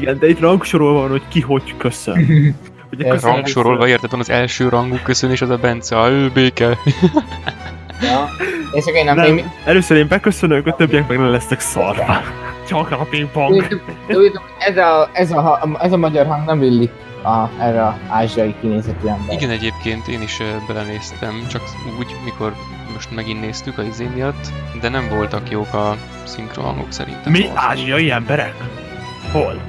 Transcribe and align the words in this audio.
Igen, 0.00 0.18
de 0.18 0.28
itt 0.28 0.40
rangsorolva 0.40 1.00
van, 1.00 1.10
hogy 1.10 1.22
ki 1.28 1.40
hogy 1.40 1.74
köszön. 1.76 2.18
Ugye 2.92 3.04
Ez 3.04 3.12
köszön 3.12 3.30
Rangsorolva 3.30 3.88
érted 3.88 4.10
van 4.10 4.20
az 4.20 4.30
első 4.30 4.68
rangú 4.68 4.96
köszönés, 5.02 5.42
az 5.42 5.50
a 5.50 5.56
Bence, 5.56 6.00
a 6.00 6.10
ő 6.10 6.30
béke. 6.34 6.78
Ja. 8.00 8.28
És 8.72 8.84
akkor 8.84 8.94
én 8.94 9.04
nem, 9.04 9.16
Nem, 9.16 9.34
nem. 9.34 9.52
először 9.64 9.96
én 9.96 10.08
beköszönök, 10.08 10.66
a 10.66 10.74
többiek 10.74 11.08
meg 11.08 11.18
le 11.18 11.28
lesznek 11.28 11.60
szarva. 11.60 12.20
Csak 12.68 12.90
a 12.90 13.06
pingpong. 13.10 13.80
Ez 14.58 14.76
a, 14.76 15.10
ez, 15.12 15.30
a, 15.30 15.76
ez 15.80 15.92
a 15.92 15.96
magyar 15.96 16.26
hang 16.26 16.46
nem 16.46 16.62
illik 16.62 16.90
a, 17.22 17.50
erre 17.60 17.82
a 17.82 17.98
ázsiai 18.08 18.54
kinézetű 18.60 19.06
ember. 19.06 19.34
Igen, 19.36 19.50
egyébként 19.50 20.08
én 20.08 20.22
is 20.22 20.38
belenéztem, 20.66 21.46
csak 21.50 21.62
úgy, 21.98 22.16
mikor 22.24 22.52
most 22.92 23.14
megint 23.14 23.40
néztük 23.40 23.78
a 23.78 23.82
izé 23.82 24.08
miatt, 24.14 24.52
de 24.80 24.88
nem 24.88 25.08
voltak 25.08 25.50
jók 25.50 25.74
a 25.74 25.96
szinkrohangok 26.24 26.92
szerintem. 26.92 27.32
Mi 27.32 27.46
ázsiai 27.54 28.10
emberek? 28.10 28.54
Hol? 29.32 29.60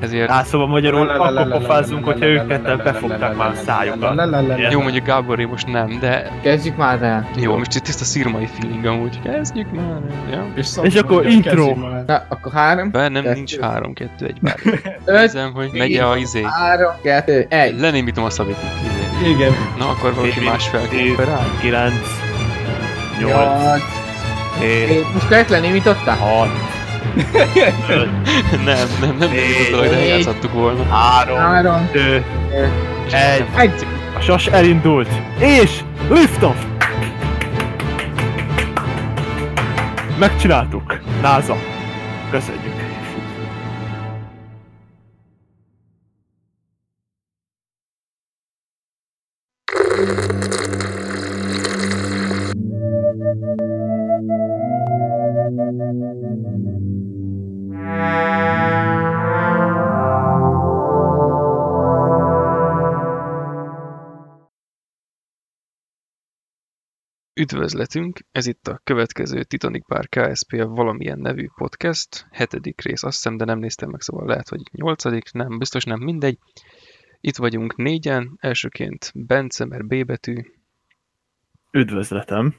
Ezért 0.00 0.30
Á, 0.30 0.42
szóval 0.42 0.66
magyarul 0.66 1.08
akkor 1.08 1.48
pofázzunk, 1.58 2.04
hogyha 2.04 2.26
őket 2.26 2.82
befogták 2.82 3.36
már 3.36 3.50
a 3.50 3.54
szájukat. 3.54 4.28
jó, 4.70 4.80
mondjuk 4.80 5.04
Gáboré 5.04 5.44
most 5.44 5.66
nem, 5.66 5.98
de 6.00 6.30
Kezdjük 6.42 6.76
már 6.76 7.02
el. 7.02 7.28
jó, 7.36 7.56
most 7.56 7.74
itt 7.74 7.82
tiszta 7.82 8.04
szirmai 8.04 8.46
feeling 8.58 8.84
amúgy. 8.86 9.20
Kezdjük 9.22 9.72
már, 9.72 9.98
ja. 10.30 10.44
És 10.82 10.94
akkor 10.94 11.26
intro. 11.26 11.74
Na, 12.06 12.22
akkor 12.28 12.52
három, 12.52 12.90
Be 12.90 13.08
nem, 13.08 13.24
nincs 13.34 13.58
három, 13.58 13.92
kettő, 13.92 14.26
egy 14.26 14.38
bár. 14.40 14.56
öt, 15.04 15.20
Nézem, 15.20 15.52
hogy 15.52 15.70
megy 15.72 15.94
a 15.94 16.16
izé. 16.16 16.42
három, 16.42 16.92
kettő, 17.02 17.46
egy. 17.48 17.78
Lenémítom 17.80 18.24
a. 18.24 18.28
Izé. 18.28 19.30
Igen. 19.30 19.52
Na, 19.78 19.88
akkor 19.88 20.14
valaki 20.14 20.40
más 20.40 20.70
tíz, 20.70 20.80
felkonferál? 21.14 21.44
9, 21.60 21.92
8, 23.20 23.32
Nyolc. 23.32 23.80
7, 24.60 24.88
Hét. 24.88 25.12
Most 25.12 25.28
kellett 25.28 25.86
adtál? 25.86 26.16
6, 26.16 26.46
5, 26.46 26.50
Nem, 28.64 28.88
nem, 29.00 29.16
nem 29.18 29.30
nem 29.70 29.78
hogy 29.78 29.92
eljátszottuk 29.92 30.52
volna. 30.52 30.84
3, 30.90 31.36
Három, 31.36 31.90
2, 31.92 32.24
És 33.06 33.12
Egy. 33.12 33.44
Egy. 33.56 33.86
a 34.16 34.20
sas 34.20 34.46
elindult. 34.46 35.08
És 35.38 35.80
lift 36.10 36.42
off! 36.42 36.56
Megcsináltuk. 40.18 40.98
NASA. 41.22 41.56
Köszönjük. 42.30 42.75
Üdvözletünk, 67.66 68.20
ez 68.32 68.46
itt 68.46 68.68
a 68.68 68.80
következő 68.84 69.42
Titanic 69.42 69.86
Bar 69.86 70.08
KSP 70.08 70.56
valamilyen 70.56 71.18
nevű 71.18 71.46
podcast, 71.54 72.26
hetedik 72.30 72.80
rész 72.80 73.02
azt 73.02 73.14
hiszem, 73.16 73.36
de 73.36 73.44
nem 73.44 73.58
néztem 73.58 73.90
meg, 73.90 74.00
szóval 74.00 74.26
lehet, 74.26 74.48
hogy 74.48 74.60
nyolcadik, 74.72 75.32
nem, 75.32 75.58
biztos 75.58 75.84
nem, 75.84 76.00
mindegy. 76.00 76.38
Itt 77.20 77.36
vagyunk 77.36 77.76
négyen, 77.76 78.36
elsőként 78.40 79.12
Bence, 79.14 79.64
mert 79.64 79.86
B 79.86 80.04
betű, 80.04 80.42
Üdvözletem. 81.70 82.54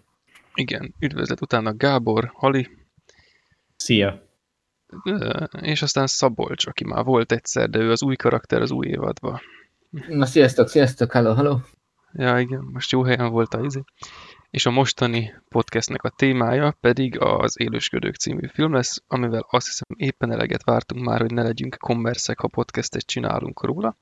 igen, 0.53 0.94
üdvözlet, 1.00 1.41
utána 1.41 1.75
Gábor, 1.75 2.31
Hali, 2.33 2.69
Szia. 3.75 4.28
és 5.61 5.81
aztán 5.81 6.08
Szabolcs, 6.08 6.66
aki 6.67 6.83
már 6.83 7.03
volt 7.03 7.31
egyszer, 7.31 7.69
de 7.69 7.80
ő 7.80 7.91
az 7.91 8.03
új 8.03 8.16
karakter 8.16 8.61
az 8.61 8.72
új 8.72 8.88
évadban. 8.88 9.39
Na, 10.08 10.25
sziasztok, 10.25 10.67
sziasztok, 10.67 11.11
hello, 11.11 11.33
hello. 11.33 11.58
Ja, 12.13 12.39
igen, 12.39 12.69
most 12.74 12.91
jó 12.91 13.03
helyen 13.03 13.29
volt 13.29 13.53
a 13.53 13.63
izé. 13.63 13.84
És 14.50 14.66
a 14.66 14.72
mostani 14.72 15.34
podcastnek 15.50 16.03
a 16.03 16.09
témája 16.09 16.78
pedig 16.81 17.19
az 17.19 17.59
Élősködők 17.59 18.16
című 18.16 18.47
film 18.47 18.74
lesz, 18.74 19.03
amivel 19.08 19.47
azt 19.50 19.66
hiszem 19.66 19.88
éppen 19.96 20.31
eleget 20.31 20.63
vártunk 20.63 21.06
már, 21.06 21.19
hogy 21.22 21.34
ne 21.34 21.44
legyünk 21.44 21.75
kommerszek, 21.80 22.40
ha 22.40 22.47
podcastet 22.47 23.06
csinálunk 23.06 23.63
róla. 23.63 23.97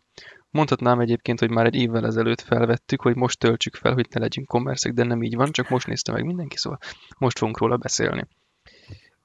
Mondhatnám 0.49 0.99
egyébként, 0.99 1.39
hogy 1.39 1.49
már 1.49 1.65
egy 1.65 1.75
évvel 1.75 2.05
ezelőtt 2.05 2.41
felvettük, 2.41 3.01
hogy 3.01 3.15
most 3.15 3.39
töltsük 3.39 3.75
fel, 3.75 3.93
hogy 3.93 4.07
ne 4.09 4.19
legyünk 4.19 4.47
kommerszek, 4.47 4.93
de 4.93 5.03
nem 5.03 5.23
így 5.23 5.35
van, 5.35 5.51
csak 5.51 5.69
most 5.69 5.87
nézte 5.87 6.11
meg 6.11 6.25
mindenki, 6.25 6.57
szóval 6.57 6.79
most 7.17 7.37
fogunk 7.37 7.59
róla 7.59 7.77
beszélni. 7.77 8.27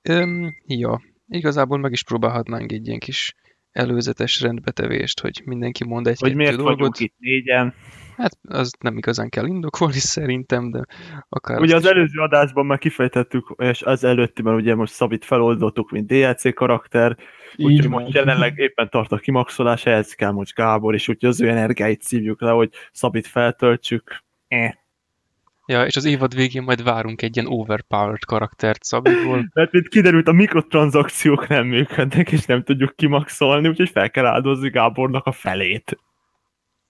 Öm, 0.02 0.54
ja, 0.66 1.02
igazából 1.28 1.78
meg 1.78 1.92
is 1.92 2.04
próbálhatnánk 2.04 2.72
egy 2.72 2.86
ilyen 2.86 2.98
kis 2.98 3.34
előzetes 3.70 4.40
rendbetevést, 4.40 5.20
hogy 5.20 5.42
mindenki 5.44 5.84
mond 5.84 6.06
egy 6.06 6.20
Hogy 6.20 6.34
miért 6.34 6.56
dolgot. 6.56 6.98
itt 6.98 7.14
négyen. 7.18 7.74
Hát 8.20 8.38
az 8.48 8.72
nem 8.80 8.96
igazán 8.96 9.28
kell 9.28 9.46
indokolni 9.46 9.98
szerintem, 9.98 10.70
de 10.70 10.84
akár 11.28 11.60
Ugye 11.60 11.74
az 11.74 11.86
előző 11.86 12.20
adásban 12.20 12.66
már 12.66 12.78
kifejtettük, 12.78 13.54
és 13.58 13.82
az 13.82 14.04
előttiben 14.04 14.54
ugye 14.54 14.74
most 14.74 14.92
Szabit 14.92 15.24
feloldottuk, 15.24 15.90
mint 15.90 16.06
DLC 16.06 16.54
karakter, 16.54 17.16
úgyhogy 17.56 17.88
most 17.88 18.14
jelenleg 18.14 18.58
éppen 18.58 18.90
tart 18.90 19.12
a 19.12 19.16
kimaxolás, 19.16 19.86
ehhez 19.86 20.12
kell 20.12 20.30
most 20.30 20.54
Gábor, 20.54 20.94
és 20.94 21.08
úgyhogy 21.08 21.28
az 21.28 21.40
ő 21.40 21.48
energiáit 21.48 22.02
szívjuk 22.02 22.40
le, 22.40 22.50
hogy 22.50 22.70
Szabit 22.92 23.26
feltöltsük. 23.26 24.22
Eh. 24.48 24.72
Ja, 25.66 25.84
és 25.84 25.96
az 25.96 26.04
évad 26.04 26.34
végén 26.34 26.62
majd 26.62 26.82
várunk 26.82 27.22
egy 27.22 27.36
ilyen 27.36 27.52
overpowered 27.52 28.24
karaktert 28.24 28.84
Szabiból. 28.84 29.48
Mert 29.54 29.72
mint 29.72 29.88
kiderült, 29.88 30.28
a 30.28 30.32
mikrotranszakciók 30.32 31.48
nem 31.48 31.66
működnek, 31.66 32.32
és 32.32 32.44
nem 32.44 32.62
tudjuk 32.62 32.96
kimaxolni, 32.96 33.68
úgyhogy 33.68 33.90
fel 33.90 34.10
kell 34.10 34.26
áldozni 34.26 34.70
Gábornak 34.70 35.26
a 35.26 35.32
felét. 35.32 35.98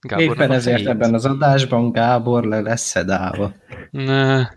Gábornak 0.01 0.35
Éppen 0.35 0.51
ezért 0.51 0.75
fejét. 0.75 0.89
ebben 0.89 1.13
az 1.13 1.25
adásban 1.25 1.91
Gábor 1.91 2.43
le 2.43 2.61
lesz 2.61 2.81
szedálva. 2.81 3.53
Ne. 3.91 4.49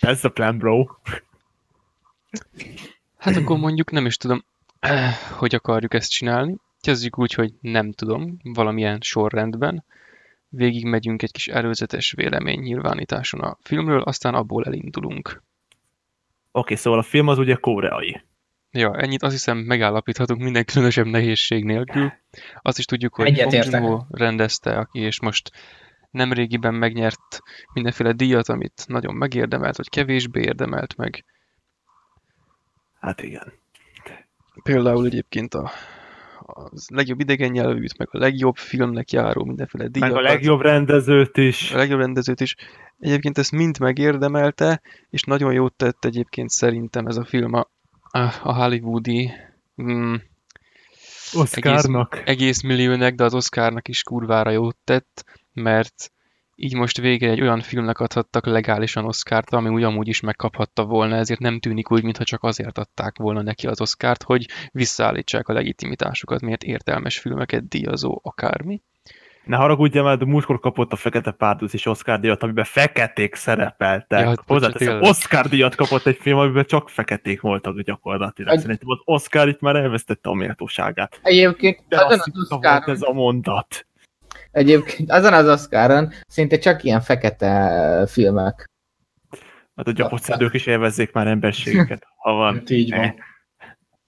Ez 0.00 0.24
a 0.24 0.28
plan, 0.28 0.58
bro. 0.58 0.86
Hát 3.18 3.36
akkor 3.36 3.58
mondjuk 3.58 3.90
nem 3.90 4.06
is 4.06 4.16
tudom, 4.16 4.44
hogy 5.38 5.54
akarjuk 5.54 5.94
ezt 5.94 6.10
csinálni. 6.10 6.56
Kezdjük 6.80 7.18
úgy, 7.18 7.32
hogy 7.32 7.52
nem 7.60 7.92
tudom, 7.92 8.36
valamilyen 8.42 9.00
sorrendben. 9.00 9.84
Végig 10.48 10.84
megyünk 10.84 11.22
egy 11.22 11.32
kis 11.32 11.48
előzetes 11.48 12.12
vélemény 12.12 12.60
nyilvánításon 12.60 13.40
a 13.40 13.56
filmről, 13.62 14.00
aztán 14.00 14.34
abból 14.34 14.64
elindulunk. 14.64 15.42
Oké, 16.52 16.74
szóval 16.74 16.98
a 16.98 17.02
film 17.02 17.28
az 17.28 17.38
ugye 17.38 17.54
koreai. 17.54 18.22
Ja, 18.74 18.96
ennyit 18.96 19.22
azt 19.22 19.32
hiszem 19.32 19.58
megállapíthatunk 19.58 20.40
minden 20.40 20.64
különösebb 20.64 21.06
nehézség 21.06 21.64
nélkül. 21.64 22.12
Azt 22.62 22.78
is 22.78 22.84
tudjuk, 22.84 23.14
hogy 23.14 23.36
Joon-ho 23.36 24.04
rendezte, 24.10 24.76
aki 24.76 24.98
és 24.98 25.20
most 25.20 25.50
nemrégiben 26.10 26.74
megnyert 26.74 27.40
mindenféle 27.72 28.12
díjat, 28.12 28.48
amit 28.48 28.84
nagyon 28.86 29.14
megérdemelt, 29.14 29.76
vagy 29.76 29.88
kevésbé 29.88 30.40
érdemelt 30.40 30.96
meg. 30.96 31.24
Hát 33.00 33.22
igen. 33.22 33.52
Például 34.62 35.06
egyébként 35.06 35.54
a, 35.54 35.70
a 36.38 36.70
legjobb 36.86 37.20
idegen 37.20 37.50
nyelvűt, 37.50 37.98
meg 37.98 38.08
a 38.10 38.18
legjobb 38.18 38.56
filmnek 38.56 39.10
járó 39.10 39.44
mindenféle 39.44 39.88
díjakat. 39.88 40.14
Meg 40.14 40.24
a 40.24 40.28
legjobb 40.28 40.60
rendezőt 40.60 41.36
is. 41.36 41.72
a 41.72 41.76
legjobb 41.76 41.98
rendezőt 41.98 42.40
is. 42.40 42.56
Egyébként 42.98 43.38
ezt 43.38 43.52
mind 43.52 43.78
megérdemelte, 43.78 44.80
és 45.10 45.22
nagyon 45.22 45.52
jót 45.52 45.74
tett 45.74 46.04
egyébként 46.04 46.50
szerintem 46.50 47.06
ez 47.06 47.16
a 47.16 47.24
film 47.24 47.52
a, 47.52 47.66
a 48.20 48.52
hollywoodi 48.52 49.32
mm, 49.82 50.14
Oscarnak. 51.32 52.22
egész 52.24 52.62
milliónek, 52.62 53.14
de 53.14 53.24
az 53.24 53.34
Oscarnak 53.34 53.88
is 53.88 54.02
kurvára 54.02 54.50
jót 54.50 54.76
tett, 54.84 55.24
mert 55.52 56.12
így 56.54 56.74
most 56.74 56.98
végre 56.98 57.30
egy 57.30 57.40
olyan 57.40 57.60
filmnek 57.60 57.98
adhattak 58.00 58.46
legálisan 58.46 59.04
Oscárt, 59.04 59.52
ami 59.52 59.68
úgy 59.68 59.82
amúgy 59.82 60.08
is 60.08 60.20
megkaphatta 60.20 60.84
volna, 60.84 61.16
ezért 61.16 61.40
nem 61.40 61.60
tűnik 61.60 61.90
úgy, 61.90 62.02
mintha 62.02 62.24
csak 62.24 62.42
azért 62.42 62.78
adták 62.78 63.16
volna 63.16 63.42
neki 63.42 63.66
az 63.66 63.80
Oscárt, 63.80 64.22
hogy 64.22 64.48
visszaállítsák 64.72 65.48
a 65.48 65.52
legitimitásukat, 65.52 66.40
miért 66.40 66.62
értelmes 66.62 67.18
filmeket 67.18 67.68
díjazó 67.68 68.20
akármi. 68.22 68.82
Ne 69.44 69.56
haragudjál 69.56 70.04
már, 70.04 70.16
de 70.18 70.24
múltkor 70.24 70.60
kapott 70.60 70.92
a 70.92 70.96
Fekete 70.96 71.30
Párduc 71.30 71.72
is 71.72 71.86
Oscar 71.86 72.20
díjat, 72.20 72.42
amiben 72.42 72.64
feketék 72.64 73.34
szerepeltek. 73.34 74.20
Ja, 74.20 74.34
Hozzáteszem. 74.46 75.00
Oscar 75.02 75.46
díjat 75.48 75.74
kapott 75.74 76.06
egy 76.06 76.16
film, 76.20 76.38
amiben 76.38 76.64
csak 76.64 76.88
feketék 76.88 77.40
voltak 77.40 77.80
gyakorlatilag. 77.80 78.52
Egy- 78.52 78.60
Szerintem 78.60 78.88
az 78.90 78.98
Oscar 79.04 79.48
itt 79.48 79.60
már 79.60 79.76
elvesztette 79.76 80.28
a 80.28 80.34
méltóságát. 80.34 81.20
Egyébként 81.22 81.78
De 81.88 82.04
azon 82.04 82.18
az 82.32 82.52
Oscaron, 82.52 82.94
ez 82.94 83.02
a 83.02 83.12
mondat. 83.12 83.86
egyébként 84.50 85.10
azon 85.10 85.32
az 85.32 85.48
Oscaron 85.48 86.12
szinte 86.26 86.58
csak 86.58 86.82
ilyen 86.84 87.00
fekete 87.00 88.06
filmek. 88.06 88.70
Hát 89.76 89.86
a 89.86 89.90
gyapotszedők 89.90 90.54
is 90.54 90.66
élvezzék 90.66 91.12
már 91.12 91.26
emberségüket, 91.26 92.06
ha 92.16 92.32
van. 92.32 92.54
Hát 92.54 92.70
így 92.70 92.90
van. 92.90 93.14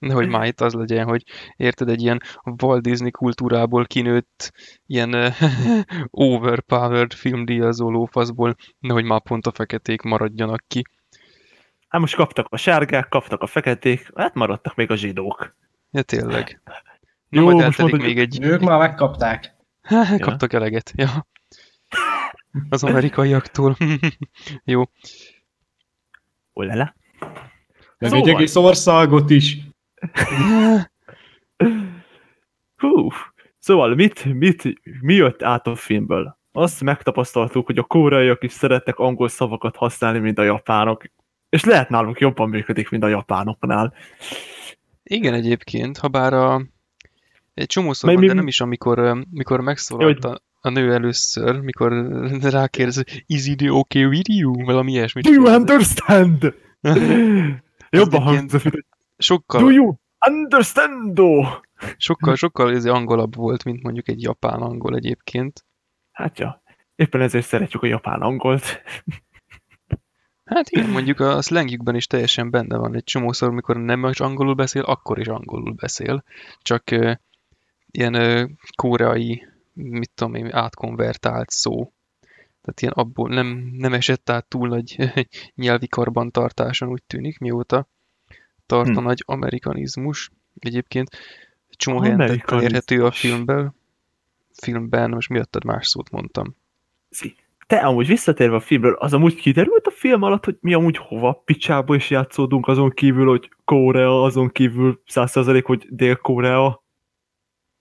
Eh. 0.05 0.11
Nehogy 0.11 0.29
már 0.29 0.45
itt 0.45 0.61
az 0.61 0.73
legyen, 0.73 1.05
hogy 1.05 1.23
érted, 1.55 1.89
egy 1.89 2.01
ilyen 2.01 2.21
Walt 2.61 2.81
Disney 2.81 3.11
kultúrából 3.11 3.85
kinőtt, 3.85 4.53
ilyen 4.85 5.33
overpowered 6.09 7.13
filmdíjazó 7.13 7.91
lófaszból, 7.91 8.55
nehogy 8.79 9.03
már 9.03 9.21
pont 9.21 9.47
a 9.47 9.51
feketék 9.51 10.01
maradjanak 10.01 10.63
ki. 10.67 10.83
Hát 11.87 12.01
most 12.01 12.15
kaptak 12.15 12.47
a 12.49 12.57
sárgák, 12.57 13.09
kaptak 13.09 13.41
a 13.41 13.47
feketék, 13.47 14.11
hát 14.15 14.33
maradtak 14.33 14.75
még 14.75 14.91
a 14.91 14.95
zsidók. 14.95 15.55
Ja, 15.91 16.01
tényleg. 16.01 16.61
Na, 16.63 16.73
Jó, 17.39 17.43
majd 17.43 17.65
most 17.65 17.77
mondod, 17.77 18.01
még 18.01 18.19
egy... 18.19 18.37
Ők 18.41 18.61
már 18.61 18.79
megkapták. 18.79 19.55
Kaptak 20.19 20.53
eleget, 20.53 20.93
ja. 20.95 21.27
Az 22.69 22.83
amerikaiaktól. 22.83 23.77
Jó. 24.63 24.83
Olele. 26.53 26.95
Meg 27.97 28.09
Szóval. 28.09 28.27
egy 28.27 28.33
egész 28.35 28.55
országot 28.55 29.29
is. 29.29 29.57
Hú. 32.75 33.07
Szóval 33.59 33.95
mit, 33.95 34.25
mit, 34.25 34.63
mi 35.01 35.13
jött 35.13 35.43
át 35.43 35.67
a 35.67 35.75
filmből? 35.75 36.37
Azt 36.51 36.83
megtapasztaltuk, 36.83 37.65
hogy 37.65 37.77
a 37.77 37.83
koreaiak 37.83 38.43
is 38.43 38.51
szeretnek 38.51 38.99
angol 38.99 39.27
szavakat 39.27 39.75
használni, 39.75 40.19
mint 40.19 40.37
a 40.37 40.43
japánok. 40.43 41.03
És 41.49 41.63
lehet 41.63 41.89
náluk 41.89 42.19
jobban 42.19 42.49
működik, 42.49 42.89
mint 42.89 43.03
a 43.03 43.07
japánoknál. 43.07 43.93
Igen 45.03 45.33
egyébként, 45.33 45.97
ha 45.97 46.07
bár 46.07 46.33
a... 46.33 46.61
Egy 47.53 47.65
csomószor 47.65 48.09
Mely 48.09 48.15
van, 48.15 48.25
de 48.25 48.31
mi- 48.31 48.37
nem 48.37 48.47
is, 48.47 48.61
amikor, 48.61 48.99
ö, 48.99 49.21
mikor 49.31 49.61
megszólalt 49.61 50.25
a, 50.25 50.41
a 50.61 50.69
nő 50.69 50.93
először, 50.93 51.59
mikor 51.59 51.91
rákérdez, 52.41 53.03
is 53.25 53.47
it 53.47 53.69
okay 53.69 54.05
with 54.05 54.29
you? 54.29 54.65
Valami 54.65 54.91
ilyesmit. 54.91 55.23
Do 55.23 55.31
you 55.31 55.43
kérdez. 55.43 55.59
understand? 55.59 56.53
Jobban 57.89 58.21
hangzik, 58.21 58.85
mint 59.17 59.45
Do 59.45 59.45
Sokkal, 59.45 59.71
you 59.71 59.95
understand? 60.27 61.19
sokkal, 61.97 62.35
sokkal 62.35 62.71
ez 62.71 62.85
angolabb 62.85 63.35
volt, 63.35 63.63
mint 63.63 63.83
mondjuk 63.83 64.07
egy 64.07 64.21
japán 64.21 64.61
angol 64.61 64.95
egyébként. 64.95 65.65
Hát 66.11 66.39
ja, 66.39 66.63
éppen 66.95 67.21
ezért 67.21 67.45
szeretjük 67.45 67.83
a 67.83 67.87
japán 67.87 68.21
angolt. 68.21 68.81
Hát 70.45 70.69
igen, 70.69 70.89
mondjuk 70.89 71.19
a 71.19 71.41
slangjükben 71.41 71.95
is 71.95 72.07
teljesen 72.07 72.49
benne 72.49 72.77
van 72.77 72.95
egy 72.95 73.03
csomószor, 73.03 73.51
mikor 73.51 73.77
nem 73.77 74.05
is 74.05 74.19
angolul 74.19 74.53
beszél, 74.53 74.81
akkor 74.81 75.19
is 75.19 75.27
angolul 75.27 75.73
beszél. 75.73 76.23
Csak 76.61 76.91
ö, 76.91 77.13
ilyen 77.91 78.13
ö, 78.13 78.45
koreai, 78.75 79.47
mit 79.73 80.11
tudom 80.13 80.35
én, 80.35 80.53
átkonvertált 80.53 81.49
szó. 81.49 81.93
Tehát 82.61 82.81
ilyen 82.81 82.93
abból 82.93 83.29
nem, 83.29 83.47
nem 83.71 83.93
esett 83.93 84.29
át 84.29 84.47
túl 84.47 84.67
nagy 84.67 84.95
nyelvi 85.55 85.87
karbantartáson, 85.87 86.89
úgy 86.89 87.03
tűnik, 87.03 87.39
mióta 87.39 87.89
tart 88.65 88.95
a 88.95 88.99
Hm. 88.99 89.05
nagy 89.05 89.23
amerikanizmus. 89.25 90.31
Egyébként 90.59 91.09
egy 91.69 91.77
csomó 91.77 91.99
helyen 91.99 92.17
tetten 92.17 92.31
Amerikanizmus. 92.33 92.71
érhető 92.71 93.05
a 93.05 93.11
filmben. 93.11 93.75
Filmben, 94.53 95.09
most 95.09 95.29
miattad 95.29 95.65
más 95.65 95.87
szót 95.87 96.09
mondtam. 96.11 96.55
Szi. 97.09 97.35
Te 97.67 97.77
amúgy 97.77 98.07
visszatérve 98.07 98.55
a 98.55 98.59
filmről, 98.59 98.93
az 98.93 99.13
amúgy 99.13 99.35
kiderült 99.35 99.87
a 99.87 99.91
film 99.91 100.21
alatt, 100.21 100.45
hogy 100.45 100.57
mi 100.59 100.73
amúgy 100.73 100.97
hova 100.97 101.33
picsába 101.45 101.95
is 101.95 102.09
játszódunk, 102.09 102.67
azon 102.67 102.89
kívül, 102.89 103.27
hogy 103.27 103.49
Korea, 103.63 104.23
azon 104.23 104.49
kívül 104.49 105.01
100% 105.07 105.65
hogy 105.65 105.87
Dél-Korea. 105.89 106.83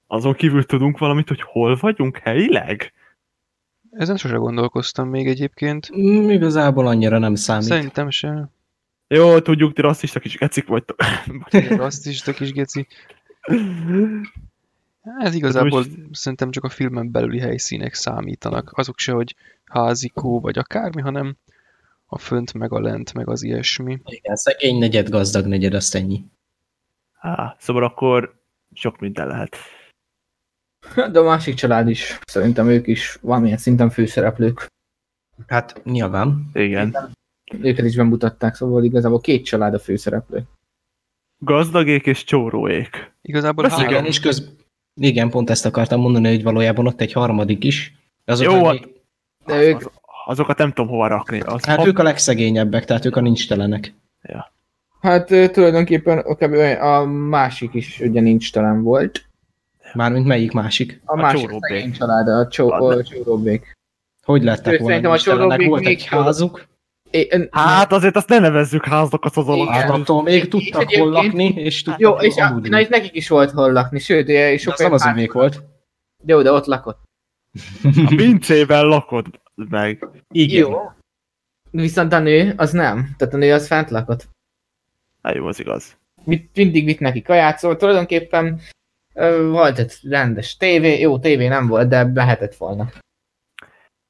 Azon 0.07 0.35
kívül 0.35 0.65
tudunk 0.65 0.99
valamit, 0.99 1.29
hogy 1.29 1.41
hol 1.43 1.77
vagyunk 1.81 2.17
helyileg? 2.19 2.93
Ezen 3.91 4.17
sose 4.17 4.37
gondolkoztam 4.37 5.09
még 5.09 5.27
egyébként. 5.27 5.97
Mm, 5.97 6.29
igazából 6.29 6.87
annyira 6.87 7.19
nem 7.19 7.35
számít. 7.35 7.65
Szerintem 7.65 8.11
sem. 8.11 8.51
Jó, 9.15 9.41
tudjuk, 9.41 9.73
ti 9.73 9.81
rasszista 9.81 10.21
kis 10.21 10.37
gecik 10.37 10.67
vagytok. 10.67 10.97
Azt 11.79 12.07
is 12.07 12.21
tök 12.21 12.41
is 12.41 12.53
geci. 12.53 12.87
Ez 15.03 15.35
igazából 15.35 15.71
most- 15.79 15.91
szerintem 16.13 16.51
csak 16.51 16.65
a 16.65 16.69
filmen 16.69 17.11
belüli 17.11 17.39
helyszínek 17.39 17.95
számítanak. 17.95 18.73
Azok 18.73 18.99
se, 18.99 19.13
hogy 19.13 19.37
házikó 19.65 20.41
vagy 20.41 20.59
akármi, 20.59 21.01
hanem 21.03 21.37
a 22.07 22.19
fönt, 22.19 22.53
meg 22.55 22.73
a 22.73 22.81
lent, 22.81 23.15
meg 23.15 23.29
az 23.29 23.43
ilyesmi. 23.43 23.99
Igen, 24.05 24.37
szegény 24.37 24.79
negyed, 24.79 25.09
gazdag 25.09 25.47
negyed, 25.47 25.75
azt 25.75 25.95
ennyi. 25.95 26.25
Há, 27.13 27.57
szóval 27.59 27.85
akkor 27.85 28.41
sok 28.73 28.99
minden 28.99 29.27
lehet. 29.27 29.57
De 30.95 31.19
a 31.19 31.25
másik 31.25 31.55
család 31.55 31.89
is, 31.89 32.19
szerintem 32.27 32.69
ők 32.69 32.87
is 32.87 33.19
valamilyen 33.21 33.59
szinten 33.59 33.91
főszereplők. 33.91 34.67
Hát 35.47 35.81
nyilván. 35.85 36.51
Igen. 36.53 36.97
Őket 37.61 37.85
is 37.85 37.97
bemutatták, 37.97 38.55
szóval 38.55 38.85
igazából 38.85 39.21
két 39.21 39.45
család 39.45 39.75
a 39.75 39.79
főszereplő. 39.79 40.43
Gazdagék 41.39 42.07
és 42.07 42.25
csóróék. 42.25 43.13
Igazából 43.23 43.65
Beszélj, 43.65 43.83
három, 43.83 43.95
Igen, 43.99 44.11
és 44.11 44.21
köz... 44.21 44.51
Igen, 45.01 45.31
pont 45.31 45.51
ezt 45.51 45.67
akartam 45.67 46.01
mondani, 46.01 46.29
hogy 46.29 46.43
valójában 46.43 46.87
ott 46.87 47.01
egy 47.01 47.13
harmadik 47.13 47.65
is. 47.65 47.95
Azok 48.25 48.53
Jó, 48.53 48.65
a- 48.65 48.67
hát- 48.67 48.89
De 49.47 49.63
ők, 49.63 49.77
Az, 49.77 49.91
azokat 50.27 50.59
nem 50.59 50.73
tudom 50.73 50.91
hova 50.91 51.07
rakni. 51.07 51.41
Az, 51.41 51.65
Hát 51.65 51.87
ők 51.87 51.99
a 51.99 52.03
legszegényebbek, 52.03 52.85
tehát 52.85 53.05
ők 53.05 53.17
a 53.17 53.21
nincs 53.21 53.49
telenek. 53.49 53.95
hát 55.01 55.31
ö, 55.31 55.49
tulajdonképpen 55.49 56.19
a 56.81 57.05
másik 57.07 57.75
is 57.75 58.01
ugye 58.01 58.21
nincs 58.21 58.53
talán 58.53 58.83
volt. 58.83 59.25
Mármint 59.95 60.27
melyik 60.27 60.53
másik? 60.53 61.01
A, 61.05 61.13
A 61.13 61.17
másik 61.17 61.41
csóróbbék. 61.41 61.93
család, 61.97 62.29
a 62.29 62.39
a 62.39 62.49
csóróbbék. 62.49 63.73
Hogy 64.23 64.43
lettek 64.43 64.65
volna 64.79 64.87
szerintem 64.87 65.11
a 65.11 65.19
csorróbbék 65.19 65.69
Volt 65.69 65.83
még 65.85 65.93
egy 65.95 66.05
házuk, 66.05 66.67
É, 67.15 67.49
Hát 67.51 67.93
azért 67.93 68.17
azt 68.17 68.29
ne 68.29 68.39
nevezzük 68.39 68.85
háznak 68.85 69.25
az 69.25 69.37
alatt. 69.37 69.69
hát 69.69 69.91
attól 69.91 70.23
még 70.23 70.43
És 70.43 70.49
tudtak 70.49 70.91
hol 70.95 71.11
lakni, 71.11 71.45
és 71.45 71.83
tudtak 71.83 72.01
Jó, 72.01 72.13
és 72.15 72.37
a, 72.37 72.49
na, 72.63 72.81
itt 72.81 72.89
nekik 72.89 73.15
is 73.15 73.29
volt 73.29 73.51
hol 73.51 73.73
lakni, 73.73 73.99
sőt, 73.99 74.29
és 74.29 74.63
sokkal 74.63 74.87
nem 74.87 74.95
az 74.95 75.07
övék 75.07 75.33
volt. 75.33 75.63
Jó, 76.27 76.43
de 76.43 76.53
ott 76.53 76.67
lakott. 76.67 76.99
A 77.83 78.13
pincében 78.17 78.87
lakod 78.87 79.27
meg. 79.55 80.09
Igen. 80.31 80.59
Jó. 80.59 80.79
Viszont 81.71 82.13
a 82.13 82.19
nő, 82.19 82.55
az 82.57 82.71
nem. 82.73 83.15
Tehát 83.17 83.35
a 83.35 83.37
nő 83.37 83.53
az 83.53 83.67
fent 83.67 83.91
lakott. 83.91 84.29
Hát 85.23 85.35
jó, 85.35 85.47
az 85.47 85.61
igaz. 85.61 85.97
Mit, 86.25 86.51
mindig 86.55 86.85
vitt 86.85 86.99
neki 86.99 87.23
kaját, 87.23 87.59
szóval 87.59 87.77
tulajdonképpen 87.77 88.61
ö, 89.15 89.49
volt 89.49 89.79
egy 89.79 89.93
rendes 90.03 90.57
tévé, 90.57 91.01
jó 91.01 91.19
tévé 91.19 91.49
nem 91.49 91.67
volt, 91.67 91.89
de 91.89 92.11
lehetett 92.15 92.55
volna. 92.55 92.91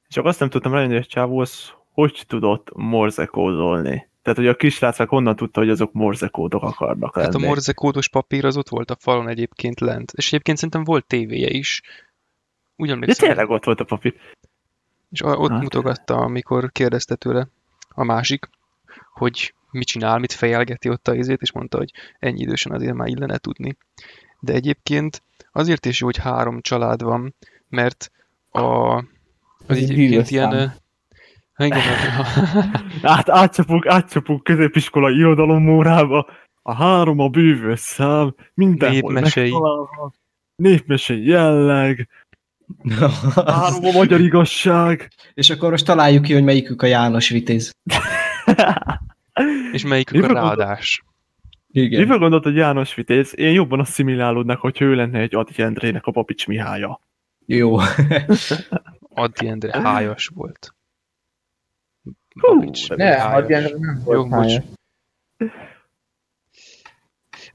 Csak 0.07 0.25
azt 0.25 0.39
nem 0.39 0.49
tudtam 0.49 0.73
rájönni, 0.73 0.93
hogy 0.93 1.03
a 1.03 1.13
csávó 1.13 1.39
az 1.39 1.73
hogy 1.95 2.23
tudott 2.27 2.69
morzekódolni. 2.73 4.09
Tehát, 4.21 4.39
hogy 4.39 4.47
a 4.47 4.55
kisrác 4.55 4.97
meg 4.99 5.07
honnan 5.07 5.35
tudta, 5.35 5.59
hogy 5.59 5.69
azok 5.69 5.93
morzekódok 5.93 6.63
akarnak 6.63 7.15
lenni. 7.15 7.27
Hát 7.33 7.43
a 7.43 7.45
morze 7.47 7.73
kódos 7.73 8.09
papír 8.09 8.45
az 8.45 8.57
ott 8.57 8.69
volt 8.69 8.91
a 8.91 8.97
falon 8.99 9.27
egyébként 9.27 9.79
lent. 9.79 10.11
És 10.15 10.27
egyébként 10.27 10.57
szerintem 10.57 10.83
volt 10.83 11.05
tévéje 11.05 11.49
is. 11.49 11.81
Úgy 12.75 12.99
De 12.99 13.13
tényleg 13.13 13.49
ott 13.49 13.63
volt 13.63 13.79
a 13.79 13.83
papír. 13.83 14.15
És 15.11 15.21
a- 15.21 15.37
ott 15.37 15.49
Hát. 15.51 15.61
mutogatta, 15.61 16.15
amikor 16.15 16.71
kérdezte 16.71 17.15
tőle 17.15 17.47
a 17.89 18.03
másik, 18.03 18.49
hogy 19.13 19.53
mit 19.71 19.87
csinál, 19.87 20.19
mit 20.19 20.31
fejelgeti 20.31 20.89
ott 20.89 21.07
a 21.07 21.15
izét, 21.15 21.41
és 21.41 21.51
mondta, 21.51 21.77
hogy 21.77 21.91
ennyi 22.19 22.41
idősen 22.41 22.71
azért 22.71 22.93
már 22.93 23.07
illene 23.07 23.37
tudni. 23.37 23.77
De 24.39 24.53
egyébként 24.53 25.21
azért 25.51 25.85
is 25.85 25.99
jó, 25.99 26.05
hogy 26.05 26.17
három 26.17 26.61
család 26.61 27.03
van, 27.03 27.35
mert 27.69 28.11
a, 28.51 28.61
az 28.61 29.03
egy 29.67 29.83
egyébként 29.83 30.29
ilyen... 30.29 30.51
szám. 30.51 30.73
Igen, 31.57 31.81
Át, 33.01 33.29
átcsapunk, 33.29 33.85
átcsapunk 33.87 34.43
középiskola 34.43 35.09
irodalom 35.09 35.69
órába. 35.69 36.27
A 36.61 36.73
három 36.73 37.19
a 37.19 37.27
bűvös 37.29 37.79
szám, 37.79 38.35
mindenhol 38.53 39.13
Népmesei. 39.13 39.43
megtalálva. 39.51 40.13
Népmesei 40.55 41.25
jelleg, 41.27 42.07
három 43.35 43.85
a 43.85 43.91
magyar 43.91 44.19
igazság. 44.19 45.11
és 45.33 45.49
akkor 45.49 45.69
most 45.69 45.85
találjuk 45.85 46.23
ki, 46.23 46.33
hogy 46.33 46.43
melyikük 46.43 46.81
a 46.81 46.85
János 46.85 47.29
Vitéz. 47.29 47.71
és 49.71 49.83
melyikük 49.85 50.15
a 50.15 50.19
Mivel 50.19 50.33
gondol- 50.33 50.57
ráadás. 50.57 51.03
Igen. 51.71 51.99
Mivel 52.01 52.17
gondolt, 52.17 52.43
hogy 52.43 52.55
János 52.55 52.93
Vitéz? 52.95 53.33
Én 53.37 53.51
jobban 53.53 53.79
asszimilálódnak, 53.79 54.59
hogy 54.59 54.81
ő 54.81 54.95
lenne 54.95 55.19
egy 55.19 55.35
Adi 55.35 55.61
Endrének 55.61 56.05
a 56.05 56.11
Papics 56.11 56.47
Mihálya. 56.47 56.99
Jó. 57.45 57.77
Addi 59.13 59.47
Endre 59.47 59.81
hájas 59.81 60.27
volt. 60.27 60.74
Hú, 62.39 62.53
Babics, 62.55 62.87
de 62.87 62.95
Ne, 62.95 63.69
nem 63.69 64.01
volt 64.03 64.17
Jó, 64.17 64.27
bocs. 64.27 64.53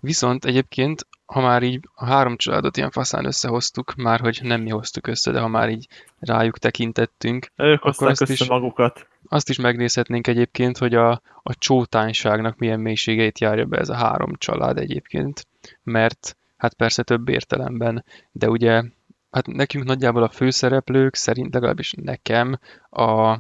Viszont 0.01 0.45
egyébként, 0.45 1.07
ha 1.27 1.41
már 1.41 1.63
így 1.63 1.81
a 1.95 2.05
három 2.05 2.37
családot 2.37 2.77
ilyen 2.77 2.91
faszán 2.91 3.25
összehoztuk, 3.25 3.95
már 3.95 4.21
hogy 4.21 4.41
nem 4.43 4.61
mi 4.61 4.71
hoztuk 4.71 5.07
össze, 5.07 5.31
de 5.31 5.41
ha 5.41 5.49
már 5.49 5.69
így 5.71 5.89
rájuk 6.19 6.59
tekintettünk, 6.59 7.47
Ők 7.57 7.85
Akkor 7.85 8.09
azt 8.09 8.21
össze 8.21 8.33
is- 8.33 8.49
magukat. 8.49 9.07
azt 9.29 9.49
is 9.49 9.59
megnézhetnénk 9.59 10.27
egyébként, 10.27 10.79
hogy 10.79 10.95
a, 10.95 11.11
a 11.43 11.55
csótányságnak 11.59 12.57
milyen 12.59 12.81
mélységeit 12.81 13.39
járja 13.41 13.65
be 13.65 13.79
ez 13.79 13.89
a 13.89 13.97
három 13.97 14.33
család 14.39 14.79
egyébként, 14.79 15.47
mert 15.83 16.37
hát 16.57 16.75
persze 16.75 17.03
több 17.03 17.29
értelemben, 17.29 18.05
de 18.33 18.49
ugye 18.49 18.83
hát 19.31 19.47
nekünk 19.47 19.85
nagyjából 19.85 20.23
a 20.23 20.29
főszereplők 20.29 21.15
szerint 21.15 21.55
legalábbis 21.55 21.93
nekem 21.93 22.59
a, 22.91 23.39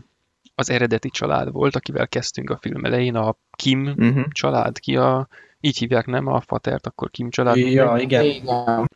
az 0.60 0.70
eredeti 0.70 1.10
család 1.10 1.52
volt, 1.52 1.76
akivel 1.76 2.08
kezdtünk 2.08 2.50
a 2.50 2.58
film 2.60 2.84
elején, 2.84 3.14
a 3.14 3.36
Kim 3.50 3.86
Uh-huh. 3.86 4.28
család, 4.32 4.78
ki 4.78 4.96
a, 4.96 5.28
így 5.60 5.78
hívják 5.78 6.06
nem 6.06 6.26
a 6.26 6.40
fatert, 6.40 6.86
akkor 6.86 7.10
Kim 7.10 7.30
család, 7.30 7.56
Ja, 7.56 7.96
igen. 7.98 8.24
Igen. 8.24 8.88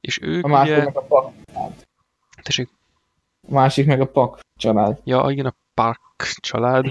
és 0.00 0.18
ők 0.22 0.44
A 0.44 0.48
másik 0.48 0.74
ugye, 0.74 0.84
meg 0.84 0.96
a 0.96 1.00
pak. 1.00 1.32
tessék, 2.42 2.68
A 3.48 3.52
másik 3.52 3.86
meg 3.86 4.00
a 4.00 4.06
pak 4.06 4.40
család. 4.56 4.98
ja 5.04 5.26
igen, 5.30 5.46
a 5.46 5.54
Park 5.74 6.00
család, 6.40 6.86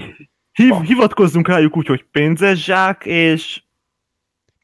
Hiv, 0.52 0.74
hivatkozzunk 0.74 1.48
rájuk 1.48 1.76
úgy, 1.76 1.86
hogy 1.86 2.04
pénzes 2.10 2.64
zsák, 2.64 3.04
és... 3.04 3.62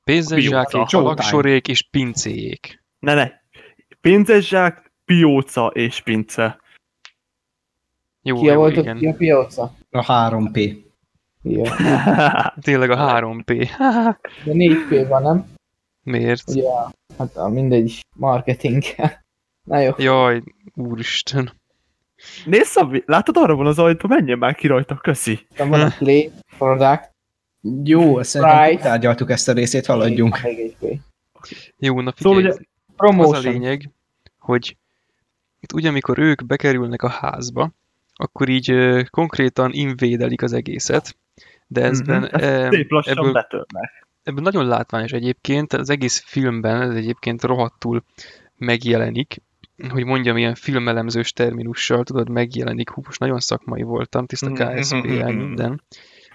pénzes 0.05 0.43
zsák, 0.43 0.69
Bióta. 0.71 0.87
csalaksorék 0.89 1.69
és 1.69 1.83
pincéjék. 1.91 2.83
Ne, 2.99 3.15
ne. 3.15 3.31
Pénzeszsák, 4.01 4.93
pióca 5.05 5.67
és 5.67 6.01
pince. 6.01 6.59
Jó, 8.27 8.39
Ki 8.41 8.45
jó, 8.47 8.55
volt 8.55 8.77
igen. 8.77 8.97
ki 8.99 9.07
a 9.07 9.15
piaca? 9.15 9.73
A 9.91 10.05
3P. 10.29 10.77
Jó. 11.43 11.63
Tényleg 12.67 12.91
a 12.91 12.97
3P. 12.97 13.69
De 14.45 14.53
4P 14.53 15.07
van, 15.09 15.23
nem? 15.23 15.47
Miért? 16.03 16.51
Ugye, 16.51 16.69
a- 16.69 16.93
hát 17.19 17.37
a 17.37 17.49
mindegy 17.49 18.05
marketing. 18.17 18.83
Na 19.69 19.79
jó. 19.79 19.91
Jaj, 19.99 20.43
úristen. 20.75 21.51
Nézd, 22.45 22.65
Szabi, 22.67 23.03
látod 23.07 23.37
arra 23.37 23.55
van 23.55 23.67
az 23.67 23.79
ajtó, 23.79 24.09
menjen 24.09 24.39
már 24.39 24.55
ki 24.55 24.67
rajta, 24.67 24.97
köszi. 24.97 25.47
Van 25.57 25.73
a 25.81 25.91
Play 25.99 26.31
product. 26.59 27.13
Jó, 27.85 28.23
szerintem 28.23 28.77
tárgyaltuk 28.77 29.31
ezt 29.31 29.49
a 29.49 29.53
részét, 29.53 29.87
haladjunk. 29.87 30.41
Jó, 31.79 32.01
na 32.01 32.13
Szóval 32.17 32.37
figyelj, 32.39 32.57
ugye- 32.99 33.23
az 33.25 33.33
a 33.45 33.49
lényeg, 33.49 33.91
hogy 34.39 34.77
itt 35.61 35.73
ugye, 35.73 35.89
amikor 35.89 36.19
ők 36.19 36.47
bekerülnek 36.47 37.03
a 37.03 37.09
házba, 37.09 37.71
akkor 38.15 38.49
így 38.49 38.71
ö, 38.71 39.03
konkrétan 39.11 39.71
invédelik 39.73 40.43
az 40.43 40.53
egészet, 40.53 41.17
de 41.67 41.83
ezben, 41.83 42.23
Mhm. 42.23 42.35
Ezt 42.35 42.73
Szép 42.73 42.91
lassan 42.91 43.17
ebből, 43.19 43.33
betörnek. 43.33 44.07
ebből 44.23 44.43
nagyon 44.43 44.67
látványos 44.67 45.11
egyébként, 45.13 45.73
az 45.73 45.91
egész 45.91 46.23
filmben 46.27 46.81
ez 46.83 46.95
egyébként 46.95 47.43
rohadtul 47.43 48.05
megjelenik, 48.57 49.43
hogy 49.89 50.05
mondjam, 50.05 50.37
ilyen 50.37 50.55
filmelemzős 50.55 51.33
terminussal, 51.33 52.05
tudod, 52.05 52.29
megjelenik, 52.29 52.91
hú, 52.91 53.03
most 53.05 53.19
nagyon 53.21 53.41
szakmai 53.41 53.83
voltam, 53.83 54.27
tiszta 54.27 54.49
Mhm, 54.51 54.63
KSP, 54.79 54.95
mhm, 54.95 55.09
mhm. 55.17 55.37
minden. 55.37 55.83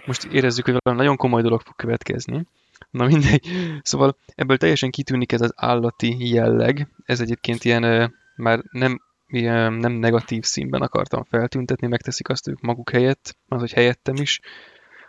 Most 0.06 0.24
érezzük, 0.24 0.66
hogy 0.66 0.76
valami 0.84 1.02
nagyon 1.02 1.18
komoly 1.18 1.42
dolog 1.42 1.62
fog 1.62 1.76
következni. 1.76 2.46
Na 2.92 3.06
mindegy. 3.06 3.46
Szóval 3.82 4.18
ebből 4.36 4.58
teljesen 4.58 4.90
kitűnik 4.90 5.32
ez 5.32 5.42
az 5.42 5.54
állati 5.56 6.32
jelleg. 6.34 6.88
Ez 7.06 7.22
egyébként 7.22 7.64
ilyen 7.64 7.84
ö, 7.84 8.06
már 8.36 8.60
nem, 8.72 9.02
nem 9.30 9.92
negatív 9.92 10.44
színben 10.44 10.82
akartam 10.82 11.24
feltüntetni, 11.24 11.88
megteszik 11.88 12.30
azt 12.30 12.48
ők 12.48 12.62
maguk 12.62 12.90
helyett, 12.90 13.36
az, 13.48 13.60
hogy 13.60 13.72
helyettem 13.74 14.16
is, 14.16 14.40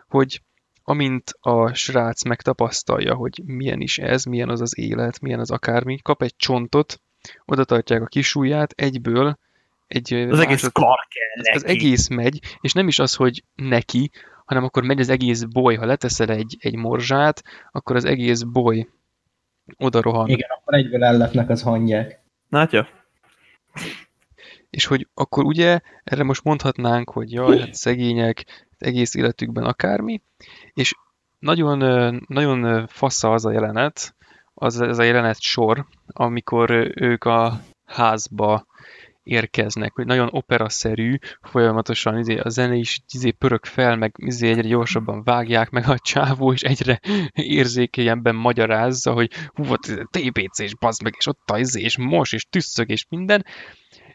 hogy 0.09 0.43
amint 0.83 1.35
a 1.41 1.75
srác 1.75 2.25
megtapasztalja, 2.25 3.15
hogy 3.15 3.43
milyen 3.45 3.81
is 3.81 3.99
ez, 3.99 4.25
milyen 4.25 4.49
az 4.49 4.61
az 4.61 4.79
élet, 4.79 5.21
milyen 5.21 5.41
az 5.41 5.51
akármi, 5.51 5.99
kap 5.99 6.23
egy 6.23 6.37
csontot, 6.37 7.01
oda 7.45 7.65
tartják 7.65 8.03
a 8.03 8.07
kis 8.07 8.35
ujját, 8.35 8.73
egyből 8.77 9.39
egy 9.87 10.13
Az 10.13 10.39
egész 10.39 10.49
másod- 10.49 10.73
kar 10.73 10.99
kell 11.09 11.55
az 11.55 11.63
neki. 11.63 11.75
egész 11.77 12.09
megy, 12.09 12.39
és 12.61 12.73
nem 12.73 12.89
is 12.89 12.99
az, 12.99 13.15
hogy 13.15 13.45
neki, 13.55 14.11
hanem 14.45 14.65
akkor 14.65 14.83
megy 14.85 15.01
az 15.01 15.09
egész 15.09 15.43
boly. 15.43 15.75
Ha 15.75 15.87
leteszel 15.87 16.29
egy, 16.31 16.57
egy 16.61 16.77
morzsát, 16.77 17.43
akkor 17.71 17.97
az 17.97 18.05
egész 18.05 18.43
boly 18.43 18.89
oda 19.79 20.01
rohan. 20.03 20.29
Igen, 20.29 20.49
akkor 20.59 20.75
egyből 20.75 21.05
ellepnek 21.05 21.49
az 21.49 21.63
hangyák. 21.63 22.21
Látja? 22.49 22.89
És 24.71 24.87
hogy 24.87 25.09
akkor 25.15 25.45
ugye 25.45 25.81
erre 26.05 26.23
most 26.23 26.45
mondhatnánk, 26.45 27.11
hogy 27.11 27.33
jaj, 27.33 27.59
hát 27.59 27.75
szegények, 27.75 28.67
egész 28.79 29.15
életükben 29.15 29.65
akármi, 29.65 30.23
és 30.73 30.95
nagyon, 31.39 31.79
nagyon 32.29 32.65
ö, 32.65 32.85
fasza 32.87 33.33
az 33.33 33.45
a 33.45 33.53
jelenet, 33.53 34.15
az 34.55 34.81
ez 34.81 34.99
a 34.99 35.03
jelenet 35.03 35.41
sor, 35.41 35.87
amikor 36.07 36.93
ők 36.95 37.25
a 37.25 37.61
házba 37.85 38.67
érkeznek, 39.23 39.93
hogy 39.95 40.07
nagyon 40.07 40.29
operaszerű, 40.31 41.17
folyamatosan 41.43 42.19
izé, 42.19 42.39
a 42.39 42.49
zene 42.49 42.75
is 42.75 43.01
izé 43.13 43.31
pörög 43.31 43.65
fel, 43.65 43.97
meg 43.97 44.15
izé 44.17 44.49
egyre 44.49 44.69
gyorsabban 44.69 45.23
vágják 45.23 45.71
meg 45.71 45.89
a 45.89 45.99
csávó, 45.99 46.53
és 46.53 46.63
egyre 46.63 47.01
érzékenyebben 47.33 48.35
magyarázza, 48.35 49.13
hogy 49.13 49.31
hú, 49.47 49.65
ott 49.69 49.87
TBC, 50.11 50.59
és 50.59 50.77
bazd 50.77 51.03
meg, 51.03 51.15
és 51.19 51.27
ott 51.27 51.51
a 51.51 51.59
izé, 51.59 51.81
és 51.81 51.99
mos, 51.99 52.33
és 52.33 52.47
tüsszög, 52.51 52.91
és 52.91 53.07
minden, 53.09 53.45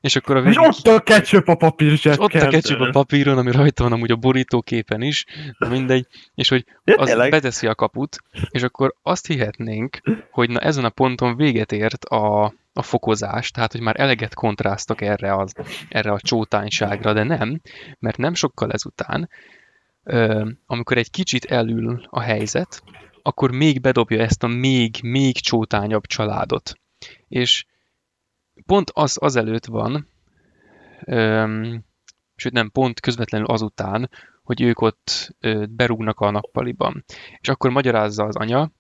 és 0.02 0.16
akkor 0.16 0.36
a 0.36 0.40
És 0.40 0.46
végén 0.46 0.70
ott 0.70 0.88
a 0.88 1.00
ketchup 1.00 1.48
a 1.48 1.56
papír 1.56 1.92
és 1.92 2.06
ott 2.06 2.34
a 2.34 2.48
ketchup 2.48 2.80
a 2.80 2.90
papíron, 2.90 3.38
ami 3.38 3.52
rajta 3.52 3.84
van 3.84 3.92
amúgy 3.92 4.12
a 4.12 4.16
borítóképen 4.16 5.02
is, 5.02 5.26
de 5.60 5.68
mindegy, 5.68 6.08
és 6.36 6.50
hogy 6.50 6.66
az 6.84 7.08
tényleg. 7.08 7.32
beteszi 7.32 7.68
a 7.68 7.76
kaput, 7.76 8.18
és 8.50 8.64
akkor 8.64 8.96
azt 9.02 9.28
hihetnénk, 9.28 10.02
hogy 10.32 10.50
na 10.50 10.60
ezen 10.60 10.86
a 10.86 10.90
ponton 10.90 11.36
véget 11.36 11.72
ért 11.72 12.06
a, 12.06 12.54
a 12.74 12.82
fokozás, 12.82 13.52
tehát 13.52 13.72
hogy 13.72 13.82
már 13.82 14.00
eleget 14.00 14.34
kontráztak 14.34 15.02
erre, 15.02 15.36
az, 15.36 15.54
erre 15.90 16.12
a 16.12 16.20
csótányságra, 16.20 17.14
de 17.14 17.24
nem, 17.24 17.62
mert 18.00 18.18
nem 18.18 18.34
sokkal 18.34 18.72
ezután, 18.72 19.30
amikor 20.66 20.98
egy 20.98 21.12
kicsit 21.12 21.46
elül 21.46 22.08
a 22.10 22.20
helyzet, 22.20 22.84
akkor 23.22 23.52
még 23.52 23.82
bedobja 23.82 24.22
ezt 24.22 24.44
a 24.44 24.48
még, 24.48 24.96
még 25.02 25.40
csótányabb 25.40 26.06
családot. 26.06 26.80
És 27.28 27.66
pont 28.66 28.92
az 28.94 29.18
azelőtt 29.18 29.66
van, 29.66 30.08
öm, 31.06 31.84
sőt 32.36 32.54
nem, 32.54 32.72
pont 32.72 33.00
közvetlenül 33.00 33.48
azután, 33.48 34.10
hogy 34.44 34.62
ők 34.62 34.82
ott 34.82 35.36
ö, 35.40 35.66
berúgnak 35.70 36.20
a 36.20 36.32
nappaliban. 36.32 37.04
És 37.40 37.50
akkor 37.50 37.70
magyarázza 37.70 38.24
az 38.24 38.36
anya, 38.36 38.72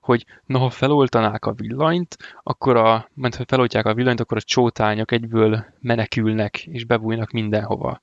hogy 0.00 0.26
na, 0.46 0.58
ha 0.58 0.70
feloltanák 0.70 1.44
a 1.44 1.52
villanyt, 1.52 2.16
akkor 2.42 2.76
a, 2.76 3.10
mert 3.14 3.34
ha 3.34 3.44
feloltják 3.46 3.86
a 3.86 3.94
villanyt, 3.94 4.20
akkor 4.20 4.36
a 4.36 4.40
csótányok 4.40 5.12
egyből 5.12 5.64
menekülnek, 5.80 6.66
és 6.66 6.84
bebújnak 6.84 7.30
mindenhova. 7.30 8.00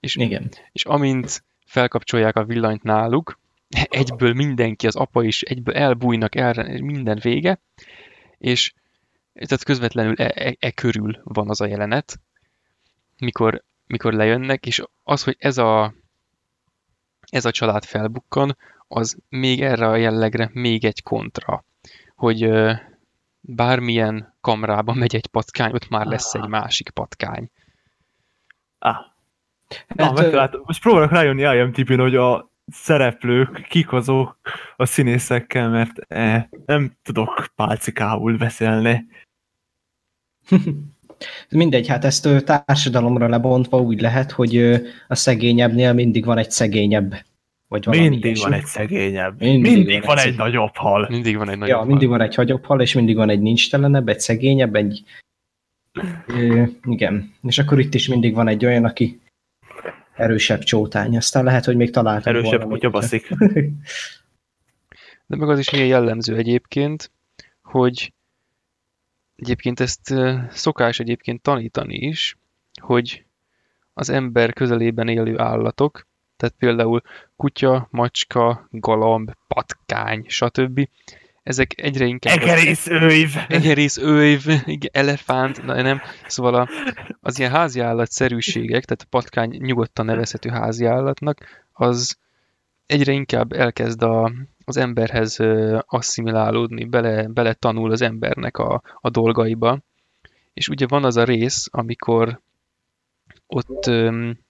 És, 0.00 0.16
Igen. 0.16 0.50
és 0.72 0.84
amint 0.84 1.44
felkapcsolják 1.66 2.36
a 2.36 2.44
villanyt 2.44 2.82
náluk, 2.82 3.38
egyből 3.88 4.32
mindenki, 4.32 4.86
az 4.86 4.96
apa 4.96 5.24
is 5.24 5.42
egyből 5.42 5.74
elbújnak, 5.74 6.34
el, 6.34 6.80
minden 6.80 7.18
vége, 7.22 7.60
és 8.38 8.72
tehát 9.34 9.64
közvetlenül 9.64 10.14
e, 10.16 10.32
e, 10.34 10.56
e 10.58 10.70
körül 10.70 11.20
van 11.24 11.48
az 11.48 11.60
a 11.60 11.66
jelenet, 11.66 12.20
mikor, 13.18 13.64
mikor 13.86 14.12
lejönnek, 14.12 14.66
és 14.66 14.82
az, 15.02 15.22
hogy 15.22 15.36
ez 15.38 15.58
a, 15.58 15.94
ez 17.30 17.44
a 17.44 17.50
család 17.50 17.84
felbukkan, 17.84 18.56
az 18.88 19.16
még 19.28 19.62
erre 19.62 19.88
a 19.88 19.96
jellegre 19.96 20.50
még 20.52 20.84
egy 20.84 21.02
kontra, 21.02 21.64
hogy 22.14 22.42
ö, 22.42 22.72
bármilyen 23.40 24.34
kamrába 24.40 24.92
megy 24.92 25.14
egy 25.14 25.26
patkány, 25.26 25.72
ott 25.72 25.88
már 25.88 26.06
lesz 26.06 26.34
egy 26.34 26.46
másik 26.48 26.90
patkány. 26.90 27.50
Ah. 28.78 28.96
Na, 29.88 30.04
Hát, 30.04 30.08
hát, 30.08 30.18
ö, 30.18 30.22
megtaláltam. 30.22 30.62
Most 30.64 30.80
próbálok 30.80 31.10
rájönni 31.10 31.42
IMDb-n, 31.42 32.00
hogy 32.00 32.16
a 32.16 32.50
szereplők, 32.72 33.66
kik 33.68 33.92
azok 33.92 34.38
a 34.76 34.84
színészekkel, 34.86 35.68
mert 35.68 35.98
eh, 36.08 36.44
nem 36.66 36.92
tudok 37.02 37.46
pálcikául 37.54 38.36
beszélni. 38.36 39.06
Mindegy, 41.50 41.86
hát 41.88 42.04
ezt 42.04 42.44
társadalomra 42.44 43.28
lebontva 43.28 43.80
úgy 43.80 44.00
lehet, 44.00 44.30
hogy 44.30 44.56
a 45.08 45.14
szegényebbnél 45.14 45.92
mindig 45.92 46.24
van 46.24 46.38
egy 46.38 46.50
szegényebb. 46.50 47.14
Vagy 47.68 47.84
valami 47.84 48.08
Mindig 48.08 48.24
ilyesmi. 48.24 48.50
van 48.50 48.58
egy 48.58 48.64
szegényebb. 48.66 49.40
Mindig 49.40 49.72
Mindig, 49.72 49.86
van 49.86 49.94
egy 49.94 50.04
van 50.04 50.16
egy 50.16 50.22
szegény. 50.22 50.36
nagyobb 50.38 50.74
hal. 50.74 51.06
Mindig 51.10 51.36
van 51.36 51.48
egy 51.48 51.58
nagyobb 51.58 51.78
Ja, 51.78 51.84
mindig 51.84 52.08
hal. 52.08 52.18
van 52.18 52.26
egy 52.26 52.34
hagyobb 52.34 52.64
hal, 52.64 52.80
és 52.80 52.94
mindig 52.94 53.16
van 53.16 53.28
egy 53.30 53.40
nincs 53.40 53.70
telenebb, 53.70 54.08
egy 54.08 54.20
szegényebb, 54.20 54.74
egy... 54.74 55.02
Ö, 56.26 56.62
igen. 56.84 57.34
És 57.42 57.58
akkor 57.58 57.80
itt 57.80 57.94
is 57.94 58.08
mindig 58.08 58.34
van 58.34 58.48
egy 58.48 58.64
olyan, 58.64 58.84
aki 58.84 59.20
erősebb 60.14 60.62
csótány. 60.62 61.16
Aztán 61.16 61.44
lehet, 61.44 61.64
hogy 61.64 61.76
még 61.76 61.90
találtam 61.90 62.34
Erősebb 62.34 62.60
volna 62.60 62.66
kutya 62.74 62.88
még- 62.88 63.00
baszik. 63.00 63.28
De 65.26 65.36
meg 65.36 65.48
az 65.48 65.58
is 65.58 65.70
milyen 65.70 65.86
jellemző 65.86 66.36
egyébként, 66.36 67.10
hogy 67.62 68.12
egyébként 69.36 69.80
ezt 69.80 70.14
szokás 70.50 71.00
egyébként 71.00 71.42
tanítani 71.42 71.94
is, 71.96 72.38
hogy 72.80 73.24
az 73.92 74.10
ember 74.10 74.52
közelében 74.52 75.08
élő 75.08 75.38
állatok, 75.38 76.06
tehát 76.36 76.54
például 76.58 77.02
kutya, 77.36 77.88
macska, 77.90 78.66
galamb, 78.70 79.30
patkány, 79.48 80.24
stb. 80.28 80.88
Ezek 81.44 81.80
egyre 81.80 82.04
inkább... 82.04 82.38
Egerész 82.38 82.86
őiv! 82.86 83.34
Egerész, 83.48 83.96
igen, 84.64 84.90
elefánt, 84.92 85.64
na 85.64 85.82
nem. 85.82 86.00
Szóval 86.26 86.54
a, 86.54 86.68
az 87.20 87.38
ilyen 87.38 87.50
háziállatszerűségek, 87.50 88.84
tehát 88.84 89.02
a 89.02 89.06
patkány 89.10 89.50
nyugodtan 89.50 90.04
nevezhető 90.04 90.48
háziállatnak, 90.48 91.66
az 91.72 92.18
egyre 92.86 93.12
inkább 93.12 93.52
elkezd 93.52 94.02
a, 94.02 94.32
az 94.64 94.76
emberhez 94.76 95.38
asszimilálódni, 95.86 96.84
bele, 96.84 97.28
bele 97.28 97.52
tanul 97.52 97.90
az 97.90 98.02
embernek 98.02 98.58
a, 98.58 98.82
a 99.00 99.10
dolgaiba. 99.10 99.78
És 100.54 100.68
ugye 100.68 100.86
van 100.86 101.04
az 101.04 101.16
a 101.16 101.24
rész, 101.24 101.68
amikor 101.70 102.40
ott, 103.46 103.90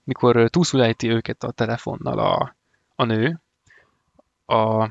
mikor 0.03 0.49
túlszulejti 0.49 1.09
őket 1.09 1.43
a 1.43 1.51
telefonnal 1.51 2.19
a, 2.19 2.55
a 2.95 3.03
nő, 3.03 3.39
a, 4.45 4.89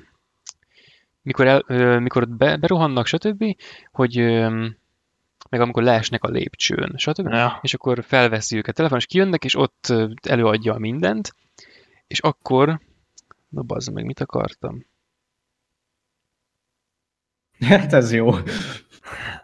mikor, 1.24 1.46
el, 1.46 1.62
ö, 1.66 1.98
mikor 1.98 2.22
ott 2.22 2.36
be, 2.36 2.56
berohannak, 2.56 3.06
stb., 3.06 3.44
hogy 3.92 4.16
meg 5.50 5.60
amikor 5.60 5.82
leesnek 5.82 6.22
a 6.24 6.28
lépcsőn, 6.28 6.94
stb. 6.96 7.28
Ja. 7.28 7.58
És 7.62 7.74
akkor 7.74 8.04
felveszi 8.04 8.56
őket 8.56 8.74
telefon, 8.74 8.98
és 8.98 9.06
kijönnek, 9.06 9.44
és 9.44 9.56
ott 9.56 9.92
előadja 10.22 10.78
mindent, 10.78 11.34
és 12.06 12.20
akkor, 12.20 12.80
na 13.48 13.62
bazd 13.62 13.92
meg, 13.92 14.04
mit 14.04 14.20
akartam? 14.20 14.86
Hát 17.60 17.92
ez 17.92 18.12
jó. 18.12 18.30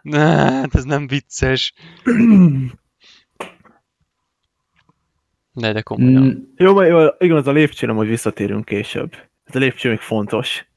Ne, 0.01 0.19
hát 0.25 0.75
ez 0.75 0.83
nem 0.83 1.07
vicces. 1.07 1.73
Ne, 5.53 5.71
de 5.71 5.81
komolyan. 5.81 6.23
Mm, 6.23 6.41
Jó, 6.55 6.73
majd 6.73 6.89
jó, 6.89 7.07
igen, 7.17 7.37
az 7.37 7.47
a 7.47 7.51
lépcsőre 7.51 7.93
majd 7.93 8.09
visszatérünk 8.09 8.65
később. 8.65 9.11
Ez 9.43 9.55
a 9.55 9.59
lépcső 9.59 9.89
még 9.89 9.99
fontos. 9.99 10.70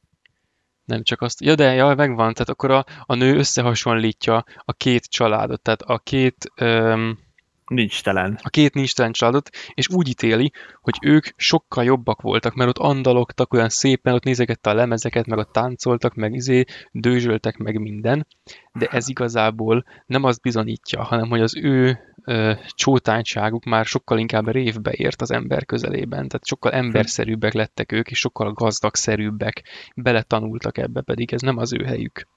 Nem 0.84 1.02
csak 1.02 1.20
azt. 1.20 1.40
Ja, 1.40 1.54
de 1.54 1.72
ja, 1.72 1.94
megvan. 1.94 2.32
Tehát 2.32 2.48
akkor 2.48 2.70
a, 2.70 2.84
a 3.00 3.14
nő 3.14 3.36
összehasonlítja 3.36 4.44
a 4.56 4.72
két 4.72 5.04
családot, 5.04 5.62
tehát 5.62 5.82
a 5.82 5.98
két, 5.98 6.36
öm, 6.56 7.18
Nincs 7.66 8.02
telen. 8.02 8.38
a 8.42 8.48
két 8.48 8.74
nincstelen 8.74 9.12
családot, 9.12 9.50
és 9.74 9.88
úgy 9.88 10.08
ítéli, 10.08 10.52
hogy 10.80 10.94
ők 11.02 11.26
sokkal 11.36 11.84
jobbak 11.84 12.20
voltak, 12.20 12.54
mert 12.54 12.68
ott 12.68 12.78
andalogtak 12.78 13.52
olyan 13.52 13.68
szépen, 13.68 14.14
ott 14.14 14.24
nézegette 14.24 14.70
a 14.70 14.74
lemezeket, 14.74 15.26
meg 15.26 15.38
ott 15.38 15.52
táncoltak, 15.52 16.14
meg 16.14 16.34
izé, 16.34 16.64
dőzsöltek, 16.92 17.56
meg 17.56 17.80
minden, 17.80 18.26
de 18.72 18.86
ez 18.86 19.08
igazából 19.08 19.84
nem 20.06 20.24
azt 20.24 20.40
bizonyítja, 20.40 21.02
hanem 21.02 21.28
hogy 21.28 21.40
az 21.40 21.56
ő 21.56 21.98
ö, 22.24 22.52
csótányságuk 22.74 23.64
már 23.64 23.84
sokkal 23.84 24.18
inkább 24.18 24.48
révbe 24.48 24.92
ért 24.92 25.22
az 25.22 25.30
ember 25.30 25.64
közelében, 25.64 26.28
tehát 26.28 26.46
sokkal 26.46 26.72
emberszerűbbek 26.72 27.52
lettek 27.52 27.92
ők, 27.92 28.10
és 28.10 28.18
sokkal 28.18 28.52
gazdagszerűbbek, 28.52 29.62
beletanultak 29.96 30.78
ebbe, 30.78 31.00
pedig 31.00 31.32
ez 31.32 31.40
nem 31.40 31.56
az 31.56 31.72
ő 31.72 31.84
helyük. 31.84 32.28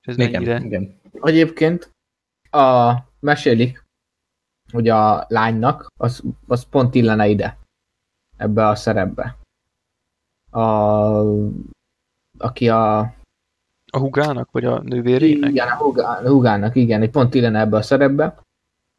És 0.00 0.06
ez 0.06 0.18
igen, 0.18 0.30
mennyire... 0.30 0.60
igen. 0.64 1.00
Egyébként 1.20 1.94
a, 2.50 2.94
mesélik, 3.20 3.85
hogy 4.72 4.88
a 4.88 5.24
lánynak, 5.28 5.86
az, 5.96 6.22
az 6.46 6.64
pont 6.70 6.94
illene 6.94 7.26
ide, 7.26 7.58
ebbe 8.36 8.68
a 8.68 8.74
szerepbe. 8.74 9.36
A, 10.50 10.60
aki 12.38 12.68
a, 12.68 12.98
A 13.92 13.98
hugának, 13.98 14.50
vagy 14.50 14.64
a 14.64 14.82
nővérének? 14.82 15.50
igen, 15.50 15.68
a 15.68 15.76
hugá, 15.76 16.18
a 16.18 16.28
hugának, 16.28 16.76
igen, 16.76 17.02
egy 17.02 17.10
pont 17.10 17.34
illene 17.34 17.60
ebbe 17.60 17.76
a 17.76 17.82
szerepbe, 17.82 18.38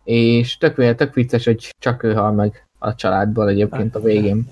és 0.03 0.57
tök, 0.57 0.95
tök 0.95 1.13
vicces, 1.13 1.45
hogy 1.45 1.69
csak 1.79 2.03
ő 2.03 2.13
hal 2.13 2.31
meg 2.31 2.67
a 2.79 2.95
családból 2.95 3.49
egyébként 3.49 3.95
a 3.95 3.99
végén. 3.99 4.51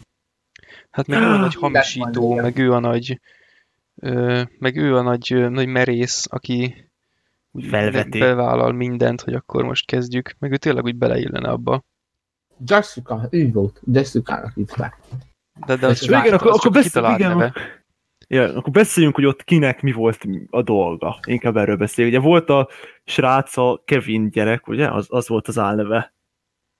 Hát 0.91 1.07
meg 1.07 1.21
ő 1.21 1.25
a 1.25 1.27
nagy 1.27 1.37
Illetve 1.37 1.59
hamisító, 1.59 2.33
meg 2.33 2.57
ő 2.57 2.71
a 2.73 2.79
nagy, 2.79 3.19
ö, 3.95 4.41
meg 4.59 4.75
ő 4.75 4.95
a 4.95 5.01
nagy, 5.01 5.33
ö, 5.33 5.49
nagy 5.49 5.67
merész, 5.67 6.27
aki 6.29 6.85
úgy 7.55 7.65
Felveti. 7.65 8.19
bevállal 8.19 8.71
mindent, 8.71 9.21
hogy 9.21 9.33
akkor 9.33 9.63
most 9.63 9.85
kezdjük, 9.85 10.35
meg 10.39 10.51
ő 10.51 10.57
tényleg 10.57 10.83
úgy 10.83 10.95
beleillene 10.95 11.49
abba. 11.49 11.83
Jessica, 12.65 13.27
ő 13.29 13.51
volt, 13.51 13.81
Jessica-nak 13.91 14.53
hívták. 14.55 14.97
De, 15.65 15.75
de 15.75 15.85
az, 15.85 15.91
És 15.91 15.99
csak, 15.99 16.09
igen, 16.09 16.33
az 16.33 16.41
akkor- 16.41 16.51
akkor 16.51 16.67
a 16.67 16.69
beszél- 16.69 17.05
igen, 17.17 17.29
neve. 17.37 17.53
Ja, 18.27 18.43
akkor 18.55 18.71
beszéljünk, 18.71 19.15
hogy 19.15 19.25
ott 19.25 19.43
kinek 19.43 19.81
mi 19.81 19.91
volt 19.91 20.25
a 20.49 20.61
dolga. 20.61 21.19
Inkább 21.27 21.57
erről 21.57 21.77
beszéljünk. 21.77 22.17
Ugye 22.17 22.27
volt 22.27 22.49
a 22.49 22.69
srác, 23.03 23.57
a 23.57 23.81
Kevin 23.85 24.29
gyerek, 24.29 24.67
ugye? 24.67 24.87
Az, 24.91 25.05
az 25.09 25.27
volt 25.27 25.47
az 25.47 25.57
álneve. 25.57 26.13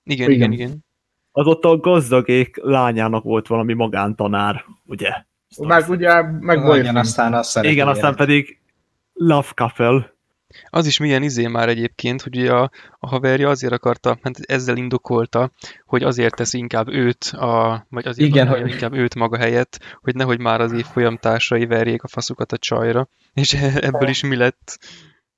Igen, 0.03 0.29
igen, 0.31 0.51
Igen. 0.51 0.67
igen. 0.67 0.85
Az 1.31 1.47
ott 1.47 1.63
a 1.65 1.77
gazdagék 1.77 2.57
lányának 2.61 3.23
volt 3.23 3.47
valami 3.47 3.73
magántanár, 3.73 4.65
ugye? 4.85 5.09
Meg 5.57 5.89
ugye, 5.89 6.21
meg 6.21 6.63
boyfriend. 6.63 6.97
aztán 6.97 7.33
azt 7.33 7.49
szereti 7.49 7.73
Igen, 7.73 7.87
aztán 7.87 8.15
pedig 8.15 8.59
Love 9.13 9.47
Couple. 9.55 10.14
Az 10.69 10.85
is 10.85 10.97
milyen 10.97 11.23
izé 11.23 11.47
már 11.47 11.69
egyébként, 11.69 12.21
hogy 12.21 12.37
ugye 12.37 12.51
a, 12.51 12.69
a 12.99 13.07
haverja 13.07 13.49
azért 13.49 13.73
akarta, 13.73 14.17
hát 14.21 14.39
ezzel 14.39 14.77
indokolta, 14.77 15.51
hogy 15.85 16.03
azért 16.03 16.35
tesz 16.35 16.53
inkább 16.53 16.87
őt, 16.87 17.23
a, 17.23 17.85
vagy 17.89 18.07
azért 18.07 18.29
Igen, 18.29 18.47
hogy- 18.47 18.69
inkább 18.71 18.93
őt 18.93 19.15
maga 19.15 19.37
helyett, 19.37 19.79
hogy 20.01 20.15
nehogy 20.15 20.39
már 20.39 20.61
az 20.61 20.71
évfolyam 20.71 21.17
társai 21.17 21.65
verjék 21.65 22.03
a 22.03 22.07
faszukat 22.07 22.51
a 22.51 22.57
csajra. 22.57 23.07
És 23.33 23.53
ebből 23.89 24.07
is 24.09 24.21
mi 24.23 24.35
lett? 24.35 24.77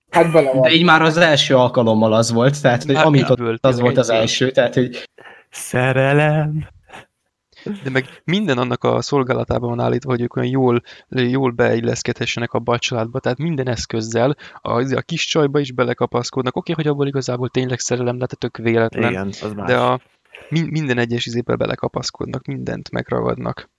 Hát 0.09 0.31
bele 0.31 0.51
De 0.51 0.57
van. 0.57 0.71
így 0.71 0.83
már 0.83 1.01
az 1.01 1.17
első 1.17 1.55
alkalommal 1.55 2.13
az 2.13 2.31
volt, 2.31 2.61
tehát 2.61 2.83
hogy 2.83 2.93
Már 2.95 3.05
amit 3.05 3.29
ott 3.29 3.65
az 3.65 3.79
volt 3.79 3.97
az 3.97 4.09
első, 4.09 4.51
tehát 4.51 4.73
hogy 4.73 5.03
Szerelem. 5.49 6.67
De 7.83 7.89
meg 7.89 8.05
minden 8.23 8.57
annak 8.57 8.83
a 8.83 9.01
szolgálatában 9.01 9.69
van 9.69 9.79
állítva, 9.79 10.09
hogy 10.09 10.21
ők 10.21 10.35
olyan 10.35 10.49
jól, 10.49 10.81
jól 11.09 11.51
beilleszkedhessenek 11.51 12.53
abba 12.53 12.73
a 12.73 12.79
családba, 12.79 13.19
tehát 13.19 13.37
minden 13.37 13.67
eszközzel 13.67 14.35
a, 14.61 14.95
a 14.95 15.01
kis 15.01 15.25
csajba 15.25 15.59
is 15.59 15.71
belekapaszkodnak. 15.71 16.55
Oké, 16.55 16.71
hogy 16.71 16.87
abból 16.87 17.07
igazából 17.07 17.49
tényleg 17.49 17.79
szerelem 17.79 18.19
lett, 18.19 18.29
tök 18.29 18.57
véletlen, 18.57 19.11
Igen, 19.11 19.27
az 19.27 19.53
más. 19.55 19.67
de 19.67 19.77
a, 19.77 20.01
min, 20.49 20.67
minden 20.71 20.97
egyes 20.97 21.25
izébe 21.25 21.55
belekapaszkodnak, 21.55 22.45
mindent 22.45 22.91
megragadnak. 22.91 23.69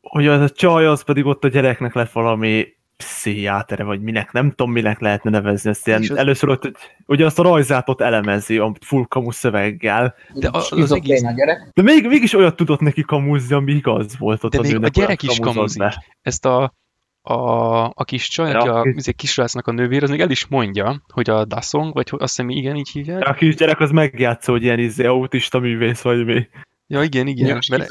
Hogy 0.00 0.26
az 0.26 0.40
a 0.40 0.50
csaj, 0.50 0.86
az 0.86 1.02
pedig 1.02 1.24
ott 1.24 1.44
a 1.44 1.48
gyereknek 1.48 1.94
lett 1.94 2.12
valami 2.12 2.77
pszichiátere, 2.98 3.84
vagy 3.84 4.00
minek, 4.00 4.32
nem 4.32 4.50
tudom, 4.50 4.72
minek 4.72 5.00
lehetne 5.00 5.30
nevezni 5.30 5.70
ezt 5.70 5.86
ilyen. 5.86 6.00
Az- 6.00 6.16
Először 6.16 6.48
ott, 6.48 6.62
hogy 6.62 6.74
ugye 7.06 7.24
azt 7.24 7.38
a 7.38 7.42
rajzát 7.42 7.88
ott 7.88 8.00
elemezi, 8.00 8.58
a 8.58 8.72
full 8.86 9.04
kamu 9.08 9.30
szöveggel, 9.30 10.14
De 10.34 10.48
a- 10.48 10.56
az 10.70 10.92
egész- 10.92 11.22
a 11.24 11.32
gyerek. 11.32 11.70
de 11.74 11.82
még, 11.82 12.06
mégis 12.06 12.34
olyat 12.34 12.56
tudott 12.56 12.80
neki 12.80 13.02
kamuzni, 13.02 13.54
ami 13.54 13.72
igaz 13.72 14.18
volt 14.18 14.44
ott 14.44 14.50
De 14.52 14.58
a 14.58 14.62
még 14.62 14.84
a 14.84 14.88
gyerek 14.88 15.22
is 15.22 15.38
kamuzik. 15.38 15.78
be. 15.78 16.04
Ezt 16.22 16.46
a, 16.46 16.72
a, 17.22 17.84
a 17.84 18.04
kis 18.04 18.28
csaj, 18.28 18.50
Ja, 18.50 18.58
aki 18.58 18.68
a 18.68 18.82
ki- 18.82 18.88
izé, 18.96 19.12
kisrácnak 19.12 19.66
a 19.66 19.72
nővér, 19.72 20.02
az 20.02 20.10
még 20.10 20.20
el 20.20 20.30
is 20.30 20.46
mondja, 20.46 21.02
hogy 21.12 21.30
a 21.30 21.44
Dasong, 21.44 21.94
vagy 21.94 22.08
hogy 22.08 22.22
azt 22.22 22.36
hiszem 22.36 22.50
igen, 22.50 22.76
így 22.76 22.88
hívják. 22.88 23.26
A 23.28 23.32
kisgyerek 23.32 23.80
az 23.80 23.90
megjátszó, 23.90 24.52
hogy 24.52 24.62
ilyen 24.62 24.78
izé, 24.78 25.04
autista 25.06 25.58
művész, 25.58 26.00
vagy 26.00 26.24
mi. 26.24 26.48
Ja, 26.86 27.02
igen, 27.02 27.26
igen, 27.26 27.46
ja, 27.46 27.58
mert. 27.70 27.90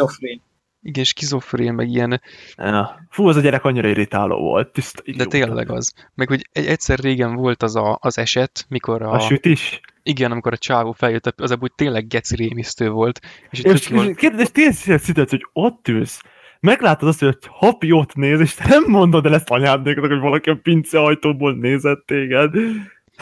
Igen, 0.81 1.03
skizofrén, 1.03 1.73
meg 1.73 1.89
ilyen, 1.89 2.21
Ja. 2.57 3.07
Fú, 3.09 3.27
az 3.27 3.35
a 3.35 3.39
gyerek 3.39 3.63
annyira 3.63 3.87
irritáló 3.87 4.39
volt. 4.39 4.71
Tiszta, 4.71 5.03
de 5.17 5.25
tényleg 5.25 5.71
az. 5.71 5.93
Meg 6.15 6.27
hogy 6.27 6.47
egy, 6.51 6.65
egyszer 6.65 6.99
régen 6.99 7.35
volt 7.35 7.63
az 7.63 7.75
a, 7.75 7.97
az 8.01 8.17
eset, 8.17 8.65
mikor 8.69 9.01
a, 9.01 9.11
A 9.11 9.19
süt 9.19 9.45
is. 9.45 9.81
igen, 10.03 10.31
amikor 10.31 10.53
a 10.53 10.57
csávó 10.57 10.91
feljött, 10.91 11.41
az 11.41 11.51
abban 11.51 11.71
tényleg 11.75 12.07
geci 12.07 12.35
rémisztő 12.35 12.89
volt. 12.89 13.19
És, 13.49 13.59
és 13.59 13.89
És 13.89 14.15
kérdés, 14.15 14.51
tényleg 14.51 14.99
szintén, 14.99 15.25
hogy 15.29 15.45
ott 15.53 15.87
ülsz, 15.87 16.21
meglátod 16.59 17.07
azt, 17.07 17.19
hogy 17.19 17.37
a 17.41 17.47
hapi 17.51 17.91
ott 17.91 18.13
néz, 18.15 18.39
és 18.39 18.53
te 18.53 18.67
nem 18.67 18.83
mondod 18.87 19.25
el 19.25 19.33
ezt 19.33 19.49
anyádnéknak, 19.49 20.11
hogy 20.11 20.19
valaki 20.19 20.49
a 20.49 20.59
pince 20.63 20.99
ajtóból 20.99 21.55
nézett 21.55 22.05
téged. 22.05 22.53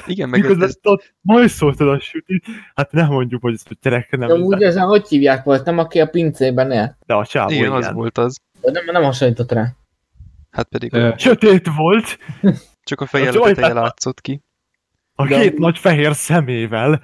Igen, 0.07 0.29
meg 0.29 0.41
Miközben 0.41 0.67
ez, 0.67 0.75
ott 0.83 1.13
majd 1.21 1.49
szóltad 1.49 1.87
a 1.87 1.99
süti, 1.99 2.41
hát 2.75 2.91
nem 2.91 3.07
mondjuk, 3.07 3.41
hogy 3.41 3.53
ezt 3.53 3.69
a 3.69 3.75
gyerek 3.81 4.17
nem, 4.17 4.27
De 4.27 4.33
úgy 4.33 4.63
ezen 4.63 4.85
hogy 4.85 5.07
hívják 5.07 5.43
volt, 5.43 5.65
nem 5.65 5.77
aki 5.77 5.99
a 5.99 6.05
pincében 6.07 6.71
élt? 6.71 6.95
de 7.05 7.13
a 7.13 7.25
csávó 7.25 7.49
igen, 7.51 7.63
igen. 7.63 7.75
az 7.75 7.91
volt 7.93 8.17
az. 8.17 8.39
De 8.61 8.71
Nem, 8.71 8.85
nem 8.85 9.03
hasonlított 9.03 9.51
rá. 9.51 9.75
Hát 10.51 10.67
pedig 10.67 10.93
Ö, 10.93 11.13
Sötét 11.17 11.67
volt, 11.75 12.17
csak 12.83 13.01
a 13.01 13.03
a 13.03 13.07
feje 13.07 13.73
látszott 13.73 14.21
ki. 14.21 14.41
a 15.15 15.27
De- 15.27 15.39
két 15.39 15.57
nagy 15.57 15.77
fehér 15.77 16.13
szemével. 16.15 17.01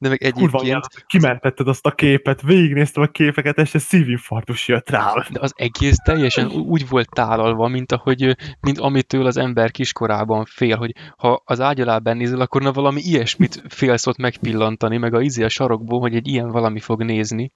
De 0.00 0.08
meg 0.08 0.18
Kurva 0.18 0.42
egyébként, 0.42 0.62
anyád, 0.62 0.84
kimentetted 1.06 1.68
azt 1.68 1.86
a 1.86 1.90
képet, 1.90 2.42
végignéztem 2.42 3.02
a 3.02 3.06
képeket, 3.06 3.58
és 3.58 3.74
egy 3.74 3.80
szívinfarktus 3.80 4.68
jött 4.68 4.90
rám. 4.90 5.24
de 5.30 5.40
az 5.40 5.52
egész 5.56 5.96
teljesen 5.96 6.50
úgy 6.50 6.88
volt 6.88 7.08
tálalva, 7.10 7.68
mint 7.68 7.92
ahogy, 7.92 8.36
mint 8.60 8.78
amitől 8.78 9.26
az 9.26 9.36
ember 9.36 9.70
kiskorában 9.70 10.44
fél, 10.44 10.76
hogy 10.76 10.92
ha 11.16 11.42
az 11.44 11.60
ágy 11.60 11.80
alá 11.80 11.98
bennézel, 11.98 12.40
akkor 12.40 12.62
na 12.62 12.72
valami 12.72 13.00
ilyesmit 13.00 13.62
félsz 13.68 14.06
ott 14.06 14.16
megpillantani, 14.16 14.96
meg 14.96 15.14
a 15.14 15.20
izé 15.20 15.44
a 15.44 15.48
sarokból, 15.48 16.00
hogy 16.00 16.14
egy 16.14 16.28
ilyen 16.28 16.48
valami 16.48 16.80
fog 16.80 17.02
nézni. 17.02 17.52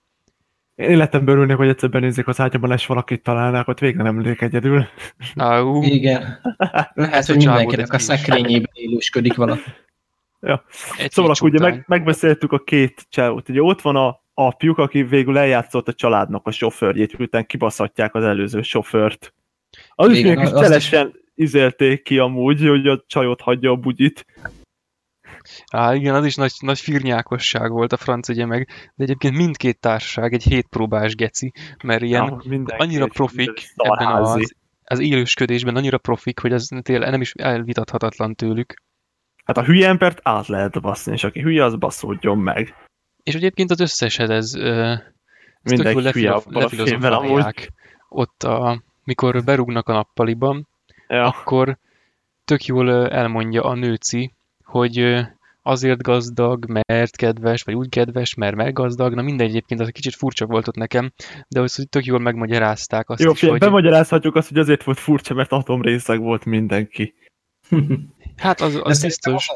Én 0.74 0.90
életemben 0.90 1.35
örülnék, 1.35 1.57
hogy 1.57 1.68
egyszer 1.68 1.90
benézzek 1.90 2.28
az 2.28 2.40
ágyamban, 2.40 2.72
és 2.72 2.87
valakit 2.87 3.22
találnák, 3.22 3.68
ott 3.68 3.78
végre 3.78 4.02
nem 4.02 4.16
legyek 4.16 4.40
egyedül. 4.40 4.87
Áú, 5.37 5.83
igen. 5.83 6.38
Lehet, 6.94 7.26
hogy 7.26 7.37
mindenkinek 7.37 7.92
a 7.92 7.98
szekrényében 7.98 8.70
élősködik 8.72 9.35
valaki. 9.35 9.62
Egy 10.98 11.11
Szóval 11.11 11.31
akkor 11.31 11.48
ugye 11.48 11.59
meg, 11.59 11.85
megbeszéltük 11.87 12.52
a 12.52 12.59
két 12.59 13.07
csávót. 13.09 13.48
Ugye 13.48 13.62
ott 13.62 13.81
van 13.81 13.96
a 13.96 14.20
apjuk, 14.35 14.78
aki 14.78 15.02
végül 15.02 15.38
eljátszott 15.38 15.88
a 15.88 15.92
családnak 15.92 16.46
a 16.46 16.50
sofőrjét, 16.50 17.18
miután 17.18 17.46
kibaszhatják 17.46 18.14
az 18.14 18.24
előző 18.24 18.62
sofőrt. 18.62 19.35
Az 19.88 20.11
is 20.11 20.22
kis 20.22 20.50
azt 20.50 20.76
is- 20.76 21.20
izélték 21.35 22.02
ki 22.02 22.18
amúgy, 22.18 22.66
hogy 22.66 22.87
a 22.87 23.05
csajot 23.07 23.40
hagyja 23.40 23.70
a 23.70 23.76
bugyit. 23.76 24.26
Á, 25.72 25.94
igen, 25.94 26.14
az 26.14 26.24
is 26.24 26.35
nagy, 26.35 26.52
nagy 26.61 26.81
firnyákosság 26.81 27.70
volt 27.70 27.92
a 27.92 27.96
franc 27.96 28.28
ugye 28.28 28.46
meg, 28.46 28.68
de 28.94 29.05
egyébként 29.05 29.37
mindkét 29.37 29.81
társaság 29.81 30.33
egy 30.33 30.42
hétpróbás 30.42 31.14
geci, 31.14 31.52
mert 31.85 32.02
ilyen 32.02 32.42
Ja, 32.44 32.76
annyira 32.76 33.07
profik 33.07 33.62
ebben 33.76 34.07
az, 34.07 34.55
az 34.85 34.98
élősködésben, 34.98 35.76
annyira 35.76 35.98
profik, 35.98 36.38
hogy 36.38 36.52
az 36.52 36.68
tényleg 36.83 37.11
nem 37.11 37.20
is 37.20 37.33
elvitathatatlan 37.33 38.35
tőlük. 38.35 38.74
Hát 39.44 39.57
a 39.59 39.64
hülye 39.64 39.88
embert 39.88 40.20
át 40.22 40.46
lehet 40.46 40.81
baszni, 40.81 41.12
és 41.12 41.24
aki 41.24 41.40
hülye, 41.40 41.64
az 41.64 41.76
baszódjon 41.76 42.38
meg. 42.38 42.74
És 43.22 43.35
egyébként 43.35 43.70
az 43.70 43.81
összeshez 43.81 44.31
ez, 44.31 44.55
ez 44.55 45.02
Mindenki 45.62 46.26
amúgy. 46.26 46.52
lefilozofálják. 46.52 47.72
Ott, 48.09 48.42
a, 48.42 48.83
mikor 49.05 49.44
berúgnak 49.44 49.88
a 49.88 49.92
nappaliban, 49.92 50.68
Ja. 51.09 51.26
akkor 51.26 51.78
tök 52.44 52.64
jól 52.64 53.09
elmondja 53.09 53.62
a 53.62 53.74
nőci, 53.74 54.33
hogy 54.64 55.24
azért 55.62 56.02
gazdag, 56.02 56.81
mert 56.88 57.16
kedves, 57.16 57.62
vagy 57.62 57.74
úgy 57.74 57.88
kedves, 57.88 58.35
mert 58.35 58.57
meggazdag, 58.57 59.14
na 59.14 59.22
mindegy, 59.22 59.48
egyébként 59.48 59.81
az 59.81 59.87
egy 59.87 59.92
kicsit 59.92 60.14
furcsa 60.14 60.46
volt 60.46 60.68
ott 60.68 60.76
nekem, 60.76 61.12
de 61.48 61.61
hogy 61.61 61.70
tök 61.88 62.05
jól 62.05 62.18
megmagyarázták 62.18 63.11
azt 63.11 63.22
Jó, 63.22 63.31
is, 63.31 63.38
figyelj, 63.38 63.59
hogy... 63.59 63.68
bemagyarázhatjuk 63.68 64.37
azt, 64.37 64.48
hogy 64.48 64.59
azért 64.59 64.83
volt 64.83 64.98
furcsa, 64.98 65.35
mert 65.35 65.52
atomrészeg 65.52 66.20
volt 66.20 66.44
mindenki. 66.44 67.14
Hát 68.37 68.61
az, 68.61 68.81
az 68.83 68.90
Ez 68.90 69.03
biztos. 69.03 69.49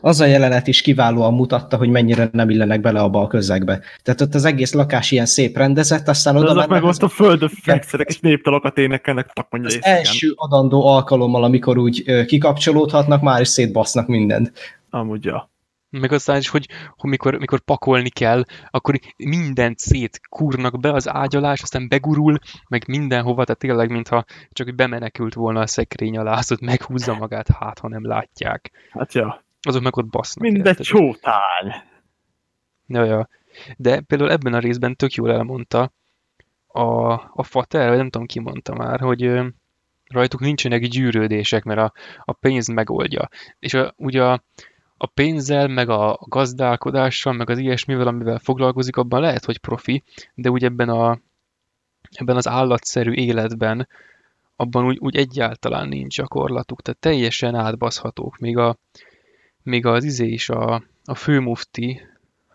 Az 0.00 0.20
a 0.20 0.24
jelenet 0.24 0.66
is 0.66 0.82
kiválóan 0.82 1.34
mutatta, 1.34 1.76
hogy 1.76 1.88
mennyire 1.88 2.28
nem 2.32 2.50
illenek 2.50 2.80
bele 2.80 3.00
abba 3.00 3.20
a 3.20 3.26
közegbe. 3.26 3.80
Tehát 4.02 4.20
ott 4.20 4.34
az 4.34 4.44
egész 4.44 4.72
lakás 4.72 5.10
ilyen 5.10 5.26
szép 5.26 5.56
rendezett, 5.56 6.08
aztán 6.08 6.36
oda 6.36 6.44
Azok 6.44 6.56
meg 6.56 6.68
mennek, 6.68 6.84
ott 6.84 7.02
a 7.02 7.08
földön 7.08 7.48
fekszenek, 7.48 8.08
és 8.08 8.20
néptalokat 8.20 8.78
énekelnek, 8.78 9.30
az 9.50 9.74
éjszakán. 9.74 9.96
első 9.96 10.32
adandó 10.36 10.86
alkalommal, 10.86 11.44
amikor 11.44 11.78
úgy 11.78 12.24
kikapcsolódhatnak, 12.26 13.22
már 13.22 13.40
is 13.40 13.48
szétbasznak 13.48 14.06
mindent. 14.06 14.52
Amúgy, 14.90 15.24
ja. 15.24 15.52
Meg 16.00 16.12
aztán 16.12 16.38
is, 16.38 16.48
hogy, 16.48 16.68
hogy 16.96 17.10
mikor, 17.10 17.38
mikor 17.38 17.60
pakolni 17.60 18.08
kell, 18.08 18.44
akkor 18.70 18.98
mindent 19.16 19.78
szét 19.78 20.20
kúrnak 20.28 20.80
be 20.80 20.92
az 20.92 21.08
ágyalás, 21.08 21.62
aztán 21.62 21.88
begurul, 21.88 22.38
meg 22.68 22.84
mindenhova, 22.86 23.44
tehát 23.44 23.60
tényleg, 23.60 23.90
mintha 23.90 24.24
csak 24.52 24.74
bemenekült 24.74 25.34
volna 25.34 25.60
a 25.60 25.66
szekrény 25.66 26.16
alá, 26.16 26.38
az 26.38 26.52
ott 26.52 26.60
meghúzza 26.60 27.14
magát, 27.14 27.48
hát 27.48 27.78
ha 27.78 27.88
nem 27.88 28.06
látják. 28.06 28.70
Hát 28.90 29.12
ja. 29.12 29.44
Azok 29.60 29.82
meg 29.82 29.96
ott 29.96 30.06
basznak. 30.06 30.44
Mindegy 30.44 30.66
érted? 30.66 30.84
csótány. 30.84 31.72
Ja, 32.86 33.04
ja. 33.04 33.28
De 33.76 34.00
például 34.00 34.30
ebben 34.30 34.54
a 34.54 34.58
részben 34.58 34.96
tök 34.96 35.14
jól 35.14 35.32
elmondta 35.32 35.92
a, 36.66 37.12
a 37.12 37.42
fater, 37.42 37.88
vagy 37.88 37.96
nem 37.96 38.10
tudom 38.10 38.26
ki 38.26 38.40
mondta 38.40 38.74
már, 38.74 39.00
hogy 39.00 39.40
rajtuk 40.08 40.40
nincsenek 40.40 40.82
gyűrődések, 40.82 41.64
mert 41.64 41.80
a, 41.80 41.92
a 42.24 42.32
pénz 42.32 42.68
megoldja. 42.68 43.28
És 43.58 43.74
a, 43.74 43.92
ugye 43.96 44.24
a, 44.24 44.42
a 44.96 45.06
pénzzel, 45.06 45.68
meg 45.68 45.88
a 45.88 46.18
gazdálkodással, 46.20 47.32
meg 47.32 47.50
az 47.50 47.58
ilyesmivel, 47.58 48.06
amivel 48.06 48.38
foglalkozik, 48.38 48.96
abban 48.96 49.20
lehet, 49.20 49.44
hogy 49.44 49.58
profi, 49.58 50.02
de 50.34 50.50
úgy 50.50 50.64
ebben, 50.64 50.88
a, 50.88 51.18
ebben 52.10 52.36
az 52.36 52.48
állatszerű 52.48 53.12
életben 53.12 53.88
abban 54.56 54.84
úgy, 54.84 54.98
úgy 55.00 55.16
egyáltalán 55.16 55.88
nincs 55.88 56.16
gyakorlatuk, 56.16 56.82
tehát 56.82 57.00
teljesen 57.00 57.54
átbaszhatók. 57.54 58.38
Még, 58.38 58.56
a, 58.56 58.76
még 59.62 59.86
az 59.86 60.04
izé 60.04 60.26
is, 60.26 60.48
a, 60.48 60.82
a 61.04 61.14
főmufti, 61.14 62.00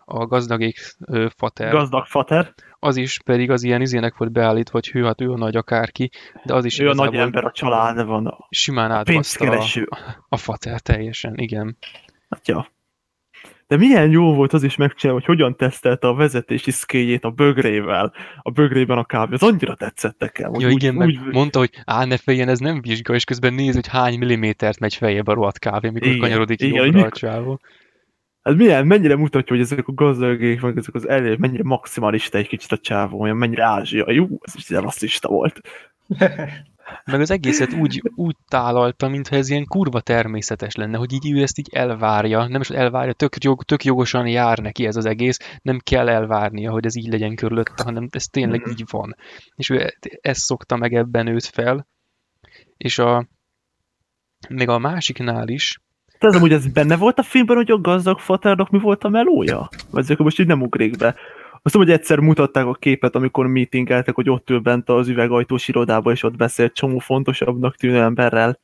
a 0.04 0.26
gazdagék 0.26 0.78
ö, 1.06 1.26
fater, 1.36 1.72
Gazdag 1.72 2.06
fater. 2.06 2.54
az 2.78 2.96
is 2.96 3.20
pedig 3.24 3.50
az 3.50 3.62
ilyen 3.62 3.80
izének 3.80 4.16
volt 4.16 4.32
beállítva, 4.32 4.72
hogy 4.72 4.88
hű, 4.88 5.02
hát 5.02 5.20
ő 5.20 5.30
a 5.30 5.36
nagy 5.36 5.56
akárki, 5.56 6.10
de 6.44 6.54
az 6.54 6.64
is 6.64 6.78
Ő 6.78 6.88
a 6.88 6.94
nagy 6.94 7.14
ember 7.14 7.44
a 7.44 7.50
családban, 7.50 8.26
a 8.26 8.46
simán 8.50 8.90
átbaszta 8.90 9.50
a, 9.50 9.98
a 10.28 10.36
fater 10.36 10.80
teljesen, 10.80 11.34
igen. 11.36 11.76
Hát 12.30 12.48
ja. 12.48 12.70
De 13.66 13.76
milyen 13.76 14.10
jó 14.10 14.34
volt 14.34 14.52
az 14.52 14.62
is 14.62 14.76
megcsinálni, 14.76 15.22
hogy 15.24 15.36
hogyan 15.36 15.56
tesztelte 15.56 16.08
a 16.08 16.14
vezetési 16.14 16.70
szkéjét 16.70 17.24
a 17.24 17.30
bögrével, 17.30 18.12
a 18.42 18.50
bögrében 18.50 18.98
a 18.98 19.04
kávé. 19.04 19.34
Az 19.34 19.42
annyira 19.42 19.74
tetszett 19.74 20.18
nekem. 20.18 20.50
hogy 20.50 20.60
Ja, 20.60 20.68
igen, 20.68 20.94
meg 20.94 21.06
úgy, 21.06 21.20
mondta, 21.32 21.58
hogy 21.58 21.70
á, 21.84 22.04
ne 22.04 22.16
féljen, 22.16 22.48
ez 22.48 22.58
nem 22.58 22.80
vizsga, 22.80 23.14
és 23.14 23.24
közben 23.24 23.54
néz, 23.54 23.74
hogy 23.74 23.86
hány 23.86 24.18
millimétert 24.18 24.78
megy 24.78 24.94
fejébe 24.94 25.32
a 25.32 25.34
rohadt 25.34 25.58
kávé, 25.58 25.90
mikor 25.90 26.08
Igen, 26.08 26.20
kanyarodik 26.20 26.60
igen, 26.60 26.84
jobbra 26.84 27.00
a 27.00 27.04
mikor- 27.04 27.18
csávó. 27.18 27.60
Hát 28.42 28.56
milyen, 28.56 28.86
mennyire 28.86 29.16
mutatja, 29.16 29.56
hogy 29.56 29.64
ezek 29.64 29.88
a 29.88 29.92
gazdagék, 29.92 30.60
meg 30.60 30.76
ezek 30.76 30.94
az 30.94 31.08
elő, 31.08 31.36
mennyire 31.38 31.62
maximalista 31.64 32.38
egy 32.38 32.48
kicsit 32.48 32.72
a 32.72 32.78
csávó, 32.78 33.20
olyan 33.20 33.36
mennyire 33.36 33.64
ázsia. 33.64 34.10
Jó, 34.12 34.26
ez 34.40 34.54
is 34.56 34.68
rasszista 34.68 35.28
volt. 35.28 35.60
Meg 37.04 37.20
az 37.20 37.30
egészet 37.30 37.72
úgy, 37.72 38.02
úgy 38.14 38.36
tálalta, 38.48 39.08
mintha 39.08 39.36
ez 39.36 39.48
ilyen 39.48 39.64
kurva 39.64 40.00
természetes 40.00 40.74
lenne, 40.74 40.96
hogy 40.98 41.12
így 41.12 41.30
ő 41.32 41.42
ezt 41.42 41.58
így 41.58 41.68
elvárja, 41.72 42.46
nem 42.46 42.60
is 42.60 42.70
elvárja, 42.70 43.12
tök, 43.12 43.44
jog, 43.44 43.62
tök 43.62 43.84
jogosan 43.84 44.26
jár 44.26 44.58
neki 44.58 44.86
ez 44.86 44.96
az 44.96 45.04
egész, 45.06 45.58
nem 45.62 45.78
kell 45.78 46.08
elvárnia, 46.08 46.70
hogy 46.70 46.84
ez 46.84 46.96
így 46.96 47.08
legyen 47.08 47.34
körülötte, 47.34 47.82
hanem 47.82 48.08
ez 48.10 48.24
tényleg 48.24 48.60
Mhm. 48.60 48.70
így 48.70 48.84
van. 48.90 49.16
És 49.54 49.70
ő 49.70 49.94
ezt 50.20 50.40
szokta 50.40 50.76
meg 50.76 50.94
ebben 50.94 51.26
őt 51.26 51.44
fel, 51.44 51.86
és 52.76 52.98
a 52.98 53.26
még 54.48 54.68
a 54.68 54.78
másiknál 54.78 55.48
is, 55.48 55.80
ez 56.18 56.34
amúgy 56.34 56.52
ez 56.52 56.72
benne 56.72 56.96
volt 56.96 57.18
a 57.18 57.22
filmben, 57.22 57.56
hogy 57.56 57.70
a 57.70 57.80
gazdag 57.80 58.18
faternak 58.18 58.70
mi 58.70 58.78
volt 58.78 59.04
a 59.04 59.08
melója? 59.08 59.68
Vagy 59.90 60.02
ezek 60.02 60.18
most 60.18 60.38
így 60.40 60.46
nem 60.46 60.62
ugrik 60.62 60.96
be. 60.96 61.14
Azt 61.62 61.74
hogy 61.76 61.90
egyszer 61.90 62.18
mutatták 62.18 62.66
a 62.66 62.74
képet, 62.74 63.14
amikor 63.14 63.46
meetingeltek, 63.46 64.14
hogy 64.14 64.30
ott 64.30 64.50
ül 64.50 64.58
bent 64.60 64.88
az 64.88 65.08
üvegajtós 65.08 65.68
irodába, 65.68 66.10
és 66.10 66.22
ott 66.22 66.36
beszélt 66.36 66.74
csomó 66.74 66.98
fontosabbnak 66.98 67.76
tűnő 67.76 68.00
emberrel. 68.02 68.58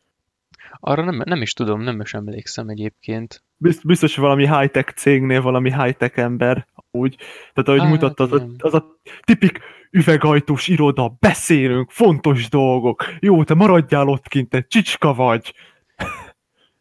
arra 0.81 1.05
nem, 1.05 1.23
nem 1.25 1.43
is 1.43 1.53
tudom, 1.53 1.81
nem 1.83 2.01
is 2.01 2.15
emlékszem 2.15 2.69
egyébként. 2.69 3.43
Bizt- 3.57 3.87
Biztos, 3.87 4.17
valami 4.17 4.49
high-tech 4.49 4.93
cégnél 4.95 5.43
valami 5.43 5.73
high-tech 5.73 6.19
ember, 6.19 6.67
úgy. 6.91 7.17
Tehát 7.53 7.69
ahogy 7.69 7.81
Hát, 7.81 7.89
mutatta, 7.89 8.25
az 8.25 8.33
a, 8.33 8.47
az 8.59 8.75
a 8.75 8.99
tipik 9.21 9.61
üvegajtós 9.91 10.69
iroda, 10.69 11.17
beszélünk, 11.21 11.91
fontos 11.91 12.49
dolgok. 12.49 13.05
Jó, 13.21 13.45
te 13.45 13.55
maradjál 13.55 14.09
ott 14.09 14.29
kint, 14.29 14.49
te 14.49 14.65
csicska 14.69 15.15
vagy. 15.15 15.55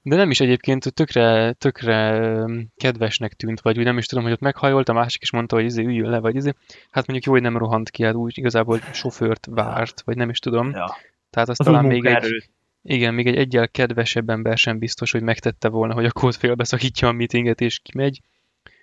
De 0.08 0.16
nem 0.16 0.30
is 0.30 0.40
egyébként 0.40 0.94
tökre, 0.94 1.54
tökre 1.54 2.22
kedvesnek 2.78 3.34
tűnt, 3.34 3.62
vagy 3.62 3.78
úgy 3.78 3.84
nem 3.84 3.98
is 3.98 4.06
tudom, 4.06 4.24
hogy 4.24 4.34
ott 4.34 4.40
meghajolt, 4.40 4.90
a 4.90 4.94
másik 4.94 5.22
is 5.22 5.32
mondta, 5.32 5.56
hogy 5.56 5.66
izé 5.66 5.84
üljön 5.84 6.10
le, 6.10 6.20
vagy 6.20 6.36
izé. 6.36 6.54
Hát 6.90 7.08
mondjuk 7.08 7.24
jó, 7.24 7.32
hogy 7.32 7.42
nem 7.42 7.58
rohant 7.58 7.90
ki, 7.90 8.04
hát 8.04 8.14
úgy 8.14 8.38
igazából 8.38 8.80
sofőrt 8.94 9.48
várt, 9.52 10.02
vagy 10.02 10.16
nem 10.16 10.30
is 10.30 10.40
tudom. 10.40 10.66
Ja, 10.70 10.98
Tehát 11.30 11.50
azt 11.50 11.60
az 11.60 11.66
talán 11.66 11.86
még 11.86 12.06
egy, 12.06 12.12
munkaerő. 12.12 12.44
igen, 12.82 13.14
még 13.14 13.28
egy 13.28 13.36
egyel 13.36 13.70
kedvesebb 13.70 14.30
ember 14.30 14.58
sem 14.58 14.78
biztos, 14.80 15.12
hogy 15.12 15.22
megtette 15.22 15.70
volna, 15.70 15.94
hogy 15.94 16.06
akkor 16.06 16.24
ott 16.24 16.36
félbeszakítja 16.36 17.08
a 17.08 17.12
meetinget 17.12 17.62
és 17.62 17.80
kimegy. 17.80 18.22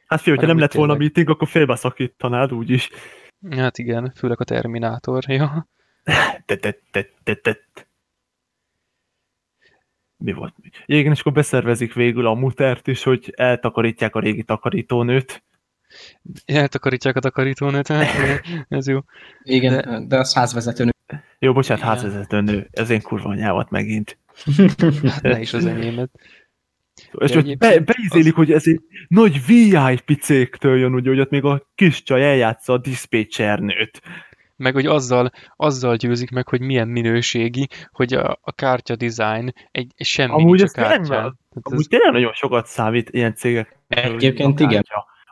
Hát 0.07 0.21
fiú, 0.21 0.35
hogyha 0.35 0.49
nem 0.49 0.59
lett 0.59 0.73
volna 0.73 0.93
tényleg. 0.93 1.13
meeting, 1.15 1.37
akkor 1.37 1.49
félbeszakítanád 1.49 2.53
úgyis. 2.53 2.91
Hát 3.51 3.79
igen, 3.79 4.13
főleg 4.17 4.41
a 4.41 4.45
Terminátor. 4.45 5.25
Ja. 5.29 5.69
Te, 6.47 6.57
te, 6.57 6.77
te, 6.91 7.09
te, 7.23 7.35
te. 7.35 7.59
Mi 10.23 10.33
volt? 10.33 10.55
Ja, 10.87 10.97
Igen, 10.97 11.13
és 11.13 11.21
akkor 11.21 11.33
beszervezik 11.33 11.95
végül 11.95 12.27
a 12.27 12.35
mutert 12.35 12.87
is, 12.87 13.03
hogy 13.03 13.33
eltakarítják 13.37 14.15
a 14.15 14.21
régi 14.21 14.43
takarítónőt. 14.43 15.43
Eltakarítják 16.45 17.17
a 17.17 17.21
takarítónőt, 17.21 17.87
hát 17.87 18.09
ez 18.69 18.89
jó. 18.89 19.01
Igen, 19.43 19.73
de, 19.73 20.01
de 20.07 20.19
az 20.19 20.35
házvezető 20.35 20.85
nő. 20.85 20.91
Jó, 21.39 21.53
bocsánat, 21.53 21.83
Igen. 21.83 21.95
házvezetőnő, 21.95 22.69
ez 22.71 22.91
én 22.91 23.01
kurva 23.01 23.29
anyámat 23.29 23.71
megint. 23.71 24.19
Hát 24.57 25.23
ne 25.23 25.41
is 25.41 25.53
az 25.53 25.67
enyémet. 25.67 26.11
És 27.19 27.31
De 27.31 27.35
hogy 27.35 27.59
be, 27.59 27.81
beizélik, 27.81 28.35
hogy 28.35 28.53
ez 28.53 28.67
egy 28.67 28.81
nagy 29.09 29.47
VIP 29.47 30.21
cégtől 30.21 30.79
jön, 30.79 30.95
ugye, 30.95 31.09
hogy 31.09 31.21
ott 31.21 31.31
még 31.31 31.45
a 31.45 31.71
kis 31.75 32.03
csaj 32.03 32.25
eljátsza 32.25 32.73
a 32.73 32.79
diszpécsernőt. 32.79 34.03
Meg 34.63 34.75
hogy 34.75 34.87
azzal, 34.87 35.31
azzal 35.57 35.97
győzik 35.97 36.31
meg, 36.31 36.49
hogy 36.49 36.61
milyen 36.61 36.89
minőségi, 36.89 37.69
hogy 37.91 38.15
a, 38.15 38.39
a 38.41 38.53
kártya 38.53 38.97
design 38.97 39.53
egy, 39.71 39.93
egy 39.97 40.07
semmi 40.07 40.33
Amúgy 40.33 40.45
nincs 40.45 40.61
a 40.61 40.65
ez 40.65 40.71
tényleg 40.71 40.91
kártyán. 40.91 41.09
Tehát 41.09 41.39
Amúgy 41.63 41.81
ez, 41.81 41.87
tényleg 41.87 42.13
nagyon 42.13 42.33
sokat 42.33 42.67
számít 42.67 43.11
ilyen 43.11 43.35
cégek. 43.35 43.79
Egyébként 43.89 44.59
hogy 44.59 44.71
igen. 44.71 44.83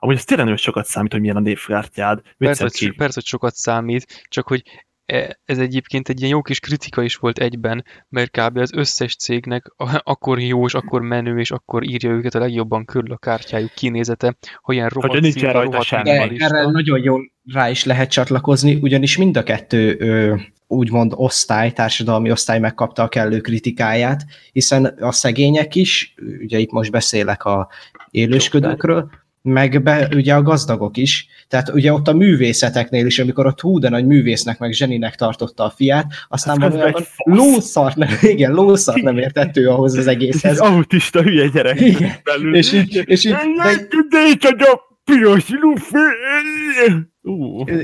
Amúgy 0.03 0.17
ez 0.17 0.25
tényleg 0.25 0.45
nagyon 0.45 0.61
sokat 0.61 0.85
számít, 0.85 1.13
hogy 1.13 1.21
milyen 1.21 1.37
a 1.37 1.41
névkártyád. 1.41 2.21
persze, 2.39 2.63
hogy, 2.63 2.97
persze, 2.97 3.15
hogy 3.15 3.25
sokat 3.25 3.55
számít, 3.55 4.27
csak 4.29 4.49
hogy 4.49 4.63
e- 5.07 5.41
ez 5.45 5.59
egyébként 5.59 6.09
egy 6.09 6.19
ilyen 6.19 6.33
jó 6.33 6.43
kis 6.43 6.61
kritika 6.61 7.03
is 7.03 7.17
volt 7.17 7.39
egyben, 7.39 7.85
mert 8.09 8.31
kb. 8.31 8.57
az 8.57 8.73
összes 8.73 9.17
cégnek 9.17 9.73
akkor 10.03 10.41
jó 10.41 10.65
és 10.65 10.75
akkor 10.75 11.01
menő 11.01 11.39
és 11.39 11.51
akkor 11.51 11.83
írja 11.85 12.11
őket 12.11 12.35
a 12.35 12.39
legjobban 12.39 12.85
körül 12.85 13.13
a 13.13 13.17
kártyájuk 13.17 13.73
kinézete, 13.75 14.37
hogy 14.61 14.75
ilyen 14.75 14.89
rohadt 14.89 15.13
nincsen 15.13 15.33
színre, 15.33 15.53
rajta 15.53 15.71
rohadt 15.71 15.87
semmi. 15.87 16.43
Erre 16.43 16.71
nagyon 16.71 17.03
jól 17.03 17.31
rá 17.53 17.71
is 17.71 17.85
lehet 17.85 18.11
csatlakozni, 18.11 18.79
ugyanis 18.81 19.17
mind 19.17 19.37
a 19.37 19.43
kettő 19.43 19.97
ö, 19.99 20.35
úgymond 20.67 21.13
osztály, 21.17 21.73
társadalmi 21.73 22.31
osztály 22.31 22.59
megkapta 22.59 23.03
a 23.03 23.09
kellő 23.09 23.41
kritikáját, 23.41 24.25
hiszen 24.53 24.85
a 24.85 25.13
szegények 25.13 25.75
is, 25.75 26.15
ugye 26.43 26.59
itt 26.59 26.71
most 26.71 26.91
beszélek 26.91 27.45
a 27.45 27.69
élősködőkről, 28.11 29.11
meg 29.43 29.83
be, 29.83 30.09
ugye 30.15 30.35
a 30.35 30.43
gazdagok 30.43 30.97
is. 30.97 31.27
Tehát 31.49 31.69
ugye 31.69 31.93
ott 31.93 32.09
a 32.09 32.13
művészeteknél 32.13 33.07
is, 33.07 33.19
amikor 33.19 33.47
a 33.47 33.55
hú, 33.61 33.79
de 33.79 33.89
nagy 33.89 34.07
művésznek 34.07 34.59
meg 34.59 34.73
zseninek 34.73 35.15
tartotta 35.15 35.65
a 35.65 35.71
fiát, 35.71 36.07
aztán 36.29 36.59
valójában 36.59 37.05
lószart 37.17 37.97
nem, 37.97 38.09
igen, 38.21 38.53
lószart 38.53 39.03
nem 39.03 39.19
értett 39.19 39.57
ő 39.57 39.69
ahhoz 39.69 39.97
az 39.97 40.07
egészhez. 40.07 40.59
autista 40.59 41.23
hülye 41.23 41.49
gyerek. 41.49 41.81
Igen. 41.81 42.13
Belül. 42.25 42.57
És 42.57 42.73
így, 42.73 43.03
és 43.05 43.25
így 43.25 43.33
de, 43.33 44.67
piros 45.05 45.49
lufi! 45.61 45.99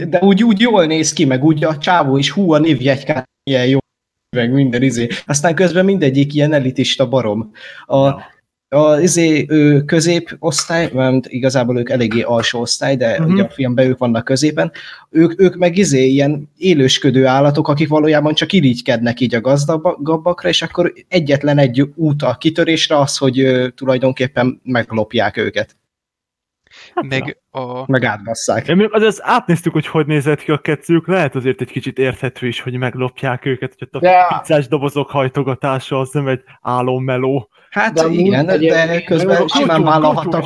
De 0.09 0.19
úgy, 0.21 0.45
úgy 0.45 0.61
jól 0.61 0.87
néz 0.87 1.13
ki, 1.13 1.25
meg 1.25 1.45
úgy 1.45 1.65
a 1.65 1.79
csávó 1.79 2.17
is, 2.17 2.31
hú, 2.31 2.53
a 2.53 2.59
névjegykán 2.59 3.29
ilyen 3.43 3.67
jó, 3.67 3.79
meg 4.37 4.53
minden 4.53 4.83
izé. 4.83 5.09
Aztán 5.27 5.55
közben 5.55 5.85
mindegyik 5.85 6.35
ilyen 6.35 6.53
elitista 6.53 7.09
barom. 7.09 7.51
A, 7.87 7.97
Ja. 7.97 8.35
a 8.69 9.01
izé, 9.01 9.47
ő, 9.49 9.85
középosztály, 9.85 10.91
mert 10.93 11.27
igazából 11.27 11.79
ők 11.79 11.91
eléggé 11.91 12.21
alsó 12.21 12.61
osztály, 12.61 12.97
de 12.97 13.11
uh-huh. 13.11 13.33
ugye 13.33 13.43
a 13.43 13.49
filmben 13.49 13.87
ők 13.87 13.99
vannak 13.99 14.25
középen, 14.25 14.73
ők, 15.11 15.41
ők 15.41 15.57
meg 15.57 15.77
izé 15.77 16.07
ilyen 16.07 16.51
élősködő 16.57 17.27
állatok, 17.27 17.69
akik 17.69 17.89
valójában 17.89 18.35
csak 18.35 18.53
irigykednek 18.53 19.21
így 19.21 19.35
a 19.35 19.41
gazdagabbakra, 19.41 20.49
és 20.49 20.63
akkor 20.63 20.93
egyetlen 21.09 21.59
egy 21.59 21.91
út 21.95 22.23
a 22.23 22.37
kitörésre 22.41 22.99
az, 22.99 23.17
hogy 23.17 23.41
ö, 23.41 23.69
tulajdonképpen 23.69 24.61
meglopják 24.65 25.37
őket. 25.37 25.77
Hát 26.95 27.05
Meg 27.05 27.39
a... 27.51 27.91
Meg 27.91 28.05
átbasszák. 28.05 28.69
Én 28.69 28.77
még 28.77 28.89
azért 28.93 29.19
átnéztük, 29.21 29.73
hogy 29.73 29.87
hogy 29.87 30.07
nézett 30.07 30.43
ki 30.43 30.53
a 30.53 30.59
kettőjük, 30.59 31.07
lehet 31.07 31.35
azért 31.35 31.61
egy 31.61 31.71
kicsit 31.71 31.99
érthető 31.99 32.47
is, 32.47 32.61
hogy 32.61 32.77
meglopják 32.79 33.45
őket, 33.45 33.75
hogy 33.79 33.89
ott 33.93 33.95
a 33.95 33.99
De- 33.99 34.37
pizzás 34.39 34.69
dobozok 34.69 35.11
hajtogatása 35.11 36.01
az 36.01 36.11
nem 36.13 36.29
egy 36.29 36.43
álommeló. 36.63 37.49
Hát 37.71 37.93
De 37.93 38.09
igen, 38.09 38.47
de 38.47 39.03
közben 39.03 39.43
a 39.43 39.49
simán 39.49 39.83
vállalhattak. 39.83 40.45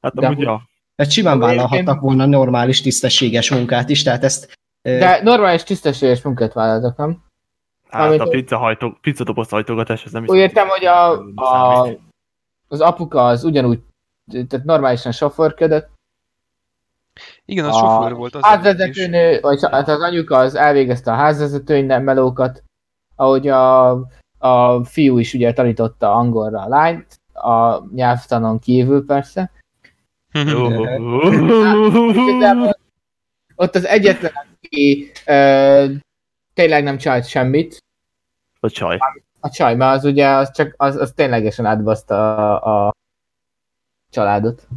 Hát 0.00 0.14
De 0.14 0.26
amúgy, 0.26 0.36
hogy- 0.36 0.44
ja. 0.46 0.62
hát 0.96 1.10
simán 1.10 1.38
vállalhattak 1.38 2.00
volna 2.00 2.26
normális, 2.26 2.82
tisztességes 2.82 3.50
munkát 3.50 3.88
is, 3.88 4.02
tehát 4.02 4.24
ezt 4.24 4.52
ö, 4.82 4.98
De 4.98 5.20
normális 5.22 5.62
tisztességes 5.62 6.22
munkát 6.22 6.52
vállaltak, 6.52 6.96
nem? 6.96 7.24
Hát 7.88 8.08
Amit- 8.08 8.20
a 8.20 8.24
pizza 8.28 8.56
hajtog, 8.56 9.00
pizza 9.00 9.24
doboz 9.24 9.48
hajtogatás, 9.48 10.04
ez 10.04 10.12
nem 10.12 10.22
is 10.22 10.28
Úgy 10.28 10.36
értem, 10.38 10.68
hogy 10.68 10.84
a, 10.84 11.10
a, 11.34 11.88
az 12.68 12.80
apuka 12.80 13.26
az 13.26 13.44
ugyanúgy, 13.44 13.78
tehát 14.32 14.64
normálisan 14.64 15.12
sofőrködött. 15.12 15.88
Igen, 17.44 17.64
az 17.64 17.74
A 17.74 17.78
sofőr 17.78 18.12
volt 18.14 18.34
az. 18.34 18.42
házvezetőnő, 18.44 19.40
vagy 19.40 19.60
hát 19.70 19.88
az 19.88 20.00
anyuka 20.00 20.36
az 20.38 20.54
elvégezte 20.54 21.12
a 21.12 21.14
házvezetői 21.14 21.82
melókat, 21.82 22.62
ahogy 23.14 23.48
a, 23.48 23.90
a 24.38 24.84
fiú 24.84 25.18
is 25.18 25.34
ugye 25.34 25.52
tanította 25.52 26.12
angolra 26.14 26.60
a 26.62 26.68
lányt, 26.68 27.20
a 27.32 27.84
nyelvtanon 27.94 28.58
kívül 28.58 29.04
persze. 29.06 29.50
Ott 33.56 33.74
az 33.74 33.84
egyetlen, 33.84 34.32
aki 34.62 35.10
ö, 35.26 35.84
tényleg 36.54 36.82
nem 36.82 36.96
csinált 36.98 37.28
semmit, 37.28 37.78
A 38.60 38.70
csaj. 38.70 38.98
a 39.40 39.50
csaj, 39.50 39.74
mert 39.74 39.96
az 39.96 40.04
ugye 40.04 40.28
az 40.28 40.50
csak 40.52 40.74
az, 40.76 40.96
az 40.96 41.12
ténylegesen 41.14 41.66
átbaszta 41.66 42.36
a, 42.58 42.86
a 42.86 42.92
családot. 44.16 44.68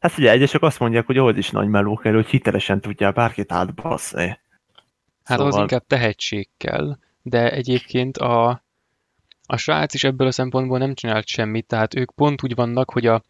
Hát 0.00 0.18
ugye 0.18 0.30
egyesek 0.30 0.62
azt 0.62 0.78
mondják, 0.78 1.06
hogy 1.06 1.16
ahhoz 1.16 1.36
is 1.36 1.50
nagy 1.50 1.68
meló 1.68 1.96
kell, 1.96 2.12
hogy 2.12 2.26
hitelesen 2.26 2.80
tudjál 2.80 3.12
bárkit 3.12 3.52
átbaszni. 3.52 4.38
Hát 5.24 5.38
Szóval- 5.38 5.52
az 5.52 5.58
inkább 5.58 5.86
tehetség 5.86 6.48
kell, 6.56 6.96
de 7.22 7.50
egyébként 7.50 8.16
a, 8.16 8.62
a 9.46 9.56
srác 9.56 9.94
is 9.94 10.04
ebből 10.04 10.26
a 10.26 10.32
szempontból 10.32 10.78
nem 10.78 10.94
csinált 10.94 11.26
semmit, 11.26 11.66
tehát 11.66 11.94
ők 11.94 12.10
pont 12.14 12.42
úgy 12.42 12.54
vannak, 12.54 12.90
hogy 12.90 13.06
a, 13.06 13.22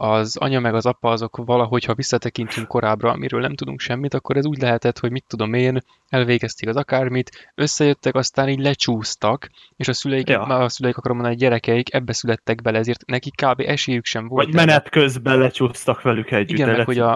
az 0.00 0.36
anya 0.36 0.60
meg 0.60 0.74
az 0.74 0.86
apa 0.86 1.10
azok 1.10 1.36
valahogy, 1.36 1.84
ha 1.84 1.94
visszatekintünk 1.94 2.66
korábbra, 2.66 3.10
amiről 3.10 3.40
nem 3.40 3.54
tudunk 3.54 3.80
semmit, 3.80 4.14
akkor 4.14 4.36
ez 4.36 4.46
úgy 4.46 4.60
lehetett, 4.60 4.98
hogy 4.98 5.10
mit 5.10 5.24
tudom 5.26 5.54
én, 5.54 5.78
elvégezték 6.08 6.68
az 6.68 6.76
akármit, 6.76 7.52
összejöttek, 7.54 8.14
aztán 8.14 8.48
így 8.48 8.58
lecsúsztak, 8.58 9.50
és 9.76 9.88
a 9.88 9.92
szüleik, 9.92 10.28
Ja. 10.28 10.42
a 10.42 10.68
szüleik 10.68 10.96
akarom 10.96 11.16
mondani, 11.16 11.36
a 11.38 11.40
gyerekeik 11.40 11.94
ebbe 11.94 12.12
születtek 12.12 12.62
bele, 12.62 12.78
ezért 12.78 13.06
nekik 13.06 13.34
kb. 13.34 13.60
esélyük 13.60 14.04
sem 14.04 14.28
volt. 14.28 14.44
Vagy 14.44 14.54
menet 14.54 14.88
közben 14.88 15.38
lecsúsztak 15.38 16.02
velük 16.02 16.30
együtt. 16.30 16.58
Igen, 16.58 16.76
meg 16.76 16.86
hogy 16.86 16.98
a, 16.98 17.10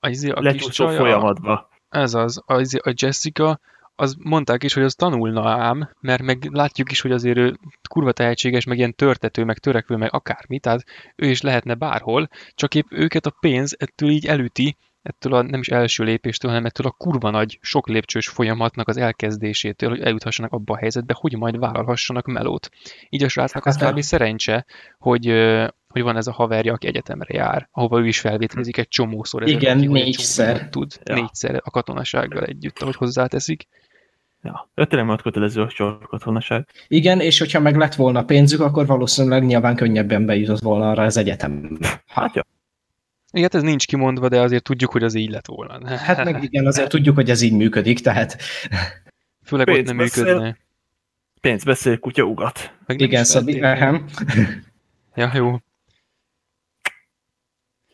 a, 0.00 0.08
a, 0.08 0.10
a 0.34 0.42
lecsúszó 0.42 0.84
csaj, 0.84 0.94
a, 0.94 0.98
folyamatba. 0.98 1.68
ez 1.88 2.14
az, 2.14 2.42
a, 2.46 2.54
a 2.82 2.92
Jessica, 2.94 3.60
az 4.00 4.16
mondták 4.18 4.62
is, 4.62 4.72
hogy 4.74 4.82
az 4.82 4.94
tanulna 4.94 5.48
ám, 5.48 5.90
mert 6.00 6.22
meg 6.22 6.48
látjuk 6.50 6.90
is, 6.90 7.00
hogy 7.00 7.12
azért 7.12 7.38
ő 7.38 7.58
kurva 7.88 8.12
tehetséges, 8.12 8.64
meg 8.64 8.78
ilyen 8.78 8.94
törtető, 8.94 9.44
meg 9.44 9.58
törekvő, 9.58 9.96
meg 9.96 10.14
akármi, 10.14 10.58
tehát 10.58 10.84
ő 11.16 11.30
is 11.30 11.40
lehetne 11.40 11.74
bárhol, 11.74 12.28
csak 12.54 12.74
épp 12.74 12.86
őket 12.90 13.26
a 13.26 13.36
pénz 13.40 13.76
ettől 13.78 14.10
így 14.10 14.26
elüti, 14.26 14.76
ettől 15.02 15.34
a 15.34 15.42
nem 15.42 15.60
is 15.60 15.68
első 15.68 16.04
lépéstől, 16.04 16.50
hanem 16.50 16.66
ettől 16.66 16.86
a 16.86 16.90
kurva 16.90 17.30
nagy, 17.30 17.58
sok 17.60 17.88
lépcsős 17.88 18.28
folyamatnak 18.28 18.88
az 18.88 18.96
elkezdésétől, 18.96 19.90
hogy 19.90 20.00
eljuthassanak 20.00 20.52
abba 20.52 20.74
a 20.74 20.78
helyzetbe, 20.78 21.14
hogy 21.18 21.36
majd 21.36 21.58
vállalhassanak 21.58 22.26
melót. 22.26 22.68
Így 23.08 23.24
a 23.24 23.28
srácnak 23.28 23.66
az 23.66 23.78
Hát, 23.78 23.92
kb. 23.92 24.00
szerencse, 24.00 24.66
hogy, 24.98 25.26
hogy 25.88 26.02
van 26.02 26.16
ez 26.16 26.26
a 26.26 26.32
haverja, 26.32 26.72
aki 26.72 26.86
egyetemre 26.86 27.34
jár, 27.34 27.68
ahova 27.72 28.00
ő 28.00 28.06
is 28.06 28.20
felvételizik 28.20 28.76
egy 28.76 28.88
csomószor. 28.88 29.48
Igen, 29.48 29.78
olyan 29.78 29.92
négyszer. 29.92 30.68
Tud, 30.68 31.00
Ja. 31.04 31.14
négyszer 31.14 31.60
a 31.64 31.70
katonasággal 31.70 32.44
együtt, 32.44 32.78
ahogy 32.78 32.96
hozzáteszik. 32.96 33.66
Ja. 34.42 34.70
Tényleg 34.74 35.06
majd 35.06 35.22
kötelező 35.22 35.62
a 35.62 35.68
sorkatonaság. 35.68 36.68
igen, 36.88 37.20
és 37.20 37.38
hogyha 37.38 37.60
meg 37.60 37.76
lett 37.76 37.94
volna 37.94 38.24
pénzük, 38.24 38.60
akkor 38.60 38.86
valószínűleg 38.86 39.44
nyilván 39.44 39.76
könnyebben 39.76 40.26
bejutott 40.26 40.60
volna 40.60 40.90
arra 40.90 41.02
az 41.02 41.16
egyetembe. 41.16 42.02
Hát 42.06 42.34
ja. 42.34 42.46
Igen, 43.32 43.42
hát 43.42 43.54
ez 43.54 43.62
nincs 43.62 43.86
kimondva, 43.86 44.28
de 44.28 44.40
azért 44.40 44.62
tudjuk, 44.62 44.90
hogy 44.90 45.02
az 45.02 45.14
így 45.14 45.30
lett 45.30 45.46
volna. 45.46 45.88
Hát 45.96 46.24
meg 46.24 46.42
igen, 46.42 46.66
azért 46.66 46.88
tudjuk, 46.88 47.14
hogy 47.14 47.30
ez 47.30 47.40
így 47.40 47.52
működik, 47.52 48.00
tehát 48.00 48.36
Főleg 49.44 49.68
ott 49.68 49.74
pénz 49.74 49.86
nem 49.88 49.96
beszél. 49.96 50.24
működne. 50.24 50.56
Pénz 51.40 51.64
beszél, 51.64 51.98
kutya 51.98 52.22
ugat. 52.22 52.74
Meg 52.86 53.00
igen, 53.00 53.24
Szabi, 53.24 53.60
ehem. 53.60 54.04
Ja, 55.14 55.30
jó. 55.34 55.56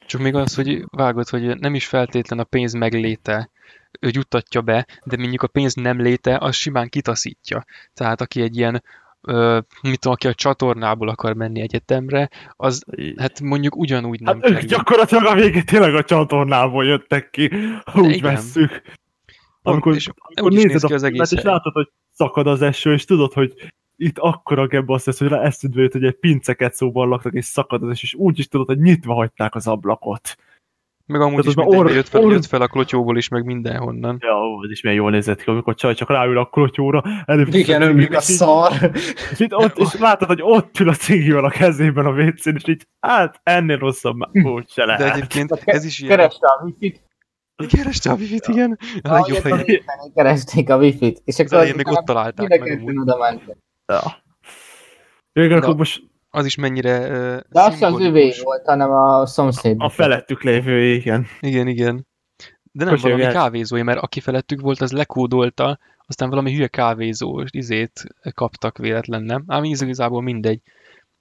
Csak 0.06 0.20
még 0.20 0.34
az, 0.34 0.54
hogy 0.54 0.84
vágod, 0.90 1.28
hogy 1.28 1.58
nem 1.58 1.74
is 1.74 1.86
feltétlen 1.86 2.38
a 2.38 2.44
pénz 2.44 2.72
megléte 2.72 3.50
ő 4.00 4.08
juttatja 4.12 4.60
be, 4.60 4.86
de 5.04 5.16
mondjuk 5.16 5.42
a 5.42 5.46
pénz 5.46 5.74
nem 5.74 6.00
léte, 6.00 6.38
az 6.38 6.54
simán 6.54 6.88
kitaszítja. 6.88 7.64
Tehát 7.94 8.20
aki 8.20 8.40
egy 8.40 8.56
ilyen, 8.56 8.82
mit 9.82 10.00
tudom, 10.00 10.12
aki 10.12 10.26
a 10.26 10.34
csatornából 10.34 11.08
akar 11.08 11.34
menni 11.34 11.60
egyetemre, 11.60 12.30
az 12.56 12.84
hát 13.16 13.40
mondjuk 13.40 13.76
ugyanúgy 13.76 14.20
nem 14.20 14.40
Hát 14.40 14.50
ők 14.50 14.60
gyakorlatilag 14.60 15.24
a 15.24 15.34
végén 15.34 15.64
tényleg 15.64 15.94
a 15.94 16.04
csatornából 16.04 16.84
jöttek 16.84 17.30
ki, 17.30 17.50
ha 17.84 18.00
úgy 18.00 18.14
igen. 18.14 18.34
vesszük. 18.34 18.82
Amikor, 19.62 19.94
és 19.94 20.08
amikor 20.16 20.52
nézed 20.52 20.70
néz 20.70 20.84
a 20.84 20.86
ki 20.86 20.92
az 20.92 21.00
filmet, 21.00 21.20
egész 21.20 21.38
és 21.38 21.44
látod, 21.44 21.72
hogy 21.72 21.90
szakad 22.12 22.46
az 22.46 22.62
eső, 22.62 22.92
és 22.92 23.04
tudod, 23.04 23.32
hogy 23.32 23.54
itt 23.96 24.18
akkora 24.18 24.66
gebbasz 24.66 25.06
lesz, 25.06 25.18
hogy 25.18 25.32
eszedbe 25.32 25.82
jut, 25.82 25.92
hogy 25.92 26.04
egy 26.04 26.18
pinceket 26.18 26.74
szóban 26.74 27.08
laktak, 27.08 27.32
és 27.32 27.44
szakad 27.44 27.82
az 27.82 27.88
eső, 27.90 28.00
és 28.02 28.14
úgy 28.14 28.38
is 28.38 28.48
tudod, 28.48 28.66
hogy 28.66 28.78
nyitva 28.78 29.14
hagyták 29.14 29.54
az 29.54 29.66
ablakot. 29.66 30.36
Meg 31.06 31.20
amúgy 31.20 31.30
Tehát 31.30 31.44
is 31.46 31.50
az 31.50 31.54
már 31.56 31.66
mindenki 31.66 31.88
or- 31.90 31.96
jött, 31.96 32.08
fel, 32.08 32.22
or- 32.22 32.32
jött 32.32 32.46
fel 32.46 32.60
a 32.62 32.66
klotyóból 32.66 33.16
is, 33.16 33.28
meg 33.28 33.44
mindenhonnan. 33.44 34.16
Ja, 34.20 34.36
ez 34.64 34.70
is 34.70 34.80
milyen 34.82 34.98
jól 34.98 35.10
nézett 35.10 35.42
ki, 35.42 35.50
amikor 35.50 35.74
csaj 35.74 35.94
csak 35.94 36.10
ráül 36.10 36.38
a 36.38 36.44
klotyóra, 36.46 37.02
előbb 37.26 37.54
Igen, 37.54 37.82
ömlik 37.82 38.16
a 38.16 38.20
szar. 38.20 38.72
És, 39.32 39.40
itt 39.40 39.54
ott, 39.54 39.78
és 39.78 39.94
látod, 39.98 40.28
hogy 40.28 40.40
ott 40.42 40.78
ül 40.80 40.88
a 40.88 40.94
cigivel 40.94 41.44
a 41.44 41.48
kezében 41.50 42.06
a 42.06 42.10
WC-n, 42.10 42.54
és 42.54 42.68
így, 42.68 42.86
hát 43.00 43.40
ennél 43.42 43.78
rosszabb 43.78 44.16
már 44.16 44.28
úgy 44.54 44.70
se 44.70 44.84
lehet. 44.84 45.00
De 45.02 45.12
egyébként 45.12 45.52
ez 45.64 45.84
is 45.84 45.98
ilyen... 45.98 46.16
Kereste 46.16 46.46
a 46.46 46.64
wifi-t, 46.64 47.00
Kereste 47.68 48.10
a 48.10 48.14
wifi-t, 48.14 48.46
igen. 48.48 48.78
A 49.02 49.12
legjobb 49.12 49.42
helyen. 49.42 49.82
keresték 50.14 50.70
a 50.70 50.76
wifi-t, 50.76 51.20
és 51.24 51.38
Az 51.38 51.52
akkor 51.52 51.74
még 51.74 51.88
ott 51.88 52.04
találták 52.04 52.48
meg 52.48 52.60
mindenki 52.60 52.84
amúgy. 52.84 52.98
oda 52.98 53.16
mentek. 53.18 53.56
Ja. 53.86 54.00
Igen, 55.32 55.58
Na, 55.58 55.64
akkor 55.64 55.76
most 55.76 56.02
Az 56.36 56.44
is 56.44 56.56
mennyire 56.56 56.98
uh, 56.98 57.40
De 57.48 57.60
az 57.60 57.78
sem 57.78 57.94
az 57.94 58.00
övé 58.00 58.32
volt, 58.42 58.66
hanem 58.66 58.90
a 58.90 59.26
szomszéd. 59.26 59.74
a 59.78 59.88
felettük 59.88 60.42
lévő, 60.42 60.84
igen. 60.84 61.26
Igen, 61.40 61.66
igen. 61.66 62.06
De 62.72 62.84
nem 62.84 62.94
Köszönjük 62.94 63.18
valami 63.18 63.36
kávézói, 63.36 63.82
mert 63.82 63.98
aki 64.00 64.20
felettük 64.20 64.60
volt, 64.60 64.80
az 64.80 64.92
lekódolta, 64.92 65.78
aztán 66.06 66.28
valami 66.28 66.54
hülye 66.54 66.66
kávézó 66.66 67.42
izét 67.50 68.04
kaptak 68.34 68.78
véletlen, 68.78 69.22
nem? 69.22 69.44
Ám 69.46 69.64
igazából 69.64 70.22
mindegy. 70.22 70.60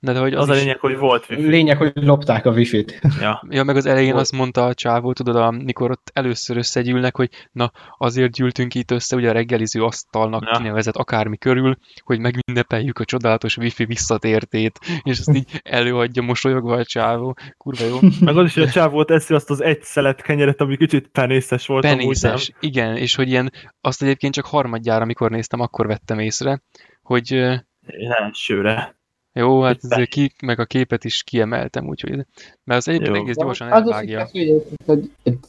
De, 0.06 0.14
de 0.14 0.20
hogy 0.20 0.34
az, 0.34 0.50
Az 0.50 0.58
a 0.58 0.60
lényeg, 0.60 0.80
hogy 0.80 0.98
volt 0.98 1.30
wifi. 1.30 1.48
Lényeg, 1.48 1.78
hogy 1.78 1.92
lopták 1.96 2.46
a 2.46 2.52
wifi-t. 2.52 3.00
Ja. 3.22 3.44
Ja, 3.50 3.64
meg 3.64 3.76
az 3.76 3.86
elején 3.86 4.10
Volt. 4.12 4.22
azt 4.22 4.32
mondta 4.32 4.66
a 4.66 4.74
csávó, 4.74 5.14
tudod, 5.14 5.36
amikor 5.36 5.92
ott 5.92 6.10
először 6.14 6.58
összegyűlnek, 6.58 7.16
hogy 7.16 7.30
na, 7.52 7.72
azért 7.98 8.32
gyűltünk 8.32 8.76
itt 8.76 8.92
össze, 8.92 9.16
ugye 9.16 9.30
a 9.30 9.34
reggeliző 9.34 9.84
asztalnak 9.84 10.44
Ja. 10.46 10.58
kinevezett 10.58 10.96
akármi 10.96 11.38
körül, 11.38 11.78
hogy 12.04 12.20
megünnepeljük 12.20 13.00
a 13.00 13.06
csodálatos 13.06 13.58
wifi 13.58 13.86
visszatértét, 13.86 14.80
és 15.04 15.20
azt 15.20 15.36
így 15.36 15.60
előadja 15.64 16.22
mosolyogva 16.22 16.76
a 16.76 16.86
csávó. 16.86 17.36
Kurva 17.58 17.86
jó. 17.86 17.98
Meg 18.26 18.38
az 18.38 18.46
is, 18.46 18.54
hogy 18.54 18.64
a 18.64 18.70
csáv 18.70 18.92
volt 18.92 19.12
eszi 19.12 19.34
azt 19.34 19.50
az 19.50 19.62
egy 19.62 19.82
szelet 19.82 20.22
kenyeret, 20.22 20.62
ami 20.62 20.78
kicsit 20.78 21.08
penészes 21.08 21.68
volt. 21.68 21.86
amúgy 21.86 21.98
Penészes, 21.98 22.52
igen, 22.60 22.98
és 22.98 23.16
hogy 23.16 23.30
ilyen, 23.30 23.52
azt 23.82 24.02
egyébként 24.02 24.34
csak 24.34 24.46
harmadjára, 24.46 25.02
amikor 25.04 25.32
néztem, 25.32 25.60
akkor 25.60 25.88
vettem 25.88 26.20
észre, 26.20 26.62
hogy 27.02 27.30
Nem, 27.32 28.24
elsőre. 28.24 28.96
Jó, 29.38 29.62
hát 29.62 29.78
ez 29.82 30.08
ki, 30.08 30.32
meg 30.42 30.60
a 30.60 30.66
képet 30.66 31.04
is 31.04 31.24
kiemeltem, 31.24 31.88
úgyhogy, 31.88 32.26
mert 32.64 32.80
az 32.80 32.88
egyébként 32.88 33.16
egész 33.16 33.36
gyorsan 33.36 33.72
az 33.72 33.82
elvágja. 33.82 34.20
igaz, 34.20 34.32
hogy, 34.32 34.64
hogy 34.86 35.12
egy, 35.24 35.40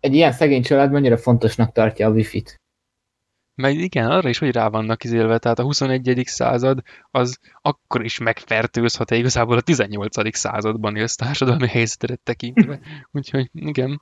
egy 0.00 0.14
ilyen 0.14 0.32
szegény 0.32 0.62
család 0.62 0.90
mennyire 0.90 1.16
fontosnak 1.16 1.72
tartja 1.72 2.08
a 2.08 2.10
wifi-t. 2.10 2.60
Meg 3.54 3.78
igen, 3.78 4.10
arra 4.10 4.28
is, 4.28 4.38
hogy 4.38 4.52
rá 4.52 4.68
vannak 4.68 5.04
izélve, 5.04 5.38
tehát 5.38 5.58
a 5.58 5.62
21. 5.62 6.22
század 6.24 6.82
az 7.10 7.38
akkor 7.62 8.04
is 8.04 8.18
megfertőz, 8.18 8.96
ha 8.96 9.04
te 9.04 9.16
igazából 9.16 9.56
a 9.56 9.60
18. 9.60 10.36
században 10.36 10.96
élsz 10.96 11.14
társadalmi 11.14 11.68
helyzetedet 11.68 12.20
tekintve. 12.20 12.80
Úgyhogy 13.12 13.50
igen, 13.52 14.00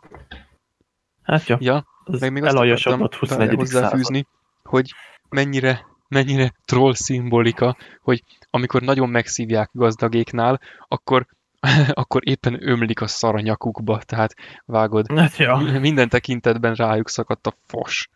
Hát 1.23 1.47
jó. 1.47 1.57
ja, 1.61 1.87
Az 2.05 2.21
meg 2.21 2.33
még 2.33 2.43
azt 2.43 2.55
akartam 2.57 3.09
21. 3.19 3.49
század. 3.49 3.57
hozzáfűzni, 3.57 4.27
hogy 4.63 4.91
mennyire, 5.29 5.87
mennyire 6.09 6.53
troll 6.65 6.95
szimbolika, 6.95 7.77
hogy 8.03 8.23
amikor 8.55 8.83
nagyon 8.83 9.09
megszívják 9.09 9.71
gazdagéknál, 9.73 10.61
akkor 10.89 11.27
akkor 12.03 12.29
éppen 12.29 12.69
ömlik 12.69 13.01
a 13.01 13.07
szar 13.07 13.35
a 13.35 13.41
nyakukba, 13.41 14.03
tehát 14.03 14.35
vágod, 14.65 15.19
Hát 15.19 15.37
ja. 15.37 15.57
minden 15.57 16.09
tekintetben 16.09 16.75
rájuk 16.75 17.09
szakadt 17.09 17.47
a 17.47 17.57
fos. 17.67 18.09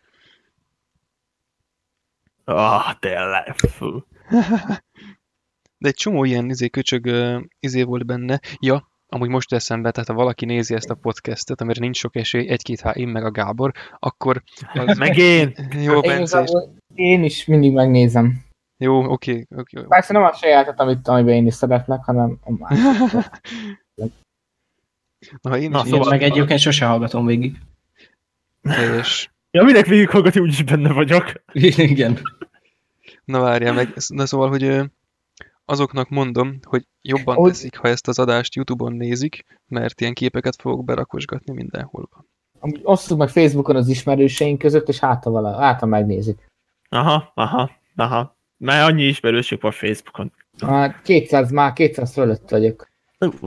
Ah, 2.43 2.93
tényleg. 2.99 3.55
Fú. 3.57 4.03
De 5.77 5.87
egy 5.87 5.95
csomó 5.95 6.23
ilyen 6.23 6.49
izé, 6.49 6.67
köcsög 6.67 7.07
izé 7.59 7.83
volt 7.83 8.05
benne. 8.05 8.39
Ja, 8.59 8.89
amúgy 9.07 9.29
most 9.29 9.53
eszembe, 9.53 9.91
tehát 9.91 10.09
ha 10.09 10.15
valaki 10.15 10.45
nézi 10.45 10.73
ezt 10.75 10.89
a 10.89 10.95
podcastet, 10.95 11.61
amire 11.61 11.79
nincs 11.79 11.97
sok 11.97 12.15
esély, 12.15 12.49
egy-két 12.49 12.81
há, 12.81 12.91
én 12.91 13.07
meg 13.07 13.25
a 13.25 13.31
Gábor, 13.31 13.71
akkor 13.99 14.43
az... 14.73 14.97
Meg 15.07 15.17
én! 15.17 15.53
Jó, 15.81 15.99
Én, 15.99 16.01
Bence, 16.01 16.43
én 16.95 17.23
is 17.23 17.45
mindig 17.45 17.73
megnézem. 17.73 18.47
Jó, 18.81 19.03
oké, 19.11 19.47
oké. 19.55 19.81
Persze 19.87 20.13
nem 20.13 20.23
a 20.23 20.33
sajátot, 20.33 20.79
amit, 20.79 21.07
amiben 21.07 21.33
én 21.33 21.45
is 21.45 21.53
szeretlek, 21.53 22.03
hanem 22.03 22.37
a 22.43 22.51
másik. 22.51 22.83
Na, 25.41 25.57
én 25.57 25.69
Na, 25.69 25.79
is 25.79 25.85
Én 25.85 25.91
Szóval- 25.91 26.09
meg 26.09 26.21
egyébként 26.23 26.59
sose 26.59 26.85
hallgatom 26.85 27.25
végig. 27.25 27.57
teljes. 28.61 29.31
Ja, 29.51 29.63
minek 29.63 29.85
végighallgatni, 29.85 30.39
úgyis 30.39 30.63
benne 30.63 30.93
vagyok. 30.93 31.31
Igen. 31.91 32.19
Na 33.25 33.39
várjál 33.39 33.73
meg, 33.73 33.93
na 34.07 34.25
szóval, 34.25 34.49
hogy 34.49 34.79
azoknak 35.65 36.09
mondom, 36.09 36.59
hogy 36.63 36.85
jobban 37.01 37.35
Hogy- 37.35 37.51
teszik, 37.51 37.77
ha 37.77 37.87
ezt 37.87 38.07
az 38.07 38.19
adást 38.19 38.55
Youtube-on 38.55 38.93
nézik, 38.93 39.45
mert 39.67 40.01
ilyen 40.01 40.13
képeket 40.13 40.55
fogok 40.61 40.85
berakosgatni 40.85 41.53
mindenhol. 41.53 42.09
Amúgy 42.59 42.79
Osszuk 42.83 43.17
meg 43.17 43.29
Facebookon 43.29 43.75
az 43.75 43.87
ismerőseink 43.87 44.59
között, 44.59 44.87
és 44.87 44.99
hát 44.99 45.23
ha, 45.23 45.29
vala, 45.29 45.57
hát, 45.59 45.79
ha 45.79 45.85
megnézik. 45.85 46.49
Aha, 46.89 47.31
aha, 47.35 47.71
aha. 47.95 48.37
Mert 48.59 48.89
annyi 48.89 49.03
ismerőség 49.03 49.61
van 49.61 49.71
Facebookon. 49.71 50.31
Hát 50.59 51.01
200, 51.01 51.51
már 51.51 51.73
200 51.73 52.13
fölött 52.13 52.49
vagyok. 52.49 52.89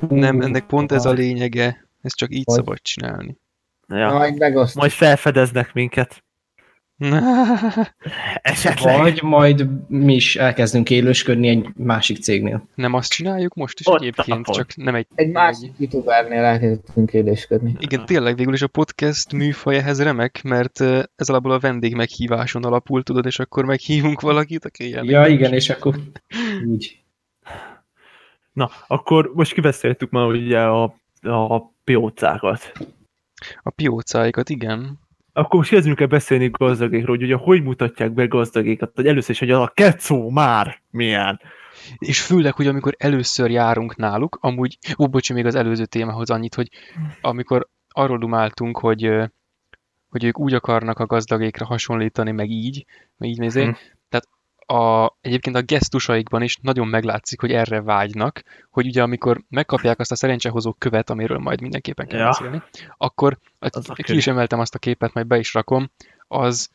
Nem, 0.08 0.40
ennek 0.40 0.66
pont 0.66 0.92
ez 0.92 1.04
a 1.04 1.12
lényege, 1.12 1.88
ezt 2.00 2.16
csak 2.16 2.34
így 2.34 2.42
Hogy? 2.44 2.54
szabad 2.54 2.82
csinálni. 2.82 3.36
Ja. 3.88 4.12
Majd 4.12 4.38
megoszt. 4.38 4.74
Majd 4.74 4.90
felfedeznek 4.90 5.72
minket. 5.72 6.24
Esetleg. 8.42 8.98
Vagy 8.98 9.22
majd 9.22 9.68
mi 9.88 10.14
is 10.14 10.36
elkezdünk 10.36 10.90
élősködni 10.90 11.48
egy 11.48 11.68
másik 11.76 12.18
cégnél. 12.18 12.68
Nem 12.74 12.94
azt 12.94 13.10
csináljuk 13.10 13.54
most 13.54 13.80
is 13.80 13.86
Ott 13.86 14.00
egyébként, 14.00 14.48
ahol. 14.48 14.54
csak 14.54 14.76
nem 14.76 14.94
egy... 14.94 15.06
Egy 15.14 15.30
másik 15.30 15.72
youtubernél 15.78 16.42
elkezdtünk 16.42 17.12
élésködni. 17.12 17.76
Igen, 17.78 18.06
tényleg 18.06 18.36
végül 18.36 18.54
is 18.54 18.62
a 18.62 18.66
podcast 18.66 19.32
műfaj 19.32 19.76
ehhez 19.76 20.02
remek, 20.02 20.42
mert 20.42 20.80
ez 21.16 21.28
alapból 21.28 21.52
a 21.52 21.58
vendég 21.58 21.94
meghíváson 21.94 22.64
alapul, 22.64 23.02
tudod, 23.02 23.26
és 23.26 23.38
akkor 23.38 23.64
meghívunk 23.64 24.20
valakit, 24.20 24.64
aki 24.64 24.84
ilyen. 24.84 25.04
Ja, 25.04 25.26
igen, 25.26 25.52
és 25.52 25.70
akkor 25.70 25.94
úgy. 26.66 27.02
Na, 28.52 28.70
akkor 28.86 29.30
most 29.34 29.52
kibeszéltük 29.52 30.10
már 30.10 30.26
ugye 30.26 30.60
a, 30.60 30.82
a 31.22 31.72
piócákat. 31.84 32.72
A 33.62 33.70
piócáikat, 33.70 34.48
igen. 34.48 34.98
Akkor 35.32 35.58
most 35.58 35.70
kezdjünk 35.70 36.00
el 36.00 36.06
beszélni 36.06 36.48
gazdagékról, 36.50 37.16
hogy 37.16 37.24
ugye 37.24 37.36
hogy 37.36 37.62
mutatják 37.62 38.12
be 38.12 38.26
gazdagékat, 38.26 38.92
hogy 38.94 39.06
először 39.06 39.30
is, 39.30 39.38
hogy 39.38 39.50
a 39.50 39.68
kecó 39.74 40.30
már 40.30 40.82
milyen. 40.90 41.40
És 41.98 42.22
főleg, 42.22 42.54
hogy 42.54 42.66
amikor 42.66 42.94
először 42.98 43.50
járunk 43.50 43.96
náluk, 43.96 44.38
amúgy, 44.40 44.78
ó, 44.98 45.08
bocsi, 45.08 45.32
még 45.32 45.46
az 45.46 45.54
előző 45.54 45.84
témához 45.84 46.30
annyit, 46.30 46.54
hogy 46.54 46.68
amikor 47.20 47.68
arról 47.88 48.18
dumáltunk, 48.18 48.78
hogy, 48.78 49.10
hogy 50.08 50.24
ők 50.24 50.38
úgy 50.38 50.54
akarnak 50.54 50.98
a 50.98 51.06
gazdagékra 51.06 51.64
hasonlítani, 51.64 52.32
meg 52.32 52.50
így, 52.50 52.84
meg 53.16 53.28
így 53.28 53.38
nézé, 53.38 53.64
Hm. 53.64 53.70
A, 54.66 55.12
egyébként 55.20 55.56
a 55.56 55.62
gesztusaikban 55.62 56.42
is 56.42 56.56
nagyon 56.62 56.88
meglátszik, 56.88 57.40
hogy 57.40 57.52
erre 57.52 57.82
vágynak, 57.82 58.42
hogy 58.70 58.86
ugye 58.86 59.02
amikor 59.02 59.42
megkapják 59.48 59.98
azt 59.98 60.12
a 60.12 60.16
szerencsehozó 60.16 60.72
követ, 60.72 61.10
amiről 61.10 61.38
majd 61.38 61.60
mindenképpen 61.60 62.06
kell 62.06 62.18
Ja. 62.18 62.26
beszélni, 62.26 62.62
akkor 62.96 63.38
a 63.58 63.92
ki 63.92 64.16
is 64.16 64.26
emeltem 64.26 64.60
azt 64.60 64.74
a 64.74 64.78
képet, 64.78 65.14
majd 65.14 65.26
be 65.26 65.38
is 65.38 65.54
rakom, 65.54 65.90
az 66.28 66.70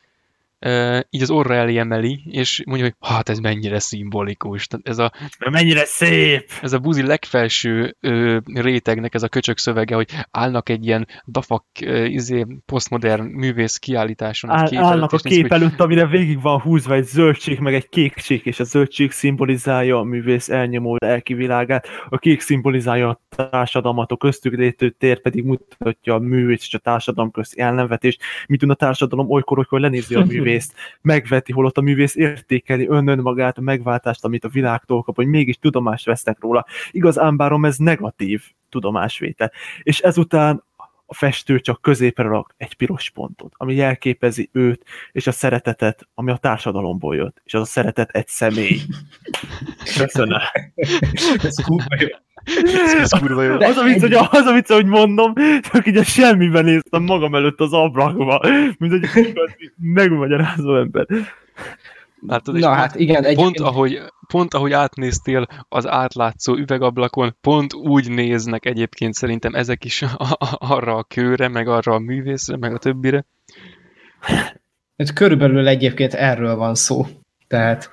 így 1.10 1.22
az 1.22 1.30
orra 1.30 1.54
elé 1.54 1.76
emeli, 1.76 2.20
és 2.30 2.62
mondja, 2.66 2.84
hogy 2.84 2.94
hát 3.10 3.28
ez 3.28 3.38
mennyire 3.38 3.78
szimbolikus. 3.78 4.66
Tehát 4.66 4.88
ez 4.88 4.98
a, 4.98 5.12
mennyire 5.50 5.84
szép! 5.84 6.50
ez 6.62 6.72
a 6.72 6.78
buzi 6.78 7.06
legfelső 7.06 7.96
ö, 8.00 8.38
rétegnek 8.54 9.14
ez 9.14 9.22
a 9.22 9.28
köcsök 9.28 9.58
szövege, 9.58 9.94
hogy 9.94 10.10
állnak 10.30 10.68
egy 10.68 10.86
ilyen 10.86 11.08
dafak, 11.26 11.64
ö, 11.82 12.04
izé, 12.04 12.46
posztmodern 12.66 13.22
művész 13.24 13.76
kiállításon. 13.76 14.50
Áll, 14.50 14.68
kép 14.68 14.78
állnak 14.78 15.12
előtt, 15.12 15.24
a 15.24 15.28
kép 15.28 15.52
előtt, 15.52 15.80
amire 15.80 16.06
végig 16.06 16.42
van 16.42 16.60
húzva 16.60 16.94
egy 16.94 17.04
zöldség, 17.04 17.58
meg 17.58 17.74
egy 17.74 17.88
kékség, 17.88 18.40
és 18.44 18.60
a 18.60 18.64
zöldség 18.64 19.10
szimbolizálja 19.10 19.98
a 19.98 20.02
művész 20.02 20.48
elnyomó 20.48 20.96
lelki 20.98 21.34
világát, 21.34 21.88
a 22.08 22.18
kék 22.18 22.40
szimbolizálja 22.40 23.08
a 23.08 23.20
társadalmat, 23.50 24.10
a 24.10 24.16
köztük 24.16 24.56
létő 24.56 24.90
tér 24.90 25.20
pedig 25.20 25.44
mutatja 25.44 26.14
a 26.14 26.18
művész 26.18 26.62
és 26.66 26.74
a 26.74 26.78
társadalom 26.78 27.30
közti 27.30 27.60
ellenvetést, 27.60 28.22
mit 28.46 28.60
tud 28.60 28.70
a 28.70 28.74
társadalom 28.74 29.30
olykor, 29.30 29.58
olykor 29.58 29.80
lenézi 29.80 30.14
a 30.14 30.24
művészt, 30.48 30.74
megveti, 31.00 31.52
holott 31.52 31.76
a 31.76 31.80
művész 31.80 32.14
értékeli 32.14 32.86
ön 32.88 33.18
magát, 33.18 33.58
a 33.58 33.60
megváltást, 33.60 34.24
amit 34.24 34.44
a 34.44 34.48
világtól 34.48 35.02
kap, 35.02 35.16
hogy 35.16 35.26
mégis 35.26 35.58
tudomást 35.58 36.04
vesznek 36.04 36.40
róla. 36.40 36.66
Igaz, 36.90 37.18
ám 37.18 37.36
bárom 37.36 37.64
ez 37.64 37.76
negatív 37.76 38.42
tudomásvétel. 38.68 39.52
És 39.82 40.00
ezután 40.00 40.64
a 41.10 41.14
festő 41.14 41.60
csak 41.60 41.82
középre 41.82 42.22
rak 42.22 42.54
egy 42.56 42.74
piros 42.74 43.10
pontot, 43.10 43.52
ami 43.56 43.74
jelképezi 43.74 44.48
őt 44.52 44.84
és 45.12 45.26
a 45.26 45.32
szeretetet, 45.32 46.08
ami 46.14 46.30
a 46.30 46.36
társadalomból 46.36 47.16
jött. 47.16 47.40
És 47.44 47.54
az 47.54 47.60
a 47.60 47.64
szeretet 47.64 48.10
egy 48.10 48.28
személy. 48.28 48.80
Köszönöm. 49.96 50.38
Ez 51.42 51.64
kurva 51.64 51.96
jó. 51.98 52.08
Ez, 53.00 53.10
kurva 53.10 53.42
jó. 53.42 53.60
Az 53.60 53.76
a 53.76 53.82
vicc, 53.82 54.00
hogy, 54.00 54.14
az 54.14 54.46
a 54.46 54.52
vicc, 54.52 54.72
hogy 54.72 54.86
mondom, 54.86 55.32
csak 55.72 55.86
így 55.86 55.96
a 55.96 56.04
semmiben 56.04 56.64
néztem 56.64 57.02
magam 57.02 57.34
előtt 57.34 57.60
az 57.60 57.72
ablakba, 57.72 58.40
mint 58.78 58.92
egy 58.92 59.02
igazi 59.02 59.72
megmagyarázó 59.76 60.76
ember. 60.76 61.06
Látod, 62.26 62.54
Na 62.54 62.66
pont- 62.66 62.78
hát 62.80 62.94
igen, 62.94 63.14
Pont 63.14 63.26
egyébként 63.26 63.58
ahogy, 63.58 64.00
pont 64.28 64.54
ahogy 64.54 64.72
átnéztél 64.72 65.46
az 65.68 65.86
átlátszó 65.86 66.54
üvegablakon, 66.56 67.36
pont 67.40 67.74
úgy 67.74 68.10
néznek 68.10 68.66
egyébként 68.66 69.14
szerintem 69.14 69.54
ezek 69.54 69.84
is 69.84 70.02
a, 70.02 70.08
a, 70.18 70.56
arra 70.58 70.96
a 70.96 71.04
kőre, 71.04 71.48
meg 71.48 71.68
arra 71.68 71.94
a 71.94 71.98
művészre, 71.98 72.56
meg 72.56 72.74
a 72.74 72.78
többire. 72.78 73.24
hát 74.98 75.12
körülbelül 75.14 75.68
egyébként 75.68 76.14
erről 76.14 76.56
van 76.56 76.74
szó. 76.74 77.06
Tehát 77.48 77.90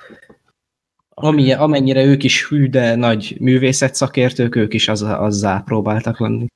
ami, 1.20 1.52
amennyire 1.52 2.04
ők 2.04 2.24
is 2.24 2.48
hű, 2.48 2.68
de 2.68 2.94
nagy 2.94 3.36
művészet 3.40 3.94
szakértők, 3.94 4.56
ők 4.56 4.74
is 4.74 4.88
az, 4.88 5.02
azzá 5.02 5.60
próbáltak 5.64 6.20
lenni. 6.20 6.46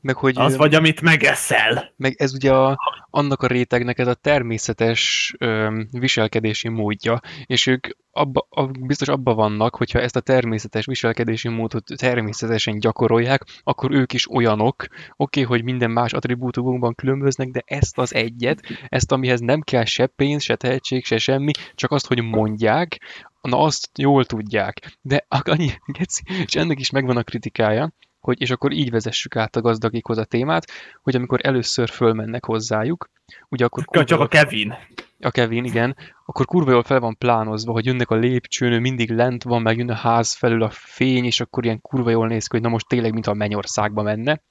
Meg 0.00 0.16
hogy 0.16 0.38
Az 0.38 0.56
vagy, 0.56 0.74
amit 0.74 1.00
megeszel. 1.00 1.92
meg 1.96 2.14
ez 2.16 2.34
ugye 2.34 2.52
a, 2.52 2.78
annak 3.10 3.42
a 3.42 3.46
rétegnek 3.46 3.98
ez 3.98 4.06
a 4.06 4.14
természetes 4.14 5.34
ö, 5.38 5.80
viselkedési 5.90 6.68
módja, 6.68 7.20
és 7.46 7.66
ők 7.66 7.86
abba, 8.12 8.46
a, 8.50 8.66
biztos 8.66 9.08
abba 9.08 9.34
vannak, 9.34 9.76
hogyha 9.76 10.00
ezt 10.00 10.16
a 10.16 10.20
természetes 10.20 10.86
viselkedési 10.86 11.48
módot 11.48 11.84
természetesen 11.96 12.78
gyakorolják, 12.78 13.42
akkor 13.62 13.90
ők 13.92 14.12
is 14.12 14.30
olyanok, 14.30 14.86
oké, 15.16 15.42
okay, 15.42 15.42
hogy 15.42 15.64
minden 15.64 15.90
más 15.90 16.12
attribútumokban 16.12 16.94
különböznek, 16.94 17.48
de 17.48 17.62
ezt 17.66 17.98
az 17.98 18.14
egyet, 18.14 18.60
ezt 18.88 19.12
amihez 19.12 19.40
nem 19.40 19.60
kell 19.60 19.84
se 19.84 20.06
pénz, 20.06 20.42
se 20.42 20.56
tehetség, 20.56 21.04
se 21.04 21.18
semmi, 21.18 21.50
csak 21.74 21.90
azt, 21.90 22.06
hogy 22.06 22.22
mondják, 22.22 22.98
na 23.42 23.58
azt 23.58 23.88
jól 23.98 24.24
tudják. 24.24 24.98
De 25.00 25.26
annyi, 25.28 25.70
geci, 25.98 26.22
és 26.46 26.54
ennek 26.54 26.80
is 26.80 26.90
megvan 26.90 27.16
a 27.16 27.22
kritikája, 27.22 27.92
hogy 28.20 28.40
és 28.40 28.50
akkor 28.50 28.72
így 28.72 28.90
vezessük 28.90 29.36
át 29.36 29.56
a 29.56 29.60
gazdagikhoz 29.60 30.18
a 30.18 30.24
témát, 30.24 30.66
hogy 31.02 31.16
amikor 31.16 31.38
először 31.42 31.88
fölmennek 31.88 32.44
hozzájuk, 32.44 33.10
ugye 33.48 33.64
akkor 33.64 33.84
kurva 33.84 34.04
Csak 34.04 34.20
a 34.20 34.26
Kevin. 34.26 34.74
a 35.20 35.30
Kevin, 35.30 35.64
igen, 35.64 35.96
akkor 36.24 36.46
kurva 36.46 36.70
jól 36.70 36.82
fel 36.82 37.00
van 37.00 37.16
plánozva, 37.18 37.72
hogy 37.72 37.86
jönnek 37.86 38.10
a 38.10 38.14
lépcsőn, 38.14 38.72
ő 38.72 38.78
mindig 38.78 39.10
lent 39.10 39.42
van, 39.42 39.62
meg 39.62 39.78
jön 39.78 39.90
a 39.90 39.94
ház 39.94 40.32
felül 40.32 40.62
a 40.62 40.70
fény, 40.72 41.24
és 41.24 41.40
akkor 41.40 41.64
ilyen 41.64 41.80
kurva 41.80 42.10
jól 42.10 42.26
néz 42.26 42.46
ki, 42.46 42.56
hogy 42.56 42.64
na 42.64 42.68
most 42.72 42.88
tényleg, 42.88 43.12
mintha 43.12 43.30
a 43.30 43.34
mennyországba 43.34 44.02
menne. 44.02 44.42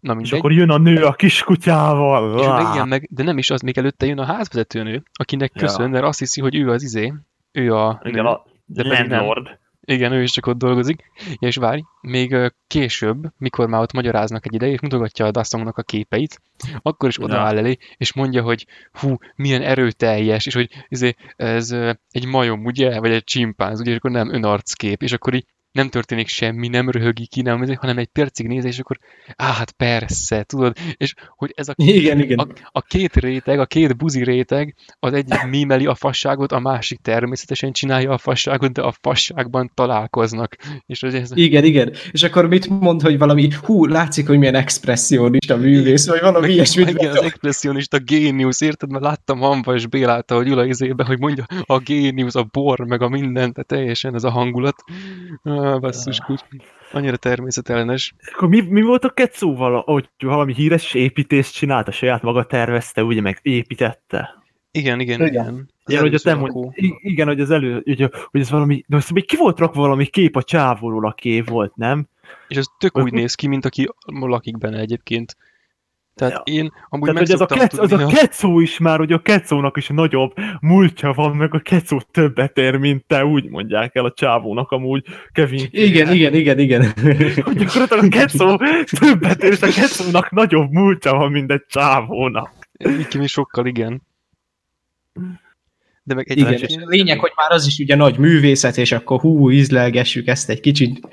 Na 0.00 0.12
És 0.12 0.16
mindegy. 0.16 0.38
akkor 0.38 0.52
jön 0.52 0.70
a 0.70 0.78
nő 0.78 1.04
a 1.04 1.12
kiskutyával. 1.12 2.38
És 2.38 2.46
Áh. 2.46 2.74
igen, 2.74 2.88
meg, 2.88 3.08
de 3.10 3.22
nem 3.22 3.38
is 3.38 3.50
az, 3.50 3.60
még 3.60 3.78
előtte 3.78 4.06
jön 4.06 4.18
a 4.18 4.24
házvezetőnő, 4.24 5.02
akinek 5.12 5.50
Ja. 5.54 5.60
köszön, 5.60 5.90
mert 5.90 6.04
azt 6.04 6.18
hiszi, 6.18 6.40
hogy 6.40 6.54
ő 6.56 6.70
az 6.70 6.82
izé, 6.82 7.12
ő 7.58 7.74
a 7.74 8.00
Igen, 8.04 8.24
nő. 8.24 8.30
a 8.30 8.44
De 8.66 8.82
pedig 8.82 8.98
nem. 8.98 9.08
landlord. 9.08 9.58
Igen, 9.80 10.12
ő 10.12 10.22
is 10.22 10.30
csak 10.30 10.46
ott 10.46 10.58
dolgozik. 10.58 11.04
Ja, 11.38 11.48
és 11.48 11.56
várj, 11.56 11.80
még 12.00 12.36
később, 12.66 13.26
mikor 13.38 13.68
már 13.68 13.80
ott 13.80 13.92
magyaráznak 13.92 14.46
egy 14.46 14.54
ideig, 14.54 14.72
és 14.72 14.80
mutogatja 14.80 15.26
a 15.26 15.30
Dustongnak 15.30 15.76
a 15.78 15.82
képeit, 15.82 16.40
akkor 16.82 17.08
is 17.08 17.22
odaáll 17.22 17.56
elé, 17.58 17.76
és 17.96 18.12
mondja, 18.12 18.42
hogy 18.42 18.66
hú, 18.92 19.16
milyen 19.36 19.62
erőteljes, 19.62 20.46
és 20.46 20.54
hogy 20.54 20.70
izé, 20.88 21.14
ez 21.36 21.70
ö, 21.70 21.92
egy 22.10 22.26
majom, 22.26 22.64
ugye, 22.64 23.00
vagy 23.00 23.10
egy 23.10 23.24
csimpánz, 23.24 23.80
ugye, 23.80 23.90
és 23.90 23.96
akkor 23.96 24.10
nem 24.10 24.32
önarckép, 24.34 25.02
és 25.02 25.12
akkor 25.12 25.34
így 25.34 25.46
nem 25.72 25.88
történik 25.88 26.28
semmi, 26.28 26.68
nem 26.68 26.90
röhögi 26.90 27.26
ki, 27.26 27.42
nem, 27.42 27.74
hanem 27.76 27.98
egy 27.98 28.06
percig 28.06 28.46
néz, 28.46 28.64
és 28.64 28.78
akkor, 28.78 28.98
á, 29.36 29.52
hát 29.52 29.70
persze, 29.72 30.42
tudod, 30.42 30.76
és 30.96 31.14
hogy 31.28 31.52
ez 31.56 31.68
a 31.68 31.72
Igen, 31.76 32.20
igen. 32.20 32.38
a, 32.38 32.46
a 32.72 32.82
két 32.82 33.16
réteg, 33.16 33.58
a 33.58 33.66
két 33.66 33.96
buzi 33.96 34.24
réteg, 34.24 34.74
az 34.98 35.12
egyik 35.12 35.42
mímeli 35.42 35.86
a 35.86 35.94
fasságot, 35.94 36.52
a 36.52 36.58
másik 36.58 37.00
természetesen 37.00 37.72
csinálja 37.72 38.12
a 38.12 38.18
fasságot, 38.18 38.72
de 38.72 38.82
a 38.82 38.94
fasságban 39.00 39.70
találkoznak. 39.74 40.56
És 40.86 41.00
hogy 41.00 41.14
ez, 41.14 41.30
Igen, 41.34 41.64
igen. 41.64 41.92
És 42.10 42.22
akkor 42.22 42.48
mit 42.48 42.68
mond, 42.68 43.02
hogy 43.02 43.18
valami, 43.18 43.48
hú, 43.62 43.84
látszik, 43.86 44.26
hogy 44.26 44.38
milyen 44.38 44.54
expresszionista 44.54 45.56
művész, 45.56 46.06
vagy 46.06 46.20
valami 46.20 46.48
ilyesmit. 46.52 46.88
igen, 46.88 47.10
az 47.10 47.22
expressionista 47.22 47.98
géniusz, 47.98 48.60
érted? 48.60 48.90
Mert 48.90 49.04
láttam 49.04 49.38
Hanvas 49.38 49.86
Bélát, 49.86 50.30
ahogy 50.30 50.48
ül 50.48 50.58
a 50.58 50.64
izébe, 50.64 51.04
hogy 51.04 51.18
mondja 51.18 51.44
a 51.62 51.78
géniusz, 51.78 52.34
a 52.34 52.48
bor, 52.52 52.80
meg 52.80 53.02
a 53.02 53.08
minden, 53.08 53.52
tehát 53.52 53.66
teljesen 53.66 54.14
ez 54.14 54.24
a 54.24 54.30
hangulat. 54.30 54.76
Ah, 55.58 55.80
basszus 55.80 56.18
kulcs. 56.18 56.40
Annyira 56.92 57.16
természetellenes. 57.16 58.14
Akkor 58.32 58.48
mi, 58.48 58.60
mi 58.60 58.82
volt 58.82 59.04
a 59.04 59.10
Ketszóval, 59.10 59.82
hogy 59.86 60.08
valami 60.18 60.54
híres 60.54 60.94
építést 60.94 61.54
csinálta, 61.54 61.90
saját 61.90 62.22
maga 62.22 62.44
tervezte, 62.44 63.02
ugye, 63.04 63.20
meg 63.20 63.38
építette? 63.42 64.42
Igen, 64.70 65.00
igen, 65.00 65.20
Igen. 65.26 65.68
igen. 65.84 66.00
Hogy 66.00 66.14
a 66.24 66.34
lakó. 66.34 66.72
i- 66.74 66.98
igen, 67.00 67.26
hogy 67.26 67.40
az 67.40 67.50
elő, 67.50 67.82
hogy, 67.84 68.10
hogy 68.30 68.40
ez 68.40 68.50
valami, 68.50 68.84
de 68.86 68.96
azt 68.96 69.12
még 69.12 69.26
ki 69.26 69.36
volt 69.36 69.58
rakva 69.58 69.80
valami 69.80 70.06
kép 70.06 70.36
a 70.36 70.42
csávóról, 70.42 71.06
aki 71.06 71.42
volt, 71.46 71.76
nem? 71.76 72.06
És 72.48 72.56
az 72.56 72.70
tök 72.78 72.98
úgy 72.98 73.12
néz 73.12 73.34
ki, 73.34 73.46
mint 73.46 73.64
aki 73.64 73.88
lakik 74.06 74.58
benne 74.58 74.78
egyébként. 74.78 75.36
Tehát 76.18 76.34
Ja. 76.34 76.54
én 76.54 76.72
amúgy 76.88 77.08
Tehát, 77.08 77.20
hogy 77.20 77.30
ez 77.34 77.40
a, 77.40 77.46
kec, 77.46 77.78
az 77.78 77.88
tudni, 77.88 78.04
a 78.04 78.06
a- 78.06 78.10
kecó 78.10 78.60
is 78.60 78.78
már, 78.78 78.98
hogy 78.98 79.12
a 79.12 79.18
kecónak 79.22 79.76
is 79.76 79.88
nagyobb 79.88 80.32
múltja 80.60 81.12
van, 81.12 81.36
meg 81.36 81.54
a 81.54 81.58
kecó 81.58 82.00
többet 82.10 82.58
ér, 82.58 82.76
mint 82.76 83.04
te, 83.06 83.24
úgy 83.24 83.48
mondják 83.48 83.94
el 83.94 84.04
a 84.04 84.12
csávónak 84.12 84.70
amúgy, 84.70 85.04
Kevin. 85.32 85.66
Igen, 85.70 86.12
igen, 86.14 86.34
igen, 86.34 86.58
igen. 86.58 86.92
Hogy 87.44 87.56
gyakorlatilag 87.56 88.04
a 88.04 88.08
kecó 88.08 88.56
többet 89.00 89.42
ér, 89.42 89.52
és 89.52 89.62
a 89.62 89.66
kecónak 89.66 90.30
nagyobb 90.30 90.70
múltja 90.70 91.12
van, 91.14 91.30
mint 91.30 91.52
egy 91.52 91.64
csávónak. 91.68 92.50
Nekem 92.72 93.22
is 93.22 93.30
sokkal, 93.30 93.66
igen. 93.66 94.02
De 96.02 96.14
meg 96.14 96.30
Igen, 96.30 96.46
egyébként, 96.46 96.70
és 96.70 96.76
a 96.76 96.88
lényeg, 96.88 97.18
hogy 97.18 97.32
már 97.36 97.50
az 97.50 97.66
is 97.66 97.78
ugye 97.78 97.94
nagy 97.96 98.18
művészet, 98.18 98.76
és 98.76 98.92
akkor 98.92 99.20
hú, 99.20 99.50
ízlelgessük 99.50 100.26
ezt 100.26 100.50
egy 100.50 100.60
kicsit. 100.60 101.08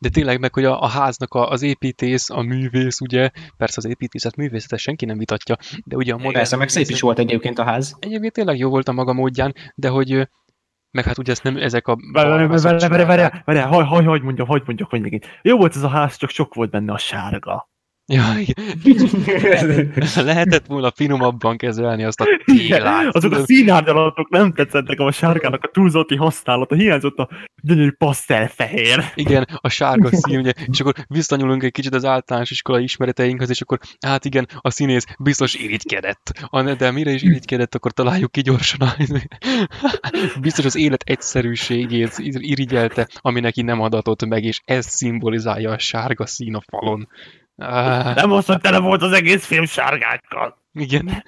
De 0.00 0.08
tényleg 0.08 0.40
meg, 0.40 0.54
hogy 0.54 0.64
a, 0.64 0.82
a 0.82 0.86
háznak 0.86 1.34
a, 1.34 1.48
az 1.48 1.62
építész, 1.62 2.30
a 2.30 2.42
művész, 2.42 3.00
ugye, 3.00 3.30
persze 3.56 3.74
az 3.76 3.86
építészet 3.86 4.36
művészetet 4.36 4.78
senki 4.78 5.04
nem 5.04 5.18
vitatja, 5.18 5.56
de 5.84 5.96
ugye 5.96 6.12
a 6.12 6.16
modern 6.16 6.34
Persze, 6.34 6.56
meg 6.56 6.68
szép 6.68 6.88
is 6.88 7.00
volt 7.00 7.18
egyébként 7.18 7.58
a 7.58 7.64
ház. 7.64 7.96
Egyébként 7.98 8.32
tényleg 8.32 8.58
jó 8.58 8.70
volt 8.70 8.88
a 8.88 8.92
maga 8.92 9.12
módján, 9.12 9.54
de 9.74 9.88
hogy 9.88 10.28
meg 10.90 11.04
hát 11.04 11.18
ugye 11.18 11.32
ezt 11.32 11.42
nem 11.42 11.56
ezek 11.56 11.88
a... 11.88 11.96
Várj, 12.12 12.28
várj, 12.28 12.40
balmazok 12.40 12.70
várj, 12.70 12.88
várj, 12.88 13.02
csinálták. 13.02 13.44
várj, 13.44 13.58
várj, 13.58 14.04
hagy, 14.04 14.22
mondjam, 14.22 14.46
hagy 14.46 14.62
mondjak, 14.66 14.90
hogy 14.90 15.00
megint. 15.00 15.26
Jó 15.42 15.56
volt 15.56 15.76
ez 15.76 15.82
a 15.82 15.88
ház, 15.88 16.16
csak 16.16 16.30
sok 16.30 16.54
volt 16.54 16.70
benne 16.70 16.92
a 16.92 16.98
sárga. 16.98 17.69
Ja. 18.12 18.24
Lehetett 20.24 20.66
volna 20.66 20.92
finomabban 20.94 21.56
kezelni 21.56 22.04
azt 22.04 22.20
a 22.20 22.26
télát. 22.44 23.14
azok 23.14 23.32
a 23.32 23.44
színárnyalatok 23.44 24.28
nem 24.28 24.52
tetszettek 24.52 25.00
a 25.00 25.12
sárgának 25.12 25.62
a 25.62 25.68
túlzotti 25.72 26.16
használata, 26.16 26.74
hiányzott 26.74 27.16
a 27.16 27.28
gyönyörű 27.62 27.90
pasztelfehér. 27.90 29.04
Igen, 29.14 29.46
a 29.60 29.68
sárga 29.68 30.08
szín, 30.12 30.38
ugye, 30.38 30.52
és 30.66 30.80
akkor 30.80 30.94
visszanyúlunk 31.08 31.62
egy 31.62 31.72
kicsit 31.72 31.94
az 31.94 32.04
általános 32.04 32.50
iskolai 32.50 32.82
ismereteinkhez, 32.82 33.50
és 33.50 33.60
akkor 33.60 33.78
hát 34.00 34.24
igen, 34.24 34.48
a 34.60 34.70
színész 34.70 35.06
biztos 35.18 35.54
irigykedett. 35.54 36.48
De 36.78 36.90
mire 36.90 37.10
is 37.10 37.22
irigykedett, 37.22 37.74
akkor 37.74 37.92
találjuk 37.92 38.32
ki 38.32 38.40
gyorsan. 38.40 38.88
Biztos 40.40 40.64
az 40.64 40.76
élet 40.76 41.02
egyszerűségét 41.02 42.12
irigyelte, 42.18 43.08
ami 43.20 43.40
neki 43.40 43.62
nem 43.62 43.80
adatott 43.80 44.26
meg, 44.26 44.44
és 44.44 44.60
ez 44.64 44.86
szimbolizálja 44.86 45.70
a 45.70 45.78
sárga 45.78 46.26
szín 46.26 46.54
a 46.54 46.62
falon. 46.66 47.08
Ah, 47.60 48.14
Nem 48.14 48.32
azt, 48.32 48.46
hogy 48.46 48.60
tele 48.60 48.78
volt 48.78 49.02
az 49.02 49.12
egész 49.12 49.44
film 49.44 49.64
sárgákkal. 49.64 50.56
igen. 50.72 51.24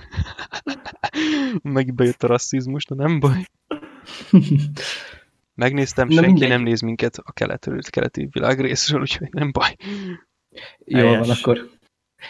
Meg 1.62 1.94
bejött 1.94 2.22
a 2.22 2.26
rasszizmus, 2.26 2.84
de 2.84 2.94
nem 2.94 3.20
baj. 3.20 3.44
Megnéztem, 5.54 6.08
Na 6.08 6.14
senki 6.14 6.30
mindegy. 6.30 6.48
nem 6.48 6.62
néz 6.62 6.80
minket 6.80 7.16
a 7.22 7.32
keletről, 7.32 7.80
keleti 7.90 8.28
világrészről, 8.32 9.00
úgyhogy 9.00 9.28
nem 9.30 9.52
baj. 9.52 9.76
Jól 10.84 11.18
van, 11.18 11.30
akkor 11.30 11.68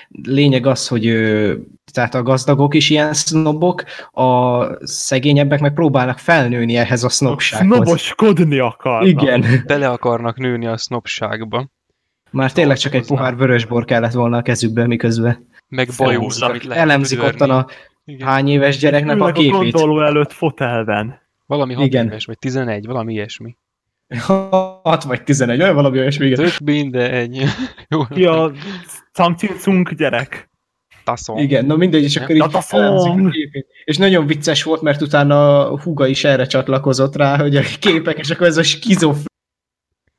lényeg 0.08 0.66
az, 0.66 0.88
hogy 0.88 1.02
tehát 1.92 2.14
a 2.14 2.22
gazdagok 2.22 2.74
is 2.74 2.90
ilyen 2.90 3.12
sznobok, 3.14 3.84
a 4.10 4.64
szegényebbek 4.86 5.60
meg 5.60 5.72
próbálnak 5.72 6.18
felnőni 6.18 6.76
ehhez 6.76 7.04
a 7.04 7.08
sznobsághoz. 7.08 7.76
Snoboskodni 7.76 8.58
akarnak. 8.58 9.08
Igen. 9.08 9.62
Bele 9.66 9.88
akarnak 9.88 10.38
nőni 10.38 10.66
a 10.66 10.76
sznopságba. 10.76 11.68
Már 12.32 12.52
tényleg 12.52 12.76
csak 12.76 12.94
egy 12.94 13.06
pohár 13.06 13.36
vörösbor 13.36 13.84
kellett 13.84 14.12
volna 14.12 14.36
a 14.36 14.42
kezükbe 14.42 14.86
miközben. 14.86 15.46
Meg 15.68 15.88
bajusz, 15.96 16.42
amit 16.42 16.64
lehet 16.64 16.82
Elemzik 16.82 17.18
ödörni. 17.18 17.34
ottan 17.42 17.50
a 17.58 17.66
Igen. 18.04 18.26
hány 18.26 18.48
éves 18.48 18.78
gyereknek 18.78 19.10
a 19.10 19.18
Ülnek 19.18 19.36
a 19.36 19.38
képét. 19.40 19.52
gondoló 19.72 20.00
előtt 20.02 20.32
fotelben. 20.32 21.20
Valami 21.46 21.74
6 21.74 21.86
Igen. 21.86 22.06
éves, 22.06 22.24
vagy 22.24 22.38
11, 22.38 22.86
valami 22.86 23.12
ilyesmi. 23.12 23.56
6 24.26 25.02
vagy 25.02 25.22
11, 25.22 25.60
olyan 25.62 25.74
valami 25.74 25.98
olyasmi. 25.98 26.26
igen. 26.26 26.44
Tök 26.44 26.58
mindegy. 26.58 27.42
Jó, 27.88 28.04
Ki 28.04 28.24
a 28.24 28.52
Samcing 29.14 29.94
gyerek. 29.94 30.50
taszom. 31.04 31.38
Igen, 31.38 31.64
na 31.66 31.76
mindegy, 31.76 32.02
és 32.02 32.16
akkor 32.16 32.34
így 32.34 32.40
a 32.40 33.28
képét. 33.30 33.66
És 33.84 33.96
nagyon 33.96 34.26
vicces 34.26 34.62
volt, 34.62 34.82
mert 34.82 35.00
utána 35.02 35.70
a 35.70 35.80
Huga 35.80 36.06
is 36.06 36.24
erre 36.24 36.46
csatlakozott 36.46 37.16
rá, 37.16 37.38
hogy 37.38 37.56
a 37.56 37.62
képek, 37.80 38.18
és 38.18 38.30
akkor 38.30 38.46
ez 38.46 38.56
a 38.56 38.62
skizofrén, 38.62 39.24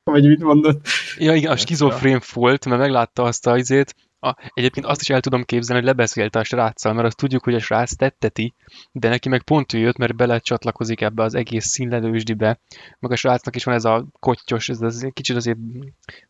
vagy 0.04 0.28
mit 0.28 0.42
mondott. 0.42 0.86
Ja, 1.18 1.34
igen, 1.34 1.52
a 1.52 1.56
skizofrén 1.56 2.20
volt, 2.32 2.66
mert 2.66 2.80
meglátta 2.80 3.22
azt 3.22 3.46
a 3.46 3.56
izét. 3.56 3.94
A, 4.20 4.36
egyébként 4.54 4.86
azt 4.86 5.00
is 5.00 5.10
el 5.10 5.20
tudom 5.20 5.44
képzelni, 5.44 5.82
hogy 5.82 5.90
lebeszélte 5.90 6.38
a 6.38 6.44
sráccal, 6.44 6.92
mert 6.92 7.06
azt 7.06 7.16
tudjuk, 7.16 7.44
hogy 7.44 7.54
a 7.54 7.58
srác 7.58 7.96
tetteti, 7.96 8.54
de 8.92 9.08
neki 9.08 9.28
meg 9.28 9.42
pont 9.42 9.72
ő 9.72 9.78
jött, 9.78 9.96
mert 9.96 10.16
belecsatlakozik 10.16 11.00
ebbe 11.00 11.22
az 11.22 11.34
egész 11.34 11.66
színlelősdibe. 11.66 12.60
Meg 12.98 13.10
a 13.10 13.16
srácnak 13.16 13.56
is 13.56 13.64
van 13.64 13.74
ez 13.74 13.84
a 13.84 14.06
kottyos, 14.20 14.68
ez 14.68 14.80
az 14.80 15.08
kicsit 15.12 15.36
azért 15.36 15.58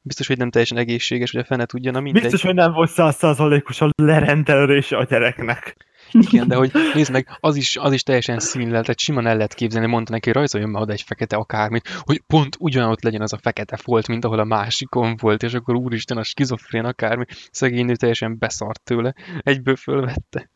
biztos, 0.03 0.27
hogy 0.27 0.39
nem 0.39 0.51
teljesen 0.51 0.79
egészséges, 0.79 1.31
hogy 1.31 1.41
a 1.41 1.45
fene 1.45 1.64
tudja, 1.64 1.91
na 1.91 2.01
mindegy. 2.01 2.22
Biztos, 2.22 2.43
hogy 2.43 2.55
nem 2.55 2.72
volt 2.72 2.91
százszázalékos 2.91 3.81
a 3.81 3.89
lerendelése 4.03 4.97
a 4.97 5.05
gyereknek. 5.05 5.77
Igen, 6.11 6.49
de 6.49 6.55
hogy 6.55 6.73
nézd 6.95 7.13
meg, 7.13 7.37
az 7.41 7.57
is, 7.57 7.77
az 7.77 7.93
is 7.93 8.03
teljesen 8.03 8.39
színlel, 8.39 8.83
tehát 8.83 8.99
simán 8.99 9.27
el 9.27 9.37
lehet 9.37 9.55
képzelni, 9.55 9.87
mondta 9.87 10.13
neki, 10.13 10.29
hogy 10.29 10.37
rajzoljon 10.37 10.71
már 10.71 10.83
oda 10.83 10.93
egy 10.93 11.03
fekete 11.03 11.37
akármit, 11.37 11.89
hogy 11.89 12.23
pont 12.27 12.57
ugyanott 12.59 13.03
legyen 13.03 13.21
az 13.21 13.33
a 13.33 13.39
fekete 13.39 13.77
folt, 13.77 14.09
mint 14.09 14.25
ahol 14.25 14.39
a 14.39 14.45
másikon 14.45 15.17
volt, 15.17 15.43
és 15.43 15.55
akkor 15.55 15.75
úristen, 15.75 16.17
a 16.17 16.23
skizofrén 16.23 16.85
akármi, 16.85 17.25
szegény 17.51 17.85
nő 17.85 17.95
teljesen 17.95 18.39
beszart 18.39 18.83
tőle, 18.83 19.15
egyből 19.41 19.77
fölvette. 19.77 20.51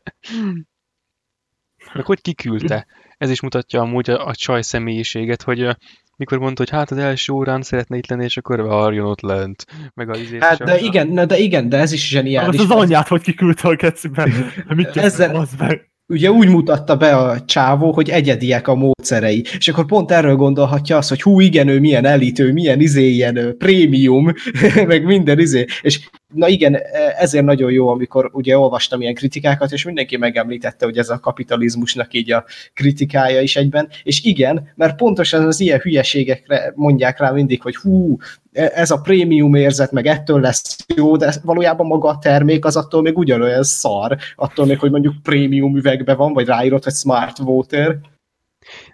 Meg 1.93 2.05
hogy 2.05 2.21
kiküldte? 2.21 2.87
Ez 3.17 3.29
is 3.29 3.41
mutatja 3.41 3.81
amúgy 3.81 4.09
a, 4.09 4.25
a 4.25 4.35
csaj 4.35 4.61
személyiséget, 4.61 5.41
hogy 5.41 5.77
mikor 6.19 6.37
mondta, 6.37 6.61
hogy 6.61 6.71
hát 6.71 6.91
az 6.91 6.97
első 6.97 7.33
órán 7.33 7.61
szeretne 7.61 7.97
itt 7.97 8.07
lenni, 8.07 8.23
és 8.23 8.37
akkor 8.37 8.61
várjon 8.61 9.05
ott 9.05 9.21
lent. 9.21 9.65
Meg 9.93 10.09
a 10.09 10.17
izét 10.17 10.43
Hát 10.43 10.57
sem. 10.57 10.65
de 10.65 10.77
igen, 10.79 11.07
na, 11.07 11.25
de 11.25 11.37
igen, 11.37 11.69
de 11.69 11.77
ez 11.77 11.91
is 11.91 12.09
zseniális. 12.09 12.59
Az 12.59 12.65
az 12.71 12.77
anyját, 12.77 13.07
hogy 13.07 13.21
kiküldte 13.21 13.67
a 13.69 13.75
keciben. 13.75 14.31
Mit 14.75 14.97
Ezzel- 14.97 15.35
az 15.35 15.49
meg? 15.57 15.89
ugye 16.07 16.31
úgy 16.31 16.47
mutatta 16.49 16.97
be 16.97 17.15
a 17.15 17.45
csávó, 17.45 17.91
hogy 17.91 18.09
egyediek 18.09 18.67
a 18.67 18.75
módszerei. 18.75 19.45
És 19.57 19.67
akkor 19.67 19.85
pont 19.85 20.11
erről 20.11 20.35
gondolhatja 20.35 20.97
azt, 20.97 21.09
hogy 21.09 21.21
hú, 21.21 21.39
igen, 21.39 21.67
ő 21.67 21.79
milyen 21.79 22.05
elit, 22.05 22.39
ő 22.39 22.51
milyen 22.53 22.79
izé, 22.79 23.07
ilyen 23.09 23.55
prémium, 23.57 24.33
meg 24.87 25.03
minden 25.03 25.39
izé. 25.39 25.65
És 25.81 26.09
na 26.33 26.47
igen, 26.47 26.75
e- 26.75 27.15
ezért 27.17 27.45
nagyon 27.45 27.71
jó, 27.71 27.87
amikor 27.87 28.29
ugye 28.33 28.57
olvastam 28.57 29.01
ilyen 29.01 29.13
kritikákat, 29.13 29.71
és 29.71 29.85
mindenki 29.85 30.17
megemlítette, 30.17 30.85
hogy 30.85 30.97
ez 30.97 31.09
a 31.09 31.19
kapitalizmusnak 31.19 32.13
így 32.13 32.31
a 32.31 32.45
kritikája 32.73 33.41
is 33.41 33.55
egyben. 33.55 33.89
És 34.03 34.23
igen, 34.23 34.69
mert 34.75 34.95
pontosan 34.95 35.45
az 35.45 35.59
ilyen 35.59 35.79
hülyeségekre 35.79 36.71
mondják 36.75 37.19
rá 37.19 37.31
mindig, 37.31 37.61
hogy 37.61 37.75
hú, 37.75 38.17
e- 38.51 38.71
ez 38.73 38.91
a 38.91 39.01
prémium 39.01 39.55
érzet, 39.55 39.91
meg 39.91 40.05
ettől 40.05 40.39
lesz 40.39 40.85
jó, 40.95 41.15
de 41.17 41.33
valójában 41.43 41.87
maga 41.87 42.07
a 42.07 42.17
termék 42.17 42.65
az 42.65 42.75
attól 42.75 43.01
még 43.01 43.17
ugyanolyan 43.17 43.63
szar, 43.63 44.17
attól 44.35 44.65
még, 44.65 44.79
hogy 44.79 44.91
mondjuk 44.91 45.21
prémium 45.23 45.77
üvegbe 45.77 46.13
van, 46.13 46.33
vagy 46.33 46.45
ráírott, 46.45 46.83
hogy 46.83 46.93
smart 46.93 47.39
water. 47.39 47.99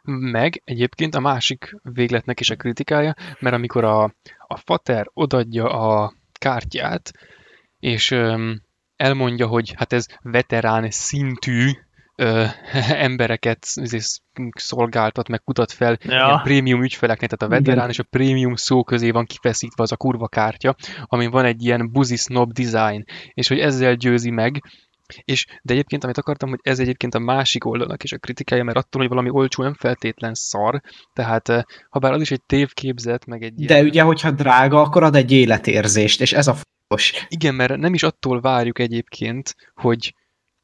Meg 0.03 0.61
egyébként 0.65 1.15
a 1.15 1.19
másik 1.19 1.75
végletnek 1.83 2.39
is 2.39 2.49
a 2.49 2.55
kritikája, 2.55 3.15
mert 3.39 3.55
amikor 3.55 3.83
a, 3.83 4.03
a 4.47 4.57
fater 4.57 5.09
odadja 5.13 5.65
a 5.65 6.13
kártyát, 6.37 7.11
és 7.79 8.15
elmondja, 8.95 9.47
hogy 9.47 9.73
hát 9.75 9.93
ez 9.93 10.05
veterán 10.21 10.89
szintű 10.89 11.71
ö, 12.15 12.45
embereket 13.07 13.67
izé, 13.73 13.99
szolgáltat, 14.51 15.27
meg 15.27 15.43
kutat 15.43 15.71
fel 15.71 15.97
ja. 16.01 16.25
ilyen 16.25 16.41
prémium 16.43 16.83
ügyfeleknek, 16.83 17.29
tehát 17.29 17.53
a 17.53 17.55
Igen. 17.55 17.63
veterán 17.63 17.89
és 17.89 17.99
a 17.99 18.03
prémium 18.03 18.55
szó 18.55 18.83
közé 18.83 19.11
van 19.11 19.25
kifeszítve 19.25 19.83
az 19.83 19.91
a 19.91 19.97
kurva 19.97 20.27
kártya, 20.27 20.75
amin 21.03 21.29
van 21.29 21.45
egy 21.45 21.63
ilyen 21.63 21.91
buzi 21.91 22.15
snob 22.15 22.51
design, 22.51 23.03
és 23.33 23.47
hogy 23.47 23.59
ezzel 23.59 23.95
győzi 23.95 24.29
meg, 24.29 24.61
és, 25.23 25.45
de 25.61 25.73
egyébként, 25.73 26.03
amit 26.03 26.17
akartam, 26.17 26.49
hogy 26.49 26.59
ez 26.61 26.79
egyébként 26.79 27.15
a 27.15 27.19
másik 27.19 27.65
oldalnak 27.65 28.03
is 28.03 28.11
a 28.11 28.17
kritikája, 28.17 28.63
mert 28.63 28.77
attól, 28.77 29.01
hogy 29.01 29.09
valami 29.09 29.29
olcsó, 29.29 29.63
nem 29.63 29.73
feltétlen 29.73 30.33
szar, 30.33 30.81
tehát 31.13 31.49
eh, 31.49 31.63
ha 31.89 31.99
bár 31.99 32.11
az 32.13 32.21
is 32.21 32.31
egy 32.31 32.43
tévképzet, 32.43 33.25
meg 33.25 33.43
egy 33.43 33.65
De 33.65 33.81
ugye, 33.81 34.01
hogyha 34.01 34.31
drága, 34.31 34.81
akkor 34.81 35.03
ad 35.03 35.15
egy 35.15 35.31
életérzést, 35.31 36.21
és 36.21 36.33
ez 36.33 36.47
a 36.47 36.55
fontos. 36.87 37.25
Igen, 37.29 37.55
mert 37.55 37.77
nem 37.77 37.93
is 37.93 38.03
attól 38.03 38.41
várjuk 38.41 38.79
egyébként, 38.79 39.55
hogy, 39.73 40.15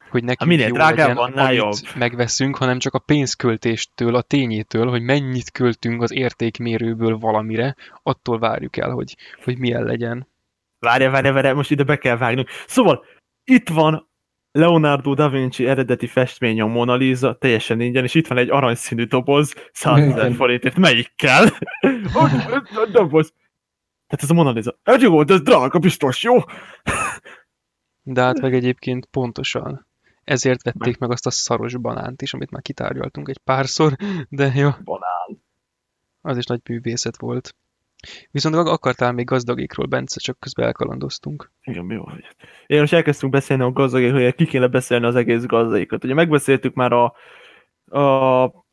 hogy 0.10 0.24
nekünk 0.24 0.50
minél 0.50 0.68
jó 0.68 0.74
drágább, 0.74 0.98
legyen, 0.98 1.18
annál 1.18 1.46
amit 1.46 1.58
jobb. 1.58 1.96
megveszünk, 1.96 2.58
hanem 2.58 2.80
csak 2.80 2.94
a 2.94 3.00
pénzköltéstől, 3.00 4.16
a 4.16 4.22
tényétől, 4.22 4.90
hogy 4.90 5.02
mennyit 5.02 5.52
költünk 5.52 6.02
az 6.02 6.12
értékmérőből 6.12 7.18
valamire, 7.18 7.76
attól 8.04 8.40
várjuk 8.40 8.78
el, 8.78 8.90
hogy, 8.90 9.18
hogy 9.44 9.58
milyen 9.58 9.84
legyen. 9.84 10.28
Várja, 10.80 11.10
várja, 11.10 11.34
várja, 11.34 11.54
most 11.54 11.72
ide 11.72 11.84
be 11.84 11.98
kell 11.98 12.18
vágnunk. 12.18 12.50
Szóval, 12.68 13.06
itt 13.44 13.70
van 13.70 14.10
Leonardo 14.52 15.14
da 15.14 15.30
Vinci 15.30 15.68
eredeti 15.68 16.08
festmény 16.08 16.62
a 16.62 16.66
Mona 16.66 16.96
Lisa, 16.96 17.34
teljesen 17.36 17.82
ingyen, 17.82 18.04
és 18.04 18.14
itt 18.14 18.28
van 18.28 18.38
egy 18.38 18.50
aranyszínű 18.50 19.04
doboz, 19.04 19.54
100 19.72 20.00
ezer 20.00 20.34
forintért. 20.34 20.78
Melyikkel? 20.78 21.44
Ott, 22.14 22.52
ott, 22.54 22.70
a 22.70 22.86
doboz. 22.92 23.34
Tehát 24.08 24.24
ez 24.24 24.30
a 24.30 24.34
Mona 24.34 24.52
Lisa. 24.52 24.80
Egy 24.84 25.06
volt, 25.06 25.32
ez 25.32 25.42
drága, 25.42 25.80
biztos, 25.80 26.24
jó? 26.24 26.38
De 28.02 28.22
hát 28.22 28.42
meg 28.42 28.54
egyébként 28.54 29.06
pontosan. 29.06 29.88
Ezért 30.24 30.64
vették 30.64 30.98
meg 30.98 31.12
azt 31.12 31.26
a 31.26 31.30
szaros 31.32 31.78
banánt 31.78 32.22
is, 32.22 32.34
amit 32.34 32.52
már 32.52 32.62
kitárgyaltunk 32.62 33.28
egy 33.30 33.38
párszor, 33.38 33.96
de 34.30 34.52
jó, 34.56 34.70
Banán. 34.84 35.44
az 36.22 36.38
is 36.38 36.46
nagy 36.46 36.62
művészet 36.70 37.18
volt. 37.18 37.56
Viszont 38.32 38.56
ak- 38.56 38.68
akartál 38.70 39.12
még 39.12 39.26
gazdagékról, 39.26 39.86
Bence, 39.86 40.20
csak 40.20 40.40
közben 40.40 40.66
elkalandoztunk. 40.66 41.52
Igen, 41.64 41.86
mi 41.86 41.96
van? 41.96 42.24
Én 42.68 42.80
most 42.80 42.94
elkezdtünk 42.94 43.32
beszélni 43.32 43.64
a 43.64 43.72
gazdagék, 43.72 44.12
hogy 44.12 44.36
ki 44.36 44.46
kéne 44.46 44.68
beszélni 44.68 45.06
az 45.06 45.16
egész 45.16 45.46
gazdaikat. 45.46 46.04
Ugye 46.04 46.14
megbeszéltük 46.14 46.74
már 46.74 46.92
a, 46.92 47.14
a 48.00 48.66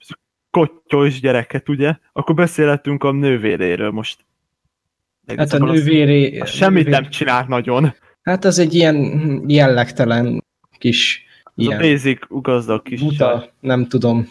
kottyos 0.50 1.20
gyereket, 1.20 1.68
ugye? 1.68 1.94
Akkor 2.12 2.34
beszélhetünk 2.34 3.04
a 3.04 3.12
nővéréről 3.12 3.90
most. 3.90 4.26
Hát 5.36 5.52
a 5.52 5.58
nővéré... 5.58 6.38
az 6.38 6.50
Semmit 6.50 6.84
nővér- 6.84 7.00
nem 7.00 7.10
csinált 7.10 7.48
nagyon. 7.48 7.94
Hát 8.22 8.44
az 8.44 8.58
egy 8.58 8.74
ilyen 8.74 8.96
jellegtelen 9.46 10.44
kis 10.78 11.24
Ez 11.44 11.52
ilyen 11.54 11.78
a 11.78 11.82
basic 11.82 12.20
gazdag 12.28 12.82
kis 12.82 13.00
buta, 13.00 13.50
nem 13.60 13.86
tudom. 13.86 14.28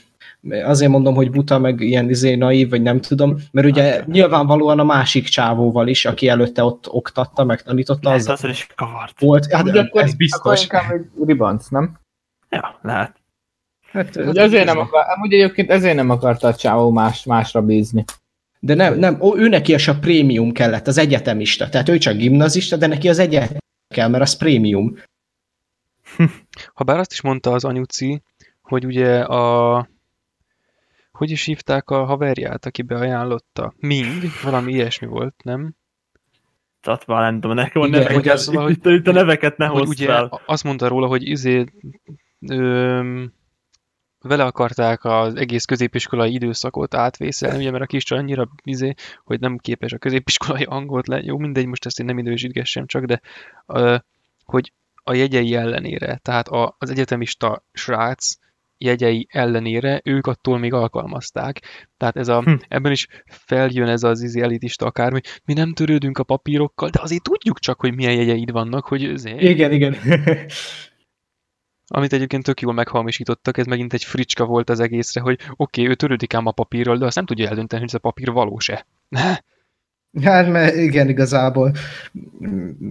Azért 0.64 0.92
mondom, 0.92 1.16
hogy 1.16 1.32
buta, 1.32 1.60
meg 1.60 1.80
ilyen 1.82 2.10
izé 2.10 2.36
naív, 2.36 2.70
vagy 2.70 2.82
nem 2.82 3.02
tudom, 3.02 3.36
mert 3.52 3.68
ugye 3.68 3.84
Hát, 3.84 4.08
nyilvánvalóan 4.08 4.80
a 4.80 4.84
másik 4.84 5.26
csávóval 5.28 5.88
is, 5.88 6.06
aki 6.06 6.28
előtte 6.28 6.64
ott 6.64 6.90
oktatta, 6.90 7.44
meg 7.44 7.62
tanította, 7.62 8.10
Lehet, 8.10 8.20
az 8.24 8.30
azzal 8.30 8.50
is 8.50 8.68
kavart. 8.76 9.20
volt, 9.20 9.52
hát 9.52 9.64
Ugye 9.64 9.80
akkor, 9.80 10.02
ez 10.02 10.06
Akkor 10.08 10.18
biztos. 10.18 10.62
inkább 10.62 10.92
egy 10.92 11.06
ribanc, 11.26 11.68
nem? 11.68 11.98
Ja, 12.50 12.80
lehet. 12.82 13.16
Hát, 13.92 14.16
Ugye 14.16 14.42
ezért 14.42 14.66
nem 14.66 14.78
akar, 14.78 15.04
amúgy 15.16 15.34
egyébként 15.34 15.70
ezért 15.70 15.96
nem 15.96 16.10
akarta 16.10 16.48
a 16.48 16.56
csávó 16.56 16.92
más, 16.92 17.24
másra 17.24 17.62
bízni. 17.62 18.04
De 18.60 18.74
nem, 18.74 18.98
nem, 19.00 19.20
ő 19.36 19.48
neki 19.48 19.74
is 19.74 19.88
a 19.88 20.00
prémium 20.00 20.52
kellett, 20.52 20.88
az 20.88 20.98
egyetemista. 20.98 21.70
Tehát 21.70 21.90
ő 21.90 21.98
csak 21.98 22.16
gimnazista, 22.16 22.78
de 22.78 22.88
neki 22.88 23.10
az 23.10 23.20
egyetem 23.20 23.58
kell, 23.94 24.08
mert 24.08 24.24
az 24.24 24.38
prémium. 24.38 24.96
Habár 26.74 26.98
azt 27.00 27.12
is 27.12 27.22
mondta 27.22 27.52
az 27.52 27.64
anyuci, 27.66 28.22
hogy 28.62 28.86
ugye 28.86 29.20
a... 29.22 29.88
Hogy 31.18 31.32
is 31.32 31.44
hívták 31.46 31.90
a 31.90 32.06
haverját, 32.06 32.66
aki 32.66 32.82
beajánlotta? 32.82 33.74
Ming, 33.78 34.24
valami 34.44 34.72
ilyesmi 34.72 35.08
volt, 35.08 35.36
nem? 35.44 35.76
Tehát 36.82 37.06
már 37.06 37.22
nem 37.32 37.40
tudom, 37.40 37.56
nekem 37.56 37.82
a 37.82 37.86
Igen, 37.86 38.00
neveket, 38.00 38.22
hogy 38.22 38.28
az 38.28 38.48
valahogy- 38.48 38.76
itt, 38.76 38.86
itt, 38.86 39.08
a 39.08 39.12
neveket 39.12 39.58
ne 39.58 39.66
hogy 39.66 39.80
hozd 39.80 39.92
ugye 39.92 40.06
fel. 40.06 40.42
azt 40.46 40.64
mondta 40.64 40.88
róla, 40.88 41.08
hogy 41.08 41.28
izé, 41.28 41.66
öm, 42.50 43.34
vele 44.22 44.44
akarták 44.44 45.04
az 45.04 45.36
egész 45.36 45.66
középiskolai 45.66 46.34
időszakot 46.34 46.94
átvészelni, 46.96 47.58
ugye, 47.58 47.72
mert 47.72 47.84
a 47.84 47.88
kis 47.88 48.04
csaj 48.04 48.18
annyira 48.20 48.50
izé, 48.64 48.94
hogy 49.24 49.40
nem 49.40 49.58
képes 49.58 49.92
a 49.94 49.98
középiskolai 49.98 50.64
angolt 50.64 51.08
le, 51.08 51.22
jó, 51.24 51.38
mindegy, 51.38 51.66
most 51.66 51.86
ezt 51.86 52.00
én 52.00 52.06
nem 52.06 52.18
idősítgessem 52.18 52.86
csak, 52.86 53.06
de 53.06 53.22
ö, 53.66 53.96
hogy 54.46 54.74
a 55.04 55.14
jegyei 55.14 55.56
ellenére, 55.56 56.18
tehát 56.18 56.48
a, 56.48 56.76
az 56.80 56.90
egyetemista 56.90 57.64
srác 57.74 58.36
jegyei 58.78 59.28
ellenére 59.30 60.02
ők 60.04 60.28
attól 60.28 60.58
még 60.58 60.74
alkalmazták. 60.74 61.62
Tehát 61.98 62.18
ez 62.18 62.28
a, 62.28 62.42
Hm. 62.42 62.54
ebben 62.68 62.92
is 62.92 63.08
feljön 63.26 63.88
ez 63.88 64.04
az 64.04 64.22
izé 64.22 64.42
elitista 64.42 64.86
akármi, 64.86 65.20
mi 65.46 65.54
nem 65.54 65.74
törődünk 65.74 66.18
a 66.18 66.24
papírokkal, 66.24 66.90
de 66.90 67.00
azért 67.02 67.24
tudjuk 67.24 67.60
csak, 67.60 67.80
hogy 67.80 67.96
milyen 67.96 68.16
jegyeid 68.16 68.52
vannak, 68.52 68.86
hogy 68.86 69.04
azért, 69.04 69.42
Igen, 69.42 69.72
igen. 69.72 69.96
amit 71.88 72.14
egyébként 72.14 72.44
tök 72.44 72.62
jól 72.62 72.74
meghamisítottak, 72.74 73.58
ez 73.58 73.66
megint 73.66 73.94
egy 73.94 74.04
fricska 74.04 74.46
volt 74.46 74.70
az 74.70 74.80
egészre, 74.80 75.22
hogy 75.22 75.34
oké, 75.34 75.82
okay, 75.82 75.88
ő 75.88 75.96
törődik 75.96 76.34
ám 76.34 76.46
a 76.46 76.52
papírral, 76.52 76.98
de 76.98 77.06
azt 77.06 77.16
nem 77.16 77.26
tudja 77.26 77.48
eldönteni, 77.48 77.82
hogy 77.82 77.90
ez 77.90 77.96
a 77.96 78.00
papír 78.00 78.32
valós-e. 78.32 78.86
Hát 80.22 80.50
mert 80.50 80.76
igen, 80.76 81.10
igazából 81.10 81.72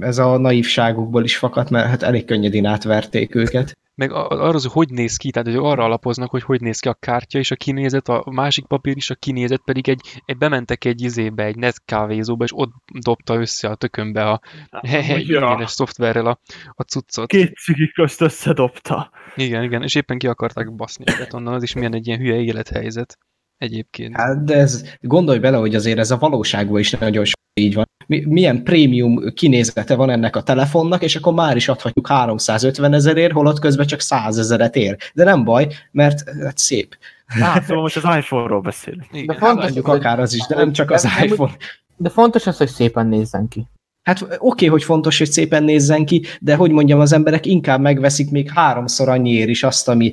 ez 0.00 0.18
a 0.18 0.36
naívságukból 0.38 1.24
is 1.24 1.36
fakadt, 1.36 1.70
mert 1.70 1.88
hát 1.88 2.02
elég 2.02 2.24
könnyedén 2.24 2.66
átverték 2.66 3.34
őket. 3.34 3.78
Meg 3.96 4.12
arra 4.12 4.54
az, 4.54 4.62
hogy 4.62 4.72
hogy 4.72 4.90
néz 4.90 5.16
ki, 5.16 5.30
tehát 5.30 5.48
hogy 5.48 5.56
arra 5.56 5.84
alapoznak, 5.84 6.30
hogy 6.30 6.42
hogy 6.42 6.60
néz 6.60 6.80
ki 6.80 6.88
a 6.88 6.94
kártya 6.94 7.38
és 7.38 7.50
a 7.50 7.56
kinézet, 7.56 8.08
a 8.08 8.30
másik 8.30 8.66
papír 8.66 8.96
is, 8.96 9.10
a 9.10 9.14
kinézet 9.14 9.62
pedig 9.64 9.88
egy, 9.88 10.00
egy 10.24 10.36
bementek 10.36 10.84
egy 10.84 11.02
izébe, 11.02 11.44
egy 11.44 11.56
net 11.56 11.84
kávézóba, 11.84 12.44
és 12.44 12.50
ott 12.54 12.72
dobta 13.00 13.34
össze 13.34 13.68
a 13.68 13.74
tökönbe 13.74 14.30
a 14.30 14.40
Ja. 14.82 15.16
ingyenes 15.16 15.70
szoftverrel 15.70 16.26
a, 16.26 16.38
a 16.74 16.82
cuccot. 16.82 17.28
Két 17.28 17.54
cigi 17.54 17.92
közt 17.92 18.20
összedobta. 18.20 19.10
Igen, 19.34 19.62
igen, 19.62 19.82
és 19.82 19.94
éppen 19.94 20.18
ki 20.18 20.26
akarták 20.26 20.74
baszni 20.74 21.04
őket 21.12 21.32
onnan, 21.32 21.54
az 21.54 21.62
is 21.62 21.72
milyen 21.72 21.94
egy 21.94 22.06
ilyen 22.06 22.18
hülye 22.18 22.40
élethelyzet 22.40 23.18
egyébként. 23.58 24.16
Hát, 24.16 24.44
de 24.44 24.54
ez, 24.54 24.84
gondolj 25.00 25.38
bele, 25.38 25.56
hogy 25.56 25.74
azért 25.74 25.98
ez 25.98 26.10
a 26.10 26.18
valóságban 26.18 26.80
is 26.80 26.90
nagyon 26.90 27.24
sok 27.24 27.34
így 27.60 27.74
van. 27.74 27.84
Mi, 28.06 28.24
milyen 28.26 28.62
prémium 28.62 29.32
kinézete 29.34 29.94
van 29.94 30.10
ennek 30.10 30.36
a 30.36 30.42
telefonnak, 30.42 31.02
és 31.02 31.16
akkor 31.16 31.32
már 31.32 31.56
is 31.56 31.68
adhatjuk 31.68 32.06
350 32.06 32.92
ezerért, 32.92 33.32
holott 33.32 33.58
közben 33.58 33.86
csak 33.86 34.00
100 34.00 34.38
ezeret 34.38 34.76
ér. 34.76 34.96
De 35.14 35.24
nem 35.24 35.44
baj, 35.44 35.68
mert 35.90 36.30
hát 36.44 36.58
szép. 36.58 36.96
Á, 37.26 37.60
szóval 37.60 37.82
most 37.82 37.96
az 37.96 38.16
iPhone-ról 38.16 38.60
beszélünk. 38.60 39.04
Igen. 39.12 39.26
De 39.26 39.34
fontos, 39.34 39.64
Mondjuk 39.64 39.88
akár 39.88 40.20
az 40.20 40.34
is, 40.34 40.46
de 40.46 40.54
nem 40.54 40.72
csak 40.72 40.90
az 40.90 41.02
nem- 41.02 41.22
iPhone. 41.22 41.52
De 41.96 42.08
fontos 42.08 42.46
az, 42.46 42.56
hogy 42.56 42.68
szépen 42.68 43.06
nézzen 43.06 43.48
ki. 43.48 43.66
Hát 44.06 44.22
oké, 44.22 44.36
okay, 44.38 44.68
hogy 44.68 44.84
fontos, 44.84 45.18
hogy 45.18 45.30
szépen 45.30 45.64
nézzen 45.64 46.04
ki, 46.04 46.22
de 46.40 46.54
hogy 46.54 46.70
mondjam, 46.70 47.00
az 47.00 47.12
emberek 47.12 47.46
inkább 47.46 47.80
megveszik 47.80 48.30
még 48.30 48.50
háromszor 48.50 49.08
annyiért 49.08 49.48
is 49.48 49.62
azt, 49.62 49.88
ami 49.88 50.12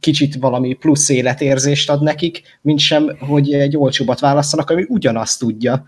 kicsit 0.00 0.34
valami 0.34 0.74
plusz 0.74 1.08
életérzést 1.08 1.90
ad 1.90 2.02
nekik, 2.02 2.58
mint 2.60 2.78
sem, 2.78 3.16
hogy 3.18 3.52
egy 3.52 3.76
olcsóbbat 3.76 4.20
választanak, 4.20 4.70
ami 4.70 4.84
ugyanazt 4.88 5.38
tudja. 5.38 5.84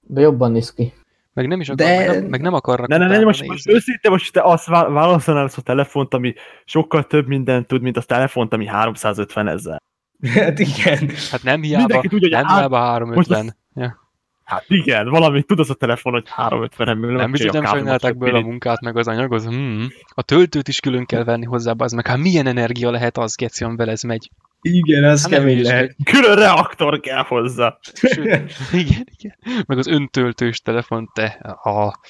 De 0.00 0.20
jobban 0.20 0.52
néz 0.52 0.72
ki. 0.74 0.92
Meg 1.32 1.48
nem 1.48 1.60
is 1.60 1.68
akar, 1.68 1.86
De- 1.86 2.06
meg, 2.06 2.20
nem, 2.20 2.24
meg 2.24 2.40
nem 2.40 2.54
akarnak 2.54 2.88
Ne, 2.88 2.96
ne, 2.96 3.06
ne, 3.06 3.24
most, 3.24 3.46
most 3.46 3.68
őszintén, 3.68 4.10
most 4.10 4.32
te 4.32 4.42
azt 4.42 4.66
vá- 4.66 4.88
válaszolnál 4.88 5.44
azt 5.44 5.58
a 5.58 5.62
telefont, 5.62 6.14
ami 6.14 6.34
sokkal 6.64 7.06
több 7.06 7.26
mindent 7.26 7.66
tud, 7.66 7.82
mint 7.82 7.96
a 7.96 8.02
telefont, 8.02 8.52
ami 8.52 8.66
350 8.66 9.48
ezer. 9.48 9.82
Hát 10.34 10.58
igen. 10.58 11.10
Hát 11.30 11.42
nem 11.42 11.62
hiába, 11.62 11.78
Mindenki 11.78 12.08
tudja, 12.08 12.36
hogy 12.36 12.44
nem 12.46 12.52
át- 12.54 12.58
hiába 12.58 12.78
350. 12.78 13.56
Ja. 13.74 14.04
Hát 14.46 14.64
igen, 14.68 15.08
valamit 15.08 15.46
tud 15.46 15.58
az 15.58 15.70
a 15.70 15.74
telefon, 15.74 16.12
hogy 16.12 16.24
350 16.26 16.88
ebből 16.88 17.16
Nem 17.16 17.30
biztos, 17.30 17.50
nem 17.50 17.64
sajnálták 17.64 18.16
bőle 18.18 18.38
a 18.38 18.40
munkát, 18.40 18.80
meg 18.80 18.96
az 18.96 19.08
anyagot. 19.08 19.44
Hmm. 19.44 19.86
A 20.14 20.22
töltőt 20.22 20.68
is 20.68 20.80
külön 20.80 21.06
kell 21.06 21.24
venni 21.24 21.44
hozzá, 21.44 21.74
az 21.76 21.92
meg 21.92 22.06
hát 22.06 22.18
milyen 22.18 22.46
energia 22.46 22.90
lehet 22.90 23.18
az, 23.18 23.36
geci, 23.36 23.64
amivel 23.64 23.90
ez 23.90 24.02
megy. 24.02 24.30
Igen, 24.60 25.04
az 25.04 25.22
Hát 25.22 25.30
kemény 25.30 25.62
lehet. 25.62 25.96
Külön 26.04 26.34
reaktor 26.36 27.00
kell 27.00 27.22
hozzá. 27.22 27.78
Sőt, 27.92 28.24
igen, 28.82 29.06
igen. 29.18 29.36
Meg 29.66 29.78
az 29.78 29.86
öntöltős 29.86 30.60
telefon, 30.60 31.10
te. 31.14 31.24
A, 31.62 32.00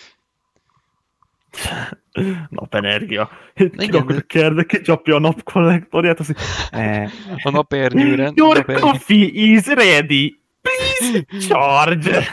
Napenergia. 2.49 3.31
Igen, 3.55 3.71
Kirakod 3.77 4.13
de- 4.13 4.17
a 4.17 4.21
kertbe, 4.27 4.65
kicsapja 4.65 5.15
a 5.15 5.19
napkollektorját, 5.19 6.21
azt 6.21 6.35
mondja, 6.73 7.11
a 7.45 7.51
napernyőre. 7.51 8.31
Your 8.35 8.57
napernyő- 8.57 8.81
coffee 8.81 9.29
is 9.33 9.67
ready. 9.67 10.41
Please 10.67 11.25
charge. 11.49 12.27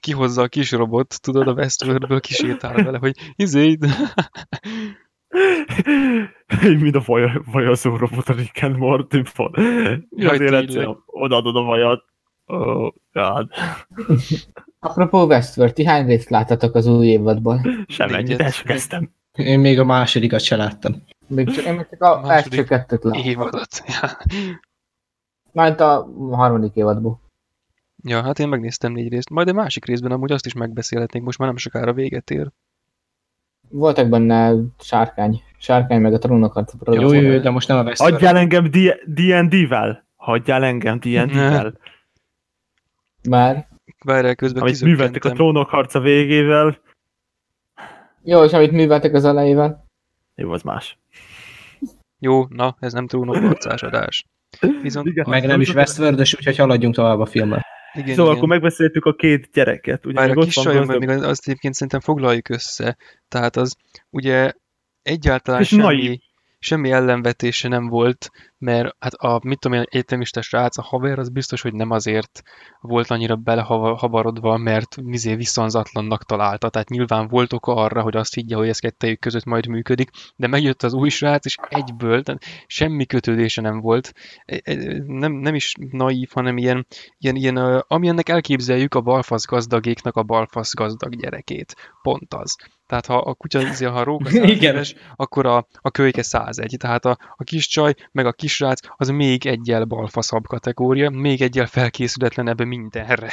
kihozza 0.00 0.42
a 0.42 0.48
kis 0.48 0.70
robot, 0.72 1.20
tudod, 1.20 1.48
a 1.48 1.52
Westworldből 1.52 2.20
kisétál 2.20 2.74
vele, 2.74 2.98
hogy 2.98 3.16
izé, 3.36 3.76
Mind 6.62 6.94
a 6.94 7.02
vaj, 7.06 7.40
vajazó 7.52 7.96
robot 7.96 8.28
a 8.28 8.32
Rick 8.32 8.62
and 8.62 8.76
Azért 8.82 10.38
tényleg. 10.38 10.62
egyszer 10.62 10.88
odaadod 11.06 11.56
a 11.56 11.62
vajat. 11.62 12.04
Oh, 12.46 12.92
God. 13.12 13.48
Apropó 14.78 15.24
Westworld, 15.26 15.72
ti 15.74 15.84
hány 15.84 16.06
részt 16.06 16.30
láttatok 16.30 16.74
az 16.74 16.86
új 16.86 17.06
évadból? 17.06 17.60
Sem 17.86 18.08
ennyit, 18.14 18.26
Négyet. 18.26 18.40
el 18.40 18.50
sem 18.50 18.66
kezdtem. 18.66 19.10
Én 19.32 19.60
még 19.60 19.78
a 19.78 19.84
másodikat 19.84 20.40
se 20.40 20.56
láttam. 20.56 21.02
Még 21.26 21.50
csak, 21.50 21.64
én 21.64 21.74
még 21.74 21.86
csak 21.90 22.02
a 22.02 22.20
Második 22.20 22.58
első 22.58 22.64
kettőt 22.64 23.04
láttam. 23.04 23.22
évadot. 23.22 23.82
Ja. 23.86 24.18
Majd 25.52 25.80
a 25.80 26.08
harmadik 26.30 26.74
évadból. 26.74 27.20
Ja, 28.02 28.22
hát 28.22 28.38
én 28.38 28.48
megnéztem 28.48 28.92
négy 28.92 29.08
részt. 29.08 29.30
Majd 29.30 29.48
a 29.48 29.52
másik 29.52 29.84
részben 29.84 30.12
amúgy 30.12 30.32
azt 30.32 30.46
is 30.46 30.52
megbeszélhetnénk, 30.52 31.24
most 31.24 31.38
már 31.38 31.48
nem 31.48 31.56
sokára 31.56 31.92
véget 31.92 32.30
ér. 32.30 32.50
Voltak 33.68 34.08
benne 34.08 34.54
sárkány. 34.78 35.42
Sárkány 35.58 36.00
meg 36.00 36.12
a 36.12 36.18
trónokharca 36.18 36.76
Jó, 36.84 37.12
jó, 37.12 37.20
jó, 37.20 37.38
de 37.38 37.50
most 37.50 37.68
nem 37.68 37.78
a 37.78 37.82
Westworld. 37.82 38.14
Adjál 38.14 38.36
engem 38.36 38.70
D&D-vel. 39.04 40.06
Hagyjál 40.16 40.64
engem 40.64 40.98
D&D-vel. 40.98 41.78
Már. 43.28 43.68
Várjál 44.04 44.34
közben 44.34 44.62
Amit 44.62 44.82
műveltek 44.82 45.24
a 45.24 45.30
trónok 45.30 45.68
harca 45.68 46.00
végével. 46.00 46.78
Jó, 48.22 48.44
és 48.44 48.52
amit 48.52 48.72
műveltek 48.72 49.14
az 49.14 49.24
elejével. 49.24 49.84
Jó, 50.34 50.50
az 50.52 50.62
más. 50.62 50.98
Jó, 52.18 52.46
na, 52.48 52.76
ez 52.78 52.92
nem 52.92 53.06
trónok 53.06 53.36
harcás 53.36 53.82
adás. 53.82 54.24
Viszont 54.82 55.06
Igen. 55.06 55.26
Meg 55.28 55.46
nem 55.46 55.60
is 55.60 55.74
westworld 55.74 56.18
úgyhogy 56.18 56.56
haladjunk 56.56 56.94
tovább 56.94 57.20
a 57.20 57.26
filmmel. 57.26 57.66
Igen, 57.92 58.08
Szóval 58.14 58.24
igen. 58.24 58.36
akkor 58.36 58.48
megbeszéltük 58.48 59.04
a 59.04 59.14
két 59.14 59.50
gyereket. 59.52 60.06
Ugye 60.06 60.20
meg 60.26 60.38
a 60.38 60.40
kis 60.40 60.52
sajom, 60.52 60.86
gazdag- 60.86 61.06
még 61.06 61.22
azt 61.22 61.48
egyébként 61.48 61.74
szerintem 61.74 62.00
foglaljuk 62.00 62.48
össze. 62.48 62.96
Tehát 63.28 63.56
az 63.56 63.76
ugye 64.10 64.52
egyáltalán 65.02 65.60
És 65.60 65.68
semmi, 65.68 65.82
naív. 65.82 66.18
Semmi 66.62 66.90
ellenvetése 66.90 67.68
nem 67.68 67.88
volt, 67.88 68.30
mert 68.58 68.96
hát 68.98 69.12
a, 69.12 69.40
mit 69.42 69.58
tudom 69.58 69.78
én, 69.78 69.84
egyetemista 69.90 70.42
srác, 70.42 70.78
a 70.78 70.82
haver, 70.82 71.18
az 71.18 71.28
biztos, 71.28 71.62
hogy 71.62 71.72
nem 71.72 71.90
azért 71.90 72.42
volt 72.80 73.10
annyira 73.10 73.36
belehabarodva, 73.36 74.56
mert 74.56 74.96
mizé 75.02 75.34
viszonzatlannak 75.34 76.24
találta. 76.24 76.68
Tehát 76.68 76.88
nyilván 76.88 77.28
volt 77.28 77.52
oka 77.52 77.74
arra, 77.74 78.02
hogy 78.02 78.16
azt 78.16 78.34
higgye, 78.34 78.56
hogy 78.56 78.68
ez 78.68 78.78
kettejük 78.78 79.18
között 79.18 79.44
majd 79.44 79.66
működik, 79.66 80.10
de 80.36 80.46
megjött 80.46 80.82
az 80.82 80.92
új 80.92 81.08
srác, 81.08 81.44
és 81.44 81.56
egyből, 81.68 82.22
tehát 82.22 82.42
semmi 82.66 83.06
kötődése 83.06 83.60
nem 83.60 83.80
volt. 83.80 84.12
E, 84.44 84.60
e, 84.64 84.74
nem, 85.06 85.32
nem 85.32 85.54
is 85.54 85.74
naív, 85.90 86.28
hanem 86.32 86.56
ilyen, 86.56 86.86
ilyen, 87.18 87.36
ilyen 87.36 87.56
amilyennek 87.88 88.28
elképzeljük 88.28 88.94
a 88.94 89.00
balfasz 89.00 89.46
gazdagéknak 89.46 90.16
a 90.16 90.22
balfasz 90.22 90.74
gazdag 90.74 91.16
gyerekét. 91.16 91.74
Pont 92.02 92.34
az. 92.34 92.56
Tehát 92.90 93.06
ha 93.06 93.18
a 93.18 93.34
kutya, 93.34 93.90
ha 93.90 93.98
a 93.98 94.04
róka 94.04 94.30
100 94.30 94.62
éves, 94.62 94.94
akkor 95.16 95.46
a, 95.46 95.66
a 95.80 95.90
kölyke 95.90 96.22
101. 96.22 96.76
Tehát 96.78 97.04
a, 97.04 97.18
a 97.36 97.42
kis 97.44 97.66
csaj, 97.66 97.94
meg 98.12 98.26
a 98.26 98.32
kisrác, 98.32 98.80
az 98.96 99.08
még 99.08 99.46
egyel 99.46 99.84
balfaszabb 99.84 100.46
kategória, 100.46 101.10
még 101.10 101.42
egyel 101.42 101.66
felkészületlenebb 101.66 102.64
mindenre. 102.64 103.32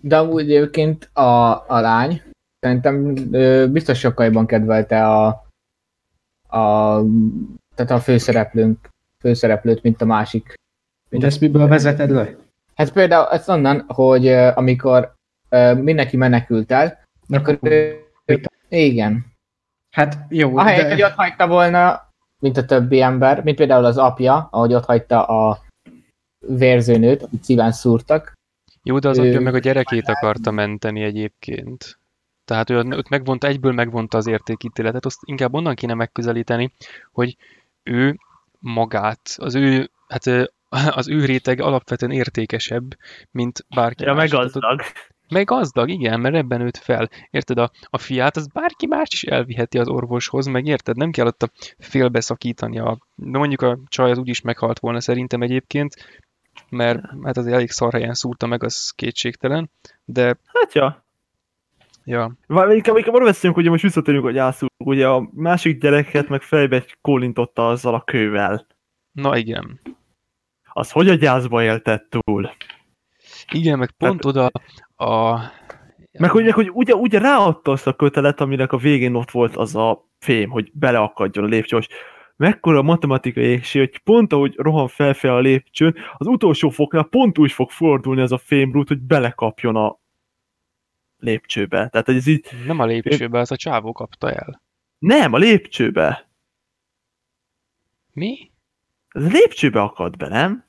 De 0.00 0.18
amúgy 0.18 0.52
egyébként 0.52 1.04
a, 1.12 1.50
a 1.68 1.80
lány, 1.80 2.22
szerintem 2.60 3.14
ö, 3.32 3.66
biztos 3.68 3.98
sokkal 3.98 4.24
jobban 4.24 4.46
kedvelte 4.46 5.06
a, 5.06 5.26
a, 6.48 7.02
tehát 7.74 7.90
a 7.90 8.00
főszereplőnk, 8.00 8.88
főszereplőt, 9.20 9.82
mint 9.82 10.02
a 10.02 10.04
másik. 10.04 10.54
Mint 11.08 11.24
ezt 11.24 11.40
miből 11.40 11.68
vezeted 11.68 12.10
le? 12.10 12.36
Hát 12.74 12.92
például 12.92 13.28
ez 13.28 13.48
onnan, 13.48 13.84
hogy 13.88 14.28
amikor 14.28 15.14
uh, 15.50 15.78
mindenki 15.78 16.16
menekült 16.16 16.72
el, 16.72 16.98
akkor 17.28 17.58
ő, 17.62 18.08
igen. 18.78 19.26
Hát 19.90 20.18
jó, 20.28 20.56
Ahelyett, 20.56 20.82
de... 20.82 20.90
hogy 20.90 21.02
ott 21.02 21.14
hagyta 21.14 21.46
volna, 21.46 22.08
mint 22.38 22.56
a 22.56 22.64
többi 22.64 23.00
ember, 23.00 23.42
mint 23.42 23.56
például 23.56 23.84
az 23.84 23.96
apja, 23.96 24.48
ahogy 24.50 24.74
ott 24.74 24.84
hagyta 24.84 25.26
a 25.26 25.62
vérzőnőt, 26.46 27.22
akit 27.22 27.44
szíven 27.44 27.72
szúrtak. 27.72 28.32
Jó, 28.82 28.98
de 28.98 29.08
az 29.08 29.18
ő... 29.18 29.26
apja 29.26 29.40
meg 29.40 29.54
a 29.54 29.58
gyerekét 29.58 30.08
akarta 30.08 30.50
menteni 30.50 31.02
egyébként. 31.02 31.98
Tehát 32.44 32.70
ő 32.70 32.78
ott 32.78 33.08
megvonta, 33.08 33.46
egyből 33.46 33.72
megvonta 33.72 34.18
az 34.18 34.26
értékítéletet, 34.26 35.04
azt 35.04 35.18
inkább 35.24 35.54
onnan 35.54 35.74
kéne 35.74 35.94
megközelíteni, 35.94 36.72
hogy 37.12 37.36
ő 37.82 38.18
magát, 38.58 39.20
az 39.36 39.54
ő, 39.54 39.90
hát 40.08 40.26
az 40.68 41.08
ő 41.08 41.24
réteg 41.24 41.60
alapvetően 41.60 42.12
értékesebb, 42.12 42.96
mint 43.30 43.64
bárki 43.74 44.04
Ja, 44.04 44.14
meg 44.14 44.28
gazdag. 44.28 44.80
Meg 45.30 45.44
gazdag, 45.44 45.88
igen, 45.88 46.20
mert 46.20 46.34
ebben 46.34 46.60
őt 46.60 46.76
fel. 46.76 47.08
Érted, 47.30 47.58
a, 47.58 47.70
a 47.82 47.98
fiát, 47.98 48.36
az 48.36 48.46
bárki 48.46 48.86
más 48.86 49.08
is 49.12 49.22
elviheti 49.22 49.78
az 49.78 49.88
orvoshoz, 49.88 50.46
meg 50.46 50.66
érted, 50.66 50.96
nem 50.96 51.10
kell 51.10 51.26
ott 51.26 51.42
a 51.42 51.50
félbeszakítani. 51.78 52.78
A, 52.78 52.98
de 53.14 53.38
mondjuk 53.38 53.62
a 53.62 53.78
csaj 53.88 54.10
az 54.10 54.18
úgyis 54.18 54.40
meghalt 54.40 54.78
volna 54.78 55.00
szerintem 55.00 55.42
egyébként, 55.42 55.94
mert 56.68 57.00
hát 57.22 57.36
azért 57.36 57.54
elég 57.54 57.70
szar 57.70 57.92
helyen 57.92 58.14
szúrta 58.14 58.46
meg, 58.46 58.62
az 58.62 58.90
kétségtelen, 58.90 59.70
de... 60.04 60.24
Hát 60.24 60.72
ja. 60.72 61.04
Ja. 62.04 62.32
Vagy 62.46 62.74
inkább, 62.74 62.96
inkább 62.96 63.14
arra 63.14 63.24
beszélünk, 63.24 63.58
hogy 63.58 63.68
most 63.68 63.82
visszatérünk, 63.82 64.24
hogy 64.24 64.38
ászúrunk. 64.38 64.72
Ugye 64.84 65.08
a 65.08 65.28
másik 65.32 65.80
gyereket 65.80 66.28
meg 66.28 66.42
fejbe 66.42 66.84
kólintotta 67.00 67.68
azzal 67.68 67.94
a 67.94 68.02
kővel. 68.02 68.66
Na 69.12 69.36
igen. 69.36 69.80
Az 70.72 70.90
hogy 70.90 71.08
a 71.08 71.14
gyászba 71.14 71.62
éltett 71.62 72.06
túl? 72.08 72.50
Igen, 73.52 73.78
meg 73.78 73.90
pont 73.90 74.24
hát, 74.24 74.24
oda 74.24 74.50
a... 74.96 75.38
Meg 76.12 76.30
hogy, 76.30 76.44
meg, 76.44 76.54
hogy 76.54 76.70
ugye, 76.72 76.94
ugye 76.94 77.18
ráadta 77.18 77.70
azt 77.70 77.86
a 77.86 77.96
kötelet, 77.96 78.40
aminek 78.40 78.72
a 78.72 78.76
végén 78.76 79.14
ott 79.14 79.30
volt 79.30 79.56
az 79.56 79.76
a 79.76 80.08
fém, 80.18 80.50
hogy 80.50 80.70
beleakadjon 80.72 81.44
a 81.44 81.48
lépcső, 81.48 81.78
mekkora 82.36 82.78
a 82.78 82.82
matematikai 82.82 83.44
égség, 83.44 83.88
hogy 83.88 83.98
pont 83.98 84.32
ahogy 84.32 84.54
rohan 84.56 84.88
felfel 84.88 85.34
a 85.34 85.40
lépcsőn, 85.40 85.94
az 86.16 86.26
utolsó 86.26 86.68
foknál 86.68 87.04
pont 87.04 87.38
úgy 87.38 87.52
fog 87.52 87.70
fordulni 87.70 88.20
az 88.20 88.32
a 88.32 88.38
fémrút, 88.38 88.88
hogy 88.88 89.00
belekapjon 89.00 89.76
a 89.76 89.98
lépcsőbe. 91.16 91.88
Tehát, 91.88 92.08
ez 92.08 92.26
így... 92.26 92.46
Nem 92.66 92.78
a 92.78 92.84
lépcsőbe, 92.84 93.38
ez 93.38 93.50
a 93.50 93.56
csávó 93.56 93.92
kapta 93.92 94.32
el. 94.32 94.62
Nem, 94.98 95.32
a 95.32 95.38
lépcsőbe. 95.38 96.30
Mi? 98.12 98.50
Ez 99.08 99.24
a 99.24 99.28
lépcsőbe 99.28 99.80
akad 99.80 100.16
be, 100.16 100.28
nem? 100.28 100.64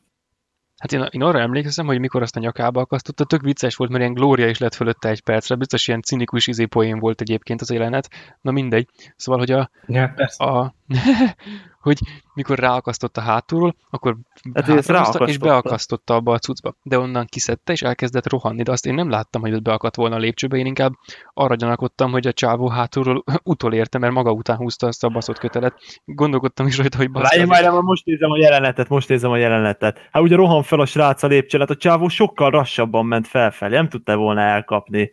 Hát 0.82 0.92
én, 0.92 1.08
én 1.10 1.22
arra 1.24 1.40
emlékszem, 1.40 1.86
hogy 1.86 2.00
mikor 2.00 2.22
azt 2.22 2.36
a 2.36 2.40
nyakába 2.40 2.82
akasztotta, 2.82 3.24
tök 3.24 3.42
vicces 3.42 3.76
volt, 3.76 3.90
mert 3.90 4.02
ilyen 4.02 4.16
glória 4.16 4.48
is 4.48 4.58
lett 4.58 4.74
fölötte 4.74 5.10
egy 5.10 5.22
percre, 5.22 5.56
biztos 5.56 5.88
ilyen 5.88 6.02
cinikus 6.02 6.48
izé 6.48 6.66
poén 6.66 7.00
volt 7.00 7.22
egyébként 7.22 7.62
az 7.62 7.72
jelenet. 7.72 8.10
Na 8.42 8.52
mindegy. 8.52 8.88
Szóval, 9.16 9.40
hogy 9.40 9.52
a... 9.52 9.70
Ja, 9.88 10.14
a 10.38 10.74
hogy 11.82 12.00
mikor 12.34 12.60
ráakasztotta 12.60 13.22
hátulról, 13.22 13.76
akkor 13.90 14.18
hát 14.54 15.20
és 15.20 15.38
beakasztotta 15.38 16.16
abba 16.16 16.34
a 16.34 16.40
cuccba. 16.40 16.76
De 16.84 17.00
onnan 17.00 17.26
kiszedte, 17.26 17.72
és 17.72 17.82
elkezdett 17.82 18.30
rohanni, 18.30 18.64
de 18.64 18.72
azt 18.72 18.86
én 18.86 18.94
nem 18.94 19.10
láttam, 19.10 19.42
hogy 19.42 19.54
ott 19.54 19.62
beakadt 19.62 19.96
volna 19.96 20.16
a 20.16 20.20
lépcsőbe, 20.20 20.58
én 20.58 20.66
inkább 20.66 20.94
arra 21.34 21.56
gyanakodtam, 21.56 22.12
hogy 22.12 22.28
a 22.28 22.34
csávó 22.34 22.68
hátulról 22.68 23.24
utolérte, 23.44 23.98
mert 23.98 24.14
maga 24.14 24.32
után 24.32 24.58
húzta 24.58 24.88
azt 24.88 25.04
a 25.04 25.10
baszott 25.10 25.38
kötelet. 25.38 25.74
Gondolkodtam 26.06 26.68
is 26.68 26.78
rajta, 26.78 26.98
hogy 26.98 27.12
bassza. 27.12 27.48
Várj, 27.48 27.70
majd 27.70 27.84
most 27.84 28.06
nézem 28.06 28.32
a 28.32 28.38
jelenetet, 28.38 28.90
most 28.90 29.10
nézem 29.10 29.32
a 29.32 29.38
jelenetet. 29.38 30.00
Hát 30.12 30.24
ugye 30.24 30.36
rohan 30.36 30.64
fel 30.64 30.80
a 30.80 30.86
srác 30.86 31.24
a 31.24 31.28
lépcsőn, 31.28 31.60
hát 31.60 31.70
a 31.70 31.76
csávó 31.76 32.08
sokkal 32.08 32.50
lassabban 32.50 33.06
ment 33.06 33.28
felfelé, 33.28 33.76
nem 33.76 33.90
tudta 33.90 34.16
volna 34.16 34.42
elkapni. 34.42 35.12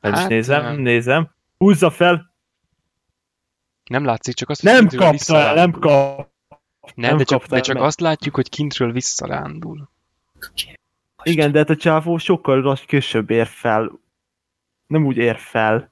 Nem 0.00 0.12
hát, 0.12 0.22
is 0.22 0.28
nézem, 0.28 0.62
nem. 0.62 0.80
nézem. 0.80 1.30
Húzza 1.58 1.90
fel, 1.90 2.33
nem 3.84 4.04
látszik, 4.04 4.34
csak 4.34 4.48
azt, 4.48 4.62
hogy 4.62 4.72
Nem 4.72 4.88
kapta 4.88 5.36
el, 5.36 5.54
nem 5.54 5.72
kap. 5.72 6.32
Nem, 6.94 7.08
nem 7.08 7.16
de 7.16 7.24
csak, 7.24 7.46
de 7.46 7.60
csak 7.60 7.76
azt 7.76 8.00
látjuk, 8.00 8.34
hogy 8.34 8.48
kintről 8.48 8.92
visszarándul. 8.92 9.88
Igen, 11.22 11.52
de 11.52 11.58
hát 11.58 11.70
a 11.70 11.76
csávó 11.76 12.18
sokkal 12.18 12.60
lass 12.60 12.84
később 12.84 13.30
ér 13.30 13.46
fel. 13.46 14.00
Nem 14.86 15.06
úgy 15.06 15.16
ér 15.16 15.38
fel. 15.38 15.90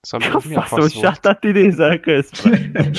Szóval 0.00 0.30
a 0.36 0.48
mi 0.48 0.54
a 0.54 0.62
fasz 0.62 0.94
volt? 0.94 1.44
idézel 1.44 2.00
közben. 2.00 2.94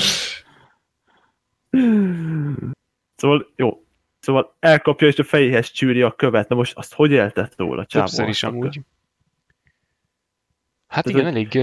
szóval, 3.16 3.52
jó. 3.56 3.82
Szóval 4.20 4.56
elkapja 4.60 5.08
és 5.08 5.18
a 5.18 5.24
fejéhez 5.24 5.70
csűri 5.70 6.02
a 6.02 6.12
követ. 6.12 6.48
Na 6.48 6.56
most 6.56 6.76
azt 6.76 6.94
hogy 6.94 7.10
éltett 7.10 7.52
róla 7.56 7.86
csávó? 7.86 8.06
Többször 8.06 8.28
is 8.28 8.42
amúgy. 8.42 8.80
Hát 10.88 11.04
Tehát 11.04 11.18
igen, 11.18 11.26
elég, 11.26 11.58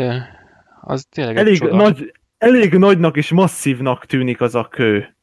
az 0.82 1.06
tényleg 1.10 1.38
elég, 1.38 1.62
nagy, 1.62 2.14
elég 2.38 2.74
nagynak 2.74 3.18
és 3.18 3.30
masszívnak 3.30 4.06
tűnik 4.06 4.42
az 4.42 4.56
a 4.56 4.68
kő. 4.68 5.16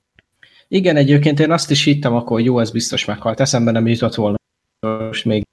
Igen, 0.68 0.96
egyébként 0.96 1.40
én 1.40 1.50
azt 1.50 1.70
is 1.70 1.84
hittem 1.84 2.14
akkor, 2.14 2.36
hogy 2.36 2.44
jó, 2.44 2.58
ez 2.58 2.70
biztos 2.70 3.04
meghalt. 3.04 3.40
Eszembe 3.40 3.70
nem 3.70 3.86
jutott 3.86 4.14
volna 4.14 4.36
most 4.80 5.24
még. 5.24 5.46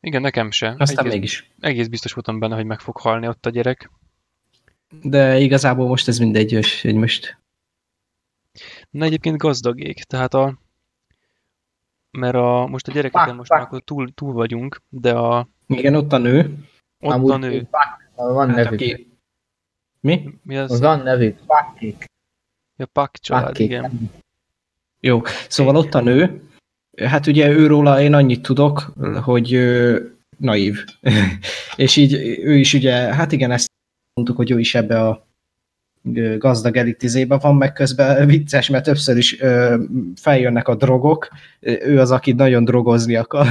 Igen, 0.00 0.20
nekem 0.20 0.50
se. 0.50 0.74
Aztán 0.78 1.04
egész, 1.04 1.12
mégis. 1.12 1.50
Egész 1.60 1.86
biztos 1.86 2.12
voltam 2.12 2.38
benne, 2.38 2.54
hogy 2.54 2.64
meg 2.64 2.80
fog 2.80 2.96
halni 2.96 3.28
ott 3.28 3.46
a 3.46 3.50
gyerek. 3.50 3.90
De 5.02 5.38
igazából 5.38 5.86
most 5.86 6.08
ez 6.08 6.18
mindegy, 6.18 6.80
hogy 6.82 6.94
most... 6.94 7.38
Na 8.90 9.04
egyébként 9.04 9.36
gazdagék, 9.36 10.02
tehát 10.02 10.34
a... 10.34 10.58
Mert 12.10 12.34
a, 12.34 12.66
most 12.66 12.88
a 12.88 12.92
gyerekeken 12.92 13.36
most 13.36 13.50
már 13.50 13.60
akkor 13.60 13.80
túl, 13.80 14.14
túl 14.14 14.32
vagyunk, 14.32 14.82
de 14.88 15.12
a... 15.12 15.48
Igen, 15.66 15.94
ott 15.94 16.12
a 16.12 16.18
nő. 16.18 16.58
Ott 17.00 17.12
Amúgy 17.12 17.30
a 17.30 17.36
nő. 17.36 17.68
Van 18.14 18.48
hát, 18.48 18.56
nevük. 18.56 18.72
Aki... 18.72 19.16
Mi? 20.00 20.34
Mi 20.42 20.56
az? 20.56 20.80
Van 20.80 21.02
nevük. 21.02 21.38
Pakik. 21.46 22.04
Ja, 22.76 22.86
Pak 22.86 23.16
család, 23.16 23.44
Pakik. 23.44 23.66
igen. 23.66 24.10
Jó, 25.00 25.22
szóval 25.48 25.76
ott 25.76 25.94
a 25.94 26.00
nő. 26.00 26.42
Hát 27.04 27.26
ugye 27.26 27.50
őróla 27.50 28.00
én 28.00 28.14
annyit 28.14 28.42
tudok, 28.42 28.92
hogy 29.22 29.52
ő, 29.52 30.18
naív. 30.36 30.84
és 31.76 31.96
így 31.96 32.14
ő 32.42 32.56
is 32.56 32.74
ugye, 32.74 32.92
hát 32.92 33.32
igen, 33.32 33.50
ezt 33.50 33.70
mondtuk, 34.14 34.36
hogy 34.36 34.50
ő 34.50 34.58
is 34.58 34.74
ebbe 34.74 35.06
a 35.06 35.26
gazdag 36.38 36.76
elitizébe 36.76 37.38
van, 37.38 37.56
meg 37.56 37.72
közben 37.72 38.26
vicces, 38.26 38.68
mert 38.68 38.84
többször 38.84 39.16
is 39.16 39.40
ö, 39.40 39.82
feljönnek 40.16 40.68
a 40.68 40.74
drogok, 40.74 41.28
ő 41.60 42.00
az, 42.00 42.10
aki 42.10 42.32
nagyon 42.32 42.64
drogozni 42.64 43.16
akar. 43.16 43.46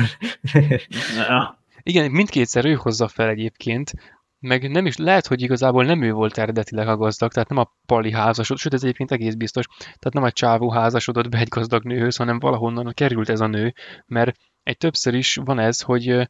Igen, 1.87 2.11
mindkétszer 2.11 2.65
ő 2.65 2.73
hozza 2.73 3.07
fel 3.07 3.29
egyébként, 3.29 3.93
meg 4.39 4.69
nem 4.71 4.85
is, 4.85 4.97
lehet, 4.97 5.27
hogy 5.27 5.41
igazából 5.41 5.85
nem 5.85 6.01
ő 6.01 6.11
volt 6.11 6.37
eredetileg 6.37 6.87
a 6.87 6.97
gazdag, 6.97 7.31
tehát 7.31 7.49
nem 7.49 7.57
a 7.57 7.73
pali 7.85 8.11
házasod, 8.11 8.57
sőt 8.57 8.73
ez 8.73 8.83
egyébként 8.83 9.11
egész 9.11 9.33
biztos, 9.33 9.65
tehát 9.77 10.13
nem 10.13 10.23
a 10.23 10.31
csávó 10.31 10.69
házasodott 10.69 11.29
be 11.29 11.37
egy 11.37 11.47
gazdag 11.47 11.83
nőhöz, 11.83 12.15
hanem 12.15 12.39
valahonnan 12.39 12.93
került 12.93 13.29
ez 13.29 13.39
a 13.39 13.47
nő, 13.47 13.73
mert 14.05 14.37
egy 14.63 14.77
többször 14.77 15.13
is 15.13 15.35
van 15.35 15.59
ez, 15.59 15.81
hogy 15.81 16.29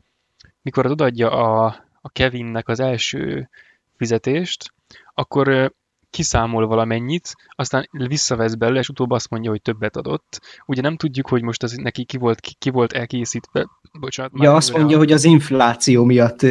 mikor 0.62 0.86
odaadja 0.86 1.32
a, 1.32 1.66
a 2.02 2.10
Kevinnek 2.10 2.68
az 2.68 2.80
első 2.80 3.50
fizetést, 3.96 4.74
akkor 5.14 5.74
kiszámol 6.10 6.68
valamennyit, 6.68 7.36
aztán 7.50 7.88
visszavesz 7.92 8.54
belőle, 8.56 8.80
és 8.80 8.90
utóbb 8.90 9.12
azt 9.12 9.30
mondja, 9.30 9.50
hogy 9.50 9.62
többet 9.62 9.98
adott. 9.98 10.40
Ugye 10.66 10.82
nem 10.82 10.96
tudjuk, 10.96 11.28
hogy 11.28 11.42
most 11.42 11.64
az 11.64 11.72
neki 11.72 12.04
ki 12.06 12.18
volt, 12.18 12.40
ki, 12.40 12.54
ki 12.60 12.70
volt 12.70 12.92
elkészítve. 12.92 13.68
Bocsánat, 14.00 14.32
Ja, 14.36 14.56
azt 14.56 14.74
mondja, 14.78 14.98
hogy 14.98 15.12
az 15.12 15.24
infláció 15.24 16.04
miatt, 16.04 16.42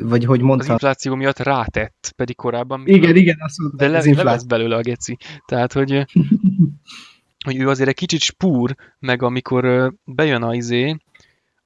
vagy 0.00 0.24
hogy 0.24 0.40
az 0.40 0.44
mondta. 0.46 0.72
infláció 0.72 1.14
miatt 1.14 1.38
rátett, 1.38 2.12
pedig 2.16 2.36
korábban 2.36 2.82
Igen, 2.86 3.16
igen, 3.16 3.36
azt 3.40 3.58
mondta, 3.58 3.76
de 3.76 3.88
le, 3.88 3.96
az 3.96 4.04
le 4.04 4.08
infláció. 4.10 4.32
lesz 4.32 4.44
belőle 4.44 4.76
a 4.76 4.80
geci. 4.80 5.16
Tehát, 5.46 5.72
hogy, 5.72 5.90
hogy 7.46 7.56
ő 7.56 7.68
azért 7.68 7.88
egy 7.88 7.94
kicsit 7.94 8.20
spúr, 8.20 8.74
meg 8.98 9.22
amikor 9.22 9.92
bejön 10.04 10.42
a 10.42 10.54
izé, 10.54 10.96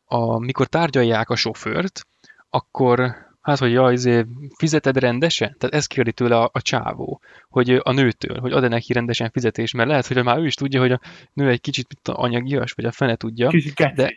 amikor 0.06 0.66
tárgyalják 0.66 1.30
a 1.30 1.36
sofőrt, 1.36 2.06
akkor 2.50 3.28
hát, 3.50 3.58
hogy 3.58 3.72
ja, 3.72 3.92
izé, 3.92 4.24
fizeted 4.56 4.96
rendesen? 4.96 5.56
Tehát 5.58 5.74
ezt 5.74 5.88
kérdi 5.88 6.12
tőle 6.12 6.36
a, 6.36 6.50
a 6.52 6.62
csávó, 6.62 7.20
hogy 7.48 7.80
a 7.82 7.92
nőtől, 7.92 8.38
hogy 8.38 8.52
ad-e 8.52 8.68
neki 8.68 8.92
rendesen 8.92 9.30
fizetés, 9.30 9.72
mert 9.72 9.88
lehet, 9.88 10.06
hogy 10.06 10.24
már 10.24 10.38
ő 10.38 10.46
is 10.46 10.54
tudja, 10.54 10.80
hogy 10.80 10.92
a 10.92 11.00
nő 11.32 11.48
egy 11.48 11.60
kicsit 11.60 11.88
mit 11.88 11.98
tudom, 12.02 12.22
anyagias, 12.22 12.72
vagy 12.72 12.84
a 12.84 12.92
fene 12.92 13.16
tudja. 13.16 13.50
Geci. 13.50 13.72
De 13.94 14.12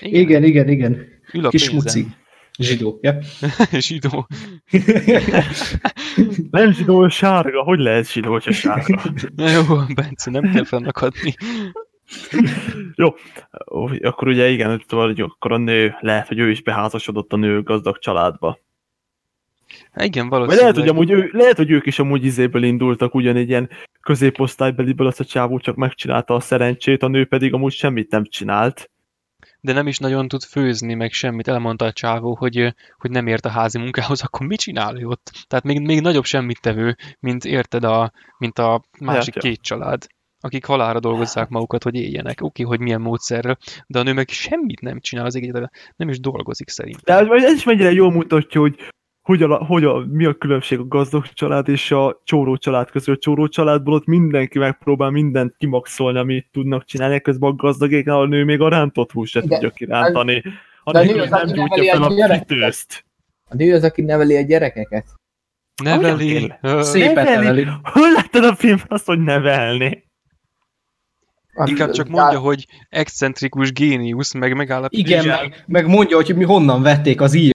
Igen, 0.00 0.44
igen, 0.44 0.68
igen. 0.68 1.06
ül 1.32 1.46
a 1.46 1.48
Kis 1.48 1.70
pénzen. 1.70 2.02
muci. 2.02 2.14
Zsidó. 2.58 2.98
Ja. 3.02 3.18
Zsidó. 3.86 4.26
Nem 6.50 6.72
zsidó, 6.72 7.08
sárga. 7.08 7.62
Hogy 7.62 7.78
lehet 7.78 8.12
zsidó, 8.12 8.30
hogyha 8.30 8.52
sárga? 8.52 9.02
Na 9.36 9.50
jó, 9.50 9.62
Bence, 9.94 10.30
nem 10.30 10.52
kell 10.52 10.64
fennakadni. 10.64 11.34
Ó, 13.02 13.14
akkor 14.02 14.28
ugye 14.28 14.48
igen, 14.48 14.82
hogy 14.88 15.20
akkor 15.20 15.52
a 15.52 15.56
nő, 15.56 15.94
lehet, 16.00 16.28
hogy 16.28 16.38
ő 16.38 16.50
is 16.50 16.62
beházasodott 16.62 17.32
a 17.32 17.36
nő 17.36 17.62
gazdag 17.62 17.98
családba. 17.98 18.58
Hát 19.92 20.04
igen, 20.04 20.28
Vagy 20.28 20.38
valószínűleg. 20.38 20.74
lehet, 20.74 20.76
hogy, 20.76 20.88
amúgy 20.88 21.10
ő, 21.10 21.30
lehet, 21.32 21.56
hogy 21.56 21.70
ők 21.70 21.86
is 21.86 21.98
amúgy 21.98 22.24
izéből 22.24 22.62
indultak, 22.62 23.14
ugyanegy 23.14 23.48
ilyen 23.48 23.70
középosztálybeliből 24.00 25.06
az 25.06 25.20
a 25.20 25.24
csávó 25.24 25.58
csak 25.58 25.76
megcsinálta 25.76 26.34
a 26.34 26.40
szerencsét, 26.40 27.02
a 27.02 27.08
nő 27.08 27.26
pedig 27.26 27.54
amúgy 27.54 27.72
semmit 27.72 28.10
nem 28.10 28.24
csinált. 28.24 28.90
de 29.60 29.72
nem 29.72 29.86
is 29.86 29.98
nagyon 29.98 30.28
tud 30.28 30.42
főzni, 30.42 30.94
meg 30.94 31.12
semmit. 31.12 31.48
Elmondta 31.48 31.84
a 31.84 31.92
csávó, 31.92 32.34
hogy, 32.34 32.74
hogy 32.98 33.10
nem 33.10 33.26
ért 33.26 33.44
a 33.44 33.48
házi 33.48 33.78
munkához, 33.78 34.22
akkor 34.24 34.46
mit 34.46 34.60
csinál 34.60 35.00
ő 35.00 35.06
ott? 35.06 35.30
Tehát 35.48 35.64
még, 35.64 35.80
még 35.80 36.00
nagyobb 36.00 36.24
semmittevő, 36.24 36.96
mint 37.20 37.44
érted, 37.44 37.84
a, 37.84 38.12
mint 38.38 38.58
a 38.58 38.82
másik 39.00 39.34
Hát, 39.34 39.44
ja. 39.44 39.50
két 39.50 39.62
család, 39.62 40.06
akik 40.40 40.64
halára 40.64 41.00
dolgozzák 41.00 41.48
magukat, 41.48 41.82
hogy 41.82 41.94
éljenek. 41.94 42.40
Oké, 42.42 42.62
hogy 42.62 42.80
milyen 42.80 43.00
módszerrel, 43.00 43.58
de 43.86 43.98
a 43.98 44.02
nő 44.02 44.12
meg 44.12 44.28
semmit 44.28 44.80
nem 44.80 45.00
csinál 45.00 45.24
az 45.24 45.36
egész, 45.36 45.52
nem 45.96 46.08
is 46.08 46.20
dolgozik 46.20 46.68
szerintem. 46.68 47.26
De 47.26 47.34
ez 47.34 47.42
ez 47.44 47.52
is 47.52 47.64
mennyire 47.64 47.92
jól 47.92 48.10
mutatja, 48.10 48.60
hogy 48.60 48.76
hogy, 49.22 49.42
a, 49.42 49.64
hogy 49.64 49.84
a, 49.84 50.04
mi 50.08 50.24
a 50.24 50.34
különbség 50.34 50.78
a 50.78 50.86
gazdag 50.86 51.26
család 51.26 51.68
és 51.68 51.90
a 51.90 52.20
csóró 52.24 52.56
család 52.56 52.90
között. 52.90 53.16
A 53.16 53.18
csóró 53.18 53.48
családból 53.48 53.94
ott 53.94 54.06
mindenki 54.06 54.58
megpróbál 54.58 55.10
mindent 55.10 55.54
kimaxolni, 55.58 56.18
amit 56.18 56.48
tudnak 56.52 56.84
csinálni, 56.84 57.20
közben 57.20 57.50
a 57.50 57.54
gazdagéknál 57.54 58.20
a 58.20 58.26
nő 58.26 58.44
még 58.44 58.60
a 58.60 58.68
rántott 58.68 59.12
húst 59.12 59.32
se 59.32 59.40
De- 59.40 59.46
tudja 59.46 59.70
kirántani. 59.70 60.42
mi 60.84 60.90
hogy 60.92 61.18
az, 61.18 61.30
nem 61.30 61.40
aki 61.40 61.52
gyújtja 61.52 61.82
neveli 61.82 61.88
fel 61.88 62.02
a 62.02 62.24
a 62.24 62.36
fritőzt. 62.36 63.04
A 63.48 63.54
nő 63.54 63.74
az, 63.74 63.84
aki 63.84 64.02
neveli 64.02 64.36
a 64.36 64.40
gyerekeket. 64.40 65.06
Neveli! 65.82 66.52
Szépet 66.80 67.14
Nevelni? 67.14 67.44
neveli. 67.44 67.66
Hol 67.82 68.12
láttad 68.12 68.44
a 68.44 68.54
filmben 68.54 68.86
azt, 68.88 69.06
hogy 69.06 69.18
nevelni? 69.18 70.04
Inkább 71.64 71.90
csak 71.90 72.08
mondja, 72.08 72.38
hogy 72.38 72.66
excentrikus 72.88 73.72
géniusz, 73.72 74.32
meg 74.32 74.56
megállapítja. 74.56 75.20
Igen, 75.20 75.26
meg, 75.26 75.64
meg 75.66 75.86
mondja, 75.86 76.16
hogy 76.16 76.36
mi 76.36 76.44
honnan 76.44 76.82
vették 76.82 77.20
az 77.20 77.34
ír 77.34 77.52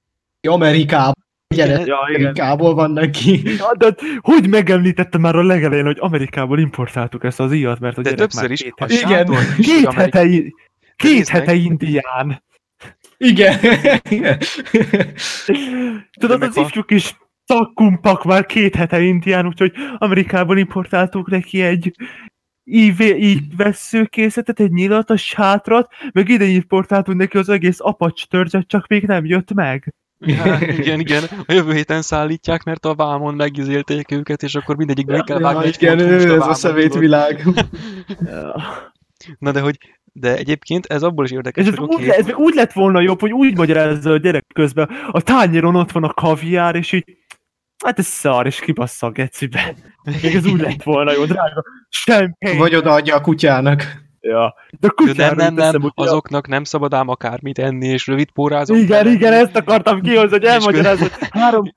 Amerikából. 0.48 1.26
Ja, 1.56 1.66
igen. 1.66 1.90
Amerikából 1.90 2.74
van 2.74 2.92
neki. 2.92 3.42
Ja, 3.58 3.72
de 3.78 3.96
hogy 4.20 4.50
megemlítette 4.50 5.18
már 5.18 5.36
a 5.36 5.44
legelején, 5.44 5.86
hogy 5.86 5.98
Amerikából 6.00 6.60
importáltuk 6.60 7.24
ezt 7.24 7.40
az 7.40 7.54
íjat, 7.54 7.80
mert 7.80 7.98
a 7.98 8.02
De 8.02 8.14
többször 8.14 8.42
már 8.42 8.52
is. 8.52 8.62
két 8.62 8.74
A 8.76 8.82
hete, 8.84 8.94
Igen. 8.96 9.10
sátor 9.10 9.38
két 9.58 9.94
hete, 9.94 10.28
két 10.96 11.28
hete 11.28 11.54
indián. 11.54 12.44
Igen. 13.18 13.60
Tudod, 16.20 16.40
meg 16.40 16.50
az 16.50 16.58
a- 16.58 16.62
ifjuk 16.62 16.92
is 16.92 17.16
szakkumpak 17.46 18.24
már 18.24 18.46
két 18.46 18.76
hete 18.76 19.02
indián, 19.02 19.46
úgyhogy 19.48 19.74
Amerikából 19.98 20.58
importáltuk 20.58 21.30
neki 21.30 21.62
egy 21.62 21.92
IV, 22.64 23.00
így 23.02 23.56
veszőkészletet, 23.56 24.60
egy 24.60 24.72
nyilatos 24.72 25.22
sátrat, 25.28 25.92
meg 26.12 26.30
ide 26.30 26.46
importáltunk 26.46 27.18
neki 27.18 27.38
az 27.38 27.50
egész 27.50 27.80
apacs 27.80 28.26
törzset, 28.26 28.68
csak 28.68 28.88
még 28.88 29.04
nem 29.04 29.26
jött 29.26 29.54
meg. 29.54 29.94
Ja, 30.20 30.60
igen, 30.80 31.00
igen. 31.00 31.24
A 31.46 31.54
jövő 31.54 31.74
héten 31.74 32.02
szállítják, 32.02 32.64
mert 32.64 32.86
a 32.86 32.96
vámon 32.96 33.34
megizélték 33.36 34.12
őket, 34.12 34.44
és 34.44 34.56
akkor 34.56 34.76
mindegyikbe 34.76 35.14
meg 35.14 35.24
kell 35.24 35.40
vágni 35.40 35.62
Ja, 35.62 35.68
egy 35.68 35.82
igen, 35.82 36.00
ő, 36.00 36.34
ez 36.34 36.48
a 36.48 36.54
szemétvilág. 36.54 37.44
Ja. 38.26 38.56
Na 39.40 39.52
de 39.52 39.60
hogy, 39.60 39.78
de 40.14 40.36
egyébként 40.36 40.86
ez 40.86 41.04
abból 41.04 41.26
is 41.26 41.32
érdekes, 41.32 41.68
ez, 41.68 41.76
hogy 41.76 41.90
úgy, 41.96 42.06
le- 42.06 42.16
ez 42.16 42.26
még 42.26 42.38
úgy 42.38 42.54
lett 42.54 42.72
volna 42.72 43.02
jobb, 43.02 43.20
hogy 43.20 43.32
úgy 43.32 43.58
magyarázza 43.58 44.12
a 44.12 44.18
gyerek 44.18 44.46
közben, 44.54 44.90
a 45.12 45.22
tányéron 45.22 45.76
ott 45.76 45.92
van 45.92 46.04
a 46.04 46.14
kaviár, 46.14 46.76
és 46.76 46.92
így, 46.92 47.18
hát 47.86 48.00
ez 48.00 48.06
szar, 48.06 48.46
és 48.46 48.60
kibassza 48.60 49.08
a 49.08 49.12
gecibe. 49.12 49.76
Még 50.04 50.36
ez 50.36 50.46
úgy 50.46 50.60
lett 50.60 50.84
volna 50.84 51.12
jó, 51.12 51.26
drága. 51.26 51.64
Champagne. 51.90 52.58
Vagy 52.58 52.76
odaadja 52.76 53.16
a 53.16 53.22
kutyának. 53.22 54.07
Ja. 54.28 54.56
De 54.80 55.14
de 55.14 55.14
nem, 55.14 55.36
nem, 55.36 55.54
nem, 55.54 55.82
hogy 55.82 55.92
azoknak 55.96 56.48
nem 56.48 56.64
szabad 56.64 56.94
ám 56.94 57.08
akármit 57.08 57.60
enni, 57.60 57.88
és 57.88 58.08
rövid 58.08 58.32
pórázok. 58.32 58.78
Igen, 58.78 59.04
kell 59.04 59.12
igen, 59.12 59.34
ezt 59.34 59.56
akartam 59.56 60.02
kihozni, 60.02 60.30
hogy 60.30 60.44
elmagyaráz, 60.44 61.00
hogy 61.00 61.12
három, 61.30 61.76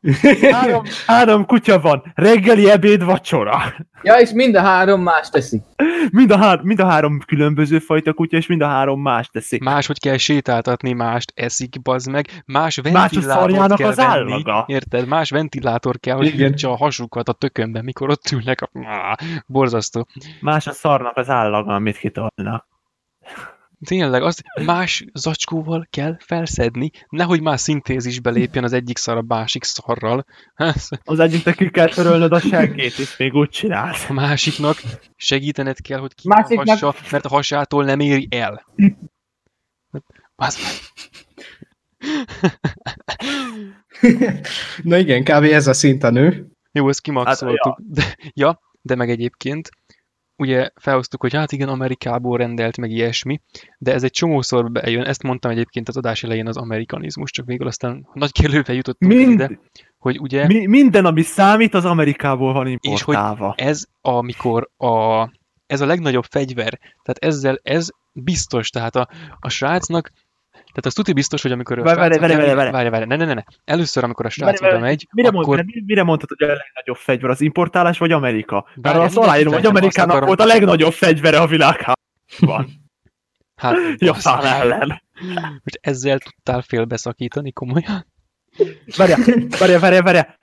három, 0.50 0.82
három 1.06 1.46
kutya 1.46 1.80
van, 1.80 2.12
reggeli, 2.14 2.70
ebéd, 2.70 3.04
vacsora. 3.04 3.62
Ja, 4.02 4.14
és 4.14 4.30
mind 4.32 4.54
a 4.54 4.60
három 4.60 5.02
más 5.02 5.28
teszi. 5.28 5.62
Mind 6.10 6.30
a, 6.30 6.36
hár, 6.36 6.60
mind 6.62 6.80
a 6.80 6.86
három 6.86 7.18
különböző 7.26 7.78
fajta 7.78 8.12
kutya, 8.12 8.36
és 8.36 8.46
mind 8.46 8.60
a 8.60 8.66
három 8.66 9.00
más 9.00 9.28
teszi. 9.28 9.58
Máshogy 9.62 10.00
kell 10.00 10.16
sétáltatni, 10.16 10.92
mást 10.92 11.32
eszik, 11.34 11.82
bazd 11.82 12.10
meg, 12.10 12.42
más 12.46 12.76
ventilátort 12.76 13.24
szarjának 13.24 13.78
kell 13.78 13.88
az 13.88 13.96
venni, 13.96 14.08
állaga. 14.08 14.64
érted? 14.66 15.06
Más 15.06 15.30
ventilátor 15.30 15.98
kell, 15.98 16.16
hogy 16.16 16.26
Igen. 16.26 16.54
a 16.62 16.76
hasukat 16.76 17.28
a 17.28 17.32
tökönben, 17.32 17.84
mikor 17.84 18.10
ott 18.10 18.30
ülnek. 18.32 18.60
A... 18.60 19.18
Borzasztó. 19.46 20.06
Más 20.40 20.66
a 20.66 20.72
szarnak 20.72 21.16
az 21.16 21.28
állaga, 21.28 21.74
amit 21.74 21.98
kitolnak. 21.98 22.66
Tényleg, 23.86 24.22
az 24.22 24.42
más 24.64 25.04
zacskóval 25.12 25.86
kell 25.90 26.16
felszedni, 26.18 26.90
nehogy 27.08 27.40
már 27.40 27.58
szintézisbe 27.58 28.30
lépjen 28.30 28.64
az 28.64 28.72
egyik 28.72 28.98
szar 28.98 29.16
a 29.16 29.22
másik 29.22 29.64
szarral. 29.64 30.24
Az 31.04 31.18
egyiknek 31.18 31.56
ki 31.56 31.70
kell 31.70 31.88
törölnöd 31.88 32.32
a 32.32 32.40
seggét, 32.40 32.98
és 32.98 33.16
még 33.16 33.34
úgy 33.34 33.48
csinálsz. 33.48 34.08
A 34.08 34.12
másiknak 34.12 34.76
segítened 35.16 35.80
kell, 35.80 35.98
hogy 35.98 36.12
Másiknak- 36.24 36.64
kihassa, 36.64 36.94
mert 37.10 37.24
a 37.24 37.28
hasától 37.28 37.84
nem 37.84 38.00
éri 38.00 38.28
el. 38.30 38.66
Az 40.36 40.58
Na 44.82 44.96
igen, 44.96 45.22
kb. 45.24 45.42
ez 45.42 45.66
a 45.66 45.72
szint 45.72 46.02
a 46.02 46.10
nő. 46.10 46.46
Jó, 46.72 46.88
ezt 46.88 47.00
kimaxoltuk. 47.00 47.76
Hát, 47.76 47.90
de, 47.90 48.16
ja, 48.32 48.60
de 48.82 48.94
meg 48.94 49.10
egyébként, 49.10 49.70
ugye 50.40 50.70
felhoztuk, 50.74 51.20
hogy 51.20 51.34
hát 51.34 51.52
igen, 51.52 51.68
Amerikából 51.68 52.38
rendelt, 52.38 52.76
meg 52.76 52.90
ilyesmi, 52.90 53.40
de 53.78 53.92
ez 53.92 54.02
egy 54.02 54.10
csomószor 54.10 54.70
bejön, 54.70 55.04
ezt 55.04 55.22
mondtam 55.22 55.50
egyébként 55.50 55.88
az 55.88 55.96
adás 55.96 56.22
elején 56.22 56.46
az 56.46 56.56
amerikanizmus, 56.56 57.30
csak 57.30 57.46
végül 57.46 57.66
aztán 57.66 58.08
nagy 58.12 58.32
kérdővel 58.32 58.74
jutottunk 58.76 59.12
Mind, 59.12 59.30
ide, 59.30 59.60
hogy 59.98 60.20
ugye 60.20 60.46
mi, 60.46 60.66
minden, 60.66 61.04
ami 61.04 61.22
számít, 61.22 61.74
az 61.74 61.84
Amerikából 61.84 62.52
van 62.52 62.64
hogy- 62.64 62.78
importálva. 62.80 63.54
ez, 63.56 63.82
amikor 64.00 64.70
a, 64.76 65.22
ez 65.66 65.80
a 65.80 65.86
legnagyobb 65.86 66.24
fegyver, 66.24 66.78
tehát 66.78 67.18
ezzel 67.34 67.60
ez 67.62 67.88
biztos, 68.12 68.70
tehát 68.70 68.96
a, 68.96 69.08
a 69.38 69.48
srácnak, 69.48 70.10
tehát 70.70 70.86
az 70.86 70.92
tuti 70.92 71.12
biztos, 71.12 71.42
hogy 71.42 71.52
amikor 71.52 71.78
a 71.78 71.82
Várj, 71.82 71.98
srác... 71.98 72.20
várj, 72.20 72.34
várj, 72.34 72.54
várj, 72.54 72.70
várj. 72.70 72.88
várj, 72.88 73.04
ne, 73.04 73.16
ne, 73.16 73.24
ne, 73.24 73.34
ne. 73.34 73.42
Először, 73.64 74.04
amikor 74.04 74.26
a 74.26 74.28
srác 74.28 74.62
oda 74.62 74.78
megy, 74.78 75.08
Mire, 75.12 75.28
akkor... 75.28 75.56
mond, 75.56 75.84
mire, 75.86 76.02
mondtad, 76.02 76.28
hogy 76.28 76.48
a 76.48 76.52
legnagyobb 76.52 76.96
fegyver? 76.96 77.30
Az 77.30 77.40
importálás 77.40 77.98
vagy 77.98 78.12
Amerika? 78.12 78.68
Mert 78.74 78.96
azt 78.96 79.16
aláírom, 79.16 79.52
hogy 79.52 79.66
Amerikának 79.66 80.16
azt 80.16 80.26
volt 80.26 80.40
a 80.40 80.44
legnagyobb 80.44 80.92
fegyvere 80.92 81.40
a 81.40 81.46
világháborúban. 81.46 82.68
Hát, 83.60 83.76
Japán 83.98 84.44
ellen. 84.44 85.02
most 85.52 85.78
ezzel 85.80 86.18
tudtál 86.18 86.62
félbeszakítani 86.62 87.52
komolyan? 87.52 88.06
Várjál, 88.96 89.20
várjál, 89.58 89.80
várjál, 89.80 90.02
várjál. 90.02 90.38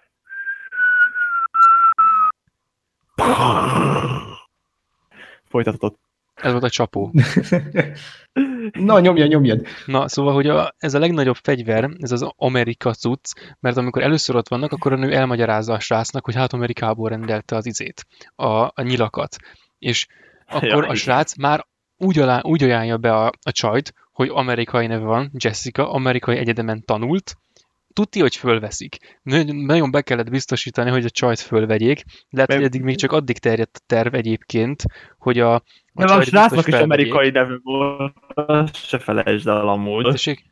Folytatod. 5.49 5.95
Ez 6.41 6.51
volt 6.51 6.63
a 6.63 6.69
csapó. 6.69 7.11
Na, 8.71 8.99
nyomja, 8.99 9.25
nyomjad. 9.25 9.67
Na, 9.85 10.07
szóval, 10.07 10.33
hogy 10.33 10.47
a, 10.47 10.75
ez 10.77 10.93
a 10.93 10.99
legnagyobb 10.99 11.35
fegyver, 11.35 11.89
ez 11.97 12.11
az 12.11 12.29
Amerika 12.35 12.93
cucc, 12.93 13.31
mert 13.59 13.77
amikor 13.77 14.01
először 14.01 14.35
ott 14.35 14.47
vannak, 14.47 14.71
akkor 14.71 14.93
a 14.93 14.97
nő 14.97 15.13
elmagyarázza 15.13 15.73
a 15.73 15.79
srácnak, 15.79 16.25
hogy 16.25 16.35
hát 16.35 16.53
Amerikából 16.53 17.09
rendelte 17.09 17.55
az 17.55 17.65
izét, 17.65 18.05
a, 18.35 18.47
a 18.47 18.81
nyilakat. 18.81 19.35
És 19.79 20.07
akkor 20.47 20.67
Ja, 20.67 20.77
a 20.77 20.83
igen. 20.83 20.95
srác 20.95 21.37
már 21.37 21.65
úgy, 21.97 22.19
alá, 22.19 22.41
úgy 22.43 22.63
ajánlja 22.63 22.97
be 22.97 23.13
a, 23.13 23.31
a 23.41 23.51
csajt, 23.51 23.93
hogy 24.11 24.29
amerikai 24.31 24.87
neve 24.87 25.05
van, 25.05 25.31
Jessica, 25.33 25.91
amerikai 25.91 26.37
egyetemen 26.37 26.83
tanult, 26.85 27.35
tuti, 27.93 28.19
hogy 28.19 28.35
fölveszik. 28.35 29.19
Nagyon 29.23 29.55
nagyon 29.55 29.91
be 29.91 30.01
kellett 30.01 30.29
biztosítani, 30.29 30.89
hogy 30.89 31.05
a 31.05 31.09
csajt 31.09 31.39
fölvegyék. 31.39 32.03
Lehet, 32.29 32.53
hogy 32.53 32.63
eddig 32.63 32.81
még 32.81 32.97
csak 32.97 33.11
addig 33.11 33.37
terjedt 33.37 33.77
a 33.77 33.83
terv 33.87 34.13
egyébként, 34.13 34.83
hogy 35.17 35.39
a 35.39 35.61
De 35.97 36.13
a 36.13 36.21
srácnak 36.21 36.67
is 36.67 36.73
amerikai 36.73 37.29
neve 37.29 37.59
volt, 37.63 38.75
se 38.75 38.99
felejtsd 38.99 39.47
el 39.47 39.67
amúgy. 39.67 40.11
Tessék? 40.11 40.45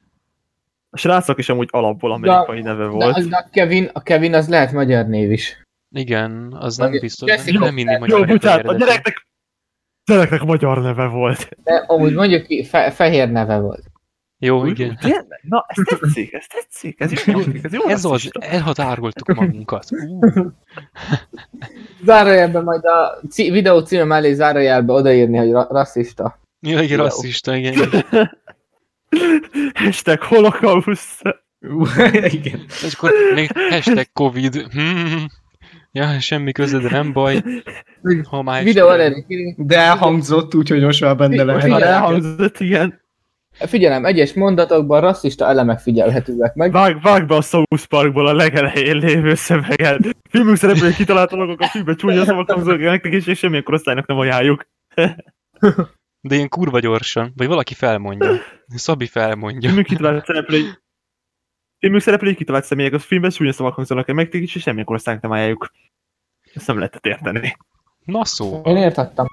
A 0.90 0.98
srácnak 0.98 1.38
is 1.38 1.50
amúgy 1.50 1.68
alapból 1.72 2.12
amerikai 2.12 2.62
neve 2.62 2.84
De, 2.84 2.90
volt. 2.90 3.30
de 3.30 3.36
a, 3.36 3.50
Kevin, 3.52 3.90
a 3.94 4.02
Kevin 4.04 4.34
az 4.34 4.50
lehet 4.50 4.72
magyar 4.72 5.06
név 5.06 5.32
is. 5.32 5.62
Igen, 5.96 6.56
az 6.60 6.78
nem 6.78 6.90
Vagy 6.90 7.00
biztos. 7.00 7.28
Nem, 7.28 7.38
Jessica 7.38 7.60
nem 7.60 7.74
mindig 7.74 8.00
magyar 8.00 8.20
Jó, 8.20 8.26
bocsánat, 8.26 8.66
a 8.66 8.74
gyereknek, 8.74 9.28
gyereknek 10.06 10.44
magyar 10.44 10.82
neve 10.82 11.08
volt. 11.08 11.50
De 11.64 11.74
amúgy 11.88 12.14
mondjuk 12.14 12.46
ki, 12.46 12.64
fe, 12.64 12.92
fehér 12.92 13.30
neve 13.30 13.58
volt. 13.58 13.84
Jó, 14.46 14.66
igen. 14.66 14.98
Tényleg? 15.02 15.40
Na, 15.42 15.66
ez 15.68 15.84
tetszik, 16.00 16.34
ez 16.34 16.46
tetszik, 16.48 17.00
ez 17.00 17.12
jó, 17.26 17.40
ez 17.64 17.74
jó 17.74 17.88
Ez 17.88 18.06
az, 18.06 18.30
elhatároltuk 18.40 19.34
magunkat. 19.34 19.86
Ú, 19.92 20.20
Zárójelben 22.06 22.64
majd 22.64 22.86
a 22.86 23.20
cí- 23.30 23.52
videó 23.52 23.80
címe 23.80 24.04
mellé 24.04 24.34
zárójelbe 24.34 24.94
odaírni, 24.94 25.38
hogy 25.38 25.52
ra- 25.52 25.70
rasszista. 25.70 26.40
ja, 26.60 26.82
igen, 26.82 26.98
rasszista, 26.98 27.56
igen. 27.56 27.74
Hashtag 29.74 30.22
holocaust. 30.22 31.22
Ú, 31.62 31.86
Igen. 32.40 32.66
És 32.68 32.94
akkor 32.94 33.12
még 33.34 33.52
hashtag 33.70 34.06
Covid. 34.14 34.56
Hmm. 34.56 35.26
Ja, 35.92 36.20
semmi 36.20 36.52
köze, 36.52 36.78
de 36.78 36.90
nem 36.90 37.14
baj. 37.14 37.44
Ha 38.30 38.42
már 38.42 38.64
Videó 38.64 38.88
is- 38.88 38.94
elég. 38.94 39.26
De 39.58 39.78
elhangzott, 39.78 40.56
úgyhogy 40.56 40.82
most 40.84 41.02
már 41.02 41.16
benne 41.18 41.44
lehet. 41.44 41.82
Elhangzott, 41.82 42.60
igen. 42.60 43.04
Figyelem, 43.58 44.06
egyes 44.06 44.34
mondatokban 44.34 45.02
rasszista 45.02 45.48
elemek 45.48 45.80
figyelhetőek 45.80 46.54
meg. 46.54 46.72
Vág, 46.72 47.02
vág 47.02 47.26
be 47.26 47.36
a 47.36 47.42
South 47.42 47.86
Parkból 47.86 48.28
a 48.28 48.34
legelején 48.34 48.98
lévő 48.98 49.36
szöveget. 49.36 50.16
Filmünk 50.30 50.58
szereplői 50.58 50.94
kitalálta 50.94 51.36
maguk 51.36 51.60
a 51.60 51.68
filmbe 51.68 51.96
csúnya 51.96 52.26
szavak 52.26 52.52
hangzók 52.52 52.80
nektek 52.80 53.14
is, 53.14 53.28
és 53.28 53.38
semmilyen 53.38 53.64
korosztálynak 53.64 54.08
nem 54.08 54.18
ajánljuk. 54.18 54.68
De 56.22 56.36
ilyen 56.36 56.50
kurva 56.50 56.80
gyorsan. 56.80 57.34
Vagy 57.36 57.48
valaki 57.48 57.74
felmondja. 57.74 58.32
Szabi 58.68 59.06
felmondja. 59.06 59.68
Filmünk 59.68 59.88
kitalált 59.88 60.26
szereplői 60.26 60.66
Filmünk 61.80 62.04
szereplői 62.04 62.36
kitalált 62.36 62.64
személyek 62.64 62.94
a 62.94 63.00
filmben 63.00 63.30
csúnya 63.30 63.52
szavak 63.52 63.74
hangzanak 63.74 64.10
el 64.10 64.16
nektek 64.16 64.42
is, 64.42 64.56
és 64.56 64.62
semmilyen 64.62 64.86
korosztálynak 64.86 65.24
nem 65.24 65.32
ajánljuk. 65.32 65.72
Ezt 66.54 66.68
nem 66.68 66.78
lehetett 66.78 67.06
érteni. 67.06 67.58
Na 68.06 68.26
szó. 68.26 68.62
Én 68.66 68.78
értettem. 68.78 69.26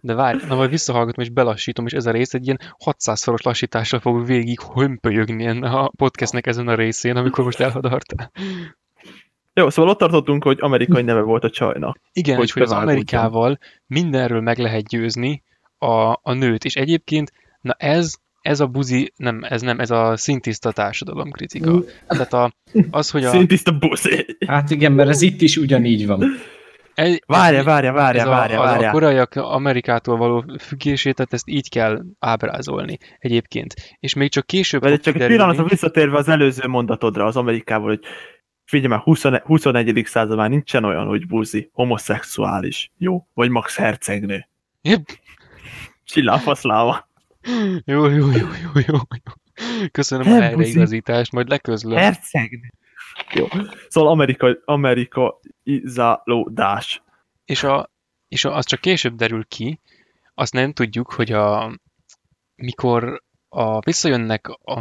De 0.00 0.14
várj, 0.14 0.38
na 0.48 0.54
majd 0.54 0.70
visszahallgatom 0.70 1.24
és 1.24 1.30
belassítom, 1.30 1.86
és 1.86 1.92
ez 1.92 2.06
a 2.06 2.10
rész 2.10 2.34
egy 2.34 2.44
ilyen 2.44 2.60
600-szoros 2.84 3.42
lassítással 3.42 4.00
fog 4.00 4.26
végig 4.26 4.60
hömpölyögni 4.74 5.44
enne 5.44 5.68
a 5.68 5.92
podcastnek 5.96 6.46
ezen 6.46 6.68
a 6.68 6.74
részén, 6.74 7.16
amikor 7.16 7.44
most 7.44 7.60
elhadartál. 7.60 8.30
Jó, 9.58 9.70
szóval 9.70 9.90
ott 9.90 9.98
tartottunk, 9.98 10.44
hogy 10.44 10.58
amerikai 10.60 11.02
neve 11.02 11.20
volt 11.20 11.44
a 11.44 11.50
csajnak. 11.50 12.00
Igen, 12.12 12.36
Hogy 12.36 12.50
hogy 12.50 12.62
az. 12.62 12.72
Amerikával 12.72 13.58
mindenről 13.86 14.40
meg 14.40 14.58
lehet 14.58 14.88
győzni 14.88 15.42
a, 15.78 16.12
a 16.22 16.32
nőt, 16.32 16.64
és 16.64 16.74
egyébként, 16.74 17.32
na 17.60 17.72
ez, 17.72 18.14
ez 18.40 18.60
a 18.60 18.66
buzi, 18.66 19.12
nem, 19.16 19.40
ez 19.48 19.62
nem, 19.62 19.80
ez 19.80 19.90
a 19.90 20.16
szintiszta 20.16 20.72
társadalomkritika. 20.72 21.82
Tehát 22.06 22.32
a, 22.32 22.52
az, 22.90 23.10
hogy 23.10 23.24
a... 23.24 23.30
Szintiszta 23.30 23.78
buszi. 23.78 24.36
Hát 24.46 24.70
igen, 24.70 24.92
mert 24.92 25.08
ez 25.08 25.22
itt 25.22 25.40
is 25.40 25.56
ugyanígy 25.56 26.06
van. 26.06 26.24
Egy- 26.98 27.22
Várja, 27.26 27.64
várja, 27.64 27.92
várja, 27.92 28.20
ez 28.20 28.26
a, 28.26 28.30
várja, 28.30 28.60
a, 28.60 28.62
a 28.62 28.66
várja. 28.66 28.90
koreaiak 28.90 29.34
Amerikától 29.34 30.16
való 30.16 30.44
függését, 30.58 31.14
tehát 31.14 31.32
ezt 31.32 31.48
így 31.48 31.68
kell 31.68 32.02
ábrázolni 32.18 32.98
egyébként. 33.18 33.74
És 34.00 34.14
még 34.14 34.30
csak 34.30 34.46
később 34.46 34.80
Vagy 34.80 34.90
csak 34.90 34.98
egy 35.06 35.12
kiderülni- 35.12 35.36
pillanatra 35.36 35.64
visszatérve 35.68 36.16
az 36.16 36.28
előző 36.28 36.66
mondatodra 36.68 37.24
az 37.24 37.36
Amerikával, 37.36 37.88
hogy 37.88 38.00
figyelj 38.64 38.88
már, 38.88 39.00
20, 39.00 39.22
21. 39.44 40.02
század 40.06 40.36
már 40.36 40.48
nincsen 40.50 40.84
olyan, 40.84 41.06
hogy 41.06 41.26
buzi, 41.26 41.70
homoszexuális, 41.72 42.90
jó? 42.98 43.26
Vagy 43.34 43.50
max 43.50 43.76
hercegnő. 43.76 44.48
Jep. 44.82 45.00
Csilláfaszláva. 46.04 47.08
Jó, 47.84 48.06
jó, 48.06 48.30
jó, 48.30 48.30
jó, 48.30 48.48
jó, 48.74 48.80
jó. 48.86 48.98
Köszönöm 49.92 50.26
a 50.26 50.30
Nem, 50.30 50.40
helyreigazítást, 50.40 51.32
majd 51.32 51.48
leközlöm. 51.48 51.96
Hercegnő. 51.98 52.72
Jó. 53.34 53.46
Szóval 53.88 54.10
Amerika, 54.10 54.56
Amerika 54.64 55.40
izálódás. 55.62 57.02
És, 57.44 57.62
a, 57.62 57.90
és 58.28 58.44
a, 58.44 58.56
az 58.56 58.66
csak 58.66 58.80
később 58.80 59.14
derül 59.14 59.44
ki, 59.44 59.80
azt 60.34 60.52
nem 60.52 60.72
tudjuk, 60.72 61.12
hogy 61.12 61.32
a, 61.32 61.78
mikor 62.54 63.22
a, 63.48 63.80
visszajönnek 63.80 64.48
a, 64.48 64.80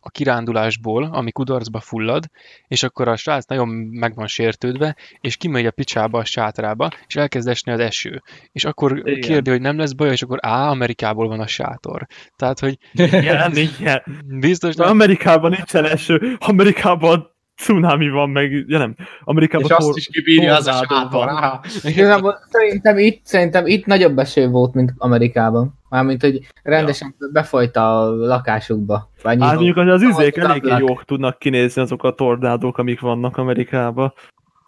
a 0.00 0.10
kirándulásból, 0.10 1.04
ami 1.04 1.32
kudarcba 1.32 1.80
fullad, 1.80 2.24
és 2.68 2.82
akkor 2.82 3.08
a 3.08 3.16
srác 3.16 3.46
nagyon 3.46 3.68
meg 3.68 4.14
van 4.14 4.26
sértődve, 4.26 4.96
és 5.20 5.36
kimegy 5.36 5.66
a 5.66 5.70
picsába, 5.70 6.18
a 6.18 6.24
sátrába, 6.24 6.88
és 7.06 7.16
elkezd 7.16 7.48
esni 7.48 7.72
az 7.72 7.80
eső. 7.80 8.22
És 8.52 8.64
akkor 8.64 8.98
Igen. 8.98 9.20
kérdi, 9.20 9.50
hogy 9.50 9.60
nem 9.60 9.78
lesz 9.78 9.92
baj, 9.92 10.10
és 10.10 10.22
akkor 10.22 10.38
á, 10.42 10.68
Amerikából 10.68 11.28
van 11.28 11.40
a 11.40 11.46
sátor. 11.46 12.06
Tehát, 12.36 12.58
hogy 12.58 12.78
Igen, 12.92 13.56
igen. 13.56 14.02
biztos 14.26 14.74
nem, 14.74 14.88
Amerikában 14.88 15.50
nincsen 15.50 15.84
eső, 15.84 16.36
Amerikában 16.38 17.36
cunami 17.58 18.08
van, 18.08 18.30
meg, 18.30 18.64
ja 18.66 18.78
nem, 18.78 18.94
Amerikában 19.24 19.66
És 19.66 19.76
azt 19.76 19.96
is 19.96 20.06
kibírja 20.06 20.56
az. 20.56 21.84
Igazából 21.84 22.38
szerintem 22.50 22.98
itt, 22.98 23.20
szerintem 23.24 23.66
itt 23.66 23.86
nagyobb 23.86 24.18
eső 24.18 24.48
volt, 24.48 24.74
mint 24.74 24.92
Amerikában. 24.96 25.78
Mármint, 25.88 26.20
hogy 26.20 26.46
rendesen 26.62 27.14
befolyt 27.32 27.76
a 27.76 28.10
lakásukba. 28.10 29.10
Vagy 29.22 29.42
Hát 29.42 29.54
mondjuk 29.54 29.76
az, 29.76 29.88
az 29.88 30.02
üzék 30.02 30.36
Ahol 30.36 30.50
eléggé 30.50 30.84
jók 30.86 31.04
tudnak 31.04 31.38
kinézni 31.38 31.82
azok 31.82 32.04
a 32.04 32.14
tornádók, 32.14 32.78
amik 32.78 33.00
vannak 33.00 33.36
Amerikában. 33.36 34.12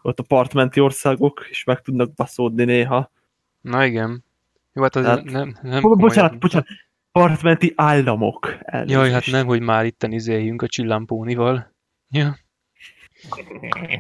Ott 0.03 0.19
a 0.19 0.23
partmenti 0.23 0.81
országok 0.81 1.47
is 1.51 1.65
meg 1.65 1.81
tudnak 1.81 2.15
baszódni 2.15 2.65
néha. 2.65 3.11
Na 3.61 3.85
igen. 3.85 4.25
Jó, 4.73 4.83
hát 4.83 4.97
az 4.97 5.05
Hát- 5.07 5.25
nem, 5.25 5.55
nem 5.63 5.81
Bo- 5.81 5.99
bocsánat, 5.99 6.31
komolyan. 6.31 6.39
bocsánat. 6.39 6.67
Partmenti 7.13 7.73
államok. 7.77 8.47
Jaj, 8.47 8.73
hát 8.73 8.91
Elnézést. 8.91 9.33
nem, 9.33 9.47
hogy 9.47 9.61
már 9.61 9.85
itten 9.85 10.13
izéljünk 10.13 10.63
a 10.63 10.67
csillampónival. 10.67 11.73
Ja. 12.11 12.37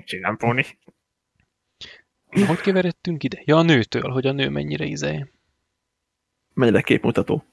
Csillampóni. 0.05 0.64
Hogy 2.47 2.61
keveredtünk 2.61 3.23
ide? 3.25 3.43
Ja, 3.45 3.57
a 3.57 3.62
nőtől, 3.62 4.11
hogy 4.11 4.27
a 4.27 4.33
nő 4.33 4.49
mennyire 4.49 4.85
izé. 4.85 5.27
Mennyire 6.55 6.81
képmutató. 6.81 7.45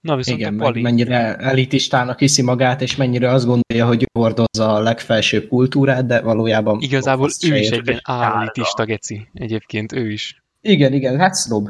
Na 0.00 0.16
viszont 0.16 0.38
Igen, 0.38 0.60
a 0.60 0.62
Pali. 0.62 0.80
mennyire 0.80 1.36
elitistának 1.36 2.18
hiszi 2.18 2.42
magát, 2.42 2.80
és 2.82 2.96
mennyire 2.96 3.30
azt 3.30 3.46
gondolja, 3.46 3.86
hogy 3.86 4.08
hordozza 4.12 4.74
a 4.74 4.80
legfelsőbb 4.80 5.48
kultúrát, 5.48 6.06
de 6.06 6.20
valójában... 6.20 6.80
Igazából 6.80 7.30
ő 7.46 7.56
is 7.56 7.70
egy 7.70 7.86
ilyen 7.86 8.00
állítista 8.02 8.84
geci. 8.84 9.28
Egyébként 9.32 9.92
ő 9.92 10.10
is. 10.10 10.42
Igen, 10.60 10.92
igen, 10.92 11.18
hát 11.18 11.36
snob. 11.36 11.68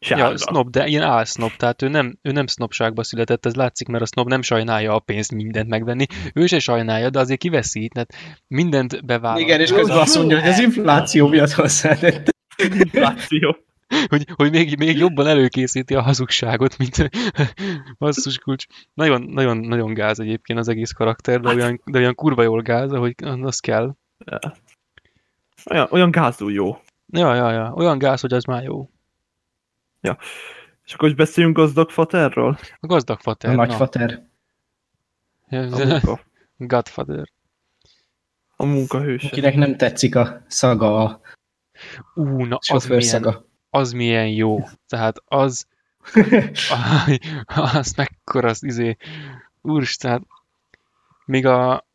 Sárga. 0.00 0.28
Ja, 0.28 0.36
snob, 0.36 0.70
de 0.70 0.86
ilyen 0.86 1.02
álsznob, 1.02 1.50
tehát 1.56 1.82
ő 1.82 1.88
nem, 1.88 2.18
ő 2.22 2.30
nem 2.30 2.46
sznobságba 2.46 3.04
született, 3.04 3.46
ez 3.46 3.54
látszik, 3.54 3.88
mert 3.88 4.02
a 4.02 4.06
snob 4.06 4.28
nem 4.28 4.42
sajnálja 4.42 4.94
a 4.94 4.98
pénzt 4.98 5.32
mindent 5.32 5.68
megvenni. 5.68 6.06
Ő 6.34 6.46
se 6.46 6.58
sajnálja, 6.58 7.10
de 7.10 7.18
azért 7.18 7.40
kiveszít, 7.40 7.92
tehát 7.92 8.14
mindent 8.46 9.06
bevállal. 9.06 9.40
Igen, 9.40 9.60
és 9.60 9.72
közben 9.72 9.98
azt 9.98 10.16
mondja, 10.16 10.40
hogy 10.40 10.48
az 10.48 10.58
infláció 10.58 11.28
miatt 11.28 11.52
hozzátett. 11.52 12.36
Infláció. 12.56 13.56
hogy, 14.10 14.26
hogy 14.34 14.50
még, 14.50 14.78
még 14.78 14.98
jobban 14.98 15.26
előkészíti 15.26 15.94
a 15.94 16.02
hazugságot, 16.02 16.78
mint 16.78 17.10
basszus 17.98 18.38
kulcs. 18.38 18.64
Nagyon, 18.94 19.22
nagyon, 19.22 19.56
nagyon 19.56 19.94
gáz 19.94 20.20
egyébként 20.20 20.58
az 20.58 20.68
egész 20.68 20.92
karakter, 20.92 21.40
de 21.40 21.54
olyan, 21.54 21.80
de 21.84 21.98
olyan 21.98 22.14
kurva 22.14 22.42
jól 22.42 22.62
gáz, 22.62 22.90
hogy 22.90 23.14
az 23.24 23.58
kell. 23.58 23.94
Olyan, 25.70 25.86
olyan 25.90 26.10
gázul 26.10 26.52
jó. 26.52 26.76
Ja, 27.06 27.34
ja, 27.34 27.50
ja. 27.50 27.72
Olyan 27.74 27.98
gáz, 27.98 28.20
hogy 28.20 28.32
az 28.32 28.44
már 28.44 28.62
jó. 28.62 28.90
És 30.84 30.94
akkor 30.94 31.08
is 31.08 31.14
beszéljünk 31.14 31.56
gazdag 31.56 31.90
faterről? 31.90 32.58
A 32.80 32.86
gazdag 32.86 33.20
fater. 33.20 33.50
A 33.50 33.54
Na. 33.54 33.66
munka, 35.50 36.20
Godfather. 36.56 37.28
a 38.56 38.64
munkahőse. 38.64 39.26
Akinek 39.26 39.54
nem 39.54 39.76
tetszik 39.76 40.14
a 40.14 40.42
szaga, 40.46 41.02
a 41.04 41.20
Ú, 42.14 42.22
na 42.22 42.34
az 42.34 42.44
milyen, 42.44 42.58
sofőrszaga. 42.60 43.46
az 43.70 43.92
milyen 43.92 44.28
jó. 44.28 44.68
Tehát 44.86 45.22
az, 45.24 45.66
azt 47.46 47.96
mekkora 47.96 48.48
az 48.48 48.62
izé. 48.62 48.96
Úristen, 49.62 50.26
még 51.24 51.46
a, 51.46 51.87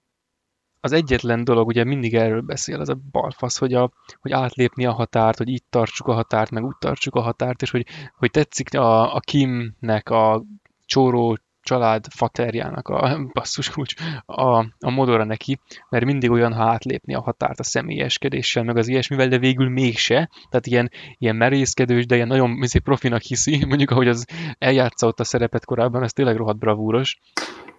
az 0.83 0.91
egyetlen 0.91 1.43
dolog, 1.43 1.67
ugye 1.67 1.83
mindig 1.83 2.15
erről 2.15 2.41
beszél, 2.41 2.79
ez 2.79 2.89
a 2.89 2.99
balfasz, 3.11 3.57
hogy, 3.57 3.73
a, 3.73 3.91
hogy 4.19 4.31
átlépni 4.31 4.85
a 4.85 4.91
határt, 4.91 5.37
hogy 5.37 5.49
itt 5.49 5.65
tartsuk 5.69 6.07
a 6.07 6.13
határt, 6.13 6.51
meg 6.51 6.63
úgy 6.63 6.75
tartsuk 6.79 7.15
a 7.15 7.21
határt, 7.21 7.61
és 7.61 7.71
hogy, 7.71 7.85
hogy 8.17 8.31
tetszik 8.31 8.73
a, 8.73 9.15
a 9.15 9.19
Kimnek, 9.19 10.09
a 10.09 10.43
csóró 10.85 11.37
család 11.61 12.05
faterjának 12.09 12.87
a 12.87 13.19
basszus 13.33 13.69
kulcs, 13.69 13.93
a, 14.25 14.57
a 14.79 14.89
modora 14.89 15.23
neki, 15.23 15.59
mert 15.89 16.05
mindig 16.05 16.31
olyan, 16.31 16.53
ha 16.53 16.63
átlépni 16.63 17.13
a 17.13 17.21
határt 17.21 17.59
a 17.59 17.63
személyeskedéssel, 17.63 18.63
meg 18.63 18.77
az 18.77 18.87
ilyesmivel, 18.87 19.27
de 19.27 19.37
végül 19.37 19.69
mégse, 19.69 20.29
tehát 20.49 20.67
ilyen, 20.67 20.91
ilyen 21.17 21.35
merészkedős, 21.35 22.05
de 22.05 22.15
ilyen 22.15 22.27
nagyon 22.27 22.61
izé, 22.61 22.79
profinak 22.79 23.21
hiszi, 23.21 23.65
mondjuk 23.69 23.91
ahogy 23.91 24.07
az 24.07 24.25
eljátsza 24.57 25.07
ott 25.07 25.19
a 25.19 25.23
szerepet 25.23 25.65
korábban, 25.65 26.03
ez 26.03 26.13
tényleg 26.13 26.35
rohadt 26.35 26.59
bravúros. 26.59 27.19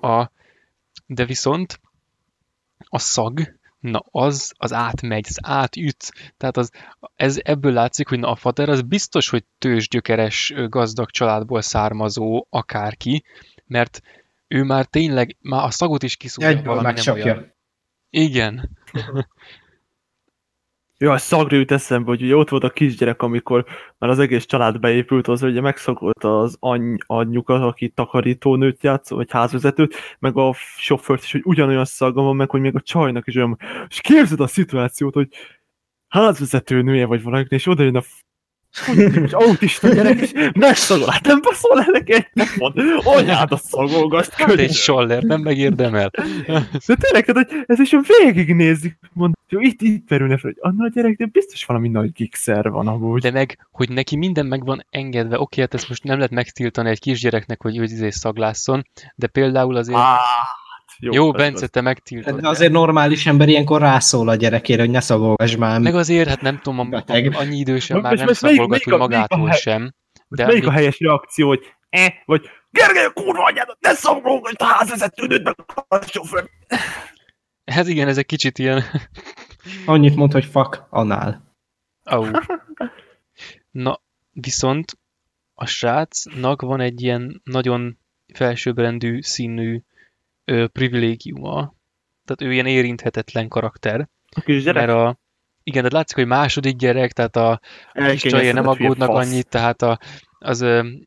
A, 0.00 0.30
de 1.06 1.24
viszont 1.24 1.80
a 2.84 2.98
szag, 2.98 3.40
na 3.80 4.04
az, 4.10 4.52
az 4.56 4.72
átmegy, 4.72 5.26
az 5.28 5.38
átüt. 5.42 6.12
Tehát 6.36 6.56
az, 6.56 6.70
ez, 7.14 7.38
ebből 7.42 7.72
látszik, 7.72 8.08
hogy 8.08 8.18
na 8.18 8.30
a 8.30 8.36
fater 8.36 8.68
az 8.68 8.82
biztos, 8.82 9.28
hogy 9.28 9.44
tőzsgyökeres 9.58 10.52
gazdag 10.68 11.10
családból 11.10 11.60
származó 11.62 12.46
akárki, 12.50 13.24
mert 13.66 14.00
ő 14.48 14.62
már 14.62 14.84
tényleg, 14.84 15.36
már 15.40 15.64
a 15.64 15.70
szagot 15.70 16.02
is 16.02 16.16
kiszúrja 16.16 16.50
Egyből 16.50 16.74
valami 16.74 17.00
nem 17.04 17.14
olyan. 17.14 17.54
Igen. 18.10 18.70
Jó, 21.04 21.10
a 21.10 21.18
szagra 21.18 21.56
jut 21.56 21.70
eszembe, 21.70 22.08
hogy 22.08 22.22
ugye 22.22 22.36
ott 22.36 22.48
volt 22.48 22.64
a 22.64 22.70
kisgyerek, 22.70 23.22
amikor 23.22 23.64
már 23.98 24.10
az 24.10 24.18
egész 24.18 24.44
család 24.44 24.80
beépült, 24.80 25.28
az 25.28 25.42
ugye 25.42 25.60
megszagolta 25.60 26.40
az 26.40 26.56
any, 26.60 26.96
anyjukat, 27.06 27.62
aki 27.62 27.88
takarítónőt 27.88 28.82
játszó, 28.82 29.16
vagy 29.16 29.30
házvezetőt, 29.30 29.94
meg 30.18 30.36
a 30.36 30.54
sofőrt 30.76 31.22
is, 31.22 31.32
hogy 31.32 31.40
ugyanolyan 31.44 31.84
szaga 31.84 32.22
van, 32.22 32.36
meg 32.36 32.50
hogy 32.50 32.60
még 32.60 32.74
a 32.74 32.80
csajnak 32.80 33.26
is 33.26 33.36
olyan. 33.36 33.58
És 33.88 34.00
képzeld 34.00 34.40
a 34.40 34.46
szituációt, 34.46 35.14
hogy 35.14 35.28
házvezető 36.08 36.82
nője 36.82 37.06
vagy 37.06 37.22
valaki, 37.22 37.54
és 37.54 37.66
oda 37.66 37.82
jön 37.82 37.96
a 37.96 38.02
és 38.94 39.32
autista 39.46 39.88
gyerek, 39.88 40.20
és 40.20 40.32
megszagol, 40.52 41.08
hát 41.10 41.26
nem 41.26 41.40
baszol 41.40 41.80
el 41.80 41.88
neki 41.90 42.12
egy 42.12 42.28
napon, 42.32 42.72
anyádat 43.04 43.62
szagolgasd, 43.62 44.32
Hát 44.32 44.40
egy 44.40 44.46
könyörgöm. 44.46 44.74
soller, 44.74 45.22
nem 45.22 45.40
megérdemel. 45.40 46.10
De 46.86 46.94
tényleg, 46.98 47.24
tehát, 47.24 47.50
hogy 47.50 47.64
ez 47.66 47.78
is 47.78 47.96
végignézik, 48.22 48.98
mond, 49.12 49.33
jó, 49.48 49.60
itt, 49.60 49.80
itt 49.80 50.08
merülne 50.08 50.38
fel, 50.38 50.52
hogy 50.54 50.70
anna 50.70 50.84
a 50.84 50.88
gyerek, 50.88 51.16
de 51.16 51.26
biztos 51.26 51.64
valami 51.64 51.88
nagy 51.88 52.12
gigszer 52.12 52.70
van 52.70 52.88
amúgy. 52.88 53.20
De 53.20 53.30
meg, 53.30 53.66
hogy 53.70 53.90
neki 53.90 54.16
minden 54.16 54.46
meg 54.46 54.64
van 54.64 54.86
engedve. 54.90 55.40
Oké, 55.40 55.60
hát 55.60 55.74
ezt 55.74 55.88
most 55.88 56.04
nem 56.04 56.16
lehet 56.16 56.30
megtiltani 56.30 56.88
egy 56.88 56.98
kisgyereknek, 56.98 57.62
hogy 57.62 57.78
ő 57.78 57.82
izé 57.82 58.10
szaglásszon, 58.10 58.86
de 59.14 59.26
például 59.26 59.76
azért... 59.76 59.98
Á, 59.98 60.18
jó, 60.98 61.12
jó 61.12 61.30
Bence, 61.30 61.66
te 61.66 61.80
megtiltod. 61.80 62.40
De 62.40 62.48
azért 62.48 62.72
normális 62.72 63.26
ember 63.26 63.48
ilyenkor 63.48 63.80
rászól 63.80 64.28
a 64.28 64.34
gyerekére, 64.34 64.80
hogy 64.80 64.90
ne 64.90 65.00
szagolgass 65.00 65.56
már. 65.56 65.80
Meg 65.80 65.94
azért, 65.94 66.28
hát 66.28 66.40
nem 66.40 66.58
tudom, 66.62 66.90
Beteg. 66.90 67.34
annyi 67.36 67.58
idősen 67.58 68.00
már 68.00 68.16
nem 68.16 68.32
szagolgat, 68.32 68.82
hogy 68.82 68.98
magától 68.98 69.52
sem. 69.52 69.94
De 70.28 70.46
melyik 70.46 70.66
a 70.66 70.70
helyes 70.70 71.00
reakció, 71.00 71.48
hogy 71.48 71.60
e, 71.90 72.22
vagy 72.24 72.50
Gergely, 72.70 73.08
kurva 73.14 73.44
anyádat, 73.44 73.76
ne 73.80 73.94
szagolgasd 73.94 74.56
a 74.58 74.64
házvezetőnőt, 74.64 75.42
meg 75.42 75.54
a 75.88 76.06
sofőr. 76.06 76.50
Hát 77.64 77.88
igen, 77.88 78.08
ez 78.08 78.18
egy 78.18 78.26
kicsit 78.26 78.58
ilyen... 78.58 78.82
Annyit 79.86 80.16
mond, 80.16 80.32
hogy 80.32 80.44
fuck, 80.44 80.86
anál. 80.90 81.56
Au. 82.02 82.26
Na, 83.70 84.00
viszont 84.32 84.98
a 85.54 85.66
srácnak 85.66 86.62
van 86.62 86.80
egy 86.80 87.02
ilyen 87.02 87.40
nagyon 87.44 87.98
felsőbbrendű 88.34 89.20
színű 89.20 89.80
ö, 90.44 90.66
privilégiuma. 90.66 91.74
Tehát 92.24 92.42
ő 92.42 92.52
ilyen 92.52 92.66
érinthetetlen 92.66 93.48
karakter. 93.48 94.08
A 94.36 94.40
kisgyerek? 94.40 94.86
Mert 94.86 94.98
a, 94.98 95.18
igen, 95.62 95.82
de 95.82 95.88
látszik, 95.92 96.16
hogy 96.16 96.26
második 96.26 96.76
gyerek, 96.76 97.12
tehát 97.12 97.36
a 97.36 97.60
kis 97.92 98.22
csajé 98.22 98.50
nem 98.50 98.68
aggódnak 98.68 99.08
annyit, 99.08 99.48
tehát 99.48 99.82
a, 99.82 99.98
az, 100.38 100.60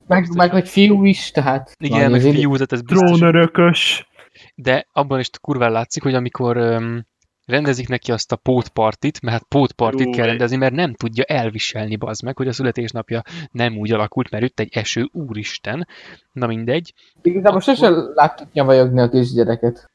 Meg, 0.08 0.36
meg 0.36 0.52
hogy 0.52 0.70
fiú 0.70 1.06
is, 1.06 1.32
tehát... 1.32 1.76
igen, 1.80 2.12
meg 2.12 2.26
az 2.26 2.34
fiú, 2.34 2.54
tehát 2.54 2.72
ez 2.72 2.82
biztos, 2.82 3.10
Drónörökös. 3.10 4.07
De 4.56 4.88
abban 4.92 5.20
is 5.20 5.30
kurván 5.42 5.72
látszik, 5.72 6.04
hogy 6.04 6.14
amikor 6.14 6.58
öm, 6.58 7.06
rendezik 7.46 7.88
neki 7.88 8.12
azt 8.12 8.32
a 8.32 8.36
pótpartit, 8.36 9.22
mert 9.22 9.38
hát 9.38 9.48
pótpartit 9.48 10.06
Jó, 10.06 10.12
kell 10.12 10.26
rendezni, 10.26 10.58
mert 10.58 10.74
nem 10.74 10.94
tudja 10.94 11.24
elviselni, 11.24 11.96
bazd 11.96 12.24
meg, 12.24 12.38
hogy 12.38 12.48
a 12.48 12.54
születésnapja 12.54 13.22
nem 13.52 13.78
úgy 13.78 13.92
alakult, 13.92 14.30
mert 14.30 14.44
itt 14.44 14.60
egy 14.60 14.70
eső, 14.72 15.10
úristen. 15.12 15.88
Na 16.32 16.48
mindegy. 16.48 16.94
Igazából 17.22 17.60
sose 17.60 17.90
láttuk 18.14 18.52
nyavajogni 18.54 19.02
a 19.02 19.10
kisgyereket. 19.10 19.92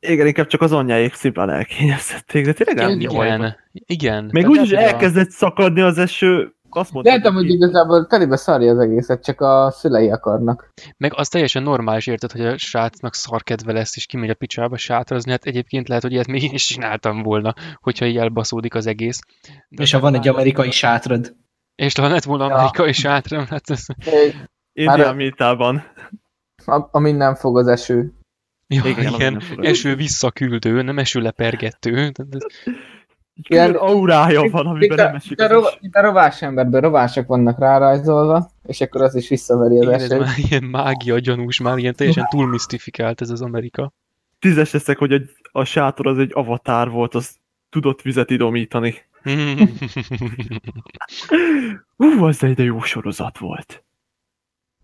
Igen, 0.00 0.26
inkább 0.26 0.46
csak 0.46 0.60
az 0.60 0.72
anyjáék 0.72 1.14
szimplán 1.14 1.50
elkényeztették, 1.50 2.44
de 2.44 2.52
tényleg 2.52 2.76
nem 2.76 3.00
Igen. 3.00 3.10
Igen, 3.10 3.56
igen. 3.72 4.28
Még 4.32 4.48
úgy 4.48 4.58
hogy 4.58 4.74
a- 4.74 4.80
elkezdett 4.80 5.30
szakadni 5.30 5.80
az 5.80 5.98
eső, 5.98 6.54
azt 6.76 6.92
mondta, 6.92 7.10
De 7.10 7.16
hát 7.16 7.26
amúgy 7.26 7.50
igazából 7.50 8.06
telibe 8.06 8.36
szarja 8.36 8.72
az 8.72 8.78
egészet, 8.78 9.24
csak 9.24 9.40
a 9.40 9.70
szülei 9.70 10.10
akarnak. 10.10 10.68
Meg 10.96 11.12
az 11.14 11.28
teljesen 11.28 11.62
normális, 11.62 12.06
érted, 12.06 12.32
hogy 12.32 12.40
a 12.40 12.58
srácnak 12.58 13.14
szarkedve 13.14 13.72
lesz, 13.72 13.96
és 13.96 14.06
kimegy 14.06 14.30
a 14.30 14.34
picsába 14.34 14.76
sátrazni, 14.76 15.30
hát 15.30 15.44
egyébként 15.44 15.88
lehet, 15.88 16.02
hogy 16.02 16.12
ilyet 16.12 16.26
még 16.26 16.42
én 16.42 16.52
is 16.52 16.66
csináltam 16.66 17.22
volna, 17.22 17.54
hogyha 17.80 18.06
így 18.06 18.16
elbaszódik 18.16 18.74
az 18.74 18.86
egész. 18.86 19.20
De 19.68 19.82
És 19.82 19.92
ha 19.92 20.00
van 20.00 20.14
egy 20.14 20.28
amerikai 20.28 20.70
sátrad, 20.70 21.34
És 21.74 21.98
ha 21.98 22.08
lett 22.08 22.24
volna 22.24 22.46
Ja. 22.46 22.54
amerikai 22.54 22.92
sátram, 22.92 23.46
hát 23.46 23.70
ez... 23.70 23.84
A, 26.66 26.88
amin 26.90 27.14
nem 27.14 27.34
fog 27.34 27.58
az 27.58 27.66
eső. 27.66 28.12
Jó, 28.66 28.84
Igen, 28.84 29.14
igen, 29.14 29.42
eső 29.56 29.94
visszaküldő, 29.94 30.82
nem 30.82 30.98
eső 30.98 31.20
lepergető. 31.20 32.12
Ilyen 33.48 33.74
aurája 33.74 34.50
van, 34.50 34.66
amiben 34.66 34.98
Itt 34.98 34.98
a, 34.98 35.02
nem 35.04 35.14
esik 35.14 35.30
itt 35.30 35.40
a, 35.40 35.48
rova, 35.48 35.68
a 35.92 36.00
rovás 36.00 36.42
emberben 36.42 36.80
rovások 36.80 37.26
vannak 37.26 37.58
rárajzolva, 37.58 38.50
és 38.66 38.80
akkor 38.80 39.02
az 39.02 39.14
is 39.14 39.28
visszaveri 39.28 39.78
az 39.78 39.82
igen, 39.82 40.00
ez 40.00 40.10
már 40.10 40.38
ilyen 40.48 40.64
mágia 40.64 41.18
gyanús, 41.18 41.60
már 41.60 41.78
ilyen 41.78 41.94
teljesen 41.94 42.26
túl 42.30 42.48
misztifikált 42.48 43.20
ez 43.20 43.30
az 43.30 43.42
Amerika. 43.42 43.92
Tízes 44.38 44.72
leszek, 44.72 44.98
hogy 44.98 45.12
egy, 45.12 45.30
a 45.52 45.64
sátor 45.64 46.06
az 46.06 46.18
egy 46.18 46.30
avatár 46.34 46.88
volt, 46.88 47.14
az 47.14 47.36
tudott 47.70 48.02
vizet 48.02 48.30
idomítani. 48.30 48.94
Ú, 51.96 52.24
az 52.24 52.42
egy 52.44 52.54
de 52.54 52.62
jó 52.62 52.80
sorozat 52.80 53.38
volt. 53.38 53.84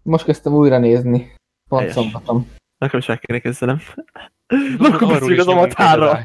Most 0.03 0.25
kezdtem 0.25 0.53
újra 0.53 0.79
nézni. 0.79 1.35
Pont 1.69 1.81
Helyes. 1.81 1.97
szombaton. 1.97 2.47
Nekem 2.79 2.99
is 2.99 3.09
el 3.09 3.19
kéne 3.19 3.39
kezdenem. 3.39 3.81
Na, 4.79 4.89
akkor 4.89 5.39
az 5.39 5.47
avatárra. 5.47 6.21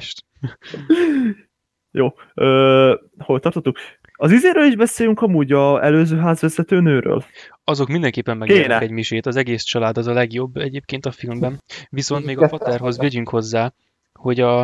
Jó. 1.92 2.14
Ö, 2.34 2.96
hol 3.18 3.40
tartottuk? 3.40 3.78
Az 4.14 4.32
izéről 4.32 4.66
is 4.66 4.76
beszéljünk 4.76 5.22
amúgy 5.22 5.52
a 5.52 5.84
előző 5.84 6.18
házvezető 6.18 6.80
nőről. 6.80 7.24
Azok 7.64 7.88
mindenképpen 7.88 8.38
megérnek 8.38 8.64
Kéne. 8.64 8.80
egy 8.80 8.92
misét, 8.92 9.26
az 9.26 9.36
egész 9.36 9.64
család 9.64 9.98
az 9.98 10.08
a 10.08 10.14
legjobb 10.14 10.58
egyébként 10.58 11.06
a 11.06 11.12
filmben. 11.12 11.64
Viszont 11.90 12.26
még 12.26 12.38
a 12.38 12.48
voltam. 12.48 12.92
vegyünk 12.98 13.30
hozzá, 13.30 13.74
hogy 14.14 14.40
a, 14.40 14.60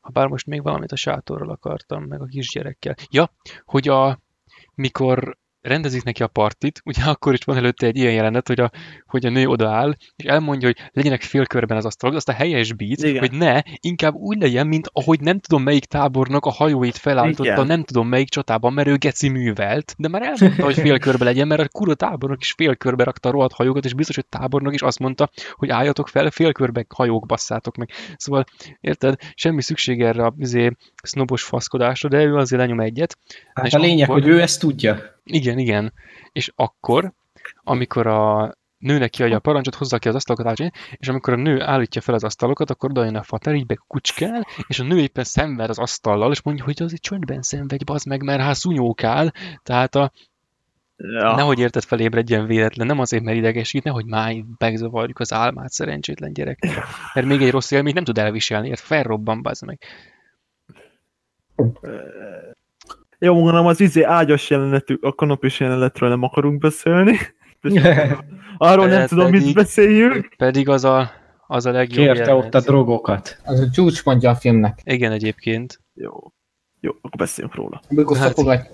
ha 0.00 0.10
bár 0.12 0.26
most 0.26 0.46
még 0.46 0.62
valamit 0.62 0.92
a 0.92 0.96
sátorral 0.96 1.50
akartam, 1.50 2.02
meg 2.04 2.20
a 2.20 2.26
kisgyerekkel. 2.26 2.94
Ja, 3.10 3.34
hogy 3.64 3.88
a, 3.88 4.18
mikor 4.74 5.38
rendezik 5.60 6.02
neki 6.02 6.22
a 6.22 6.26
partit, 6.26 6.80
ugye 6.84 7.02
akkor 7.10 7.32
is 7.32 7.44
van 7.44 7.56
előtte 7.56 7.86
egy 7.86 7.96
ilyen 7.96 8.12
jelenet, 8.12 8.46
hogy 8.46 8.60
a, 8.60 8.70
hogy 9.06 9.26
a 9.26 9.30
nő 9.30 9.46
odaáll, 9.46 9.94
és 10.16 10.24
elmondja, 10.24 10.68
hogy 10.68 10.76
legyenek 10.92 11.22
félkörben 11.22 11.76
az 11.76 11.84
asztalok, 11.84 12.16
azt 12.16 12.28
a 12.28 12.32
helyes 12.32 12.72
beat, 12.72 12.98
Igen. 12.98 13.18
hogy 13.18 13.32
ne, 13.32 13.60
inkább 13.80 14.14
úgy 14.14 14.40
legyen, 14.40 14.66
mint 14.66 14.90
ahogy 14.92 15.20
nem 15.20 15.38
tudom 15.38 15.62
melyik 15.62 15.84
tábornak 15.84 16.44
a 16.44 16.50
hajóit 16.50 16.96
felállította, 16.96 17.52
Igen. 17.52 17.66
nem 17.66 17.82
tudom 17.82 18.08
melyik 18.08 18.28
csatában, 18.28 18.72
mert 18.72 18.88
ő 18.88 18.96
geci 18.96 19.28
művelt, 19.28 19.94
de 19.98 20.08
már 20.08 20.22
elmondta, 20.22 20.64
hogy 20.64 20.74
félkörbe 20.88 21.24
legyen, 21.24 21.46
mert 21.46 21.60
a 21.60 21.68
kura 21.68 21.94
tábornok 21.94 22.40
is 22.40 22.52
félkörbe 22.52 23.04
rakta 23.04 23.28
a 23.28 23.32
rohadt 23.32 23.52
hajókat, 23.52 23.84
és 23.84 23.94
biztos, 23.94 24.14
hogy 24.14 24.26
tábornok 24.26 24.74
is 24.74 24.82
azt 24.82 24.98
mondta, 24.98 25.30
hogy 25.54 25.70
álljatok 25.70 26.08
fel, 26.08 26.30
félkörbe 26.30 26.84
hajók 26.94 27.26
basszátok 27.26 27.76
meg. 27.76 27.90
Szóval, 28.16 28.44
érted, 28.80 29.14
semmi 29.34 29.62
szükség 29.62 30.02
erre 30.02 30.24
a 30.24 30.34
izé, 30.38 30.70
sznobos 31.02 31.42
faszkodásra, 31.42 32.08
de 32.08 32.22
ő 32.22 32.36
azért 32.36 32.60
lenyom 32.60 32.80
egyet. 32.80 33.18
hát 33.54 33.72
a 33.72 33.78
lényeg, 33.78 34.08
akkor- 34.08 34.22
hogy 34.22 34.30
ő 34.30 34.40
ezt 34.40 34.60
tudja. 34.60 35.18
Igen, 35.32 35.58
igen. 35.58 35.92
És 36.32 36.52
akkor, 36.54 37.12
amikor 37.62 38.06
a 38.06 38.54
nőnek 38.78 39.10
kiadja 39.10 39.36
a 39.36 39.40
parancsot, 39.40 39.74
hozza 39.74 39.98
ki 39.98 40.08
az 40.08 40.14
asztalokat, 40.14 40.46
állítja, 40.46 40.70
és 40.96 41.08
amikor 41.08 41.32
a 41.32 41.36
nő 41.36 41.62
állítja 41.62 42.00
fel 42.00 42.14
az 42.14 42.24
asztalokat, 42.24 42.70
akkor 42.70 42.90
oda 42.90 43.04
jön 43.04 43.16
a 43.16 43.22
fater, 43.22 43.54
így 43.54 43.66
bekucskál, 43.66 44.46
és 44.66 44.78
a 44.78 44.84
nő 44.84 44.98
éppen 44.98 45.24
szenved 45.24 45.68
az 45.68 45.78
asztallal, 45.78 46.30
és 46.30 46.42
mondja, 46.42 46.64
hogy 46.64 46.82
az 46.82 46.92
egy 46.92 47.00
csöndben 47.00 47.42
szenvedj, 47.42 47.84
bazd 47.84 48.06
meg, 48.06 48.22
mert 48.22 48.42
hát 48.42 48.54
szúnyókál, 48.54 49.32
tehát 49.62 49.94
a, 49.94 50.12
Ja. 51.02 51.34
nehogy 51.34 51.58
érted 51.58 51.82
felébredjen 51.82 52.46
véletlen, 52.46 52.86
nem 52.86 52.98
azért, 52.98 53.22
mert 53.22 53.36
idegesít, 53.36 53.84
nehogy 53.84 54.04
máj 54.04 54.44
megzavarjuk 54.58 55.18
az 55.18 55.32
álmát 55.32 55.70
szerencsétlen 55.70 56.32
gyerek. 56.32 56.58
Mert 57.14 57.26
még 57.26 57.42
egy 57.42 57.50
rossz 57.50 57.70
élményt 57.70 57.94
nem 57.94 58.04
tud 58.04 58.18
elviselni, 58.18 58.68
ért 58.68 58.80
felrobban, 58.80 59.42
bazd 59.42 59.64
meg. 59.66 59.78
Jó, 63.22 63.40
mondom, 63.42 63.66
az 63.66 63.80
izé 63.80 64.02
ágyas 64.02 64.50
jelenetű, 64.50 64.96
a 65.00 65.14
kanapés 65.14 65.60
jelenetről 65.60 66.08
nem 66.08 66.22
akarunk 66.22 66.58
beszélni. 66.58 67.18
Arról 68.58 68.86
nem 68.86 69.06
tudom, 69.06 69.30
mit 69.30 69.40
pedig- 69.40 69.54
beszéljünk. 69.54 70.34
Pedig 70.36 70.68
az 70.68 70.84
a, 70.84 71.10
az 71.46 71.66
a 71.66 71.70
legjobb 71.70 72.04
Kérte 72.06 72.20
jelenet. 72.20 72.44
ott 72.44 72.54
a 72.54 72.60
drogokat. 72.60 73.40
Az 73.44 73.60
a 73.60 73.70
csúcspontja 73.70 74.30
a 74.30 74.34
filmnek. 74.34 74.80
Igen, 74.84 75.12
egyébként. 75.12 75.80
Jó. 75.94 76.12
Jó, 76.80 76.90
akkor 76.92 77.16
beszéljünk 77.16 77.54
róla. 77.56 77.80
Amikor 77.90 78.16
Hát- 78.16 78.26
szapogatja. 78.26 78.70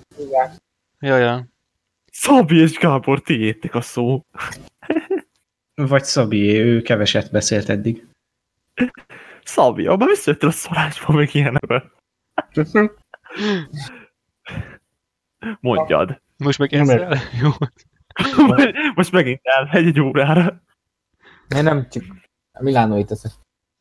Ja, 1.01 1.17
ja. 1.17 1.47
Szabi 2.13 2.61
és 2.61 2.79
Gábor, 2.79 3.21
tiétek 3.21 3.75
a 3.75 3.81
szó. 3.81 4.23
Vagy 5.75 6.05
Szabi, 6.05 6.59
ő 6.59 6.83
keveset 6.83 7.31
beszélt 7.31 7.69
eddig. 7.69 8.07
Szabi, 9.45 9.87
abban 9.87 10.09
visszajöttél 10.09 10.49
a 10.49 10.53
szorásba, 10.53 11.13
meg 11.13 11.35
ilyenekbe. 11.35 11.85
Mondjad. 15.61 16.21
Most 16.37 16.59
meg 16.59 16.73
ezzel? 16.73 17.19
Jó. 17.43 17.51
Most 18.95 19.13
megint 19.13 19.41
elmegy 19.43 19.87
egy 19.87 20.01
órára. 20.01 20.63
Én 21.57 21.63
nem 21.63 21.89
csak 21.89 22.03
a 22.53 22.63
Milánói 22.63 23.05
teszek. 23.05 23.31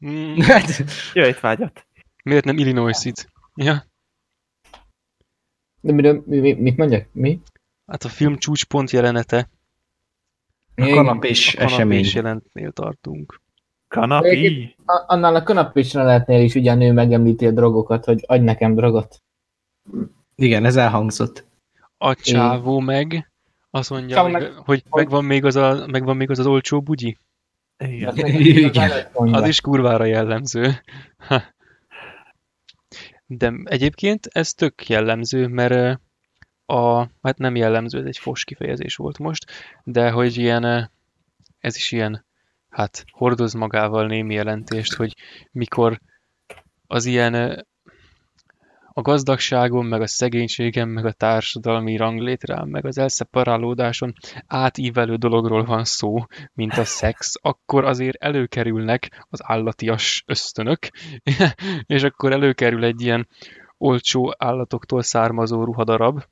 Mm, 0.05 0.39
Hát, 0.39 0.83
Jöjj, 1.13 1.31
vágyat. 1.41 1.87
miért 2.23 2.45
nem 2.45 2.57
Illinois-it? 2.57 3.31
Ja, 3.55 3.83
De 5.81 5.91
miről, 5.93 6.23
mi, 6.25 6.39
mi, 6.39 6.53
mit 6.53 6.77
mondjak? 6.77 7.07
Mi? 7.11 7.41
hát 7.87 8.03
a 8.03 8.09
film 8.09 8.37
csúcspont 8.37 8.91
jelenete, 8.91 9.49
a 10.75 10.81
kanapés 10.89 10.95
kanapés 10.95 11.55
esemény. 11.55 12.05
jelentnél 12.13 12.71
tartunk. 12.71 13.41
Kanapi. 13.87 14.75
Annál 14.85 15.35
a 15.35 15.43
kanapésre 15.43 16.03
lehetnél 16.03 16.41
is 16.43 16.55
ugye 16.55 16.71
a 16.71 16.75
nő 16.75 16.91
megemlíti 16.91 17.45
a 17.45 17.51
drogokat, 17.51 18.05
hogy 18.05 18.23
adj 18.27 18.43
nekem 18.43 18.75
drogot. 18.75 19.23
Igen, 20.35 20.65
ez 20.65 20.75
elhangzott. 20.75 21.45
A 21.97 22.15
csávó 22.15 22.79
meg 22.79 23.31
azt 23.69 23.89
mondja, 23.89 24.15
Csávó 24.15 24.27
meg- 24.27 24.51
hogy 24.53 24.83
megvan, 24.89 25.25
még 25.25 25.45
az 25.45 25.55
a, 25.55 25.85
megvan 25.87 26.15
még 26.17 26.29
az 26.29 26.39
az 26.39 26.45
olcsó 26.45 26.81
bugyi. 26.81 27.17
Igen. 27.77 28.17
Igen. 28.17 29.07
Az 29.13 29.47
is 29.47 29.61
kurvára 29.61 30.05
jellemző. 30.05 30.81
Ha. 31.17 31.43
De 33.25 33.53
egyébként 33.63 34.25
ez 34.25 34.53
tök 34.53 34.87
jellemző, 34.87 35.47
mert 35.47 35.71
ö, 35.71 35.93
a, 36.75 37.09
hát 37.21 37.37
nem 37.37 37.55
jellemző, 37.55 37.99
ez 37.99 38.05
egy 38.05 38.17
fos 38.17 38.43
kifejezés 38.43 38.95
volt 38.95 39.17
most, 39.17 39.45
de 39.83 40.09
hogy 40.09 40.37
ilyen, 40.37 40.63
ö, 40.63 40.81
ez 41.59 41.75
is 41.75 41.91
ilyen, 41.91 42.25
hát 42.69 43.05
hordoz 43.11 43.53
magával 43.53 44.07
némi 44.07 44.33
jelentést, 44.33 44.93
hogy 44.93 45.15
mikor 45.51 45.99
az 46.87 47.05
ilyen 47.05 47.33
ö, 47.33 47.61
gazdagságon, 49.01 49.85
meg 49.85 50.01
a 50.01 50.07
szegénységen, 50.07 50.87
meg 50.87 51.05
a 51.05 51.11
társadalmi 51.11 51.97
ranglétrán, 51.97 52.67
meg 52.67 52.85
az 52.85 52.97
elszeparálódáson 52.97 54.13
átívelő 54.47 55.15
dologról 55.15 55.63
van 55.63 55.83
szó, 55.83 56.25
mint 56.53 56.73
a 56.73 56.85
szex, 56.85 57.33
akkor 57.41 57.85
azért 57.85 58.23
előkerülnek 58.23 59.25
az 59.29 59.39
állatias 59.43 60.23
ösztönök, 60.25 60.79
és 61.95 62.03
akkor 62.03 62.31
előkerül 62.31 62.83
egy 62.83 63.01
ilyen 63.01 63.27
olcsó 63.77 64.33
állatoktól 64.37 65.01
származó 65.01 65.63
ruhadarab. 65.63 66.23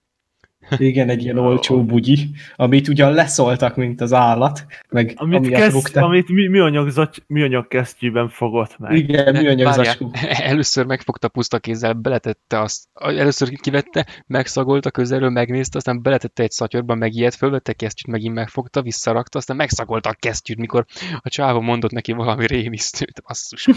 Igen, 0.78 1.10
egy 1.10 1.24
ilyen 1.24 1.38
olcsó 1.38 1.84
bugyi, 1.86 2.30
amit 2.56 2.88
ugyan 2.88 3.14
leszoltak, 3.14 3.76
mint 3.76 4.02
az 4.02 4.14
állat, 4.14 4.66
meg 4.90 5.14
Amit, 5.16 5.50
kezd, 5.50 5.98
amit 5.98 6.30
mi, 6.30 6.48
műanyag, 6.48 6.90
zacs, 6.90 7.18
műanyag 7.28 7.68
kesztyűben 7.68 8.30
fogott 8.30 8.80
meg. 8.80 8.98
Igen, 8.98 9.36
műanyag 9.36 9.74
zacskó. 9.74 10.12
először 10.52 10.86
megfogta 10.86 11.28
puszta 11.28 11.60
kézzel, 11.60 11.94
beletette 11.94 12.60
azt, 12.60 12.88
először 12.94 13.50
kivette, 13.50 14.08
megszagolta 14.28 14.92
közelről, 14.92 15.30
megnézte, 15.30 15.78
aztán 15.78 16.02
beletette 16.02 16.44
egy 16.44 16.52
szatyorba, 16.52 16.96
megijedt, 16.96 17.36
fölvette 17.36 17.74
kesztyűt, 17.74 18.14
megint 18.14 18.34
megfogta, 18.34 18.82
visszarakta, 18.82 19.38
aztán 19.38 19.56
megszagolta 19.56 20.10
a 20.10 20.16
kesztyűt, 20.20 20.58
mikor 20.58 20.86
a 21.20 21.30
csávó 21.30 21.60
mondott 21.60 21.92
neki 21.92 22.12
valami 22.12 22.48
rémisztőt. 22.48 23.22
Basszus, 23.28 23.70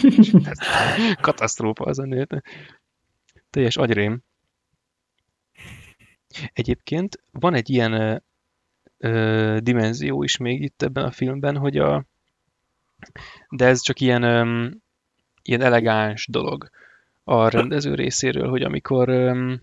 katasztrófa 1.20 1.84
az 1.84 1.98
a 1.98 2.04
nő. 2.04 2.26
Teljes 3.50 3.76
agyrém. 3.76 4.22
Egyébként 6.52 7.22
van 7.30 7.54
egy 7.54 7.70
ilyen 7.70 7.92
ö, 7.92 8.16
ö, 8.98 9.58
dimenzió 9.62 10.22
is 10.22 10.36
még 10.36 10.62
itt 10.62 10.82
ebben 10.82 11.04
a 11.04 11.10
filmben, 11.10 11.56
hogy 11.56 11.76
a 11.76 12.04
de 13.50 13.66
ez 13.66 13.80
csak 13.80 14.00
ilyen, 14.00 14.22
öm, 14.22 14.82
ilyen 15.42 15.60
elegáns 15.60 16.26
dolog 16.30 16.70
a 17.24 17.48
rendező 17.48 17.94
részéről, 17.94 18.48
hogy 18.48 18.62
amikor 18.62 19.08
öm, 19.08 19.62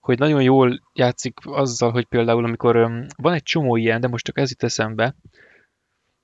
hogy 0.00 0.18
nagyon 0.18 0.42
jól 0.42 0.82
játszik 0.92 1.38
azzal, 1.42 1.90
hogy 1.90 2.04
például 2.04 2.44
amikor 2.44 2.76
öm, 2.76 3.06
van 3.16 3.32
egy 3.32 3.42
csomó 3.42 3.76
ilyen, 3.76 4.00
de 4.00 4.08
most 4.08 4.24
csak 4.24 4.38
ez 4.38 4.50
itt 4.50 4.62
eszembe, 4.62 5.14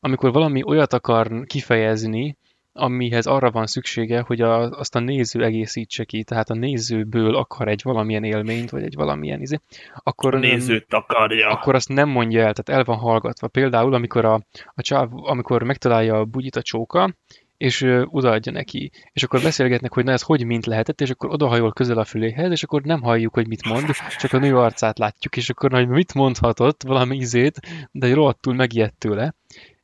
amikor 0.00 0.32
valami 0.32 0.62
olyat 0.62 0.92
akar 0.92 1.44
kifejezni, 1.46 2.36
amihez 2.72 3.26
arra 3.26 3.50
van 3.50 3.66
szüksége, 3.66 4.20
hogy 4.20 4.40
a, 4.40 4.70
azt 4.70 4.94
a 4.94 4.98
néző 5.00 5.44
egészítse 5.44 6.04
ki, 6.04 6.24
tehát 6.24 6.50
a 6.50 6.54
nézőből 6.54 7.34
akar 7.34 7.68
egy 7.68 7.80
valamilyen 7.82 8.24
élményt, 8.24 8.70
vagy 8.70 8.82
egy 8.82 8.94
valamilyen 8.94 9.40
izé, 9.40 9.60
akkor, 9.94 10.34
A 10.34 10.38
nézőt 10.38 10.94
akarja. 10.94 11.48
akkor 11.48 11.74
azt 11.74 11.88
nem 11.88 12.08
mondja 12.08 12.38
el, 12.38 12.52
tehát 12.52 12.80
el 12.80 12.84
van 12.84 12.98
hallgatva. 12.98 13.48
Például, 13.48 13.94
amikor, 13.94 14.24
a, 14.24 14.34
a 14.74 14.82
csáv, 14.82 15.08
amikor 15.12 15.62
megtalálja 15.62 16.18
a 16.18 16.24
bugyit 16.24 16.56
a 16.56 16.62
csóka, 16.62 17.14
és 17.56 17.86
odaadja 18.04 18.52
neki, 18.52 18.90
és 19.12 19.22
akkor 19.22 19.42
beszélgetnek, 19.42 19.92
hogy 19.92 20.04
na 20.04 20.12
ez 20.12 20.22
hogy 20.22 20.44
mint 20.44 20.66
lehetett, 20.66 21.00
és 21.00 21.10
akkor 21.10 21.30
odahajol 21.30 21.72
közel 21.72 21.98
a 21.98 22.04
füléhez, 22.04 22.50
és 22.50 22.62
akkor 22.62 22.82
nem 22.82 23.02
halljuk, 23.02 23.34
hogy 23.34 23.48
mit 23.48 23.68
mond, 23.68 23.86
csak 24.18 24.32
a 24.32 24.38
nő 24.38 24.56
arcát 24.56 24.98
látjuk, 24.98 25.36
és 25.36 25.50
akkor 25.50 25.72
hogy 25.72 25.88
mit 25.88 26.14
mondhatott, 26.14 26.82
valami 26.82 27.16
izét, 27.16 27.60
de 27.92 28.14
rohadtul 28.14 28.54
megijedt 28.54 28.98
tőle. 28.98 29.34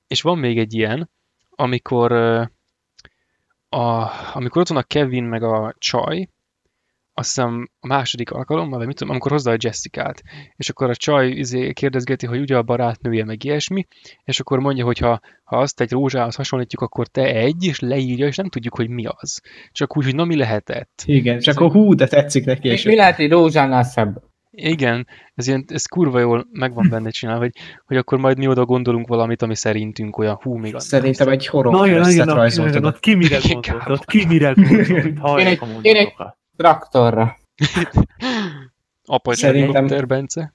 És 0.06 0.22
van 0.22 0.38
még 0.38 0.58
egy 0.58 0.74
ilyen, 0.74 1.10
amikor 1.50 2.12
a, 3.68 4.10
amikor 4.32 4.60
ott 4.60 4.68
van 4.68 4.78
a 4.78 4.82
Kevin 4.82 5.24
meg 5.24 5.42
a 5.42 5.74
csaj, 5.78 6.28
azt 7.18 7.34
hiszem 7.34 7.70
a 7.80 7.86
második 7.86 8.30
alkalommal, 8.30 8.78
vagy 8.78 8.86
mit 8.86 8.96
tudom, 8.96 9.10
amikor 9.10 9.30
hozza 9.30 9.50
a 9.50 9.56
Jessica-t, 9.58 10.22
és 10.56 10.68
akkor 10.68 10.90
a 10.90 10.96
csaj 10.96 11.28
izé 11.28 11.72
kérdezgeti, 11.72 12.26
hogy 12.26 12.40
ugye 12.40 12.56
a 12.56 12.62
barátnője, 12.62 13.24
meg 13.24 13.44
ilyesmi, 13.44 13.86
és 14.24 14.40
akkor 14.40 14.58
mondja, 14.58 14.84
hogy 14.84 14.98
ha, 14.98 15.20
ha 15.44 15.56
azt 15.56 15.80
egy 15.80 15.90
rózsához 15.90 16.34
hasonlítjuk, 16.34 16.82
akkor 16.82 17.06
te 17.06 17.24
egy, 17.24 17.64
és 17.64 17.80
leírja, 17.80 18.26
és 18.26 18.36
nem 18.36 18.48
tudjuk, 18.48 18.76
hogy 18.76 18.88
mi 18.88 19.04
az. 19.06 19.40
Csak 19.72 19.96
úgy, 19.96 20.04
hogy 20.04 20.14
na 20.14 20.24
mi 20.24 20.36
lehetett. 20.36 21.02
Igen, 21.04 21.38
csak 21.38 21.60
a 21.60 21.70
hú, 21.70 21.94
de 21.94 22.06
tetszik 22.06 22.44
neki. 22.44 22.68
Mi, 22.68 22.74
És 22.74 22.84
mi 22.84 22.94
lehet 22.94 23.18
egy 23.18 23.30
rózsánál 23.30 23.82
szebb? 23.82 24.22
Igen, 24.58 25.06
ez, 25.34 25.46
ilyen, 25.46 25.64
ez 25.68 25.86
kurva 25.86 26.18
jól 26.18 26.46
meg 26.50 26.74
van 26.74 26.88
benne 26.90 27.10
csinálva, 27.10 27.40
hogy, 27.42 27.52
hogy 27.86 27.96
akkor 27.96 28.18
majd 28.18 28.38
mi 28.38 28.46
oda 28.48 28.64
gondolunk 28.64 29.06
valamit, 29.06 29.42
ami 29.42 29.54
szerintünk 29.56 30.18
olyan 30.18 30.38
hú, 30.42 30.54
még. 30.56 30.78
Szerintem 30.78 31.28
egy 31.28 31.46
horog 31.46 31.72
Nagyon, 31.72 31.86
nagyon, 31.88 32.02
keresztet 32.02 32.24
nagyon, 32.26 32.40
rajzoltad. 32.40 32.84
ott 32.84 33.00
ki 33.00 33.14
mire 33.14 33.38
gondolt, 33.52 33.88
ott 33.88 34.04
ki 34.04 34.26
mire 34.26 34.52
gondolt, 34.52 34.88
Én 35.40 35.46
egy- 35.46 35.58
a 35.60 35.78
én 35.82 35.96
egy-. 35.96 36.14
Traktorra. 36.56 37.36
Apa 39.04 39.34
Szerintem-. 39.34 40.06
Bence. 40.06 40.54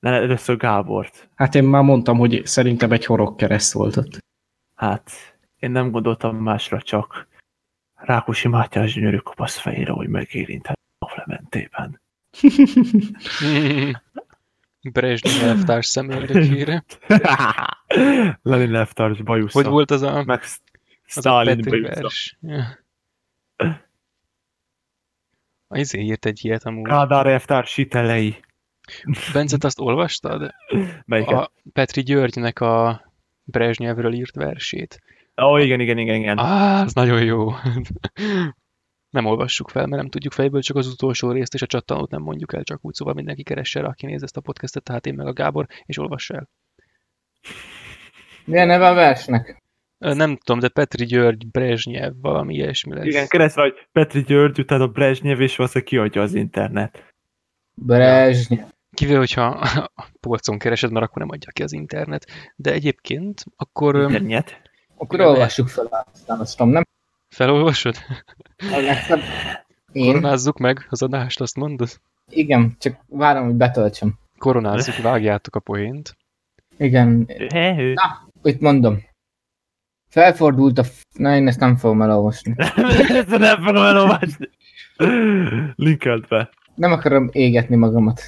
Ne, 0.00 0.10
először 0.10 0.56
Gábort. 0.56 1.28
Hát 1.34 1.54
én 1.54 1.64
már 1.64 1.82
mondtam, 1.82 2.18
hogy 2.18 2.40
szerintem 2.44 2.92
egy 2.92 3.04
horog 3.04 3.36
kereszt 3.36 3.72
volt 3.72 3.96
ott. 3.96 4.18
Hát, 4.74 5.10
én 5.58 5.70
nem 5.70 5.90
gondoltam 5.90 6.36
másra, 6.36 6.82
csak 6.82 7.26
Rákosi 7.94 8.48
Mátyás 8.48 8.94
gyönyörű 8.94 9.16
kopasz 9.16 9.58
fejére, 9.58 9.92
hogy 9.92 10.08
megérintett 10.08 10.78
a 10.98 11.12
Lementében. 11.16 12.00
Brezsnyi 14.92 15.42
elvtárs 15.42 15.86
személyekére. 15.86 16.84
Lenin 18.42 18.70
Leftars 18.70 19.22
bajusza. 19.22 19.58
Hogy 19.58 19.70
volt 19.70 19.90
az 19.90 20.02
a, 20.02 20.24
Meg 20.24 20.42
Stalin 21.04 21.64
bajusza. 21.68 22.36
Ja. 22.40 22.78
Izé 25.70 26.00
írt 26.00 26.26
egy 26.26 26.44
ilyet 26.44 26.64
amúgy. 26.64 26.88
Kádár 26.88 27.26
elvtárs 27.26 27.74
hitelei. 27.74 28.36
Bence, 29.32 29.56
te 29.56 29.66
azt 29.66 29.80
olvastad? 29.80 30.54
Melyiket? 31.04 31.34
A 31.34 31.52
Petri 31.72 32.02
Györgynek 32.02 32.60
a 32.60 33.02
Brezsnyevről 33.44 34.12
írt 34.12 34.34
versét. 34.34 35.02
Ó, 35.42 35.44
oh, 35.44 35.62
igen, 35.62 35.80
igen, 35.80 35.98
igen, 35.98 36.14
igen. 36.14 36.38
Á, 36.38 36.82
az 36.82 36.92
nagyon 36.92 37.24
jó. 37.24 37.52
Nem 39.10 39.24
olvassuk 39.24 39.68
fel, 39.68 39.86
mert 39.86 40.02
nem 40.02 40.10
tudjuk 40.10 40.32
fejből, 40.32 40.62
csak 40.62 40.76
az 40.76 40.86
utolsó 40.86 41.30
részt 41.30 41.54
és 41.54 41.62
a 41.62 41.66
csattanót 41.66 42.10
nem 42.10 42.22
mondjuk 42.22 42.54
el, 42.54 42.62
csak 42.62 42.78
úgy, 42.82 42.94
szóval 42.94 43.14
mindenki 43.14 43.42
keresse 43.42 43.80
rá, 43.80 43.88
aki 43.88 44.06
néz 44.06 44.22
ezt 44.22 44.36
a 44.36 44.40
podcastet, 44.40 44.82
tehát 44.82 45.06
én 45.06 45.14
meg 45.14 45.26
a 45.26 45.32
Gábor, 45.32 45.66
és 45.86 45.98
olvassa 45.98 46.34
el. 46.34 46.48
Milyen 48.44 48.66
neve 48.66 48.88
a 48.88 48.94
versnek? 48.94 49.62
Nem 49.98 50.36
tudom, 50.36 50.60
de 50.60 50.68
Petri 50.68 51.04
György, 51.04 51.46
Brezsnyev, 51.46 52.12
valami 52.20 52.54
ilyesmi 52.54 52.94
lesz. 52.94 53.06
Igen, 53.06 53.26
keresztül, 53.26 53.62
hogy 53.62 53.88
Petri 53.92 54.22
György, 54.22 54.58
utána 54.58 54.84
a 54.84 54.88
Brezsnyev, 54.88 55.40
és 55.40 55.56
valószínűleg 55.56 55.92
kiadja 55.92 56.22
az 56.22 56.34
internet. 56.34 57.14
Brezsnyi. 57.74 58.60
Kivéve, 58.92 59.18
hogyha 59.18 59.46
a 59.94 60.08
polcon 60.20 60.58
keresed, 60.58 60.92
mert 60.92 61.04
akkor 61.04 61.22
nem 61.22 61.30
adja 61.30 61.50
ki 61.52 61.62
az 61.62 61.72
internet. 61.72 62.26
De 62.56 62.72
egyébként 62.72 63.44
akkor 63.56 63.94
Internet? 63.94 64.60
Akkor 64.96 65.20
olvassuk 65.20 65.68
fel, 65.68 66.06
aztán 66.12 66.38
azt 66.40 66.58
nem? 66.58 66.82
Felolvasod? 67.28 67.96
A 68.72 68.80
legszebb... 68.80 69.20
Én? 69.92 70.06
Koronázzuk 70.06 70.58
meg 70.58 70.86
az 70.88 71.02
adást, 71.02 71.40
azt 71.40 71.56
mondod? 71.56 72.00
Igen, 72.30 72.76
csak 72.78 72.96
várom, 73.06 73.44
hogy 73.44 73.54
betöltsem. 73.54 74.18
Koronázzuk, 74.38 74.96
vágjátok 74.96 75.56
a 75.56 75.60
poént. 75.60 76.16
Igen, 76.76 77.30
Hehő. 77.52 77.94
itt 78.42 78.60
mondom. 78.60 79.02
Felfordult 80.08 80.78
a... 80.78 80.84
F... 80.84 81.02
Na, 81.12 81.34
én 81.34 81.46
ezt 81.46 81.60
nem 81.60 81.76
fogom 81.76 82.02
elolvasni. 82.02 82.54
Ezt 83.08 83.38
nem 83.38 83.62
fogom 83.62 83.82
elolvasni. 83.82 84.48
Linkelt 85.74 86.28
be. 86.28 86.50
Nem 86.74 86.92
akarom 86.92 87.28
égetni 87.32 87.76
magamat. 87.76 88.26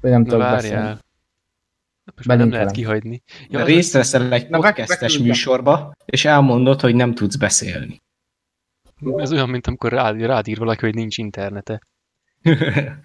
Vagy 0.00 0.10
nem 0.10 0.20
Na 0.22 0.28
tudok 0.28 0.50
beszélni. 0.50 0.76
várjál. 0.76 0.98
Most 2.16 2.28
már 2.28 2.38
nem 2.38 2.50
lehet 2.50 2.70
kihagyni. 2.70 3.22
Ja, 3.48 3.64
részt 3.64 3.92
veszel 3.92 4.32
egy 4.32 4.48
Na, 4.48 4.58
podcastes 4.58 5.18
műsorba, 5.18 5.92
és 6.04 6.24
elmondod, 6.24 6.80
hogy 6.80 6.94
nem 6.94 7.14
tudsz 7.14 7.36
beszélni. 7.36 8.00
Ez 9.16 9.32
olyan, 9.32 9.48
mint 9.48 9.66
amikor 9.66 9.92
rád, 9.92 10.20
rád 10.20 10.46
ír 10.46 10.58
valaki, 10.58 10.84
hogy 10.84 10.94
nincs 10.94 11.18
internete. 11.18 11.80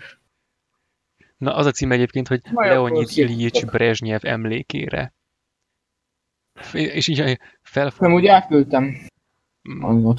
Na, 1.38 1.56
az 1.56 1.66
a 1.66 1.72
cím 1.72 1.92
egyébként, 1.92 2.28
hogy 2.28 2.42
Majd 2.52 2.72
Leonid 2.72 3.08
szépen. 3.08 3.70
Brezsnyev 3.72 4.20
emlékére. 4.24 5.14
És 6.74 7.08
így 7.08 7.18
Nem 7.18 7.36
felfordul. 7.62 8.18
úgy 8.18 8.26
elküldtem. 8.26 8.96
mm, 9.70 10.10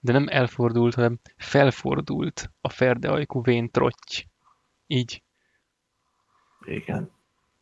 de 0.00 0.12
nem 0.12 0.26
elfordult, 0.28 0.94
hanem 0.94 1.18
felfordult 1.36 2.50
a 2.60 2.68
ferdeajkú 2.68 3.42
vén 3.42 3.70
trotty. 3.70 4.28
Így. 4.86 5.22
Igen. 6.64 7.10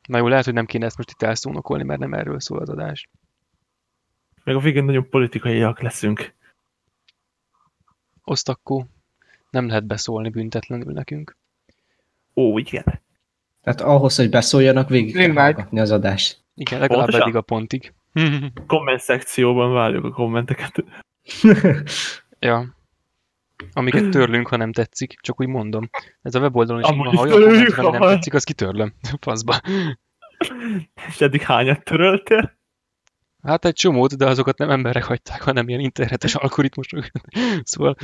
Na 0.09 0.19
jó, 0.19 0.29
lehet, 0.29 0.45
hogy 0.45 0.55
nem 0.55 0.67
kéne 0.67 0.85
ezt 0.85 0.97
most 0.97 1.11
itt 1.11 1.23
elszónokolni, 1.23 1.85
mert 1.85 2.01
nem 2.01 2.15
erről 2.15 2.41
szól 2.41 2.59
az 2.59 2.69
adás. 2.69 3.09
Meg 4.45 4.57
a 4.57 4.61
végén 4.61 4.85
nagyon 4.85 5.09
politikaiak 5.09 5.81
leszünk. 5.81 6.35
Osztakkó, 8.25 8.87
nem 9.51 9.67
lehet 9.67 9.85
beszólni 9.87 10.29
büntetlenül 10.29 10.93
nekünk. 10.93 11.37
Ó, 12.37 12.59
igen. 12.59 13.03
Tehát 13.63 13.81
ahhoz, 13.81 14.17
hogy 14.17 14.31
beszóljanak, 14.31 14.89
végig 14.89 15.13
kell 15.15 15.25
Tényleg. 15.25 15.43
hallgatni 15.45 15.81
az 15.81 15.91
adást. 15.91 16.43
Igen, 16.55 16.81
legalább 16.81 17.03
Pontosan. 17.03 17.27
eddig 17.27 17.37
a 17.37 17.41
pontig. 17.41 17.93
Komment 18.67 19.01
szekcióban 19.01 19.73
várjuk 19.73 20.05
a 20.05 20.11
kommenteket. 20.11 20.85
ja. 22.39 22.77
Amiket 23.73 24.11
törlünk, 24.11 24.49
ha 24.49 24.57
nem 24.57 24.73
tetszik, 24.73 25.21
csak 25.21 25.41
úgy 25.41 25.47
mondom. 25.47 25.91
Ez 26.23 26.35
a 26.35 26.41
weboldalon 26.41 26.83
is 26.83 26.89
Amúgy 26.89 27.15
ha 27.15 27.23
olyan 27.23 27.39
komment, 27.41 27.75
ha- 27.75 27.91
nem 27.91 28.01
tetszik, 28.01 28.35
azt 28.35 28.45
kitörlöm. 28.45 28.95
Faszba. 29.21 29.61
És 31.09 31.21
eddig 31.21 31.43
hányat 31.43 31.85
töröltél? 31.85 32.53
Hát 33.45 33.65
egy 33.65 33.75
csomót, 33.75 34.17
de 34.17 34.27
azokat 34.27 34.59
nem 34.59 34.71
emberek 34.71 35.05
hagyták, 35.05 35.43
hanem 35.43 35.69
ilyen 35.69 35.81
internetes 35.81 36.35
algoritmusok. 36.45 37.05
szóval, 37.63 37.97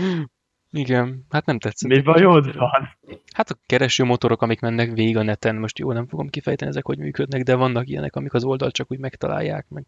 igen, 0.71 1.25
hát 1.29 1.47
nem 1.47 1.59
tetszett. 1.59 1.91
Mi 1.91 2.01
bajod 2.01 2.57
van? 2.57 2.99
Hát 3.35 3.51
a 3.51 3.59
keresőmotorok, 3.67 4.43
amik 4.43 4.61
mennek 4.61 4.93
végig 4.93 5.17
a 5.17 5.23
neten, 5.23 5.57
most 5.57 5.79
jó, 5.79 5.93
nem 5.93 6.07
fogom 6.07 6.29
kifejteni 6.29 6.71
ezek, 6.71 6.87
hogy 6.87 6.99
működnek, 6.99 7.43
de 7.43 7.55
vannak 7.55 7.89
ilyenek, 7.89 8.17
amik 8.17 8.35
az 8.35 8.45
oldalt 8.45 8.75
csak 8.75 8.91
úgy 8.91 8.99
megtalálják 8.99 9.67
meg. 9.69 9.85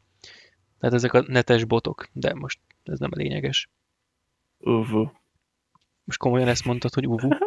Tehát 0.80 0.94
ezek 0.94 1.12
a 1.12 1.24
netes 1.26 1.64
botok, 1.64 2.08
de 2.12 2.34
most 2.34 2.58
ez 2.84 2.98
nem 2.98 3.10
a 3.12 3.16
lényeges. 3.16 3.70
Uvu. 4.58 5.10
Most 6.04 6.18
komolyan 6.18 6.48
ezt 6.48 6.64
mondtad, 6.64 6.94
hogy 6.94 7.06
uvu. 7.06 7.28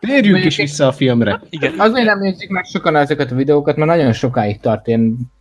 Térjünk 0.00 0.44
is 0.44 0.56
vissza 0.56 0.86
a 0.86 0.92
filmre. 0.92 1.42
Igen, 1.50 1.80
Azért 1.80 2.06
nem 2.06 2.18
nézik 2.18 2.50
meg 2.50 2.64
sokan 2.64 2.96
ezeket 2.96 3.30
a 3.30 3.34
videókat, 3.34 3.76
mert 3.76 3.90
nagyon 3.90 4.12
sokáig 4.12 4.60
tart 4.60 4.86
ilyen 4.86 5.32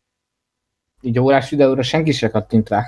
így 1.01 1.19
órás 1.19 1.49
videóra 1.49 1.81
senki 1.81 2.11
se 2.11 2.29
kattint 2.29 2.69
rá. 2.69 2.83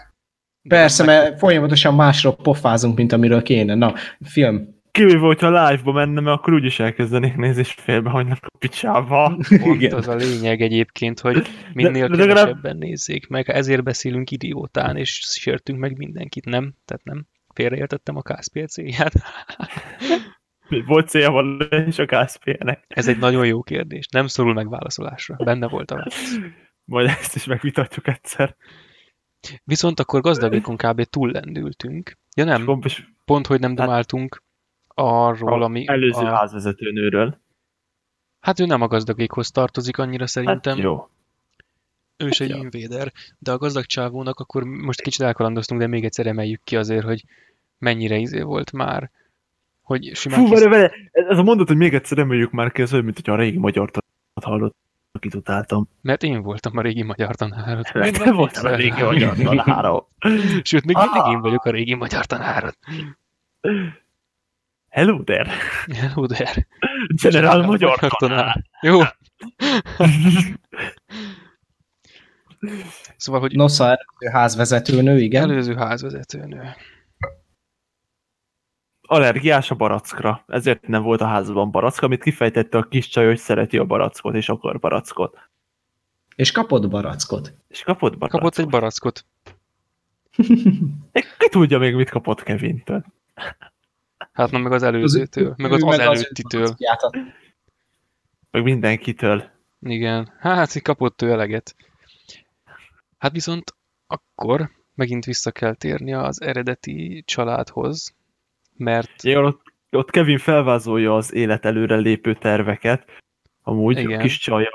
Persze, 0.69 1.03
mert 1.03 1.37
folyamatosan 1.37 1.95
másról 1.95 2.35
pofázunk, 2.35 2.97
mint 2.97 3.11
amiről 3.11 3.41
kéne. 3.41 3.75
Na, 3.75 3.93
film. 4.19 4.81
Kivéve, 4.91 5.19
hogyha 5.25 5.67
live-ba 5.69 5.91
menne, 5.91 6.21
mert 6.21 6.37
akkor 6.37 6.53
úgyis 6.53 6.79
elkezdenék 6.79 7.35
nézni, 7.35 7.59
és 7.61 7.71
félbehagynak 7.71 8.37
a 8.41 8.57
picsába. 8.57 9.37
Pont 9.63 9.81
Igen. 9.81 9.93
az 9.93 10.07
a 10.07 10.15
lényeg 10.15 10.61
egyébként, 10.61 11.19
hogy 11.19 11.47
minél 11.73 12.07
de 12.07 12.15
legalább- 12.15 12.35
kevesebben 12.35 12.77
nézzék 12.77 13.27
meg. 13.27 13.49
Ezért 13.49 13.83
beszélünk 13.83 14.31
idiótán, 14.31 14.97
és 14.97 15.09
sértünk 15.11 15.79
meg 15.79 15.97
mindenkit, 15.97 16.45
nem? 16.45 16.73
Tehát 16.85 17.03
nem. 17.03 17.27
Félreértettem 17.53 18.15
a 18.15 18.21
Kászpél 18.21 18.67
célját. 18.67 19.13
Volt 20.85 21.09
célja 21.09 21.31
van 21.31 21.57
és 21.85 21.99
a 21.99 22.05
KSP-nek? 22.05 22.83
Ez 22.87 23.07
egy 23.07 23.17
nagyon 23.17 23.45
jó 23.45 23.61
kérdés. 23.61 24.07
Nem 24.07 24.27
szorul 24.27 24.53
meg 24.53 24.69
válaszolásra. 24.69 25.35
Benne 25.43 25.67
volt 25.67 25.91
a 25.91 25.95
válasz. 25.95 26.35
Majd 26.85 27.07
ezt 27.21 27.35
is 27.35 27.45
megvitatjuk 27.45 28.07
egyszer. 28.07 28.55
Viszont 29.63 29.99
akkor 29.99 30.21
gazdagékon 30.21 30.77
kb. 30.77 31.03
túllendültünk. 31.03 32.17
Ja 32.35 32.43
nem, 32.43 32.65
Komp 32.65 32.85
és 32.85 33.07
pont, 33.25 33.47
hogy 33.47 33.59
nem 33.59 33.75
domáltunk 33.75 34.43
arról, 34.87 35.61
a 35.61 35.65
ami... 35.65 35.87
előző 35.87 36.25
a... 36.25 36.35
házvezetőnőről. 36.35 37.41
Hát 38.39 38.59
ő 38.59 38.65
nem 38.65 38.81
a 38.81 38.87
gazdagékhoz 38.87 39.51
tartozik 39.51 39.97
annyira 39.97 40.21
Hát 40.21 40.29
szerintem. 40.29 40.77
jó. 40.77 41.07
Ő 42.17 42.27
is 42.27 42.39
egy 42.39 42.49
Ja. 42.49 42.55
invader, 42.55 43.11
de 43.39 43.51
a 43.51 43.57
gazdag 43.57 43.85
csávónak 43.85 44.39
akkor 44.39 44.63
most 44.63 45.01
kicsit 45.01 45.21
elkalandoztunk, 45.21 45.81
de 45.81 45.87
még 45.87 46.05
egyszer 46.05 46.27
emeljük 46.27 46.61
ki 46.63 46.75
azért, 46.75 47.03
hogy 47.03 47.23
mennyire 47.77 48.17
izé 48.17 48.41
volt 48.41 48.71
már. 48.71 49.11
Hogy 49.81 50.11
simán 50.15 50.39
Fú, 50.39 50.49
kis... 50.53 50.63
vele, 50.63 50.91
ez 51.11 51.37
a 51.37 51.43
mondat, 51.43 51.67
hogy 51.67 51.77
még 51.77 51.93
egyszer 51.93 52.17
emeljük 52.17 52.51
már 52.51 52.71
ki, 52.71 52.81
az 52.81 52.93
olyan, 52.93 53.05
mint 53.05 53.19
hogy 53.25 53.33
a 53.33 53.37
régi 53.37 53.57
magyar 53.57 53.91
hallott, 54.41 54.75
akit 55.15 55.35
utáltam. 55.35 55.89
Mert 56.01 56.23
én 56.23 56.41
voltam 56.41 56.77
a 56.77 56.81
régi 56.81 57.01
magyar 57.01 57.35
tanárod. 57.35 57.85
Mert 57.93 58.17
te 58.23 58.31
voltál 58.31 58.65
a 58.65 58.75
régi 58.75 59.01
magyar 59.01 59.35
tanára. 59.35 60.07
Sőt, 60.63 60.85
még 60.85 60.95
Ah. 60.95 61.03
mindig 61.13 61.31
én 61.31 61.41
vagyok 61.41 61.65
a 61.65 61.69
régi 61.71 61.93
magyar 61.93 62.25
tanárod. 62.25 62.77
Hello 64.89 65.23
there, 65.23 65.51
Hello 65.95 66.25
there. 66.25 66.67
generál 67.21 67.61
magyar 67.61 67.97
tanár. 67.99 68.11
tanár. 68.19 68.63
Jó. 68.81 68.99
Szóval, 73.17 73.41
hogy 73.41 73.55
Nosza 73.55 73.83
előző 73.83 74.37
házvezetőnő, 74.37 75.19
igen. 75.19 75.43
előző 75.49 75.75
házvezetőnő. 75.75 76.61
Allergiás 79.13 79.71
a 79.71 79.75
barackra, 79.75 80.43
ezért 80.47 80.87
nem 80.87 81.03
volt 81.03 81.21
a 81.21 81.25
házban 81.25 81.71
barack, 81.71 82.01
amit 82.01 82.23
kifejtette 82.23 82.77
a 82.77 82.83
kis 82.83 83.07
csaj, 83.07 83.25
hogy 83.25 83.37
szereti 83.37 83.77
a 83.77 83.85
barackot, 83.85 84.35
és 84.35 84.49
akar 84.49 84.79
barackot. 84.79 85.49
És 86.35 86.51
kapott 86.51 86.89
barackot. 86.89 87.53
És 87.67 87.83
kapott 87.83 88.17
barackot. 88.17 88.39
Kapott 88.39 88.57
egy 88.57 88.69
barackot. 88.69 89.25
Ki 91.37 91.49
tudja 91.49 91.79
még, 91.79 91.95
mit 91.95 92.09
kapott 92.09 92.43
Kevintől? 92.43 93.05
Hát 94.33 94.51
nem 94.51 94.61
meg 94.61 94.71
az 94.71 94.83
előzőtől, 94.83 95.53
meg 95.57 95.71
az, 95.71 95.83
az 95.83 95.97
ő 95.97 96.01
előttitől. 96.01 96.75
Meg 98.51 98.63
mindenkitől. 98.63 99.43
Igen, 99.79 100.33
hát 100.39 100.75
így 100.75 100.81
kapott 100.81 101.21
ő 101.21 101.31
eleget. 101.31 101.75
Hát 103.17 103.31
viszont 103.31 103.75
akkor 104.07 104.69
megint 104.95 105.25
vissza 105.25 105.51
kell 105.51 105.73
térni 105.73 106.13
az 106.13 106.41
eredeti 106.41 107.23
családhoz, 107.25 108.15
mert 108.75 109.23
Igen, 109.23 109.45
ott, 109.45 109.61
ott 109.89 110.09
Kevin 110.09 110.37
felvázolja 110.37 111.15
az 111.15 111.33
élet 111.33 111.65
előre 111.65 111.95
lépő 111.95 112.33
terveket, 112.33 113.09
amúgy 113.61 113.97
Igen. 113.97 114.19
a 114.19 114.21
kis 114.21 114.37
csaja, 114.37 114.71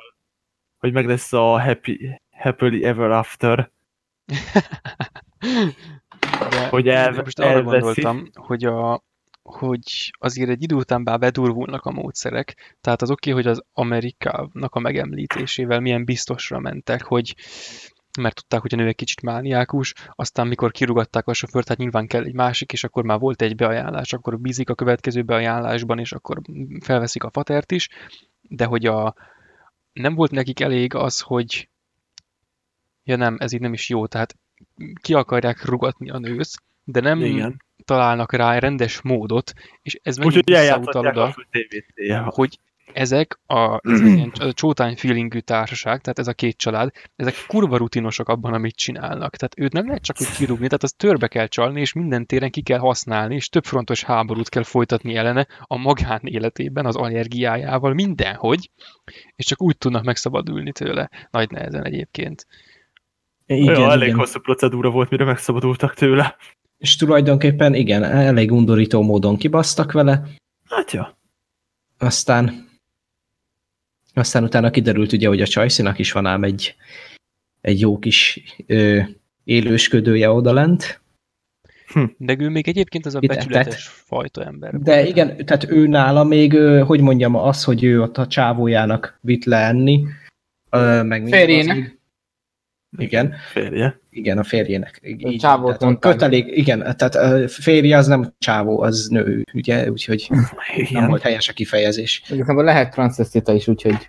hogy 0.78 0.92
meg 0.92 1.06
lesz 1.06 1.32
a 1.32 1.62
happy, 1.62 2.20
happily 2.30 2.84
ever 2.84 3.10
after, 3.10 3.70
de 6.50 6.68
hogy 6.68 6.88
el, 6.88 7.12
most 7.12 7.38
arra 7.38 7.48
elveszi. 7.48 7.80
gondoltam, 7.80 8.30
hogy, 8.34 8.64
a, 8.64 9.04
hogy 9.42 10.10
azért 10.18 10.50
egy 10.50 10.62
idő 10.62 10.74
után 10.74 11.04
bár 11.04 11.18
bedurvulnak 11.18 11.84
a 11.84 11.90
módszerek, 11.90 12.76
tehát 12.80 13.02
az 13.02 13.10
oké, 13.10 13.30
hogy 13.30 13.46
az 13.46 13.62
Amerikának 13.72 14.74
a 14.74 14.78
megemlítésével 14.78 15.80
milyen 15.80 16.04
biztosra 16.04 16.58
mentek, 16.58 17.02
hogy 17.02 17.34
mert 18.20 18.34
tudták, 18.34 18.60
hogy 18.60 18.74
a 18.74 18.76
nő 18.76 18.86
egy 18.86 18.94
kicsit 18.94 19.22
mániákus, 19.22 19.94
aztán 20.10 20.46
mikor 20.46 20.70
kirugatták 20.70 21.26
a 21.26 21.32
sofőrt, 21.32 21.68
hát 21.68 21.78
nyilván 21.78 22.06
kell 22.06 22.24
egy 22.24 22.34
másik, 22.34 22.72
és 22.72 22.84
akkor 22.84 23.04
már 23.04 23.18
volt 23.18 23.42
egy 23.42 23.56
beajánlás, 23.56 24.12
akkor 24.12 24.38
bízik 24.40 24.70
a 24.70 24.74
következő 24.74 25.22
beajánlásban, 25.22 25.98
és 25.98 26.12
akkor 26.12 26.40
felveszik 26.80 27.22
a 27.22 27.30
fatert 27.30 27.72
is, 27.72 27.88
de 28.42 28.64
hogy 28.64 28.86
a, 28.86 29.14
nem 29.92 30.14
volt 30.14 30.30
nekik 30.30 30.60
elég 30.60 30.94
az, 30.94 31.20
hogy 31.20 31.68
ja 33.04 33.16
nem, 33.16 33.36
ez 33.38 33.52
így 33.52 33.60
nem 33.60 33.72
is 33.72 33.88
jó, 33.88 34.06
tehát 34.06 34.36
ki 35.00 35.14
akarják 35.14 35.64
rugatni 35.64 36.10
a 36.10 36.18
nőt, 36.18 36.50
de 36.84 37.00
nem 37.00 37.20
Igen. 37.20 37.62
találnak 37.84 38.32
rá 38.32 38.58
rendes 38.58 39.00
módot, 39.00 39.52
és 39.82 39.98
ez 40.02 40.16
megint 40.16 40.36
Úgyhogy 40.36 40.54
visszautal 40.54 41.06
oda, 41.06 41.34
hogy 42.24 42.58
ezek 42.92 43.40
a, 43.46 43.80
ez 43.90 44.00
ilyen 44.00 44.30
cs- 44.32 44.54
csótány 44.54 44.96
feelingű 44.96 45.38
társaság, 45.38 46.00
tehát 46.00 46.18
ez 46.18 46.28
a 46.28 46.32
két 46.32 46.56
család, 46.56 46.90
ezek 47.16 47.34
kurva 47.46 47.76
rutinosak 47.76 48.28
abban, 48.28 48.52
amit 48.52 48.76
csinálnak. 48.76 49.36
Tehát 49.36 49.58
őt 49.58 49.72
nem 49.72 49.86
lehet 49.86 50.02
csak 50.02 50.16
úgy 50.20 50.36
kirúgni, 50.36 50.64
tehát 50.64 50.82
az 50.82 50.92
törbe 50.92 51.28
kell 51.28 51.46
csalni, 51.46 51.80
és 51.80 51.92
minden 51.92 52.26
téren 52.26 52.50
ki 52.50 52.62
kell 52.62 52.78
használni, 52.78 53.34
és 53.34 53.48
több 53.48 53.64
frontos 53.64 54.02
háborút 54.02 54.48
kell 54.48 54.62
folytatni 54.62 55.16
ellene 55.16 55.46
a 55.62 55.76
magánéletében, 55.76 56.86
az 56.86 56.96
allergiájával, 56.96 57.94
mindenhogy, 57.94 58.70
és 59.36 59.44
csak 59.44 59.62
úgy 59.62 59.78
tudnak 59.78 60.04
megszabadulni 60.04 60.72
tőle. 60.72 61.10
Nagy 61.30 61.50
nehezen 61.50 61.84
egyébként. 61.84 62.46
Igen, 63.46 63.76
Olyan, 63.76 63.90
elég 63.90 64.06
igen. 64.06 64.18
hosszú 64.18 64.40
procedúra 64.40 64.90
volt, 64.90 65.10
mire 65.10 65.24
megszabadultak 65.24 65.94
tőle. 65.94 66.36
És 66.78 66.96
tulajdonképpen 66.96 67.74
igen, 67.74 68.04
elég 68.04 68.52
undorító 68.52 69.02
módon 69.02 69.36
kibasztak 69.36 69.92
vele, 69.92 70.22
Hát 70.68 70.92
ja. 70.92 71.18
aztán 71.98 72.67
aztán 74.18 74.44
utána 74.44 74.70
kiderült 74.70 75.12
ugye, 75.12 75.28
hogy 75.28 75.40
a 75.40 75.46
Csajszinak 75.46 75.98
is 75.98 76.12
van 76.12 76.26
ám 76.26 76.44
egy, 76.44 76.74
egy 77.60 77.80
jó 77.80 77.98
kis 77.98 78.40
ö, 78.66 79.00
élősködője 79.44 80.30
odalent, 80.30 81.00
De 82.16 82.36
ő 82.38 82.48
még 82.48 82.68
egyébként 82.68 83.06
az 83.06 83.14
a 83.14 83.18
becsületes 83.18 83.86
fajta 83.86 84.44
ember. 84.44 84.78
de 84.78 85.06
igen, 85.06 85.36
tehát 85.36 85.70
ő 85.70 85.86
nála 85.86 86.24
még, 86.24 86.58
hogy 86.86 87.00
mondjam, 87.00 87.34
az, 87.34 87.64
hogy 87.64 87.84
ő 87.84 88.02
ott 88.02 88.18
a 88.18 88.26
csávójának 88.26 89.18
vitt 89.20 89.44
le 89.44 89.56
enni, 89.56 90.04
meg 91.02 91.22
még 91.22 91.32
Férjének. 91.32 91.97
Igen, 92.96 93.34
Férje. 93.52 94.00
igen, 94.10 94.38
a 94.38 94.44
férjének. 94.44 95.00
Így, 95.02 95.36
csávót 95.40 95.78
tehát 95.78 95.94
a 95.94 95.98
kötelék, 95.98 96.56
igen, 96.56 96.78
tehát 96.78 97.14
a 97.14 97.48
férje 97.48 97.96
az 97.96 98.06
nem 98.06 98.34
csávó, 98.38 98.80
az 98.80 99.06
nő, 99.10 99.42
ugye, 99.54 99.90
úgyhogy 99.90 100.26
nem 100.30 100.44
Igen. 100.76 101.08
volt 101.08 101.22
helyes 101.22 101.48
a 101.48 101.52
kifejezés. 101.52 102.22
Igazából 102.30 102.64
lehet 102.64 102.92
transvestita 102.92 103.52
is, 103.52 103.68
úgyhogy 103.68 104.08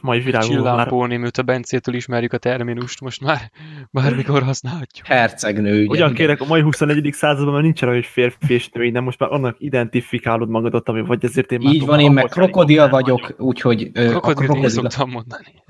mai 0.00 0.20
virágunk 0.20 0.52
már 0.52 0.62
Csillámpolni, 0.62 1.16
mióta 1.16 1.40
a 1.40 1.44
Bencétől 1.44 1.94
ismerjük 1.94 2.32
a 2.32 2.38
terminust, 2.38 3.00
most 3.00 3.20
már 3.20 3.50
bármikor 3.90 4.42
használhatjuk. 4.42 5.06
Hercegnő, 5.06 5.72
ugye. 5.72 5.88
Ugyan 5.88 6.14
kérek, 6.14 6.40
a 6.40 6.44
mai 6.44 6.60
21. 6.60 7.12
században 7.12 7.52
már 7.52 7.62
nincsen 7.62 7.88
olyan, 7.88 8.00
hogy 8.00 8.10
férfi 8.10 8.54
és 8.54 8.68
női, 8.68 8.90
nem 8.90 9.04
most 9.04 9.18
már 9.18 9.32
annak 9.32 9.56
identifikálod 9.58 10.48
magadat, 10.48 10.88
ami 10.88 11.00
vagy 11.00 11.24
ezért 11.24 11.52
én 11.52 11.60
már 11.62 11.74
Így 11.74 11.86
van, 11.86 12.00
én 12.00 12.12
meg 12.12 12.24
krokodil 12.24 12.88
vagyok, 12.88 13.34
úgyhogy 13.38 13.92
Krokodil, 13.92 14.42
én 14.42 14.46
krokodil. 14.46 14.68
szoktam 14.68 15.10
mondani. 15.10 15.62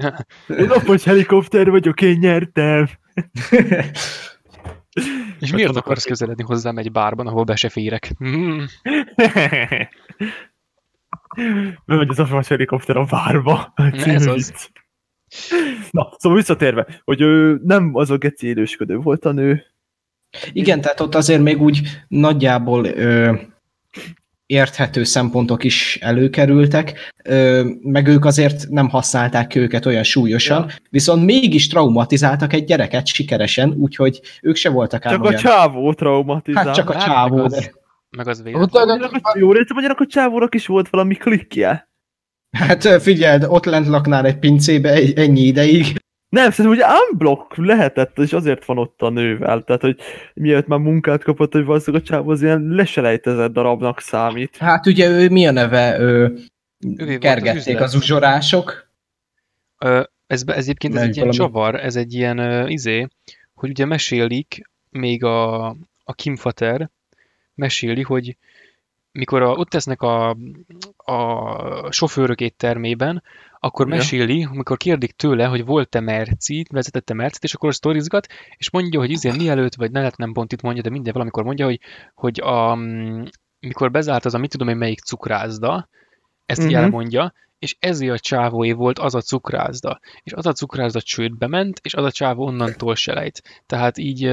Én 0.49 0.67
napos 0.67 1.05
helikopter 1.05 1.71
vagyok, 1.71 2.01
én 2.01 2.19
nyertem. 2.21 2.89
És 5.39 5.53
miért 5.53 5.77
akarsz 5.77 6.05
közeledni 6.05 6.43
hozzám 6.43 6.77
egy 6.79 6.93
bárban, 6.93 7.27
ahol 7.27 7.45
be 7.45 7.57
se 7.57 7.69
férek? 7.69 8.13
Hmm. 8.19 8.65
Bemegy 11.87 12.09
az 12.09 12.17
napos 12.17 12.49
helikopter 12.49 12.97
a 12.97 13.05
várba. 13.05 13.73
ez 13.93 14.27
az. 14.27 14.71
Na, 15.91 16.13
szóval 16.19 16.39
visszatérve, 16.39 17.01
hogy 17.05 17.21
ő 17.21 17.61
nem 17.65 17.91
az 17.95 18.11
a 18.11 18.17
geci 18.17 18.47
élősködő 18.47 18.97
volt 18.97 19.25
a 19.25 19.33
nő. 19.33 19.65
Igen, 20.53 20.81
tehát 20.81 21.01
ott 21.01 21.15
azért 21.15 21.43
még 21.43 21.61
úgy 21.63 21.81
nagyjából 22.09 22.85
ö, 22.85 23.35
érthető 24.47 25.05
szempontok 25.05 25.65
is 25.65 25.99
előkerültek, 26.01 27.13
ö, 27.25 27.65
meg 27.83 28.07
ők 28.07 28.25
azért 28.25 28.69
nem 28.69 28.89
használták 28.89 29.55
őket 29.55 29.87
olyan 29.87 30.03
súlyosan, 30.03 30.65
ja. 30.69 30.75
viszont 30.91 31.25
mégis 31.25 31.67
traumatizáltak 31.67 32.53
egy 32.53 32.65
gyereket 32.65 33.07
sikeresen, 33.07 33.71
úgyhogy 33.71 34.21
ők 34.43 34.57
se 34.57 34.69
voltak 34.71 35.07
ám 35.07 35.13
Csak 35.13 35.23
a 35.23 35.27
olyan. 35.27 35.41
csávó 35.41 35.93
traumatizált. 35.93 36.67
Hát 36.67 36.75
csak 36.77 36.91
a 36.91 36.93
Hát, 36.93 37.05
csávó, 37.05 37.47
de... 37.47 37.73
az- 38.13 38.17
Meg 38.17 38.27
az 38.29 38.43
véletlen. 38.43 38.69
Jól 39.35 39.57
értem, 39.57 39.77
magyarok 39.77 40.01
a 40.01 40.07
csávónak 40.07 40.55
is 40.55 40.67
volt 40.67 40.89
valami 40.89 41.15
klikje. 41.15 41.89
Hát 42.57 43.03
figyeld, 43.03 43.45
ott 43.49 43.65
lent 43.65 43.87
laknál 43.87 44.27
egy 44.27 44.39
pincébe 44.39 44.91
egy, 44.93 45.19
ennyi 45.19 45.41
ideig. 45.41 46.01
Nem, 46.29 46.51
szerintem 46.51 46.85
hogy 46.89 46.97
unblock 47.11 47.57
lehetett, 47.57 48.19
és 48.19 48.33
azért 48.33 48.65
van 48.65 48.79
ott 48.79 49.03
a 49.03 49.09
nővel. 49.11 49.63
Tehát, 49.63 49.83
hogy 49.83 49.99
mielőtt 50.35 50.67
már 50.67 50.79
munkát 50.79 51.23
kapott, 51.23 51.53
hogy 51.53 51.65
valószínűleg 51.65 52.05
a 52.07 52.09
csávó 52.09 52.31
az 52.31 52.43
ilyen 52.43 52.63
leselejtezett 52.69 53.53
darabnak 53.53 54.01
számít. 54.01 54.57
Hát 54.57 54.87
ugye 54.87 55.09
ő 55.09 55.29
mi 55.29 55.47
a 55.47 55.51
neve? 55.51 55.99
Ő, 55.99 56.25
az 56.97 57.17
kergették 57.19 57.57
üzlet. 57.57 57.83
az 57.83 57.95
uzsorások. 57.95 58.91
Ö, 59.79 60.03
ez, 60.27 60.43
ez 60.47 60.57
egyébként 60.57 60.95
ez 60.95 61.03
egy 61.03 61.17
ilyen 61.17 61.31
csavar, 61.31 61.75
ez 61.75 61.97
egy 61.97 62.15
ilyen 62.15 62.39
ö, 62.39 62.67
izé, 62.69 63.09
hogy 63.55 63.71
ugye 63.71 63.85
mesélik, 63.85 64.63
még 64.91 65.25
a, 65.25 65.67
a 66.05 66.13
Kimfater 66.15 66.91
meséli, 67.55 68.03
hogy 68.03 68.37
mikor 69.13 69.43
a, 69.43 69.51
ott 69.51 69.69
tesznek 69.69 70.03
a, 70.03 70.37
a 70.97 71.93
sofőrök 71.93 72.41
éttermében, 72.41 73.23
akkor 73.59 73.89
Ja. 73.89 73.95
meséli, 73.95 74.45
amikor 74.51 74.77
kérdik 74.77 75.13
tőle, 75.13 75.45
hogy 75.45 75.65
volt-e 75.65 76.01
merci, 76.01 76.65
vezetette 76.71 77.15
mercit, 77.15 77.43
és 77.43 77.55
akkor 77.55 77.75
sztorizgat, 77.75 78.27
és 78.57 78.71
mondja, 78.71 79.01
hogy 79.01 79.11
izé 79.11 79.31
mielőtt, 79.31 79.75
vagy 79.75 79.91
ne 79.91 79.99
lehet 79.99 80.17
nem 80.17 80.33
pont 80.33 80.53
itt 80.53 80.63
mondja, 80.63 80.83
de 80.83 80.91
minden 80.91 81.13
valamikor 81.13 81.45
mondja, 81.45 81.65
hogy, 81.65 81.81
hogy 82.15 82.41
a, 82.41 82.79
mikor 83.61 83.91
bezárt 83.91 84.25
az 84.25 84.35
a 84.35 84.39
mit 84.39 84.51
tudom 84.51 84.69
én 84.69 84.77
melyik 84.77 85.01
cukrászda, 85.01 85.89
ezt 86.47 86.59
uh-huh. 86.59 86.75
Mhm. 86.75 86.85
elmondja, 86.85 87.33
és 87.59 87.77
ezért 87.79 88.13
a 88.13 88.19
csávóé 88.19 88.73
volt 88.73 88.99
az 88.99 89.15
a 89.15 89.21
cukrászda. 89.21 90.01
És 90.23 90.33
az 90.33 90.47
a 90.47 90.53
cukrászda 90.53 91.01
csődbe 91.01 91.47
ment, 91.47 91.81
és 91.83 91.95
az 91.95 92.05
a 92.05 92.11
csávó 92.11 92.45
onnantól 92.45 92.95
selejt. 92.95 93.63
Tehát 93.67 93.99
így, 93.99 94.31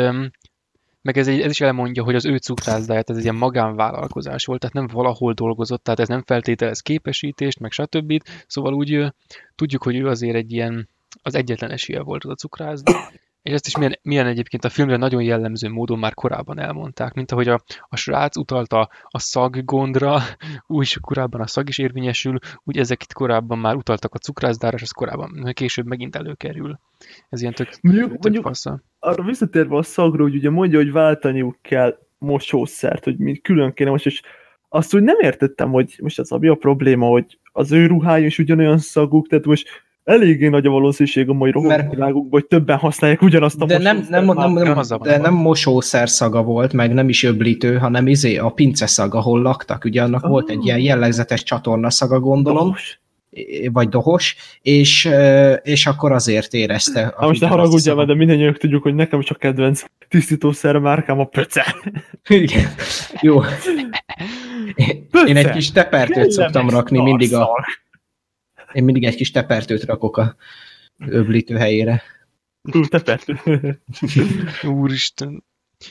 meg 1.02 1.18
ez, 1.18 1.28
egy, 1.28 1.42
ez 1.42 1.50
is 1.50 1.62
elmondja, 1.62 2.04
hogy 2.04 2.16
az 2.16 2.26
ő 2.26 2.38
cukrászdáját 2.38 3.10
ez 3.10 3.18
egy 3.18 3.24
ilyen 3.24 3.36
magánvállalkozás 3.36 4.46
volt, 4.46 4.60
tehát 4.60 4.76
nem 4.76 4.88
valahol 4.88 5.34
dolgozott, 5.34 5.84
tehát 5.84 6.00
ez 6.00 6.08
nem 6.08 6.24
feltételez 6.26 6.80
képesítést, 6.80 7.60
meg 7.60 7.72
stb. 7.72 8.24
Szóval 8.48 8.74
úgy 8.74 9.14
tudjuk, 9.56 9.84
hogy 9.84 9.96
ő 9.96 10.08
azért 10.08 10.36
egy 10.36 10.52
ilyen, 10.52 10.90
az 11.24 11.36
egyetlen 11.36 11.72
esélye 11.72 12.02
volt 12.02 12.24
az 12.24 12.32
a 12.32 12.36
cukrászda. 12.36 13.12
És 13.42 13.54
ezt 13.54 13.68
is 13.68 13.78
milyen, 13.78 14.00
milyen 14.02 14.28
egyébként 14.28 14.66
a 14.66 14.70
filmre 14.70 14.98
nagyon 14.98 15.22
jellemző 15.22 15.70
módon 15.70 16.00
már 16.00 16.14
korábban 16.14 16.60
elmondták, 16.60 17.14
mint 17.14 17.32
ahogy 17.32 17.48
a, 17.48 17.64
a 17.82 17.96
srác 17.96 18.38
utalta 18.38 18.90
a 19.02 19.20
szaggondra, 19.20 20.22
úgy 20.68 20.82
is 20.82 20.98
korábban 21.02 21.42
a 21.42 21.48
szag 21.48 21.68
is 21.68 21.78
érvényesül, 21.78 22.40
úgy 22.64 22.78
ezek 22.78 23.04
itt 23.04 23.14
korábban 23.14 23.58
már 23.58 23.76
utaltak 23.76 24.14
a 24.14 24.18
cukrászdára, 24.18 24.76
és 24.76 24.82
az 24.82 24.92
korábban 24.92 25.52
később 25.54 25.86
megint 25.86 26.16
előkerül. 26.16 26.80
Ez 27.30 27.42
ilyen 27.42 27.54
tök, 27.54 27.70
Mondjuk, 27.82 28.10
tök 28.10 28.24
mondjuk. 28.24 28.46
Arra 29.00 29.24
visszatérve 29.24 29.78
a 29.78 29.84
szagra, 29.84 30.24
hogy 30.24 30.36
ugye 30.36 30.50
mondja, 30.50 30.78
hogy 30.78 30.92
váltaniuk 30.92 31.58
kell 31.62 31.98
mosószert, 32.18 33.04
hogy 33.04 33.18
mi 33.18 33.36
külön 33.38 33.74
kéne 33.74 33.90
most, 33.90 34.06
és 34.06 34.22
azt 34.70 34.96
úgy 34.96 35.04
nem 35.04 35.18
értettem, 35.20 35.72
hogy 35.72 36.00
most 36.02 36.20
az 36.20 36.32
a 36.32 36.38
mi 36.38 36.48
a 36.48 36.56
probléma, 36.56 37.08
hogy 37.08 37.40
az 37.52 37.72
ő 37.72 37.86
ruhája 37.88 38.26
is 38.26 38.40
ugyanolyan 38.40 38.78
szaguk, 38.78 39.28
tehát 39.28 39.46
most 39.46 39.68
eléggé 40.04 40.48
nagy 40.48 40.66
a 40.66 40.70
valószínűség 40.70 41.30
a 41.30 41.34
mai 41.34 41.52
világunkban, 41.52 42.28
hogy 42.30 42.46
többen 42.46 42.78
használják 42.78 43.22
ugyanazt 43.22 43.62
a 43.62 43.66
De 43.66 43.78
nem, 43.78 44.06
nem, 44.10 44.26
nem, 44.26 44.54
nem, 44.54 44.78
az 44.78 44.92
a 44.92 44.98
de 44.98 45.18
nem 45.18 45.34
mosószer 45.34 46.10
szaga 46.10 46.44
volt, 46.44 46.74
meg 46.74 46.94
nem 46.94 47.10
is 47.10 47.24
öblítő, 47.24 47.78
hanem 47.78 48.08
izé 48.08 48.38
a 48.38 48.50
pince 48.50 48.86
szaga, 48.86 49.18
ahol 49.18 49.42
laktak. 49.42 49.84
Ugye 49.84 50.02
annak 50.02 50.24
Ah. 50.24 50.30
volt 50.30 50.50
egy 50.50 50.66
ilyen 50.66 50.80
jellegzetes 50.80 51.44
csatorna 51.44 51.90
szaga, 51.90 52.20
gondolom, 52.20 52.64
Dohos. 52.64 53.00
Vagy 53.72 53.90
dohos, 53.90 54.36
és, 54.62 55.06
ö, 55.06 55.54
és 55.54 55.86
akkor 55.86 56.12
azért 56.12 56.54
érezte. 56.54 57.02
Hát 57.02 57.20
most 57.20 57.42
ne 57.42 57.48
a 57.48 57.50
haragudjál, 57.50 57.96
mert 57.96 58.08
de 58.08 58.16
mindannyian 58.16 58.54
tudjuk, 58.54 58.84
hogy 58.84 58.96
nekem 58.96 59.20
is 59.20 59.30
a 59.30 59.36
kedvenc 59.36 59.84
tisztítószer 60.08 60.78
márkám 60.78 61.20
a 61.20 61.26
pöce. 61.26 61.76
Igen. 62.28 62.70
Jó. 63.22 63.42
Én 65.26 65.38
egy 65.38 65.50
kis 65.50 65.72
tepertőt 65.72 66.14
Kellemes 66.14 66.34
szoktam 66.34 66.70
rakni 66.70 67.02
mindig 67.02 67.34
a, 67.34 67.66
én 68.72 68.84
mindig 68.84 69.04
egy 69.04 69.16
kis 69.16 69.32
tepertőt 69.32 69.84
rakok 69.84 70.18
a 70.18 70.36
öblítő 70.98 71.56
helyére. 71.56 72.04
Ú, 72.74 72.86
tepertő. 72.86 73.40
Úristen. 74.64 75.44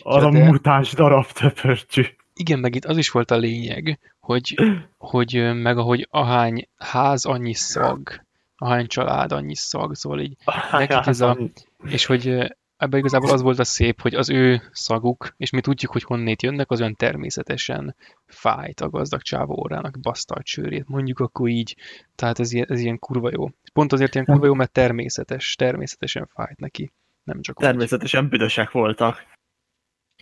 Az 0.02 0.24
a 0.24 0.30
de- 0.30 0.44
mutáns 0.44 0.92
darab 0.92 1.26
töpörcsű. 1.26 2.02
Igen, 2.34 2.58
meg 2.58 2.74
itt 2.74 2.84
az 2.84 2.96
is 2.96 3.10
volt 3.10 3.30
a 3.30 3.36
lényeg, 3.36 3.98
hogy, 4.28 4.54
hogy 4.98 5.52
meg 5.54 5.78
ahogy 5.78 6.06
ahány 6.10 6.68
ház, 6.76 7.24
annyi 7.24 7.54
szag, 7.54 8.08
ahány 8.56 8.86
család, 8.86 9.32
annyi 9.32 9.54
szag, 9.54 9.94
szóval 9.94 10.20
így 10.20 10.36
Nekik 10.72 11.06
ez 11.06 11.20
a- 11.20 11.38
És 11.84 12.06
hogy 12.06 12.28
ebben 12.76 12.98
igazából 12.98 13.30
az 13.30 13.42
volt 13.42 13.58
a 13.58 13.64
szép, 13.64 14.00
hogy 14.00 14.14
az 14.14 14.30
ő 14.30 14.62
szaguk, 14.72 15.34
és 15.36 15.50
mi 15.50 15.60
tudjuk, 15.60 15.92
hogy 15.92 16.02
honnét 16.02 16.42
jönnek, 16.42 16.70
az 16.70 16.80
olyan 16.80 16.94
természetesen 16.94 17.94
fájt 18.26 18.80
a 18.80 18.88
gazdag 18.90 19.22
csávó 19.22 19.58
órának, 19.60 20.00
baszta 20.00 20.34
a 20.34 20.42
csőrét, 20.42 20.88
mondjuk 20.88 21.18
akkor 21.18 21.48
így. 21.48 21.76
Tehát 22.14 22.38
ez 22.38 22.52
ilyen, 22.52 22.66
ez 22.68 22.80
ilyen 22.80 22.98
kurva 22.98 23.30
jó. 23.32 23.50
Pont 23.72 23.92
azért 23.92 24.14
ilyen 24.14 24.26
kurva 24.26 24.46
jó, 24.46 24.54
mert 24.54 24.72
természetes, 24.72 25.54
természetesen 25.54 26.28
fájt 26.34 26.58
neki. 26.58 26.92
Nem 27.24 27.40
csak 27.40 27.58
úgy. 27.60 27.64
Természetesen 27.66 28.28
büdösek 28.28 28.70
voltak. 28.70 29.26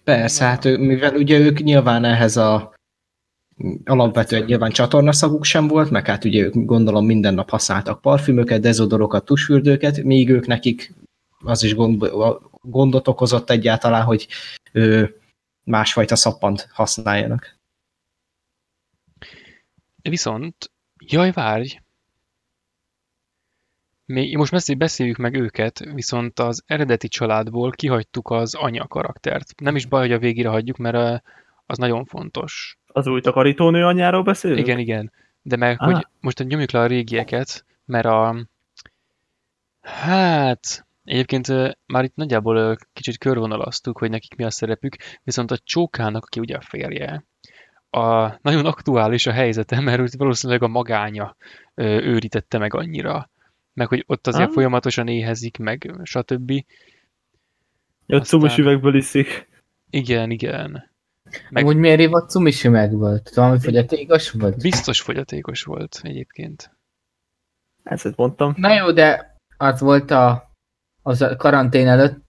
Persze, 0.05 0.45
hát 0.45 0.65
ő, 0.65 0.79
mivel 0.79 1.15
ugye 1.15 1.39
ők 1.39 1.59
nyilván 1.59 2.05
ehhez 2.05 2.37
a 2.37 2.75
alapvetően 3.85 4.45
nyilván 4.45 4.71
csatornaszaguk 4.71 5.45
sem 5.45 5.69
volt, 5.69 5.91
meg 5.91 6.07
hát 6.07 6.25
ugye 6.25 6.43
ők 6.43 6.55
gondolom 6.55 7.07
minden 7.07 7.35
nap 7.35 7.51
használtak 7.51 8.01
parfümöket, 8.01 8.61
dezodorokat, 8.61 9.25
tusfürdőket, 9.25 10.03
míg 10.03 10.31
ők 10.31 10.47
nekik 10.47 10.95
az 11.39 11.63
is 11.63 11.75
gond, 11.75 12.11
gondot 12.61 13.09
okozott 13.09 13.51
egyáltalán, 13.51 14.05
hogy 14.05 14.29
ő, 14.73 15.21
másfajta 15.65 16.17
szappant 16.17 16.69
használjanak. 16.73 17.59
Viszont, 20.03 20.71
jaj, 20.99 21.33
várj! 21.33 21.79
Még, 24.05 24.37
most 24.37 24.53
beszél, 24.53 24.77
beszéljük 24.77 25.17
meg 25.17 25.35
őket, 25.35 25.79
viszont 25.79 26.39
az 26.39 26.63
eredeti 26.67 27.09
családból 27.09 27.71
kihagytuk 27.71 28.31
az 28.31 28.55
anya 28.55 28.87
karaktert. 28.87 29.61
Nem 29.61 29.77
is 29.77 29.87
baj, 29.87 30.01
hogy 30.01 30.13
a 30.13 30.19
végére 30.19 30.49
hagyjuk, 30.49 30.77
mert 30.77 30.95
ö, 30.95 31.17
az 31.67 31.79
nagyon 31.79 32.05
fontos. 32.05 32.79
Az 32.97 33.07
új 33.07 33.21
takarítónő 33.21 33.85
anyjáról 33.85 34.23
beszélünk? 34.23 34.61
Igen, 34.61 34.79
igen. 34.79 35.13
De 35.43 35.57
meg, 35.57 35.77
Ah. 35.81 35.93
hogy 35.93 36.07
most 36.21 36.45
nyomjuk 36.45 36.71
le 36.71 36.81
a 36.81 36.87
régieket, 36.87 37.65
mert 37.85 38.05
a... 38.07 38.47
Hát... 39.81 40.87
Egyébként 41.05 41.47
már 41.87 42.05
itt 42.05 42.15
nagyjából 42.15 42.77
kicsit 42.93 43.19
körvonalaztuk, 43.19 43.99
hogy 43.99 44.11
nekik 44.11 44.35
mi 44.37 44.45
a 44.45 44.51
szerepük, 44.51 44.97
viszont 45.23 45.51
a 45.51 45.59
csókának, 45.65 46.25
aki 46.25 46.41
ugye 46.41 46.57
a 46.57 46.61
férje, 46.61 47.25
a, 47.91 48.29
nagyon 48.43 48.67
aktuális 48.67 49.27
a 49.27 49.33
helyzete, 49.33 49.81
mert 49.81 50.01
őt 50.01 50.15
valószínűleg 50.17 50.63
a 50.63 50.69
magánya 50.69 51.37
őrítette 51.75 52.59
meg 52.59 52.75
annyira. 52.75 53.31
Meg 53.73 53.89
hogy 53.89 54.05
ott 54.07 54.27
azért 54.27 54.49
Ah. 54.49 54.53
folyamatosan 54.55 55.09
éhezik, 55.09 55.59
meg 55.59 55.93
stb. 56.03 56.51
Ja, 56.51 56.61
Aztán- 58.19 58.25
cumos 58.41 58.59
üvegből 58.59 58.95
iszik. 58.95 59.49
Igen, 59.91 60.31
igen. 60.31 60.91
Meg- 61.31 61.47
Meg... 61.51 61.63
Amúgy 61.63 61.77
miért 61.77 62.01
ivott 62.01 62.31
cumis 62.31 62.65
üvegből? 62.65 63.21
Valami 63.35 63.59
fogyatékos 63.59 64.31
volt? 64.31 64.57
Biztos 64.63 65.01
fogyatékos 65.01 65.63
volt 65.63 66.01
egyébként. 66.03 66.71
Ezt 67.83 68.17
mondtam. 68.17 68.55
Na 68.57 68.75
jó, 68.75 68.93
de 68.93 69.37
az 69.57 69.81
volt 69.81 70.11
a, 70.11 70.51
az 71.03 71.23
a 71.23 71.37
karantén 71.37 71.89
előtt 71.89 72.25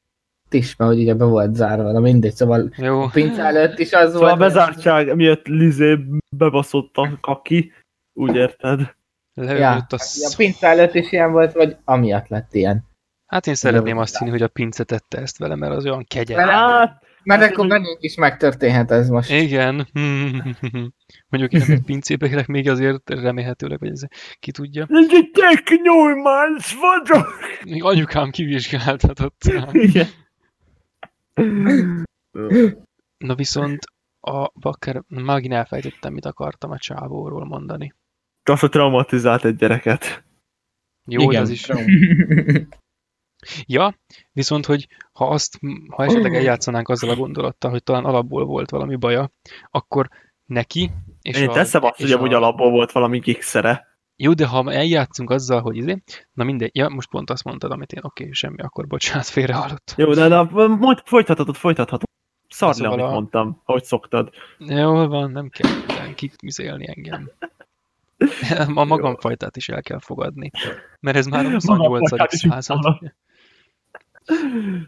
is, 0.50 0.76
mert 0.76 0.92
hogy 0.92 1.02
ugye 1.02 1.14
be 1.14 1.26
volt 1.26 1.56
zárva, 1.56 1.92
na 1.92 2.00
mindegy, 2.00 2.34
szóval 2.36 2.74
Jó, 2.78 3.02
a 3.02 3.10
pince 3.10 3.44
előtt 3.44 3.80
is 3.80 3.94
az 3.94 4.12
Szóval 4.12 4.30
a 4.30 4.38
volt. 4.38 4.40
bezártság 4.40 5.16
miatt 5.16 5.48
Lizé 5.48 5.98
bebaszott 6.36 6.96
a 6.98 7.18
kaki. 7.22 7.72
Úgy 8.14 8.36
érted? 8.36 8.96
leülött 9.34 9.60
Ja, 9.60 9.72
a... 9.76 9.86
a 9.90 9.98
sz- 9.98 10.36
pince 10.36 10.68
előtt 10.68 10.94
is 10.94 11.12
ilyen 11.12 11.32
volt, 11.32 11.54
vagy 11.54 11.78
amiatt 11.84 12.28
lett 12.28 12.54
ilyen. 12.54 12.86
Hát 13.26 13.48
én 13.48 13.56
szeretném 13.56 13.98
azt 13.98 14.18
hinni, 14.18 14.30
hogy 14.32 14.42
a 14.42 14.48
pince 14.48 14.84
tette 14.84 15.18
ezt 15.18 15.38
vele, 15.38 15.56
mert 15.56 15.74
az 15.76 15.86
olyan 15.86 16.06
kegyes. 16.08 16.38
Hát, 16.38 17.04
Mert 17.28 17.42
Hát, 17.42 17.52
akkor 17.52 17.68
bennünk 17.68 17.98
is 18.02 18.16
megtörténhet 18.16 18.92
ez 18.92 19.10
most. 19.10 19.32
Igen. 19.32 19.76
Mondjuk 21.30 21.52
én 21.52 21.64
nem 21.68 21.84
pincébe 21.84 22.28
élek, 22.28 22.48
még 22.48 22.70
azért 22.70 23.10
remélhetőleg, 23.10 23.80
hogy 23.80 23.90
ez 23.90 24.02
ki 24.40 24.52
tudja. 24.52 24.86
Gyetek, 24.86 25.82
nyolcmánc 25.84 26.72
vagyok! 26.72 27.28
Még 27.64 27.84
anyukám 27.84 28.30
kivizsgáltatott. 28.30 29.44
Igen. 29.72 30.08
Na 33.18 33.36
viszont 33.36 33.80
a 34.20 34.52
bakker, 34.60 35.04
megint 35.08 35.54
elfejtettem, 35.54 36.14
mit 36.14 36.26
akartam 36.26 36.72
a 36.72 36.78
csávóról 36.78 37.46
mondani. 37.46 37.94
Az, 38.44 38.60
hogy 38.60 38.70
traumatizált 38.70 39.46
egy 39.46 39.56
gyereket. 39.56 40.24
Jó, 41.06 41.22
Igen, 41.22 41.42
az 41.42 41.50
is. 41.50 41.68
Ja, 43.66 43.96
viszont, 44.32 44.66
hogy 44.66 44.88
ha 45.14 45.28
azt, 45.30 45.60
ha 45.90 46.04
esetleg 46.04 46.36
eljátszanánk 46.36 46.90
azzal 46.90 47.10
a 47.10 47.16
gondolattal, 47.16 47.72
hogy 47.72 47.84
talán 47.84 48.06
alapból 48.06 48.46
volt 48.46 48.70
valami 48.70 48.96
baja, 48.96 49.32
akkor 49.72 50.10
neki, 50.46 50.92
és 51.22 51.40
Én 51.40 51.50
a, 51.50 51.54
teszem 51.54 51.84
azt, 51.84 52.02
hogy 52.02 52.12
amúgy 52.12 52.34
alapból 52.34 52.70
volt 52.70 52.92
valami 52.92 53.20
gikszere. 53.20 53.86
Jó, 54.16 54.34
de 54.34 54.48
ha 54.48 54.72
eljátszunk 54.74 55.30
azzal, 55.30 55.62
hogy 55.62 55.76
izé, 55.76 56.04
na 56.34 56.44
mindegy, 56.44 56.76
ja, 56.76 56.90
most 56.90 57.10
pont 57.10 57.30
azt 57.30 57.44
mondtad, 57.44 57.72
amit 57.72 57.92
én, 57.94 58.02
oké, 58.04 58.30
semmi, 58.32 58.62
akkor 58.62 58.88
bocsánat, 58.88 59.26
félre 59.26 59.54
hallott. 59.54 59.94
Jó, 59.98 60.14
de, 60.14 60.28
de 60.28 60.42
mondd, 60.68 60.98
folytathatod, 61.06 61.56
folytathatod. 61.56 62.06
Szarni, 62.50 62.76
Szóval 62.76 62.92
amit 62.92 63.06
a- 63.06 63.10
mondtam, 63.10 63.62
ahogy 63.66 63.84
szoktad. 63.84 64.30
Jól 64.58 65.08
van, 65.08 65.32
nem 65.32 65.50
kell 65.50 66.14
kizélni 66.36 66.88
engem. 66.88 67.32
A 68.76 68.86
magamfajtát 68.86 69.58
is 69.58 69.70
el 69.70 69.82
kell 69.82 70.00
fogadni. 70.00 70.52
Mert 71.00 71.18
ez 71.18 71.26
már 71.26 71.46
a 71.46 71.50
28. 71.50 71.88
Magamfajtát 71.88 72.34
is 72.34 72.40
század. 72.40 72.98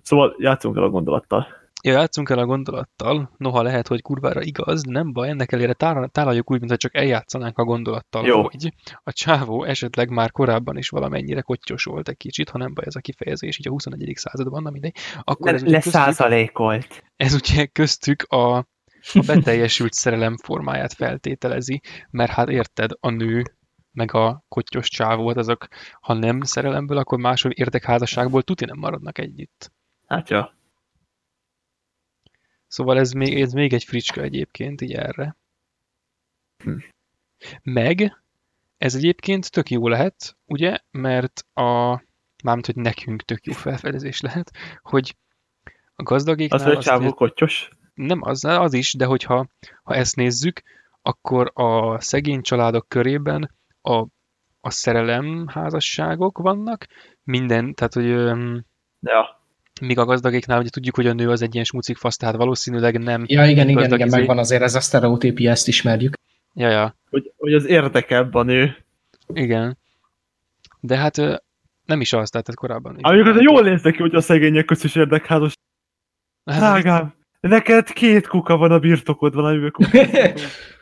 Szóval 0.02 0.36
játszunk 0.38 0.78
el 0.78 0.84
a 0.84 0.90
gondolattal. 0.90 1.48
Ja, 1.84 1.92
játszunk 1.92 2.30
el 2.30 2.40
a 2.40 2.46
gondolattal, 2.46 3.32
noha 3.38 3.62
lehet, 3.62 3.88
hogy 3.88 4.02
kurvára 4.02 4.42
igaz, 4.42 4.84
de 4.84 4.92
nem 4.92 5.14
baj, 5.14 5.30
ennek 5.30 5.52
elére 5.52 5.74
tál- 5.74 6.12
tálaljuk 6.12 6.52
úgy, 6.52 6.60
mintha 6.60 6.78
csak 6.78 6.96
eljátszanánk 6.96 7.58
a 7.58 7.64
gondolattal, 7.64 8.26
Jó. 8.26 8.42
hogy 8.42 8.74
a 9.04 9.12
csávó 9.12 9.64
esetleg 9.64 10.10
már 10.10 10.32
korábban 10.32 10.78
is 10.78 10.90
valamennyire 10.90 11.42
kottyos 11.42 11.84
volt 11.84 12.10
egy 12.10 12.18
kicsit, 12.18 12.50
ha 12.50 12.58
nem 12.58 12.74
baj 12.74 12.86
ez 12.88 12.96
a 12.96 13.00
kifejezés, 13.00 13.60
így 13.60 13.68
a 13.68 13.72
21. 13.72 14.12
században, 14.16 14.64
na 14.64 14.70
mindegy, 14.70 14.96
akkor 15.24 15.54
ez 15.54 15.62
ugye, 15.62 15.74
köztük, 15.74 15.94
Leszázalékolt. 15.94 17.04
ez 17.16 17.34
ugye 17.34 17.66
köztük 17.66 18.24
a, 18.24 18.66
a 19.14 19.24
beteljesült 19.26 19.94
szerelem 19.94 20.38
formáját 20.38 20.94
feltételezi, 20.94 21.82
mert 22.10 22.32
hát 22.32 22.50
érted, 22.50 22.92
a 23.00 23.10
nő 23.10 23.44
meg 23.92 24.14
a 24.14 24.44
kottyos 24.48 24.90
csávót, 24.90 25.38
azok, 25.38 25.68
ha 26.02 26.14
nem 26.14 26.42
szerelemből, 26.42 26.98
akkor 26.98 27.20
máshol 27.20 27.52
érdekházasságból 27.52 28.44
tuti 28.44 28.66
nem 28.66 28.78
maradnak 28.78 29.18
együtt. 29.18 29.72
Hát 30.08 30.30
ja. 30.30 30.58
Szóval 32.68 33.00
ez 33.00 33.12
még, 33.12 33.42
ez 33.42 33.54
még 33.54 33.74
egy 33.74 33.84
fricska 33.84 34.22
egyébként, 34.22 34.82
így 34.82 34.94
erre. 34.94 35.36
Hm. 36.64 36.78
Meg, 37.64 38.22
ez 38.78 38.96
egyébként 38.96 39.52
tök 39.52 39.70
jó 39.70 39.88
lehet, 39.88 40.38
ugye, 40.46 40.78
mert 40.92 41.46
a, 41.54 42.02
mármint, 42.44 42.66
hogy 42.66 42.76
nekünk 42.76 43.22
tök 43.22 43.46
jó 43.46 43.54
felfedezés 43.54 44.22
lehet, 44.22 44.52
hogy 44.82 45.16
a 45.96 46.04
gazdagéknál 46.04 46.60
Az, 46.60 46.76
azt 46.76 46.86
csávó 46.86 47.14
kottyos. 47.14 47.70
Nem 48.08 48.20
az, 48.22 48.46
az 48.46 48.74
is, 48.74 48.94
de 48.94 49.06
hogyha 49.06 49.48
ha 49.84 49.94
ezt 49.96 50.16
nézzük, 50.16 50.62
akkor 51.02 51.52
a 51.54 52.00
szegény 52.02 52.42
családok 52.42 52.88
körében 52.88 53.56
a, 53.82 53.94
a 54.62 54.70
szerelem 54.70 55.48
házasságok 55.48 56.38
vannak, 56.38 56.86
minden, 57.24 57.74
tehát 57.74 57.94
hogy 57.94 58.08
Ja. 59.02 59.42
míg 59.82 59.98
a 59.98 60.06
gazdagéknál 60.06 60.60
ugye 60.60 60.70
tudjuk, 60.70 60.96
hogy 60.96 61.08
a 61.08 61.14
nő 61.14 61.30
az 61.30 61.42
egy 61.42 61.54
ilyen 61.54 61.66
smucik 61.66 61.98
fasz, 61.98 62.16
tehát 62.18 62.36
valószínűleg 62.36 63.00
nem 63.00 63.24
Ja, 63.28 63.46
igen, 63.46 63.64
igen, 63.70 63.74
Gazdag 63.76 63.94
igen, 63.98 64.08
izé. 64.08 64.18
megvan 64.18 64.38
azért 64.38 64.62
ez 64.62 64.76
a 64.76 64.80
sztereotípia, 64.80 65.52
ezt 65.52 65.68
ismerjük. 65.68 66.14
Ja, 66.54 66.70
ja, 66.70 66.96
Hogy, 67.10 67.34
hogy 67.38 67.54
az 67.54 67.66
érdekebb 67.66 68.34
a 68.34 68.44
nő. 68.44 68.86
igen. 69.34 69.78
De 70.80 70.98
hát 70.98 71.16
nem 71.86 72.02
is 72.02 72.14
az, 72.14 72.30
tehát 72.30 72.54
korábban. 72.56 72.98
Amikor 73.02 73.42
jól 73.42 73.62
néz 73.62 73.82
neki, 73.82 73.98
hogy 73.98 74.16
a 74.16 74.22
szegények 74.22 74.66
közt 74.66 74.84
is 74.84 74.96
érdekházas. 74.96 75.54
Hát, 76.46 76.58
Drágám, 76.60 77.14
neked 77.40 77.94
két 77.94 78.28
kuka 78.28 78.58
van 78.58 78.72
a 78.72 78.80
birtokod, 78.80 79.34
valamivel 79.34 79.72
kuka. 79.72 80.06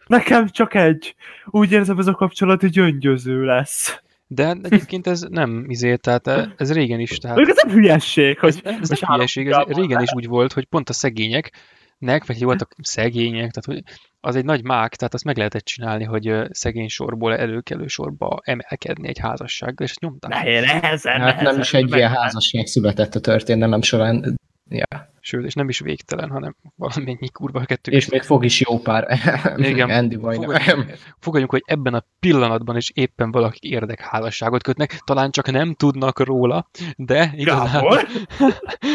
Nekem 0.08 0.48
csak 0.50 0.74
egy. 0.74 1.16
Úgy 1.46 1.72
érzem, 1.72 2.00
ez 2.00 2.08
a 2.08 2.12
kapcsolat 2.12 2.70
gyöngyöző 2.70 3.44
lesz. 3.46 4.02
De 4.28 4.56
egyébként 4.62 5.08
ez 5.08 5.22
nem 5.22 5.66
izé, 5.68 5.96
tehát 5.96 6.28
eh, 6.28 6.46
ez 6.58 6.74
régen 6.74 7.00
is, 7.00 7.18
tehát 7.18 7.38
ez 7.38 7.56
nem 7.66 7.76
hülyesség, 7.76 8.38
ez, 8.42 8.62
hogy 8.62 8.74
ez 8.82 8.90
most 8.90 9.02
nem 9.02 9.16
hülyeség, 9.16 9.48
ez 9.48 9.66
régen 9.68 10.02
is 10.02 10.14
úgy 10.14 10.28
volt, 10.28 10.54
hogy 10.54 10.66
pont 10.66 10.90
a 10.90 10.94
szegényeknek, 10.94 12.26
vagy 12.26 12.44
voltak 12.44 12.76
szegények, 12.82 13.52
tehát 13.52 13.66
hogy 13.66 13.98
az 14.22 14.36
egy 14.36 14.46
nagy 14.46 14.64
mák, 14.64 14.96
tehát 14.96 15.14
azt 15.14 15.24
meg 15.24 15.38
lehetett 15.38 15.66
csinálni, 15.66 16.04
hogy 16.04 16.34
szegény 16.50 16.88
sorból 16.88 17.38
előkelő 17.38 17.88
sorba 17.88 18.40
emelkedni 18.44 19.08
egy 19.08 19.20
házassággal, 19.20 19.86
és 19.86 19.92
ezt 19.92 20.00
nyomták. 20.00 20.32
Nehéz, 20.32 20.64
nehezen, 20.64 21.20
Hát 21.20 21.36
nem 21.36 21.44
nehezen, 21.44 21.62
is 21.62 21.74
egy 21.74 21.96
ilyen 21.96 22.10
házasság 22.10 22.66
született 22.66 23.16
a 23.16 23.20
történelem 23.20 23.82
során. 23.82 24.40
Ja. 24.70 24.86
Sőt, 25.28 25.46
és 25.46 25.54
nem 25.54 25.70
is 25.70 25.80
végtelen, 25.80 26.30
hanem 26.30 26.56
valamennyi 26.76 27.30
kurva 27.30 27.66
kettő. 27.66 27.92
És 27.92 28.10
még 28.10 28.22
fog 28.22 28.46
is 28.46 28.62
jó 28.62 28.80
pár. 28.80 29.20
Igen. 29.58 29.90
Andy. 29.90 30.16
Fogadjunk, 30.16 30.98
fogadjunk, 31.20 31.52
hogy 31.52 31.64
ebben 31.66 31.94
a 31.94 32.06
pillanatban 32.20 32.78
is 32.78 32.92
éppen 32.94 33.32
valaki 33.32 33.70
érdekházasságot 33.70 34.64
kötnek, 34.64 35.00
talán 35.06 35.32
csak 35.32 35.52
nem 35.52 35.74
tudnak 35.74 36.20
róla, 36.20 36.70
de 36.96 37.32
igazából, 37.36 38.00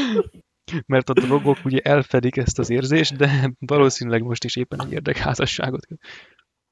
mert 0.92 1.08
a 1.08 1.12
drogok 1.12 1.58
ugye 1.64 1.80
elfedik 1.80 2.36
ezt 2.36 2.58
az 2.58 2.70
érzést, 2.70 3.16
de 3.16 3.50
valószínűleg 3.58 4.22
most 4.22 4.44
is 4.44 4.56
éppen 4.56 4.80
egy 4.82 4.92
érdekházasságot 4.92 5.86
köt. 5.86 6.00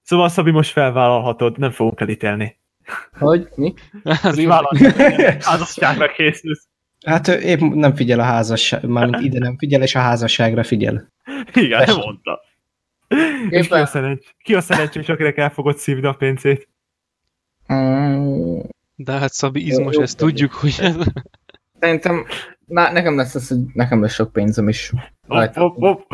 Szóval 0.02 0.28
Szabi, 0.28 0.50
most 0.50 0.70
felvállalhatod, 0.70 1.58
nem 1.58 1.70
fogunk 1.70 2.00
elítélni. 2.00 2.58
Hogy? 3.18 3.48
Mi? 3.54 3.74
Az 4.22 4.38
jó, 4.38 4.48
vállalhatod, 4.48 5.42
házasságra 5.42 6.12
készülsz. 6.12 6.68
Hát 7.06 7.28
ő 7.28 7.40
épp 7.40 7.60
nem 7.60 7.94
figyel 7.94 8.20
a 8.20 8.22
házasság, 8.22 8.84
mármint 8.84 9.22
ide 9.22 9.38
nem 9.38 9.58
figyel, 9.58 9.82
és 9.82 9.94
a 9.94 9.98
házasságra 10.00 10.64
figyel. 10.64 11.12
Igen, 11.52 11.82
nem 11.86 11.96
mondta. 11.96 12.40
És 13.48 13.68
ki 13.68 13.74
a, 13.74 13.86
szerencs... 13.86 14.24
ki 14.38 14.54
a 14.54 14.60
szerencsés, 14.60 15.08
akinek 15.08 15.36
el 15.36 15.50
fogod 15.50 15.76
szívni 15.76 16.06
a 16.06 16.12
pénzét? 16.12 16.68
Mm, 17.72 18.58
de 18.94 19.12
hát 19.12 19.32
Szabi 19.32 19.66
izmos, 19.66 19.94
Jó, 19.94 20.02
ezt 20.02 20.20
jó. 20.20 20.26
tudjuk, 20.26 20.52
hogy. 20.52 20.70
Szerintem 21.80 22.26
na, 22.66 22.92
nekem 22.92 23.16
lesz 23.16 23.34
az, 23.34 23.48
hogy 23.48 23.58
nekem 23.72 24.00
lesz 24.00 24.12
sok 24.12 24.32
pénzem 24.32 24.68
is. 24.68 24.92
Hopp, 25.28 25.54
hopp, 25.54 25.76
hopp. 25.78 26.12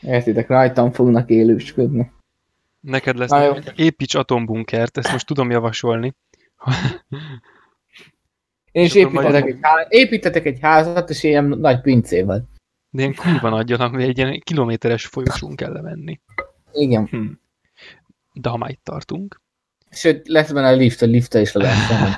Értitek, 0.00 0.48
rajtam 0.48 0.92
fognak 0.92 1.30
élősködni. 1.30 2.12
neked 2.80 3.16
lesz 3.16 3.32
építs 3.76 4.14
atombunkert, 4.14 4.98
ezt 4.98 5.12
most 5.12 5.26
tudom 5.26 5.50
javasolni. 5.50 6.14
És 8.74 8.94
akkor 8.94 9.24
építetek 9.24 9.42
majd- 9.42 9.54
egy, 9.54 9.58
há- 9.60 9.92
építetek 9.92 10.46
egy 10.46 10.58
házat, 10.60 11.10
és 11.10 11.22
ilyen 11.22 11.44
nagy 11.44 11.80
pincével. 11.80 12.48
De 12.90 13.00
ilyen 13.02 13.14
kurva 13.14 13.48
nagyjan, 13.48 13.80
ami 13.80 14.02
egy 14.02 14.18
ilyen 14.18 14.40
kilométeres 14.40 15.06
folyosón 15.06 15.54
kell 15.54 15.72
lemenni. 15.72 16.20
Igen. 16.72 17.06
Hm. 17.06 17.26
De 18.32 18.48
ha 18.48 18.56
már 18.56 18.70
itt 18.70 18.84
tartunk, 18.84 19.42
Sőt, 19.90 20.28
lesz 20.28 20.52
benne 20.52 20.68
a 20.68 20.72
lift, 20.72 21.02
a 21.02 21.06
lifttel 21.06 21.40
is 21.40 21.52
le 21.52 21.62
lehet 21.62 21.90
menni. 21.90 22.12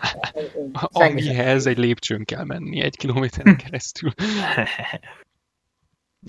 Amihez 1.11 1.67
egy 1.67 1.79
lépcsőn 1.79 2.25
kell 2.25 2.45
menni 2.45 2.81
egy 2.81 2.97
kilométeren 2.97 3.57
keresztül. 3.65 4.13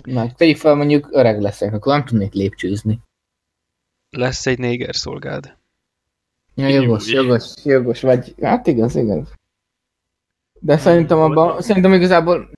Na, 0.03 0.31
tegyük 0.31 0.57
fel, 0.57 0.75
mondjuk 0.75 1.07
öreg 1.11 1.41
leszek, 1.41 1.73
akkor 1.73 1.93
nem 1.93 2.05
tudnék 2.05 2.33
lépcsőzni. 2.33 2.99
Lesz 4.09 4.45
egy 4.45 4.59
néger 4.59 4.95
szolgád. 4.95 5.57
Ja, 6.55 6.67
jogos, 6.67 7.07
jogos, 7.07 7.53
jogos, 7.63 8.01
vagy, 8.01 8.35
hát 8.41 8.67
igaz, 8.67 8.95
igaz. 8.95 9.33
De 10.59 10.77
szerintem 10.77 11.19
abban, 11.19 11.61
szerintem 11.61 11.93
igazából 11.93 12.49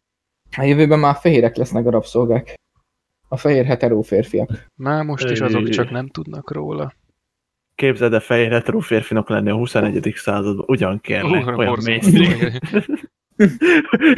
a 0.57 0.63
jövőben 0.63 0.99
már 0.99 1.15
fehérek 1.15 1.55
lesznek 1.55 1.85
a 1.85 1.89
rabszolgák. 1.89 2.53
A 3.27 3.37
fehér 3.37 3.65
heteró 3.65 4.01
férfiak. 4.01 4.65
Már 4.75 5.03
most 5.03 5.29
is 5.29 5.41
azok 5.41 5.69
csak 5.69 5.89
nem 5.89 6.07
tudnak 6.07 6.51
róla. 6.51 6.93
Képzeld 7.75 8.13
el 8.13 8.19
fehér 8.19 8.51
hetero 8.51 8.79
férfinak 8.79 9.29
lenni 9.29 9.49
a 9.49 9.55
21. 9.55 10.13
században. 10.15 10.65
Ugyan 10.67 10.99
kérlek, 10.99 11.47
Ó, 11.47 11.55
olyan. 11.55 11.77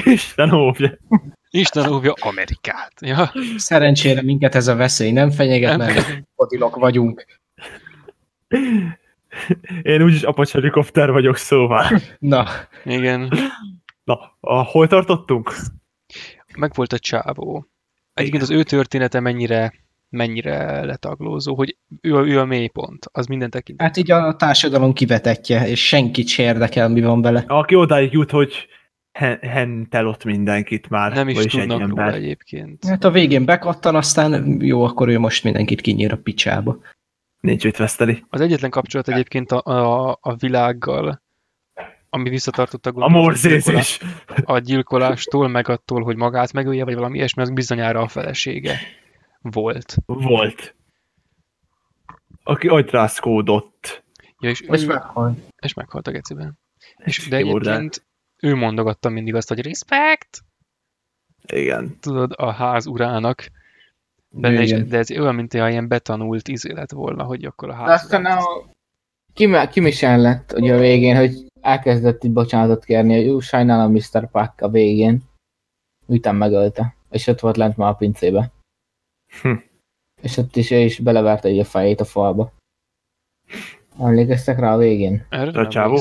Isten 0.03 0.53
óvja. 0.53 0.97
Isten 1.49 1.91
óvja 1.91 2.13
Amerikát. 2.21 2.93
Ja, 2.99 3.31
Szerencsére 3.57 4.21
minket 4.21 4.55
ez 4.55 4.67
a 4.67 4.75
veszély 4.75 5.11
nem 5.11 5.31
fenyeget, 5.31 5.77
nem, 5.77 5.93
mert 5.93 6.23
kodilok 6.35 6.75
vagyunk. 6.75 7.25
Én 9.81 10.01
úgyis 10.03 10.21
apacs 10.23 10.51
helikopter 10.51 11.11
vagyok, 11.11 11.35
szóval. 11.37 11.85
Na, 12.19 12.45
igen. 12.85 13.31
Na, 14.03 14.19
a, 14.39 14.63
hol 14.63 14.87
tartottunk? 14.87 15.55
Meg 16.57 16.71
volt 16.75 16.93
a 16.93 16.99
csávó. 16.99 17.65
Egyébként 18.13 18.43
az 18.43 18.49
ő 18.51 18.63
története 18.63 19.19
mennyire 19.19 19.73
mennyire 20.09 20.85
letaglózó, 20.85 21.55
hogy 21.55 21.77
ő, 22.01 22.15
a- 22.15 22.27
ő 22.27 22.39
a 22.39 22.45
mélypont, 22.45 23.05
az 23.11 23.25
minden 23.25 23.49
tekintetben. 23.49 23.87
Hát 23.87 23.97
így 23.97 24.11
a 24.11 24.35
társadalom 24.35 24.93
kivetetje, 24.93 25.67
és 25.67 25.87
senkit 25.87 26.27
se 26.27 26.43
érdekel, 26.43 26.89
mi 26.89 27.01
van 27.01 27.21
vele. 27.21 27.43
Aki 27.47 27.75
odáig 27.75 28.11
jut, 28.11 28.31
hogy 28.31 28.67
hen- 29.11 29.43
hentel 29.43 30.07
ott 30.07 30.23
mindenkit 30.23 30.89
már. 30.89 31.13
Nem 31.13 31.29
is 31.29 31.37
tudnak 31.45 31.61
egy 31.81 31.87
róla 31.87 32.01
ember. 32.01 32.13
egyébként. 32.13 32.85
Hát 32.85 33.03
a 33.03 33.11
végén 33.11 33.45
bekattan, 33.45 33.95
aztán 33.95 34.57
jó, 34.61 34.83
akkor 34.83 35.07
ő 35.09 35.19
most 35.19 35.43
mindenkit 35.43 35.81
kinyír 35.81 36.11
a 36.11 36.17
picsába. 36.17 36.79
Nincs 37.41 37.63
mit 37.63 37.77
veszteni. 37.77 38.25
Az 38.29 38.41
egyetlen 38.41 38.69
kapcsolat 38.69 39.07
egyébként 39.07 39.51
a, 39.51 39.61
a, 39.63 40.17
a 40.21 40.35
világgal, 40.35 41.21
ami 42.09 42.29
visszatartott 42.29 42.85
a, 42.85 42.91
A 42.95 43.09
morzézés. 43.09 43.99
a 44.43 44.57
gyilkolástól, 44.57 45.47
meg 45.47 45.67
attól, 45.67 46.03
hogy 46.03 46.15
magát 46.15 46.53
megölje, 46.53 46.83
vagy 46.83 46.95
valami 46.95 47.17
ilyesmi, 47.17 47.41
az 47.41 47.49
bizonyára 47.49 48.01
a 48.01 48.07
felesége 48.07 48.79
volt. 49.41 49.95
Volt. 50.05 50.75
Aki 52.43 52.67
agyrászkódott. 52.67 54.03
Ja, 54.39 54.49
és, 54.49 54.61
ő, 54.61 54.85
meghalt. 54.85 55.39
és 55.61 55.73
meghalt 55.73 56.07
a 56.07 56.11
geciben. 56.11 56.59
És, 56.97 57.27
de 57.27 57.39
Jó, 57.39 57.57
de- 57.57 57.69
egyébként 57.69 58.05
ő 58.41 58.55
mondogatta 58.55 59.09
mindig 59.09 59.35
azt, 59.35 59.47
hogy 59.47 59.61
respect, 59.61 60.39
Igen. 61.45 61.97
tudod, 61.99 62.31
a 62.35 62.51
ház 62.51 62.85
urának, 62.87 63.45
benne 64.31 64.61
is, 64.61 64.83
de 64.83 64.97
ez 64.97 65.11
olyan, 65.11 65.35
mint 65.35 65.53
egy 65.53 65.71
ilyen 65.71 65.87
betanult 65.87 66.47
izé 66.47 66.71
lett 66.71 66.91
volna, 66.91 67.23
hogy 67.23 67.45
akkor 67.45 67.69
a 67.69 67.73
ház 67.73 68.03
aztán 68.03 68.25
a... 68.25 68.43
Kim, 69.33 69.69
Kim 69.69 69.85
is 69.85 70.01
lett 70.01 70.53
ugye 70.53 70.75
a 70.75 70.79
végén, 70.79 71.15
hogy 71.15 71.45
elkezdett 71.61 72.23
így 72.23 72.33
bocsánatot 72.33 72.85
kérni, 72.85 73.15
hogy 73.15 73.25
jó, 73.25 73.39
sajnálom 73.39 73.91
Mr. 73.91 74.29
Puck 74.31 74.61
a 74.61 74.69
végén. 74.69 75.23
Miután 76.05 76.35
megölte. 76.35 76.95
És 77.09 77.27
ott 77.27 77.39
volt 77.39 77.57
lent 77.57 77.77
már 77.77 77.89
a 77.89 77.93
pincébe. 77.93 78.51
Hm. 79.41 79.53
És 80.21 80.37
ott 80.37 80.55
is 80.55 80.71
ő 80.71 80.77
is 80.77 80.99
beleverte 80.99 81.49
így 81.49 81.59
a 81.59 81.65
fejét 81.65 81.99
a 81.99 82.05
falba. 82.05 82.51
Emlékeztek 83.99 84.59
rá 84.59 84.73
a 84.73 84.77
végén? 84.77 85.25
Erre 85.29 85.49
A 85.49 85.61
nem 85.61 85.69
csávó? 85.69 85.99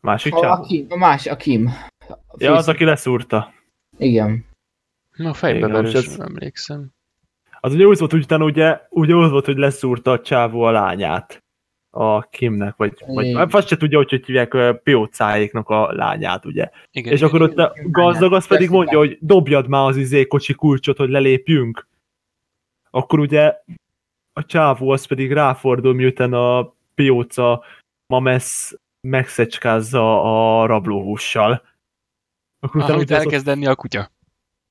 Másik 0.00 0.34
A, 0.34 0.38
a, 0.38 0.40
csávó? 0.40 0.62
Kim, 0.62 0.86
a 0.88 0.96
más, 0.96 1.26
a 1.26 1.36
Kim. 1.36 1.70
A 2.08 2.34
Ja, 2.38 2.54
az, 2.54 2.68
aki 2.68 2.84
leszúrta. 2.84 3.52
Igen. 3.98 4.44
Na, 5.20 5.32
fejbe 5.34 5.58
Igen, 5.58 5.70
verős, 5.70 5.94
ez- 5.94 6.18
emlékszem. 6.18 6.90
Az 7.60 7.74
ugye 7.74 7.84
úgy 7.86 7.98
volt, 7.98 8.10
hogy 8.10 8.22
utána 8.22 8.44
ugye, 8.44 8.80
ugye 8.90 9.14
úgy 9.14 9.30
volt, 9.30 9.44
hogy 9.44 9.56
leszúrta 9.56 10.10
a 10.10 10.20
csávó 10.20 10.62
a 10.62 10.70
lányát. 10.70 11.42
A 11.90 12.22
Kimnek, 12.28 12.76
vagy, 12.76 12.94
vagy 13.06 13.32
azt 13.50 13.68
se 13.68 13.76
tudja, 13.76 13.98
hogy 13.98 14.10
hogy 14.10 14.24
hívják 14.26 14.80
piócáéknak 14.82 15.68
a 15.68 15.92
lányát, 15.92 16.44
ugye. 16.44 16.70
Igen, 16.90 17.12
És 17.12 17.22
akkor 17.22 17.42
ott 17.42 17.58
a 17.58 17.72
gazdag 17.84 18.32
az 18.32 18.46
pedig 18.46 18.70
mondja, 18.70 18.98
hogy 18.98 19.18
dobjad 19.20 19.68
már 19.68 19.86
az 19.88 19.96
izé 19.96 20.26
kocsi 20.26 20.54
kulcsot, 20.54 20.96
hogy 20.96 21.08
lelépjünk. 21.08 21.88
Akkor 22.90 23.18
ugye 23.18 23.54
a 24.32 24.44
csávó 24.44 24.90
az 24.90 25.04
pedig 25.04 25.32
ráfordul, 25.32 25.94
miután 25.94 26.32
a 26.32 26.74
pióca 26.94 27.64
mamesz 28.06 28.78
megszecskázza 29.08 30.22
a 30.60 30.66
rablóhússal. 30.66 31.62
Akkor 32.60 32.80
utána 32.82 32.94
az 32.94 33.02
ott- 33.02 33.10
elkezd 33.10 33.48
enni 33.48 33.66
a 33.66 33.74
kutya. 33.74 34.10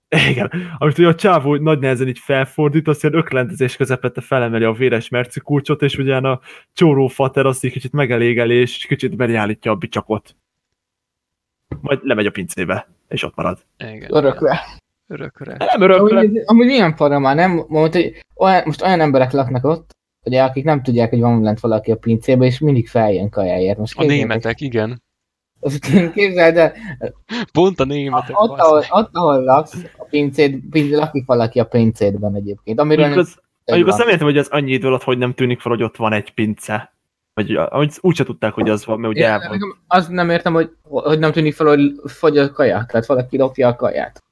igen, 0.30 0.52
amit 0.77 0.98
ugye 0.98 1.07
a 1.07 1.15
csávó 1.15 1.56
nagy 1.56 1.80
nehezen 1.80 2.07
így 2.07 2.19
felfordít, 2.19 2.88
azt 2.88 3.03
ilyen 3.03 3.15
öklendezés 3.15 3.76
közepette 3.76 4.22
felemeli 4.22 4.64
a 4.64 4.72
véres 4.72 5.10
merci 5.10 5.40
kulcsot, 5.40 5.81
és 5.81 5.98
ugye 5.98 6.15
a 6.15 6.41
csóró 6.73 7.07
fater 7.07 7.45
azt 7.45 7.64
így 7.64 7.72
kicsit 7.72 7.91
megelégeli, 7.91 8.56
és 8.56 8.86
kicsit 8.86 9.15
beállítja 9.15 9.72
a 9.72 9.76
bicsakot. 9.76 10.36
Majd 11.81 11.99
lemegy 12.03 12.26
a 12.26 12.31
pincébe, 12.31 12.88
és 13.07 13.23
ott 13.23 13.36
marad. 13.36 13.60
Igen. 13.77 14.15
Örökre. 14.15 14.60
Örökre. 15.07 15.56
Nem 15.57 15.81
örökre. 15.81 16.19
Amúgy, 16.19 16.41
amúgy 16.45 16.65
milyen 16.65 16.95
para 16.95 17.19
már, 17.19 17.36
nem? 17.36 17.65
Mondta, 17.68 17.98
hogy 17.98 18.22
olyan, 18.36 18.61
most 18.65 18.81
olyan 18.81 18.99
emberek 18.99 19.31
laknak 19.31 19.65
ott, 19.65 19.95
ugye, 20.26 20.44
akik 20.44 20.64
nem 20.64 20.84
tudják, 20.84 21.10
hogy 21.10 21.19
van 21.19 21.41
lent 21.41 21.60
valaki 21.60 21.91
a 21.91 21.95
pincébe, 21.95 22.45
és 22.45 22.60
mindig 22.60 22.88
feljön 22.88 23.30
kajáért. 23.30 23.77
Most 23.77 23.98
A 23.98 24.03
németek, 24.03 24.61
igen. 24.61 25.02
Azt 25.60 26.11
Képzeld 26.14 26.57
el, 26.57 26.73
Pont 27.52 27.80
a 27.80 27.84
németek. 27.84 28.41
ott, 28.41 28.60
ahol, 28.60 28.84
ott, 28.90 29.10
ahol 29.11 29.44
laksz, 29.44 29.86
pincéd, 30.10 30.60
pincéd, 30.69 30.94
lakik 30.94 31.26
valaki 31.26 31.60
a 31.60 31.65
pincédben 31.65 32.36
egyébként. 32.36 32.80
Amiről 32.80 33.06
Mondjuk 33.06 33.26
az, 33.26 33.40
mondjuk 33.65 33.90
azt 33.90 33.98
nem 33.98 34.07
értem, 34.07 34.26
hogy 34.27 34.38
az 34.38 34.48
annyi 34.48 34.72
idő 34.72 34.88
alatt, 34.88 35.03
hogy 35.03 35.18
nem 35.18 35.34
tűnik 35.34 35.60
fel, 35.60 35.72
hogy 35.72 35.84
ott 35.84 35.95
van 35.95 36.14
egy 36.14 36.34
pince. 36.34 36.94
Vagy 37.34 37.56
ahogy 37.56 37.98
úgyse 38.02 38.23
tudták, 38.23 38.53
hogy 38.53 38.69
az 38.69 38.86
van, 38.86 38.99
mert 38.99 39.14
ugye 39.14 39.27
el 39.27 39.60
azt 39.88 40.10
nem 40.10 40.30
értem, 40.30 40.53
hogy, 40.53 40.69
hogy 40.84 41.19
nem 41.19 41.31
tűnik 41.31 41.53
fel, 41.53 41.68
hogy 41.68 41.94
fogy 42.06 42.38
a 42.38 42.52
kaját. 42.52 42.88
Tehát 42.88 43.06
valaki 43.06 43.38
lopja 43.38 43.68
a 43.68 43.76
kaját. 43.76 44.23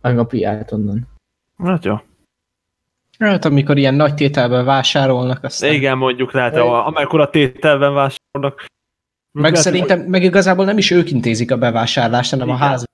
Meg 0.00 0.18
a 0.18 0.24
piát 0.24 0.72
onnan. 0.72 1.08
Hát 1.56 1.84
jó. 1.84 1.96
Hát 3.18 3.44
amikor 3.44 3.78
ilyen 3.78 3.94
nagy 3.94 4.14
tételben 4.14 4.64
vásárolnak, 4.64 5.44
aztán... 5.44 5.72
Igen, 5.72 5.98
mondjuk 5.98 6.32
lehet, 6.32 6.56
a, 6.56 6.86
amelykor 6.86 7.30
tételben 7.30 7.94
vásárolnak. 7.94 8.64
Meg 9.32 9.50
lehet, 9.50 9.66
szerintem, 9.66 10.00
meg 10.00 10.22
igazából 10.22 10.64
nem 10.64 10.78
is 10.78 10.90
ők 10.90 11.10
intézik 11.10 11.50
a 11.50 11.56
bevásárlást, 11.56 12.30
hanem 12.30 12.50
a 12.50 12.54
Igen. 12.54 12.68
ház. 12.68 12.84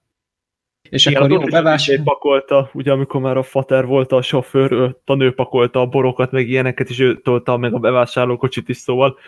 És 0.90 1.06
Igen, 1.06 1.22
akkor 1.22 1.32
jó, 1.32 1.40
bevásárol. 1.40 2.04
pakolta, 2.04 2.70
ugye 2.72 2.92
amikor 2.92 3.20
már 3.20 3.36
a 3.36 3.42
fater 3.42 3.86
volt 3.86 4.12
a 4.12 4.22
sofőr, 4.22 4.72
ő- 4.72 4.96
a 5.04 5.14
nő 5.14 5.34
pakolta 5.34 5.80
a 5.80 5.86
borokat, 5.86 6.30
meg 6.30 6.48
ilyeneket, 6.48 6.88
és 6.88 6.98
ő 6.98 7.20
tolta 7.20 7.56
meg 7.56 7.74
a 7.74 7.78
bevásárlókocsit 7.78 8.68
is, 8.68 8.76
szóval 8.76 9.18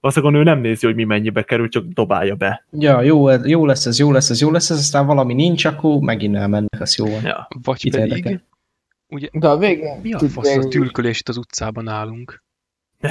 valószínűleg 0.00 0.40
ő 0.40 0.44
nem 0.44 0.60
nézi, 0.60 0.86
hogy 0.86 0.94
mi 0.94 1.04
mennyibe 1.04 1.42
kerül, 1.42 1.68
csak 1.68 1.84
dobálja 1.84 2.34
be. 2.34 2.64
Ja, 2.70 3.02
jó, 3.02 3.28
jó 3.30 3.66
lesz 3.66 3.86
ez, 3.86 3.98
jó 3.98 4.12
lesz 4.12 4.30
ez, 4.30 4.40
jó 4.40 4.50
lesz 4.50 4.70
ez, 4.70 4.78
aztán 4.78 5.06
valami 5.06 5.34
nincs, 5.34 5.64
akkor 5.64 6.00
megint 6.00 6.36
elmennek, 6.36 6.80
az 6.80 6.96
jó 6.96 7.06
van. 7.06 7.22
Ja. 7.24 7.48
Vagy 7.62 7.78
Kit 7.78 7.96
pedig, 7.96 8.10
érdekel? 8.16 8.44
De 9.32 9.48
a 9.48 9.56
végén... 9.56 10.00
mi 10.02 10.12
a 10.12 10.18
fasz 10.18 10.56
a 10.56 10.68
tülkölés 10.68 11.18
itt 11.18 11.28
az 11.28 11.36
utcában 11.36 11.84
nálunk? 11.84 12.42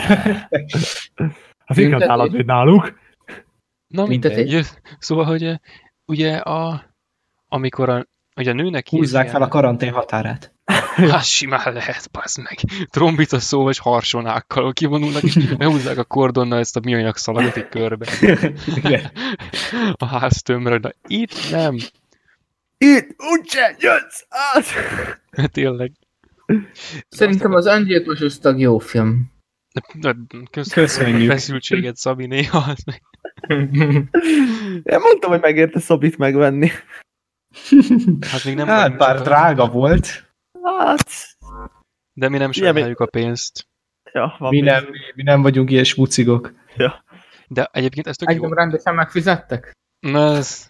Hát 1.66 1.78
inkább 1.78 2.00
nálad, 2.00 2.32
mint 2.32 2.46
náluk. 2.46 3.00
Na 3.88 4.06
mindegy. 4.06 4.60
Szóval, 5.00 5.26
hogy 5.26 5.60
ugye 6.06 6.36
a, 6.36 6.84
amikor 7.56 7.90
a, 7.90 8.06
ugye 8.36 8.52
a 8.52 8.54
nőnek 8.54 8.90
Húzzák 8.90 9.22
ilyen- 9.22 9.34
fel 9.34 9.42
a 9.42 9.48
karantén 9.48 9.92
határát. 9.92 10.54
Hát 10.96 11.24
simán 11.24 11.74
lehet, 11.74 12.12
bazd 12.12 12.38
meg. 12.38 12.58
Trombita 12.90 13.40
szó 13.40 13.64
vagy 13.64 13.78
harsonákkal 13.78 14.74
kivonulnak, 14.74 15.24
és 15.24 15.36
behúzzák 15.58 15.98
a 15.98 16.04
kordonnal 16.04 16.60
ezt 16.60 16.76
a 16.76 16.80
műanyag 16.84 17.16
szalagot 17.16 17.56
egy 17.56 17.70
körbe. 17.70 18.06
a 19.98 20.06
ház 20.06 20.42
tömre, 20.42 20.78
de 20.78 20.94
itt 21.08 21.52
nem. 21.52 21.76
Itt 22.78 23.16
úgyse 23.18 23.76
jössz 23.80 24.24
át! 24.30 24.66
Tényleg. 25.52 25.92
Szerintem 27.10 27.52
az 27.54 27.66
öngyilkos 27.66 28.22
osztag 28.22 28.60
jó 28.60 28.78
film. 28.78 29.32
Köszönjük. 30.72 31.32
Feszültséget, 31.32 31.96
Szabi, 31.96 32.26
néha. 32.26 32.66
Én 34.84 35.00
mondtam, 35.00 35.30
hogy 35.30 35.42
megérte 35.42 35.80
Szabit 35.80 36.18
megvenni. 36.18 36.72
Hát 38.32 38.44
még 38.46 38.56
nem. 38.56 38.68
Hát 38.68 38.98
bár 38.98 39.22
drága 39.22 39.68
volt. 39.68 40.34
Hát, 40.64 41.10
De 42.14 42.30
mi 42.30 42.38
nem 42.38 42.52
sajnáljuk 42.52 43.00
a 43.00 43.06
pénzt. 43.06 43.68
ja, 44.14 44.36
van 44.40 44.50
Mi 44.50 44.60
pénz. 44.60 44.72
nem, 44.72 44.86
mi 45.16 45.24
nem 45.24 45.42
vagyunk 45.42 45.70
ilyen 45.72 45.84
smucigok. 45.84 46.54
De 47.48 47.70
egyébként 47.72 48.08
ez 48.08 48.16
tök 48.16 48.30
jó. 48.30 48.36
Engem 48.36 48.54
rendesen 48.54 48.96
megfizettek? 48.96 49.72
Na, 50.00 50.36
ez, 50.36 50.70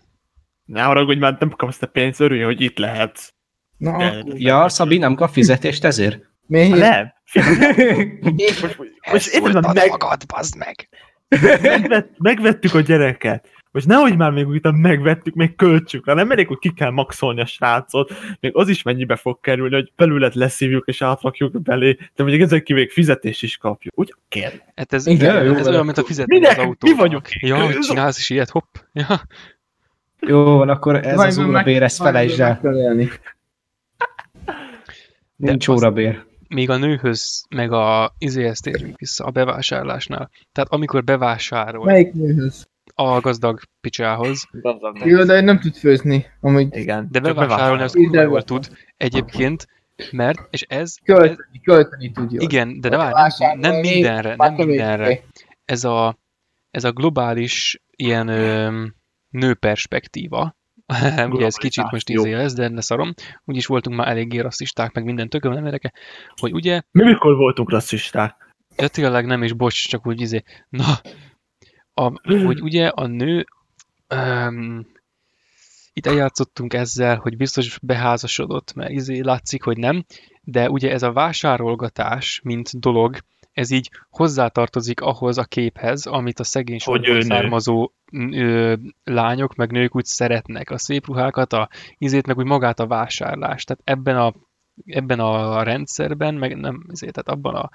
Ne 0.65 0.81
haragudj, 0.81 1.19
már 1.19 1.35
nem 1.39 1.49
kapsz 1.49 1.77
te 1.77 1.85
pénzt, 1.85 2.19
örülj, 2.19 2.41
hogy 2.41 2.61
itt 2.61 2.77
lehetsz. 2.77 3.29
Na, 3.77 3.97
De- 3.97 4.23
Ja, 4.35 4.69
Szabi 4.69 4.97
nem 4.97 5.15
kap 5.15 5.29
fizetést 5.29 5.83
ezért? 5.83 6.19
miért? 6.47 6.77
Nem. 6.77 7.13
Most, 8.61 8.61
most 9.11 9.27
ezt 9.27 9.33
érted, 9.33 9.53
már 9.53 9.63
szóltad 9.63 9.75
meg, 9.75 9.89
magad, 9.89 10.25
bazd 10.25 10.55
meg! 10.57 10.89
megvett, 11.61 12.09
megvettük 12.17 12.73
a 12.73 12.79
gyereket. 12.81 13.43
Most 13.51 13.54
nehogy 13.83 14.17
már 14.17 14.31
még 14.31 14.47
utána 14.47 14.77
megvettük, 14.77 15.33
még 15.33 15.55
költsük 15.55 16.05
rá. 16.05 16.13
Nem 16.13 16.31
elég, 16.31 16.47
hogy 16.47 16.57
ki 16.59 16.73
kell 16.73 16.89
maxolni 16.89 17.41
a 17.41 17.45
srácot. 17.45 18.13
Még 18.39 18.51
az 18.55 18.69
is 18.69 18.81
mennyibe 18.83 19.15
fog 19.15 19.39
kerülni, 19.39 19.73
hogy 19.75 19.91
belület 19.95 20.35
leszívjuk 20.35 20.87
és 20.87 21.01
átrakjuk 21.01 21.61
belé, 21.61 21.93
de 21.93 22.23
mondjuk 22.23 22.41
ezek 22.41 22.63
ki 22.63 22.73
még 22.73 22.91
fizetést 22.91 23.43
is 23.43 23.57
kapjuk. 23.57 23.99
Úgy 23.99 24.13
kell. 24.29 24.51
Hát 24.75 24.93
ez, 24.93 25.07
Igen, 25.07 25.35
ez 25.35 25.65
jó, 25.65 25.71
olyan, 25.71 25.85
mint 25.85 25.97
a 25.97 26.03
fizetni 26.03 26.35
minek? 26.39 26.51
az 26.51 26.57
Mi 26.57 26.63
autóval. 26.63 26.97
vagyunk? 26.97 27.29
Ja, 27.31 27.63
hogy 27.63 27.79
csinálsz 27.79 28.17
is 28.17 28.29
ilyet, 28.29 28.49
hopp. 28.49 28.75
Ja. 28.93 29.21
Jó 30.19 30.43
van, 30.43 30.69
akkor 30.69 30.95
ez 30.95 31.19
az 31.19 31.37
órabér, 31.37 31.83
ezt 31.83 31.97
felejtsd 32.01 32.39
el. 32.39 32.59
Nincs 35.35 35.67
órabér. 35.67 36.23
Még 36.47 36.69
a 36.69 36.77
nőhöz, 36.77 37.45
meg 37.49 37.71
a 37.71 38.15
izéhez 38.17 38.59
térünk 38.59 38.97
vissza, 38.97 39.25
a 39.25 39.31
bevásárlásnál. 39.31 40.29
Tehát 40.51 40.71
amikor 40.71 41.03
bevásárol 41.03 41.85
Melyik 41.85 42.13
nőhöz? 42.13 42.67
A 42.95 43.19
gazdag 43.19 43.59
picsához, 43.81 44.49
Jó, 45.03 45.23
de 45.23 45.41
nem 45.41 45.59
tud 45.59 45.75
főzni. 45.75 46.25
Amúgy 46.41 46.75
Igen. 46.75 47.07
de 47.11 47.19
bevásárolni 47.19 47.83
az 47.83 47.93
kurva 47.93 48.41
tud 48.41 48.69
egyébként, 48.97 49.67
mert, 50.11 50.47
és 50.49 50.61
ez, 50.61 50.95
költeni, 51.03 51.61
költeni 51.63 52.11
tud 52.11 52.31
jól. 52.31 52.41
igen, 52.41 52.79
de, 52.79 52.89
de 52.89 52.97
várj, 52.97 53.33
nem, 53.55 53.75
mindenre, 53.75 54.35
nem 54.37 54.53
mindenre. 54.53 55.23
Ez 55.65 55.83
a, 55.83 56.17
ez 56.71 56.83
a 56.83 56.91
globális 56.91 57.81
ilyen 57.95 58.27
ö, 58.27 58.83
nőperspektíva, 59.29 60.55
ugye 61.29 61.45
ez 61.45 61.55
kicsit 61.55 61.91
most 61.91 62.09
izé 62.09 62.33
lesz, 62.33 62.53
de 62.53 62.67
ne 62.67 62.81
szarom. 62.81 63.13
Úgyis 63.45 63.65
voltunk 63.65 63.97
már 63.97 64.07
eléggé 64.07 64.39
rasszisták, 64.39 64.93
meg 64.93 65.03
minden 65.03 65.29
tököm, 65.29 65.53
nem 65.53 65.65
érdekel, 65.65 65.93
hogy 66.35 66.53
ugye, 66.53 66.81
Mi 66.91 67.03
mikor 67.03 67.35
voltunk 67.35 67.71
rasszisták? 67.71 68.35
ja 68.77 68.87
tényleg 68.87 69.25
nem 69.25 69.43
is, 69.43 69.53
bocs, 69.53 69.87
csak 69.87 70.07
úgy 70.07 70.21
izé, 70.21 70.43
na, 70.69 70.85
a, 71.95 72.11
hogy 72.43 72.61
ugye 72.61 72.87
a 72.87 73.07
nő, 73.07 73.45
um, 74.15 74.87
itt 75.93 76.05
eljátszottunk 76.05 76.73
ezzel, 76.73 77.15
hogy 77.15 77.37
biztos 77.37 77.79
beházasodott, 77.81 78.73
mert 78.73 78.91
izé 78.91 79.19
látszik, 79.19 79.63
hogy 79.63 79.77
nem, 79.77 80.05
de 80.41 80.69
ugye 80.69 80.91
ez 80.91 81.03
a 81.03 81.11
vásárolgatás, 81.11 82.41
mint 82.43 82.79
dolog, 82.79 83.17
ez 83.51 83.71
így 83.71 83.89
hozzátartozik 84.09 85.01
ahhoz 85.01 85.37
a 85.37 85.43
képhez, 85.43 86.05
amit 86.05 86.39
a 86.39 86.43
szegénységből 86.43 87.09
ő 87.09 87.13
nő. 87.13 87.21
származó 87.21 87.91
ö, 88.31 88.75
lányok, 89.03 89.55
meg 89.55 89.71
nők 89.71 89.95
úgy 89.95 90.05
szeretnek. 90.05 90.69
A 90.69 90.77
szép 90.77 91.05
ruhákat, 91.05 91.53
a 91.53 91.69
izét, 91.97 92.27
meg 92.27 92.37
úgy 92.37 92.45
magát 92.45 92.79
a 92.79 92.87
vásárlást. 92.87 93.67
Tehát 93.67 93.99
ebben 93.99 94.17
a, 94.17 94.33
ebben 94.85 95.19
a 95.19 95.63
rendszerben, 95.63 96.33
meg 96.33 96.57
nem, 96.57 96.85
izé, 96.91 97.09
tehát 97.09 97.29
abban 97.29 97.55
a 97.55 97.69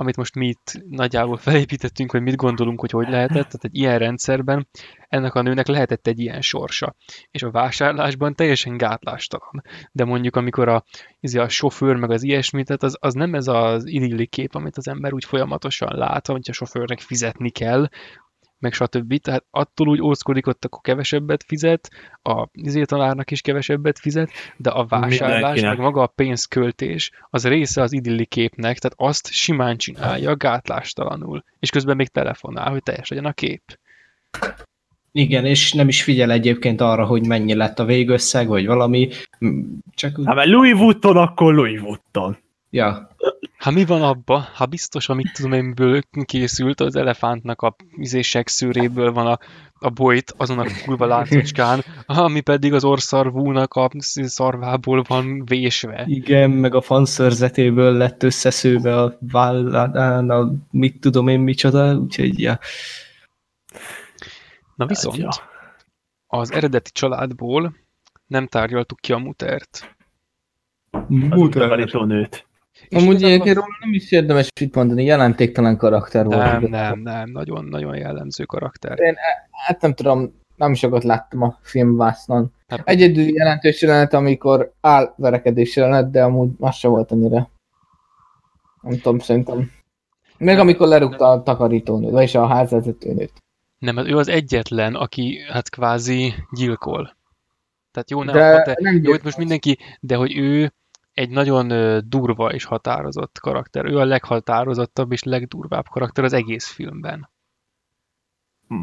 amit 0.00 0.16
most 0.16 0.34
mi 0.34 0.46
itt 0.46 0.82
nagyjából 0.88 1.36
felépítettünk, 1.36 2.10
hogy 2.10 2.22
mit 2.22 2.36
gondolunk, 2.36 2.80
hogy 2.80 2.90
hogy 2.90 3.08
lehetett, 3.08 3.46
tehát 3.46 3.64
egy 3.64 3.76
ilyen 3.76 3.98
rendszerben 3.98 4.68
ennek 5.08 5.34
a 5.34 5.42
nőnek 5.42 5.66
lehetett 5.66 6.06
egy 6.06 6.18
ilyen 6.18 6.40
sorsa. 6.40 6.94
És 7.30 7.42
a 7.42 7.50
vásárlásban 7.50 8.34
teljesen 8.34 8.76
gátlástalan. 8.76 9.62
De 9.92 10.04
mondjuk 10.04 10.36
amikor 10.36 10.68
a, 10.68 10.84
izé 11.20 11.38
a 11.38 11.48
sofőr 11.48 11.96
meg 11.96 12.10
az 12.10 12.22
ilyesmi, 12.22 12.64
tehát 12.64 12.82
az, 12.82 12.96
az 13.00 13.14
nem 13.14 13.34
ez 13.34 13.46
az 13.46 13.86
idilli 13.86 14.26
kép, 14.26 14.54
amit 14.54 14.76
az 14.76 14.88
ember 14.88 15.12
úgy 15.12 15.24
folyamatosan 15.24 15.96
lát, 15.96 16.26
hogy 16.26 16.46
a 16.48 16.52
sofőrnek 16.52 17.00
fizetni 17.00 17.50
kell, 17.50 17.88
meg 18.60 18.72
stb. 18.72 19.16
Tehát 19.16 19.44
attól 19.50 19.88
úgy 19.88 20.00
óckodik, 20.00 20.46
ott 20.46 20.64
akkor 20.64 20.80
kevesebbet 20.80 21.44
fizet, 21.46 21.90
a 22.22 22.46
izé 22.52 22.82
tanárnak 22.84 23.30
is 23.30 23.40
kevesebbet 23.40 23.98
fizet, 23.98 24.30
de 24.56 24.70
a 24.70 24.84
vásárlás, 24.86 25.40
Mindenkinek. 25.40 25.68
meg 25.70 25.78
maga 25.78 26.02
a 26.02 26.06
pénzköltés, 26.06 27.10
az 27.30 27.46
része 27.46 27.82
az 27.82 27.92
idilli 27.92 28.26
képnek, 28.26 28.78
tehát 28.78 29.12
azt 29.14 29.30
simán 29.32 29.76
csinálja, 29.76 30.36
gátlástalanul. 30.36 31.44
És 31.60 31.70
közben 31.70 31.96
még 31.96 32.08
telefonál, 32.08 32.70
hogy 32.70 32.82
teljes 32.82 33.08
legyen 33.08 33.24
a 33.24 33.32
kép. 33.32 33.62
Igen, 35.12 35.44
és 35.46 35.72
nem 35.72 35.88
is 35.88 36.02
figyel 36.02 36.30
egyébként 36.30 36.80
arra, 36.80 37.04
hogy 37.06 37.26
mennyi 37.26 37.54
lett 37.54 37.78
a 37.78 37.84
végösszeg, 37.84 38.48
vagy 38.48 38.66
valami. 38.66 39.08
Csak 39.94 40.18
úgy, 40.18 40.26
Hát 40.26 40.34
mert 40.34 40.48
Louis 40.48 40.72
Vuitton, 40.72 41.16
akkor 41.16 41.54
Louis 41.54 41.80
Vuitton. 41.80 42.36
ja, 42.70 43.10
Ha 43.60 43.70
mi 43.70 43.84
van 43.84 44.02
abba? 44.02 44.38
Ha 44.54 44.66
biztos, 44.66 45.08
amit 45.08 45.32
tudom 45.32 45.52
én, 45.52 45.64
miből 45.64 46.02
készült, 46.24 46.80
az 46.80 46.96
elefántnak 46.96 47.62
a 47.62 47.76
izések 47.96 48.48
szőréből 48.48 49.12
van 49.12 49.26
a, 49.26 49.38
a 49.72 49.90
bolyt 49.90 50.34
azon 50.36 50.58
a 50.58 50.64
kurva 50.84 51.06
látszocskán, 51.06 51.84
ami 52.06 52.40
pedig 52.40 52.72
az 52.72 52.84
orszarvúnak 52.84 53.74
a 53.74 53.90
szarvából 53.98 55.04
van 55.08 55.44
vésve. 55.44 56.04
igen, 56.06 56.50
meg 56.50 56.74
a 56.74 56.80
fanszörzetéből 56.80 57.92
lett 57.92 58.22
összeszőve 58.22 59.02
a 59.02 59.18
vállán, 59.20 60.30
a 60.30 60.52
mit 60.70 61.00
tudom 61.00 61.28
én 61.28 61.40
micsoda, 61.40 61.94
úgyhogy 61.94 62.40
ja. 62.40 62.58
Na 64.74 64.86
viszont 64.86 65.16
Ja. 65.16 65.30
az 66.26 66.52
eredeti 66.52 66.90
családból 66.92 67.76
nem 68.26 68.46
tárgyaltuk 68.46 68.98
ki 69.00 69.12
a 69.12 69.18
mutert. 69.18 69.96
Az 70.90 71.02
utakarító 71.30 72.04
nőt. 72.04 72.48
És 72.88 73.02
Amúgy 73.02 73.22
egyébként 73.22 73.54
róla 73.54 73.76
nem 73.80 73.92
is 73.92 74.12
érdemes 74.12 74.48
mit 74.60 74.74
mondani, 74.74 75.04
jelentéktelen 75.04 75.76
karakter 75.76 76.24
volt. 76.24 76.38
Nem, 76.38 76.62
nem, 76.62 76.98
nem, 76.98 77.30
nagyon-nagyon 77.30 77.96
jellemző 77.96 78.44
karakter. 78.44 79.00
Én 79.00 79.14
e- 79.14 79.48
hát 79.50 79.80
nem 79.80 79.94
tudom, 79.94 80.34
nem 80.56 80.74
sokat 80.74 81.04
láttam 81.04 81.42
a 81.42 81.58
filmvásznon. 81.62 82.52
Hát- 82.68 82.88
Egyedül 82.88 83.24
jelentős 83.24 83.82
jelenet, 83.82 84.14
amikor 84.14 84.72
áll 84.80 85.14
verekedés 85.16 85.76
jelenet, 85.76 86.10
de 86.10 86.22
amúgy 86.22 86.50
az 86.58 86.74
se 86.74 86.88
volt 86.88 87.10
annyira. 87.10 87.50
Nem 88.82 88.92
tudom, 88.92 89.18
szerintem. 89.18 89.70
Még 90.38 90.58
amikor 90.58 90.88
lerúgta 90.88 91.30
a 91.30 91.42
takarítónőt, 91.42 92.10
vagyis 92.10 92.34
a 92.34 92.46
házvezetőnőt. 92.46 93.32
Nem, 93.78 93.98
ő 93.98 94.16
az 94.16 94.28
egyetlen, 94.28 94.94
aki 94.94 95.38
hát 95.48 95.70
kvázi 95.70 96.34
gyilkol. 96.50 97.16
Tehát 97.92 98.10
jó, 98.10 98.22
nem, 98.22 98.34
De 98.34 98.62
te, 98.62 98.76
nem 98.80 99.00
jó, 99.02 99.14
most 99.22 99.36
mindenki, 99.36 99.78
de 100.00 100.16
hogy 100.16 100.36
ő 100.36 100.72
egy 101.20 101.30
nagyon 101.30 101.68
durva 102.08 102.52
és 102.52 102.64
határozott 102.64 103.38
karakter. 103.40 103.84
Ő 103.84 103.98
a 103.98 104.04
leghatározottabb 104.04 105.12
és 105.12 105.22
legdurvább 105.22 105.88
karakter 105.88 106.24
az 106.24 106.32
egész 106.32 106.68
filmben. 106.68 107.30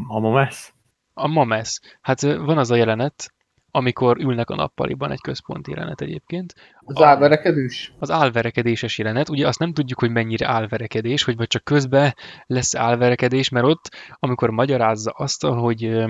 A 0.08 0.18
Momesz? 0.18 0.72
A 1.14 1.28
Mames. 1.28 1.80
Hát 2.00 2.20
van 2.20 2.58
az 2.58 2.70
a 2.70 2.76
jelenet, 2.76 3.34
amikor 3.70 4.18
ülnek 4.18 4.50
a 4.50 4.54
nappaliban, 4.54 5.10
egy 5.10 5.20
központi 5.20 5.70
jelenet 5.70 6.00
egyébként. 6.00 6.54
Az 6.80 7.02
álverekedős? 7.02 7.92
Az 7.98 8.10
álverekedéses 8.10 8.98
jelenet, 8.98 9.28
ugye 9.28 9.46
azt 9.46 9.58
nem 9.58 9.72
tudjuk, 9.72 9.98
hogy 9.98 10.10
mennyire 10.10 10.48
álverekedés, 10.48 11.24
hogy 11.24 11.36
vagy 11.36 11.46
csak 11.46 11.64
közben 11.64 12.14
lesz 12.46 12.74
álverekedés, 12.74 13.48
mert 13.48 13.66
ott, 13.66 13.90
amikor 14.14 14.50
magyarázza 14.50 15.10
azt, 15.10 15.42
hogy, 15.46 16.04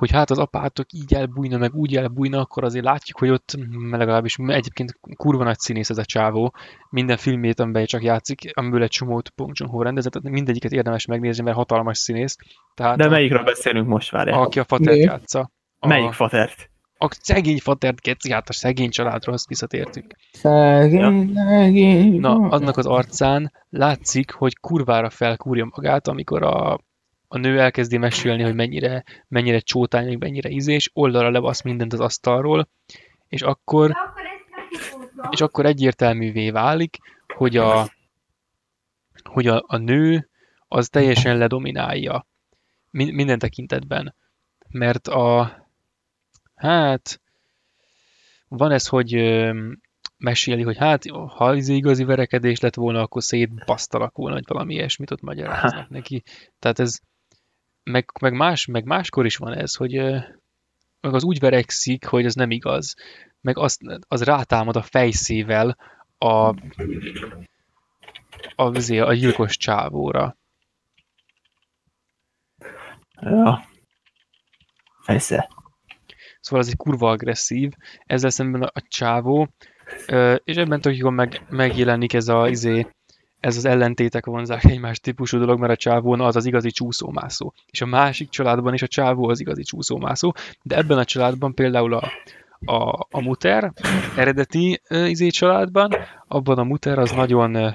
hogy 0.00 0.10
hát 0.10 0.30
az 0.30 0.38
apátok 0.38 0.92
így 0.92 1.14
elbújna, 1.14 1.58
meg 1.58 1.74
úgy 1.74 1.96
elbújna, 1.96 2.40
akkor 2.40 2.64
azért 2.64 2.84
látjuk, 2.84 3.18
hogy 3.18 3.28
ott 3.28 3.56
mm, 3.58 3.94
legalábbis 3.94 4.36
egyébként 4.46 4.98
kurva 5.16 5.44
nagy 5.44 5.58
színész 5.58 5.90
ez 5.90 5.98
a 5.98 6.04
csávó, 6.04 6.54
minden 6.90 7.16
filmét, 7.16 7.60
amiben 7.60 7.84
csak 7.84 8.02
játszik, 8.02 8.50
amiből 8.54 8.82
egy 8.82 8.90
csomót 8.90 9.32
Bong 9.36 9.52
Joon-ho 9.54 9.82
rendezett, 9.82 10.12
tehát 10.12 10.30
mindegyiket 10.30 10.72
érdemes 10.72 11.06
megnézni, 11.06 11.44
mert 11.44 11.56
hatalmas 11.56 11.98
színész. 11.98 12.36
Tehát 12.74 12.96
De 12.96 13.04
a, 13.04 13.08
melyikről 13.08 13.42
beszélünk 13.42 13.88
most, 13.88 14.10
várjál? 14.10 14.40
aki 14.40 14.58
a 14.58 14.64
fatert 14.64 14.96
Mi? 14.96 15.02
játsza. 15.02 15.50
A, 15.78 15.86
Melyik 15.86 16.12
fatert? 16.12 16.70
a 17.02 17.08
szegény 17.20 17.58
fatert, 17.58 18.00
geci, 18.00 18.32
hát 18.32 18.48
a 18.48 18.52
szegény 18.52 18.90
családról 18.90 19.34
azt 19.34 19.48
visszatértünk. 19.48 20.14
Szegény, 20.32 21.32
szegény. 21.34 22.20
Na, 22.20 22.34
annak 22.34 22.76
az 22.76 22.86
arcán 22.86 23.52
látszik, 23.70 24.30
hogy 24.30 24.58
kurvára 24.60 25.10
felkúrja 25.10 25.68
magát, 25.76 26.08
amikor 26.08 26.42
a, 26.42 26.80
a 27.32 27.38
nő 27.38 27.60
elkezdi 27.60 27.96
mesélni, 27.96 28.42
hogy 28.42 28.54
mennyire, 28.54 29.04
mennyire 29.28 29.60
csótány, 29.60 30.06
meg 30.06 30.18
mennyire 30.18 30.48
ízés, 30.48 30.90
oldalra 30.92 31.30
levasz 31.30 31.62
mindent 31.62 31.92
az 31.92 32.00
asztalról, 32.00 32.68
és 33.28 33.42
akkor, 33.42 33.92
és 35.30 35.40
akkor 35.40 35.66
egyértelművé 35.66 36.50
válik, 36.50 36.96
hogy 37.36 37.56
a, 37.56 37.90
hogy 39.22 39.46
a, 39.46 39.64
a 39.66 39.76
nő 39.76 40.28
az 40.68 40.88
teljesen 40.88 41.38
ledominálja 41.38 42.26
min- 42.90 43.12
minden 43.12 43.38
tekintetben. 43.38 44.14
Mert 44.68 45.08
a 45.08 45.52
hát 46.54 47.20
van 48.48 48.70
ez, 48.70 48.86
hogy 48.86 49.14
öm, 49.14 49.80
meséli, 50.16 50.62
hogy 50.62 50.76
hát, 50.76 51.04
ha 51.10 51.54
ez 51.54 51.68
igazi 51.68 52.04
verekedés 52.04 52.60
lett 52.60 52.74
volna, 52.74 53.00
akkor 53.00 53.22
szétbasztalak 53.22 54.16
volna, 54.16 54.34
vagy 54.34 54.44
valami 54.46 54.74
ilyesmit 54.74 55.10
ott 55.10 55.20
magyaráznak 55.20 55.88
neki. 55.98 56.22
Tehát 56.58 56.78
ez, 56.78 57.00
meg, 57.82 58.04
meg, 58.20 58.32
más, 58.32 58.66
meg 58.66 58.84
máskor 58.84 59.26
is 59.26 59.36
van 59.36 59.52
ez, 59.52 59.74
hogy 59.74 59.92
meg 61.00 61.14
az 61.14 61.24
úgy 61.24 61.38
verekszik, 61.38 62.06
hogy 62.06 62.24
ez 62.24 62.34
nem 62.34 62.50
igaz. 62.50 62.94
Meg 63.40 63.58
az, 63.58 63.78
az 64.08 64.22
rátámad 64.22 64.76
a 64.76 64.82
fejszével 64.82 65.76
a, 66.18 66.26
a, 66.26 66.54
a, 68.54 68.90
a 69.00 69.12
gyilkos 69.14 69.56
csávóra. 69.56 70.36
Ja. 73.20 73.64
Persze. 75.04 75.48
Szóval 76.40 76.64
ez 76.64 76.70
egy 76.70 76.76
kurva 76.76 77.10
agresszív, 77.10 77.72
ezzel 78.06 78.30
szemben 78.30 78.62
a, 78.62 78.80
csávó, 78.88 79.48
és 80.44 80.56
ebben 80.56 80.80
tök 80.80 80.96
jól 80.96 81.10
meg, 81.10 81.46
megjelenik 81.48 82.12
ez 82.12 82.28
a 82.28 82.48
izé, 82.48 82.86
ez 83.40 83.56
az 83.56 83.64
ellentétek 83.64 84.26
vonzás 84.26 84.64
egymás 84.64 85.00
típusú 85.00 85.38
dolog, 85.38 85.58
mert 85.58 85.72
a 85.72 85.76
csávó 85.76 86.12
az 86.12 86.36
az 86.36 86.46
igazi 86.46 86.70
csúszómászó. 86.70 87.52
És 87.66 87.80
a 87.80 87.86
másik 87.86 88.28
családban 88.28 88.74
is 88.74 88.82
a 88.82 88.86
csávó 88.86 89.28
az 89.28 89.40
igazi 89.40 89.62
csúszómászó, 89.62 90.32
de 90.62 90.76
ebben 90.76 90.98
a 90.98 91.04
családban 91.04 91.54
például 91.54 91.94
a, 91.94 92.10
a, 92.72 93.06
a 93.10 93.20
muter 93.20 93.72
eredeti 94.16 94.80
ö, 94.88 95.04
izé 95.04 95.28
családban, 95.28 95.94
abban 96.28 96.58
a 96.58 96.64
muter 96.64 96.98
az 96.98 97.10
nagyon 97.10 97.54
ö, 97.54 97.68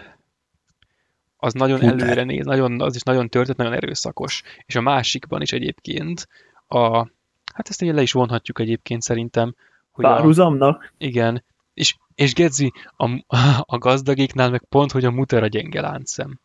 az 1.38 1.54
nagyon 1.54 1.80
Muter. 1.80 2.02
előre 2.02 2.24
néz, 2.24 2.46
nagyon, 2.46 2.82
az 2.82 2.96
is 2.96 3.02
nagyon 3.02 3.30
törtött, 3.30 3.58
nagyon 3.58 3.74
erőszakos. 3.74 4.44
És 4.66 4.76
a 4.76 4.82
másikban 4.82 5.42
is 5.42 5.52
egyébként 5.52 6.28
a, 6.68 6.98
hát 7.54 7.70
ezt 7.70 7.82
le 7.82 8.02
is 8.02 8.12
vonhatjuk 8.12 8.60
egyébként 8.60 9.02
szerintem, 9.02 9.56
hogy 9.92 10.06
a, 10.06 10.08
Párhuzamnak? 10.08 10.94
igen, 10.98 11.44
és, 11.76 11.95
és 12.15 12.34
Gedzi, 12.34 12.72
a, 12.97 13.23
a 13.76 13.77
gazdagéknál 13.77 14.49
meg 14.49 14.64
pont, 14.69 14.91
hogy 14.91 15.06
a 15.06 15.11
muter 15.11 15.43
a 15.43 15.47
gyenge 15.47 15.81
láncszem. 15.81 16.39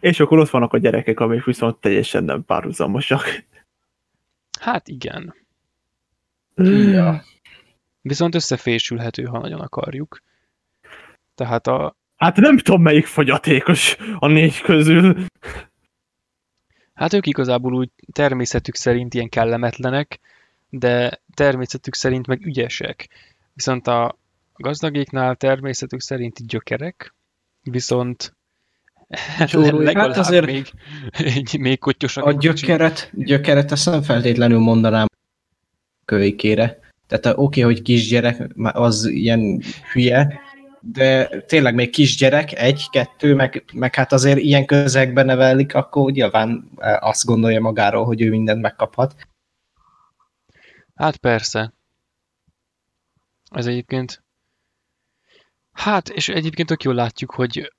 És 0.00 0.20
akkor 0.20 0.38
ott 0.38 0.50
vannak 0.50 0.72
a 0.72 0.78
gyerekek, 0.78 1.20
amik 1.20 1.44
viszont 1.44 1.76
teljesen 1.76 2.24
nem 2.24 2.44
párhuzamosak. 2.44 3.44
Hát 4.60 4.88
igen. 4.88 5.34
Ja. 6.54 7.22
Viszont 8.00 8.34
összefésülhető, 8.34 9.24
ha 9.24 9.38
nagyon 9.38 9.60
akarjuk. 9.60 10.22
Tehát 11.34 11.66
a, 11.66 11.96
Hát 12.18 12.36
nem 12.36 12.58
tudom, 12.58 12.82
melyik 12.82 13.06
fogyatékos 13.06 13.96
a 14.18 14.26
négy 14.26 14.60
közül. 14.60 15.26
Hát 16.94 17.12
ők 17.12 17.26
igazából 17.26 17.74
úgy 17.74 17.90
természetük 18.12 18.74
szerint 18.74 19.14
ilyen 19.14 19.28
kellemetlenek, 19.28 20.20
de 20.70 21.20
természetük 21.34 21.94
szerint 21.94 22.26
meg 22.26 22.46
ügyesek. 22.46 23.08
Viszont 23.54 23.86
a 23.86 24.18
gazdagéknál 24.56 25.36
természetük 25.36 26.00
szerint 26.00 26.46
gyökerek, 26.46 27.14
viszont 27.62 28.36
Csórói. 29.46 29.84
legalább 29.84 30.08
Hát 30.14 30.18
azért- 30.18 30.46
még, 30.46 30.66
még 31.58 31.78
kottyosak. 31.78 32.24
A 32.24 32.32
gyökeret, 32.32 33.10
gyökeret 33.14 33.72
azt 33.72 33.90
nem 33.90 34.02
feltétlenül 34.02 34.58
mondanám 34.58 35.06
kölykére. 36.04 36.78
Tehát 37.06 37.38
oké, 37.38 37.60
hogy 37.60 37.82
kisgyerek, 37.82 38.48
az 38.56 39.04
ilyen 39.04 39.62
hülye, 39.92 40.40
de 40.80 41.26
tényleg 41.46 41.74
még 41.74 41.90
kisgyerek, 41.90 42.58
egy, 42.58 42.86
kettő, 42.90 43.34
meg, 43.34 43.64
meg 43.72 43.94
hát 43.94 44.12
azért 44.12 44.38
ilyen 44.38 44.66
közegben 44.66 45.26
nevelik, 45.26 45.74
akkor 45.74 46.10
nyilván 46.10 46.70
eh, 46.76 47.06
azt 47.06 47.24
gondolja 47.24 47.60
magáról, 47.60 48.04
hogy 48.04 48.20
ő 48.22 48.30
mindent 48.30 48.60
megkaphat. 48.62 49.14
Hát 50.98 51.16
persze. 51.16 51.72
Ez 53.50 53.66
egyébként... 53.66 54.22
Hát, 55.72 56.08
és 56.08 56.28
egyébként 56.28 56.68
tök 56.68 56.82
jól 56.82 56.94
látjuk, 56.94 57.30
hogy 57.30 57.72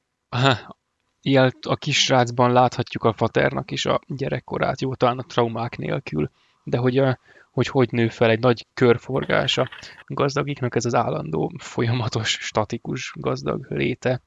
ilyen 1.21 1.53
a 1.61 1.75
kisrácban 1.75 2.51
láthatjuk 2.51 3.03
a 3.03 3.13
faternak 3.13 3.71
is 3.71 3.85
a 3.85 3.99
gyerekkorát, 4.07 4.81
jó, 4.81 4.95
talán 4.95 5.17
a 5.17 5.23
traumák 5.23 5.77
nélkül, 5.77 6.31
de 6.63 6.77
hogy 6.77 6.97
a, 6.97 7.19
hogy, 7.51 7.67
hogy 7.67 7.91
nő 7.91 8.07
fel 8.07 8.29
egy 8.29 8.39
nagy 8.39 8.67
körforgása 8.73 9.69
gazdagiknak 10.05 10.75
ez 10.75 10.85
az 10.85 10.95
állandó, 10.95 11.51
folyamatos, 11.57 12.29
statikus 12.29 13.13
gazdag 13.15 13.65
léte. 13.69 14.21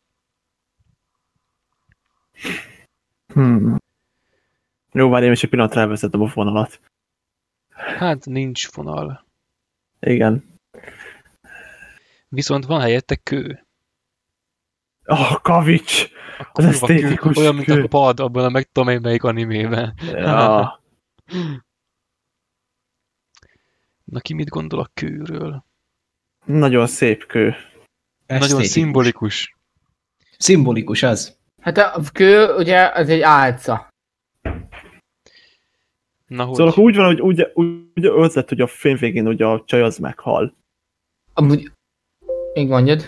Hmm. 3.26 3.76
Jó, 4.92 5.08
várj, 5.08 5.24
én 5.24 5.32
is 5.32 5.42
egy 5.42 5.50
pillanatra 5.50 5.80
elvezettem 5.80 6.20
a 6.20 6.28
fonalat. 6.28 6.80
Hát 7.74 8.24
nincs 8.26 8.70
vonal. 8.72 9.26
Igen. 10.00 10.60
Viszont 12.28 12.64
van 12.64 12.80
helyette 12.80 13.16
kő. 13.16 13.66
Oh, 15.04 15.40
kavics! 15.42 16.08
A 16.38 16.48
Az 16.52 16.64
esztétikus 16.64 17.34
kő, 17.34 17.40
olyan, 17.40 17.54
mint 17.54 17.66
kő. 17.66 17.82
a 17.82 17.88
pad 17.88 18.20
abban 18.20 18.44
a 18.44 18.48
meg 18.48 18.64
tudom 18.72 18.88
én 18.88 19.00
melyik 19.00 19.22
animében. 19.22 19.94
Ja. 20.02 20.82
Na 24.04 24.20
ki 24.20 24.34
mit 24.34 24.48
gondol 24.48 24.80
a 24.80 24.90
kőről? 24.94 25.64
Nagyon 26.44 26.86
szép 26.86 27.26
kő. 27.26 27.48
Nagyon 27.48 28.42
Esztétikus. 28.42 28.66
szimbolikus. 28.66 29.56
Szimbolikus 30.38 31.02
az. 31.02 31.38
Hát 31.60 31.78
a 31.78 32.02
kő, 32.12 32.54
ugye, 32.54 32.88
az 32.88 33.08
egy 33.08 33.20
álca. 33.20 33.88
Na 36.32 36.44
hogy? 36.44 36.54
Szóval 36.54 36.72
akkor 36.72 36.84
úgy 36.84 36.96
van, 36.96 37.06
hogy 37.06 37.20
ugye, 37.20 37.46
ugye 37.94 38.10
az 38.10 38.34
lett, 38.34 38.48
hogy 38.48 38.60
a 38.60 38.66
film 38.66 38.96
végén 38.96 39.26
ugye 39.28 39.44
a 39.44 39.62
csaj 39.66 39.82
az 39.82 39.98
meghal. 39.98 40.54
Amúgy, 41.32 41.70
még 42.54 42.68
mondjad. 42.68 43.02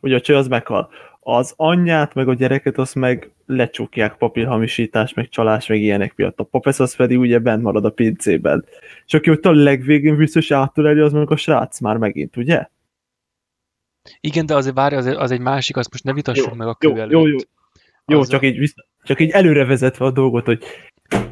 Ugye 0.00 0.16
a 0.16 0.20
csaj 0.20 0.36
az 0.36 0.48
meghal. 0.48 0.90
Az 1.20 1.52
anyját, 1.56 2.14
meg 2.14 2.28
a 2.28 2.34
gyereket 2.34 2.78
azt 2.78 2.94
meg 2.94 3.30
lecsukják 3.46 4.16
papírhamisítás, 4.16 5.14
meg 5.14 5.28
csalás, 5.28 5.66
meg 5.66 5.80
ilyenek 5.80 6.16
miatt. 6.16 6.38
A 6.38 6.44
papesz 6.44 6.80
az 6.80 6.96
pedig 6.96 7.18
ugye 7.18 7.38
bent 7.38 7.62
marad 7.62 7.84
a 7.84 7.90
pincében. 7.90 8.64
És 9.06 9.14
aki 9.14 9.30
ott 9.30 9.44
a 9.44 9.52
legvégén 9.52 10.16
biztos 10.16 10.50
átöleli, 10.50 11.00
az 11.00 11.12
meg 11.12 11.30
a 11.30 11.36
srác 11.36 11.80
már 11.80 11.96
megint, 11.96 12.36
ugye? 12.36 12.66
Igen, 14.20 14.46
de 14.46 14.54
azért 14.54 14.74
várj, 14.74 14.94
az, 14.94 15.06
az 15.06 15.30
egy 15.30 15.40
másik, 15.40 15.76
azt 15.76 15.90
most 15.90 16.04
ne 16.04 16.12
vitassuk 16.12 16.50
Jó, 16.50 16.54
meg 16.54 16.66
a 16.66 16.74
kő 16.74 16.88
Jó, 16.88 16.96
előtt. 16.96 17.10
jó, 17.12 17.26
jó. 17.26 17.36
Jó, 18.06 18.18
Az 18.20 18.28
csak 18.28 18.42
a- 18.42 18.46
így, 18.46 18.58
vissza, 18.58 18.84
csak 19.02 19.20
így 19.20 19.30
előre 19.30 19.64
vezetve 19.64 20.04
a 20.04 20.10
dolgot, 20.10 20.44
hogy 20.44 20.64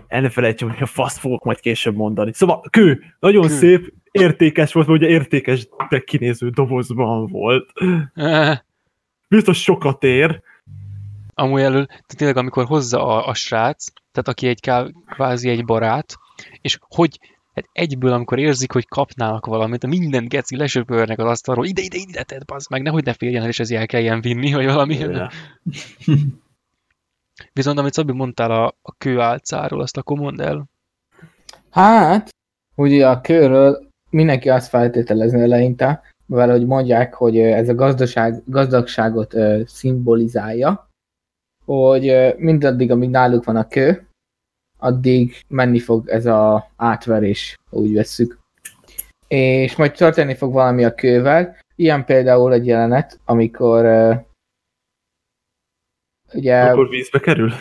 el 0.09 0.21
ne 0.21 0.29
felejtsem, 0.29 0.69
hogy 0.69 0.83
a 0.83 0.87
fasz 0.87 1.19
fogok 1.19 1.45
majd 1.45 1.61
később 1.61 1.95
mondani. 1.95 2.33
Szóval 2.33 2.65
kő, 2.71 3.03
nagyon 3.21 3.47
Kő. 3.47 3.55
szép, 3.55 3.93
értékes 4.11 4.73
volt, 4.73 4.87
mert 4.87 5.01
ugye 5.01 5.09
értékes 5.09 5.69
de 5.89 6.01
kinéző 6.01 6.49
dobozban 6.49 7.27
volt. 7.27 7.73
Biztos 9.29 9.63
sokat 9.63 10.03
ér. 10.03 10.43
Amúgy 11.35 11.61
elől, 11.61 11.87
tényleg 12.17 12.37
amikor 12.37 12.65
hozza 12.65 13.07
a, 13.07 13.29
a 13.29 13.35
srác, 13.35 13.87
tehát 14.13 14.29
aki 14.29 14.47
egy 14.47 14.61
ká- 14.61 14.93
kvázi 15.07 15.49
egy 15.49 15.65
barát, 15.65 16.17
és 16.61 16.79
hogy 16.81 17.19
hát 17.55 17.69
egyből, 17.73 18.13
amikor 18.13 18.39
érzik, 18.39 18.73
hogy 18.73 18.89
kapnának 18.89 19.47
valamit, 19.47 19.87
mindent 19.87 20.29
geci 20.29 20.57
lesöpörnek 20.57 21.19
az 21.19 21.27
asztalról, 21.27 21.67
ide, 21.67 21.83
ide, 21.83 21.97
ide 21.97 22.23
tedd, 22.23 22.41
bazd 22.47 22.71
meg, 22.71 22.83
nehogy 22.83 23.05
ne 23.05 23.13
féljen 23.13 23.43
el, 23.43 23.49
és 23.49 23.61
ezért 23.61 23.81
el 23.81 23.87
kelljen 23.87 24.21
vinni, 24.21 24.53
vagy 24.53 24.65
valami. 24.65 24.99
Ja. 24.99 25.31
Viszont 27.53 27.79
amit 27.79 27.93
Szabi 27.93 28.13
mondtál 28.13 28.51
a, 28.51 28.67
a 28.83 28.95
kő 28.99 29.21
álcáról, 29.21 29.81
azt 29.81 29.97
akkor 29.97 30.19
mondd 30.19 30.41
el. 30.41 30.69
Hát, 31.71 32.29
ugye 32.75 33.09
a 33.09 33.21
kőről 33.21 33.89
mindenki 34.11 34.49
azt 34.49 34.69
feltételezni 34.69 35.41
eleinte, 35.41 36.03
mivel 36.27 36.51
hogy 36.51 36.67
mondják, 36.67 37.15
hogy 37.15 37.39
ez 37.39 37.69
a 37.69 37.75
gazdaság, 37.75 38.43
gazdagságot 38.47 39.35
ö, 39.35 39.61
szimbolizálja, 39.67 40.89
hogy 41.65 42.09
ö, 42.09 42.31
mindaddig, 42.37 42.91
amíg 42.91 43.11
náluk 43.11 43.45
van 43.45 43.57
a 43.57 43.69
kő, 43.69 44.09
addig 44.79 45.45
menni 45.49 45.79
fog 45.79 46.09
ez 46.09 46.27
a 46.27 46.71
átverés, 46.77 47.57
úgy 47.71 47.95
vesszük. 47.95 48.39
És 49.29 49.77
majd 49.77 49.93
történni 49.93 50.35
fog 50.35 50.53
valami 50.53 50.85
a 50.85 50.95
kővel. 50.95 51.57
Ilyen 51.77 52.05
például 52.05 52.53
egy 52.53 52.67
jelenet, 52.67 53.21
amikor 53.25 53.85
ugye... 56.33 56.63
Akkor 56.63 56.89
vízbe 56.89 57.21
kerül. 57.21 57.53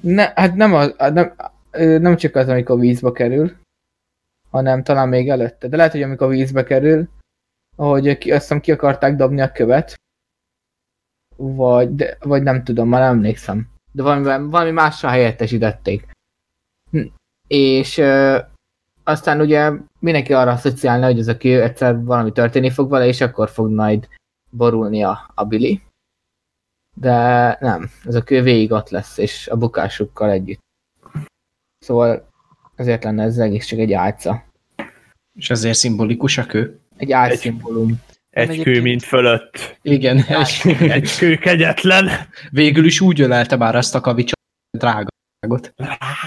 Ne, 0.00 0.32
hát 0.34 0.54
nem, 0.54 0.74
az, 0.74 0.94
nem, 0.98 1.34
nem 2.00 2.16
csak 2.16 2.34
az, 2.34 2.48
amikor 2.48 2.78
vízbe 2.78 3.12
kerül, 3.12 3.52
hanem 4.50 4.82
talán 4.82 5.08
még 5.08 5.28
előtte. 5.28 5.68
De 5.68 5.76
lehet, 5.76 5.92
hogy 5.92 6.02
amikor 6.02 6.28
vízbe 6.28 6.64
kerül, 6.64 7.08
hogy 7.76 8.18
ki, 8.18 8.32
azt 8.32 8.40
hiszem 8.40 8.60
ki 8.60 8.72
akarták 8.72 9.16
dobni 9.16 9.40
a 9.40 9.52
követ, 9.52 10.00
vagy, 11.36 11.94
de, 11.94 12.16
vagy 12.20 12.42
nem 12.42 12.64
tudom, 12.64 12.88
már 12.88 13.00
nem 13.00 13.14
emlékszem. 13.14 13.70
De 13.92 14.02
valami, 14.02 14.50
valami 14.50 14.70
mással 14.70 15.10
helyettesítették. 15.10 16.10
Hm, 16.90 17.06
És 17.48 17.98
ö, 17.98 18.38
aztán 19.04 19.40
ugye 19.40 19.72
mindenki 19.98 20.32
arra 20.32 20.50
asszociálna, 20.50 21.06
hogy 21.06 21.18
ez 21.18 21.28
a 21.28 21.36
kő 21.36 21.62
egyszer 21.62 22.04
valami 22.04 22.32
történni 22.32 22.70
fog 22.70 22.90
vele, 22.90 23.06
és 23.06 23.20
akkor 23.20 23.48
fog 23.48 23.70
majd 23.70 24.08
borulni 24.50 25.02
a, 25.02 25.30
a 25.34 25.44
Billy. 25.44 25.80
De 26.96 27.56
nem, 27.60 27.90
ez 28.04 28.14
a 28.14 28.22
kő 28.22 28.42
végig 28.42 28.72
ott 28.72 28.88
lesz, 28.90 29.18
és 29.18 29.48
a 29.48 29.56
bukásukkal 29.56 30.30
együtt. 30.30 30.60
Szóval 31.78 32.28
ezért 32.76 33.04
lenne 33.04 33.22
ez 33.22 33.38
egész 33.38 33.66
csak 33.66 33.78
egy 33.78 33.92
álca. 33.92 34.44
És 35.34 35.50
ezért 35.50 35.76
szimbolikus 35.78 36.38
a 36.38 36.46
kő. 36.46 36.80
Egy 36.96 37.12
álszimbólum. 37.12 38.00
Egy 38.30 38.48
Egyébként- 38.48 38.76
kő, 38.76 38.82
mint 38.82 39.02
fölött. 39.02 39.78
Igen, 39.82 40.16
és 40.40 40.64
Egy 40.64 41.16
kő 41.16 41.36
kegyetlen. 41.36 42.08
végül 42.50 42.84
is 42.84 43.00
úgy 43.00 43.20
ölelte 43.20 43.56
már 43.56 43.74
azt 43.74 43.94
a 43.94 44.00
kavicsot, 44.00 44.38
drágágot. 44.78 45.74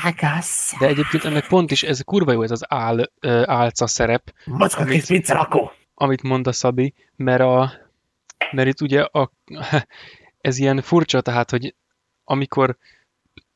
Rágász. 0.04 0.74
De 0.80 0.88
egyébként 0.88 1.24
ennek 1.24 1.48
pont 1.48 1.72
is, 1.72 1.84
ez 1.84 2.02
kurva 2.02 2.32
jó 2.32 2.42
ez 2.42 2.52
az 2.52 2.64
áll, 2.68 3.10
ö, 3.20 3.44
álca 3.46 3.88
szerep, 3.88 4.34
Macka 4.46 4.84
kis 4.84 5.06
pizzarakó. 5.06 5.72
amit 5.94 6.22
mond 6.24 6.48
a 6.48 6.52
Szabi, 6.52 6.94
mert, 7.16 7.42
a, 7.42 7.72
mert 8.52 8.68
itt 8.68 8.82
ugye 8.82 9.02
a, 9.02 9.32
ez 10.46 10.58
ilyen 10.58 10.82
furcsa, 10.82 11.22
tehát, 11.22 11.50
hogy 11.50 11.76
amikor 12.24 12.78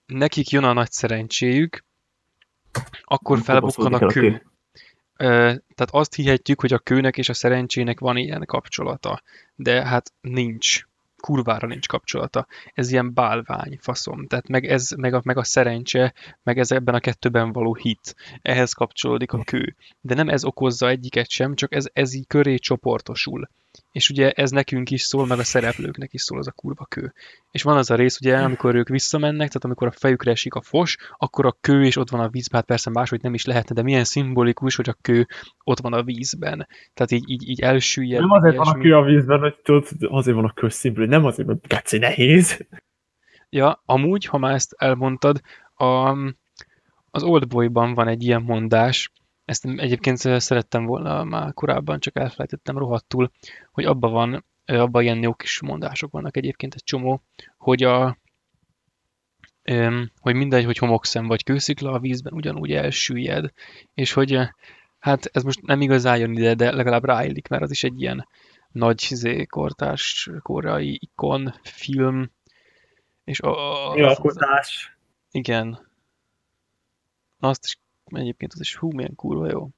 nekik 0.06 0.49
jön 0.49 0.64
a 0.64 0.74
nagy 0.74 0.91
szerencséjük, 0.91 1.84
akkor 3.03 3.41
felbukkan 3.41 3.94
a 3.94 4.07
kő. 4.07 4.45
Tehát 5.16 5.90
azt 5.90 6.16
hihetjük, 6.16 6.61
hogy 6.61 6.74
a 6.74 6.80
kőnek 6.80 7.18
és 7.18 7.30
a 7.30 7.34
szerencsének 7.34 7.99
van 7.99 8.18
ilyen 8.18 8.45
kapcsolata, 8.45 9.22
de 9.56 9.86
hát 9.86 10.14
nincs. 10.22 10.88
Kurvára 11.18 11.68
nincs 11.68 11.88
kapcsolata. 11.88 12.48
Ez 12.74 12.91
ilyen 12.91 13.14
bálvány 13.14 13.78
faszom. 13.82 14.28
Tehát 14.28 14.48
meg, 14.48 14.66
ez, 14.66 14.90
meg, 14.98 15.14
a, 15.14 15.22
meg 15.24 15.38
a 15.38 15.44
szerencse, 15.44 16.14
meg 16.44 16.60
ez 16.60 16.72
ebben 16.72 16.95
a 16.95 16.99
kettőben 16.99 17.52
való 17.52 17.76
hit. 17.76 18.16
Ehhez 18.41 18.74
kapcsolódik 18.74 19.32
a 19.32 19.44
kő. 19.44 19.76
De 20.02 20.14
nem 20.14 20.30
ez 20.30 20.44
okozza 20.44 20.88
egyiket 20.88 21.30
sem, 21.30 21.56
csak 21.56 21.74
ez, 21.74 21.86
ez 21.94 22.14
így 22.14 22.28
köré 22.28 22.56
csoportosul. 22.56 23.49
És 23.91 24.10
ugye 24.10 24.31
ez 24.31 24.51
nekünk 24.51 24.91
is 24.91 25.01
szól, 25.01 25.26
meg 25.26 25.39
a 25.39 25.43
szereplőknek 25.43 26.14
is 26.14 26.22
szól 26.22 26.38
az 26.38 26.47
a 26.47 26.51
kurva 26.51 26.85
kő. 26.85 27.14
És 27.51 27.64
van 27.64 27.77
az 27.77 27.91
a 27.91 27.95
rész, 27.95 28.19
ugye, 28.22 28.38
amikor 28.38 28.76
ők 28.76 28.88
visszamennek, 28.88 29.47
tehát 29.47 29.64
amikor 29.64 29.88
a 29.88 29.91
fejükre 29.91 30.31
esik 30.31 30.53
a 30.53 30.61
fos, 30.61 30.97
akkor 31.18 31.45
a 31.45 31.57
kő 31.61 31.84
és 31.84 31.97
ott 31.97 32.10
van 32.10 32.19
a 32.19 32.30
vízben, 32.30 32.60
hát 32.60 32.69
persze 32.69 32.89
máshogy 32.89 33.22
nem 33.22 33.34
is 33.34 33.45
lehetne, 33.45 33.76
de 33.76 33.81
milyen 33.81 34.03
szimbolikus, 34.03 34.76
hogy 34.76 34.89
a 34.89 34.97
kő 35.01 35.27
ott 35.64 35.80
van 35.80 35.93
a 35.93 36.03
vízben. 36.03 36.68
Tehát 36.93 37.11
így, 37.11 37.30
így, 37.30 37.49
így 37.49 37.61
elsüllyed. 37.61 38.19
Nem 38.19 38.31
azért 38.31 38.56
van 38.56 38.68
a 38.68 38.77
kő 38.77 38.95
a 38.95 39.03
vízben, 39.03 39.39
hogy 39.39 39.56
tudod, 39.64 39.88
azért 39.99 40.35
van 40.35 40.45
a 40.45 40.53
kő 40.53 40.69
szimbol, 40.69 41.06
nem 41.06 41.26
azért, 41.26 41.47
mert 41.47 41.68
geci 41.68 41.97
nehéz. 41.97 42.68
Ja, 43.49 43.81
amúgy, 43.85 44.26
ha 44.26 44.38
már 44.38 44.53
ezt 44.53 44.76
elmondtad, 44.77 45.41
a, 45.73 46.18
az 47.11 47.23
Oldboyban 47.23 47.93
van 47.93 48.07
egy 48.07 48.23
ilyen 48.23 48.41
mondás, 48.41 49.11
ezt 49.49 49.65
egyébként 49.65 50.18
szerettem 50.18 50.85
volna 50.85 51.23
már 51.23 51.53
korábban, 51.53 51.99
csak 51.99 52.18
elfelejtettem 52.18 52.77
rohadtul, 52.77 53.31
hogy 53.80 53.88
abban 53.88 54.11
van, 54.11 54.45
abban 54.65 55.03
ilyen 55.03 55.22
jó 55.22 55.34
kis 55.34 55.61
mondások 55.61 56.11
vannak 56.11 56.38
egyébként 56.38 56.73
egy 56.73 56.84
csomó, 56.84 57.22
hogy 57.57 57.84
a 57.84 58.18
hogy 60.19 60.35
mindegy, 60.35 60.65
hogy 60.65 60.77
homokszem 60.77 61.27
vagy 61.27 61.43
kőszikla 61.43 61.91
a 61.91 61.99
vízben 61.99 62.34
ugyanúgy 62.34 62.72
elsüllyed, 62.72 63.53
és 63.93 64.14
hogy 64.14 64.39
hát 64.99 65.26
ez 65.31 65.43
most 65.43 65.61
nem 65.61 65.81
igazán 65.81 66.18
jön 66.18 66.31
ide, 66.31 66.53
de 66.53 66.72
legalább 66.72 67.06
ráillik, 67.06 67.47
mert 67.47 67.64
az 67.64 67.72
is 67.72 67.84
egy 67.84 68.01
ilyen 68.01 68.27
nagy 68.72 69.07
izé, 69.10 69.45
kortárs 69.45 70.30
koreai 70.41 70.97
ikon 71.01 71.53
film, 71.64 72.31
és 73.23 73.39
a, 73.39 73.91
alkotás? 73.91 74.97
igen. 75.31 75.88
Azt 77.39 77.65
is 77.65 77.80
egyébként 78.06 78.53
az 78.53 78.60
is 78.60 78.76
hú, 78.76 78.91
milyen 78.91 79.15
kurva 79.15 79.49
jó. 79.49 79.69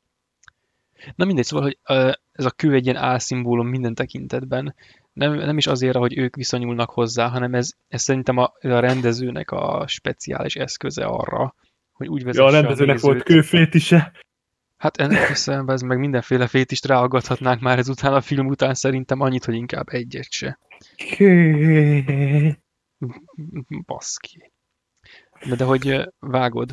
Na 1.16 1.26
mindegy, 1.26 1.46
szóval, 1.46 1.66
hogy 1.66 1.78
ez 2.32 2.46
a 2.46 2.52
kő 2.52 2.74
egy 2.74 2.86
ilyen 2.86 2.98
álszimbólum 2.98 3.68
minden 3.68 3.94
tekintetben. 3.94 4.76
Nem, 5.14 5.34
nem 5.34 5.58
is 5.58 5.68
azért, 5.68 5.96
hogy 5.96 6.18
ők 6.18 6.36
viszonyulnak 6.36 6.90
hozzá, 6.90 7.28
hanem 7.28 7.54
ez, 7.54 7.70
ez 7.88 8.02
szerintem 8.02 8.38
a, 8.38 8.54
a 8.62 8.80
rendezőnek 8.80 9.52
a 9.52 9.84
speciális 9.88 10.56
eszköze 10.56 11.06
arra, 11.06 11.56
hogy 11.92 12.08
úgy 12.08 12.24
vezesse 12.24 12.42
Ja, 12.42 12.58
a 12.58 12.62
rendezőnek 12.62 13.00
volt 13.00 13.28
nézőt. 13.28 13.28
kőfétise. 13.28 14.12
Hát 14.78 14.98
ennek 14.98 15.28
köszönöm, 15.28 15.70
ez 15.70 15.82
meg 15.82 16.00
mindenféle 16.00 16.48
fétist 16.48 16.86
ráaggathatnánk 16.86 17.62
már 17.62 17.78
ezután 17.78 18.14
a 18.14 18.22
film 18.22 18.48
után 18.48 18.74
szerintem 18.74 19.20
annyit, 19.20 19.46
hogy 19.46 19.56
inkább 19.56 19.88
egyet 19.90 20.32
se. 20.32 20.60
Kő. 21.16 22.58
Baszki. 23.86 24.52
De, 25.48 25.56
de 25.56 25.64
hogy 25.64 26.10
vágod, 26.20 26.72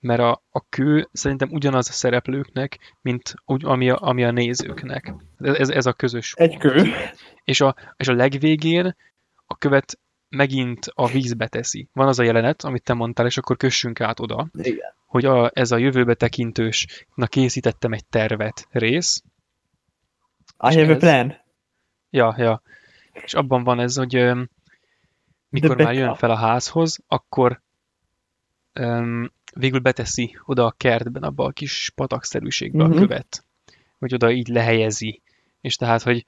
mert 0.00 0.20
a, 0.20 0.42
a 0.50 0.60
kő 0.68 1.08
szerintem 1.12 1.48
ugyanaz 1.52 1.88
a 1.88 1.92
szereplőknek, 1.92 2.78
mint 3.02 3.34
úgy, 3.44 3.64
ami, 3.64 3.90
a, 3.90 3.96
ami 4.00 4.24
a 4.24 4.30
nézőknek. 4.30 5.14
Ez, 5.38 5.68
ez 5.68 5.86
a 5.86 5.92
közös 5.92 6.32
Egy 6.36 6.56
kő. 6.56 6.84
és 7.44 7.60
a, 7.60 7.74
és 7.96 8.08
a 8.08 8.14
legvégén 8.14 8.96
a 9.46 9.56
követ 9.56 9.98
megint 10.28 10.86
a 10.94 11.06
vízbe 11.06 11.48
teszi. 11.48 11.88
Van 11.92 12.08
az 12.08 12.18
a 12.18 12.22
jelenet, 12.22 12.64
amit 12.64 12.82
te 12.82 12.94
mondtál, 12.94 13.26
és 13.26 13.36
akkor 13.36 13.56
kössünk 13.56 14.00
át 14.00 14.20
oda, 14.20 14.48
Igen. 14.52 14.94
hogy 15.06 15.24
a, 15.24 15.50
ez 15.54 15.70
a 15.70 15.76
jövőbe 15.76 16.14
tekintős, 16.14 17.06
na 17.14 17.26
készítettem 17.26 17.92
egy 17.92 18.06
tervet 18.06 18.66
rész. 18.70 19.22
I 20.58 20.74
have 20.74 20.88
a 20.88 20.94
ez? 20.94 20.98
plan. 20.98 21.34
Ja, 22.10 22.34
ja. 22.38 22.62
És 23.12 23.34
abban 23.34 23.64
van 23.64 23.80
ez, 23.80 23.96
hogy 23.96 24.16
öm, 24.16 24.50
mikor 25.48 25.76
már 25.76 25.94
jön 25.94 26.14
fel 26.14 26.30
a 26.30 26.36
házhoz, 26.36 26.98
akkor 27.06 27.60
öm, 28.72 29.32
végül 29.54 29.80
beteszi 29.80 30.38
oda 30.44 30.64
a 30.66 30.74
kertben, 30.76 31.22
abba 31.22 31.44
a 31.44 31.50
kis 31.50 31.92
patakszerűségbe 31.94 32.84
Mhm. 32.84 32.92
a 32.92 33.00
követ. 33.00 33.44
Hogy 33.98 34.14
oda 34.14 34.30
így 34.30 34.48
lehelyezi. 34.48 35.22
És 35.60 35.76
tehát, 35.76 36.02
hogy 36.02 36.24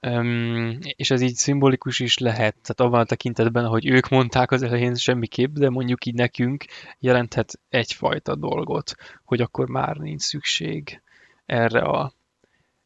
öm, 0.00 0.78
és 0.80 1.10
ez 1.10 1.20
így 1.20 1.34
szimbolikus 1.34 2.00
is 2.00 2.18
lehet, 2.18 2.54
tehát 2.54 2.80
abban 2.80 3.00
a 3.00 3.04
tekintetben, 3.04 3.66
hogy 3.66 3.86
ők 3.86 4.08
mondták 4.08 4.50
az 4.50 4.62
elején 4.62 4.94
semmiképp, 4.94 5.52
de 5.54 5.70
mondjuk 5.70 6.04
így 6.04 6.14
nekünk 6.14 6.64
jelenthet 6.98 7.60
egyfajta 7.68 8.34
dolgot, 8.34 8.94
hogy 9.24 9.40
akkor 9.40 9.68
már 9.68 9.96
nincs 9.96 10.22
szükség 10.22 11.02
erre 11.46 11.80
a 11.80 12.12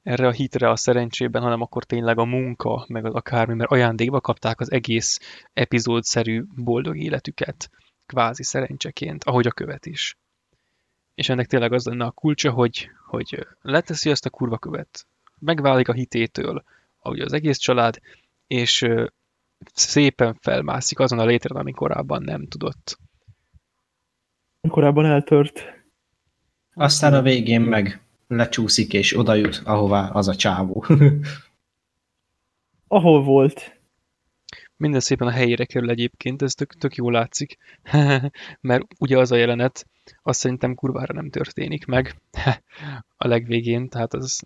erre 0.02 0.26
a 0.26 0.32
hitre 0.32 0.70
a 0.70 0.76
szerencsében, 0.76 1.42
hanem 1.42 1.60
akkor 1.60 1.84
tényleg 1.84 2.18
a 2.18 2.24
munka, 2.24 2.84
meg 2.88 3.04
az 3.04 3.14
akármi, 3.14 3.54
mert 3.54 3.70
ajándékba 3.70 4.20
kapták 4.20 4.60
az 4.60 4.72
egész 4.72 5.20
epizódszerű 5.52 6.44
boldog 6.56 6.98
életüket, 6.98 7.70
kvázi 8.06 8.42
szerencseként, 8.42 9.24
ahogy 9.24 9.46
a 9.46 9.52
követ 9.52 9.86
is. 9.86 10.18
És 11.14 11.28
ennek 11.28 11.46
tényleg 11.46 11.72
az 11.72 11.84
lenne 11.84 12.04
a 12.04 12.10
kulcsa, 12.10 12.50
hogy, 12.50 12.90
hogy 13.06 13.46
leteszi 13.60 14.10
ezt 14.10 14.26
a 14.26 14.30
kurva 14.30 14.58
követ, 14.58 15.06
megválik 15.38 15.88
a 15.88 15.92
hitétől, 15.92 16.64
ahogy 16.98 17.20
az 17.20 17.32
egész 17.32 17.58
család, 17.58 17.98
és 18.46 18.86
szépen 19.74 20.34
felmászik 20.40 20.98
azon 20.98 21.18
a 21.18 21.24
létren, 21.24 21.56
ami 21.56 21.72
korábban 21.72 22.22
nem 22.22 22.46
tudott. 22.46 22.98
Korábban 24.68 25.06
eltört. 25.06 25.62
Aztán 26.74 27.14
a 27.14 27.22
végén 27.22 27.60
meg 27.60 28.02
lecsúszik 28.26 28.92
és 28.92 29.18
oda 29.18 29.34
jut, 29.34 29.62
ahová 29.64 30.08
az 30.08 30.28
a 30.28 30.34
csávó. 30.34 30.84
Ahol 32.88 33.22
volt. 33.22 33.73
Minden 34.76 35.00
szépen 35.00 35.26
a 35.26 35.30
helyére 35.30 35.64
kerül 35.64 35.90
egyébként, 35.90 36.42
ez 36.42 36.54
tök, 36.54 36.74
tök 36.74 36.94
jól 36.94 37.12
látszik, 37.12 37.58
mert 38.60 38.82
ugye 38.98 39.18
az 39.18 39.32
a 39.32 39.36
jelenet, 39.36 39.86
azt 40.22 40.38
szerintem 40.38 40.74
kurvára 40.74 41.14
nem 41.14 41.30
történik 41.30 41.86
meg 41.86 42.16
a 43.16 43.26
legvégén, 43.26 43.88
tehát 43.88 44.14
az... 44.14 44.42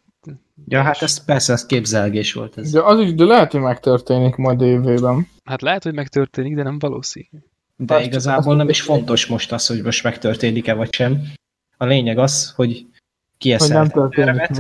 ja, 0.67 0.83
hát 0.83 1.03
ez 1.03 1.25
persze, 1.25 1.53
ez 1.53 1.67
képzelgés 1.67 2.33
volt 2.33 2.59
ez. 2.59 2.71
De 2.71 2.83
az 2.83 3.01
is, 3.01 3.15
de 3.15 3.25
lehet, 3.25 3.53
hogy 3.53 3.61
megtörténik 3.61 4.35
majd 4.35 4.63
a 4.63 4.65
jövőben. 4.65 5.29
Hát 5.45 5.63
lehet, 5.63 5.83
hogy 5.83 5.95
megtörténik, 5.95 6.55
de 6.55 6.63
nem 6.63 6.79
valószínű. 6.79 7.39
De 7.77 7.95
Azt- 7.95 8.07
igazából 8.07 8.57
nem 8.57 8.69
is 8.69 8.81
fontos 8.81 9.27
most 9.27 9.53
az, 9.53 9.67
hogy 9.67 9.83
most 9.83 10.03
megtörténik-e 10.03 10.75
vagy 10.75 10.93
sem. 10.95 11.23
A 11.77 11.85
lényeg 11.85 12.19
az, 12.19 12.53
hogy 12.57 12.69
Hogy 12.69 12.81
nem 12.81 12.89
kieszelt 13.39 13.93
történik. 13.93 14.51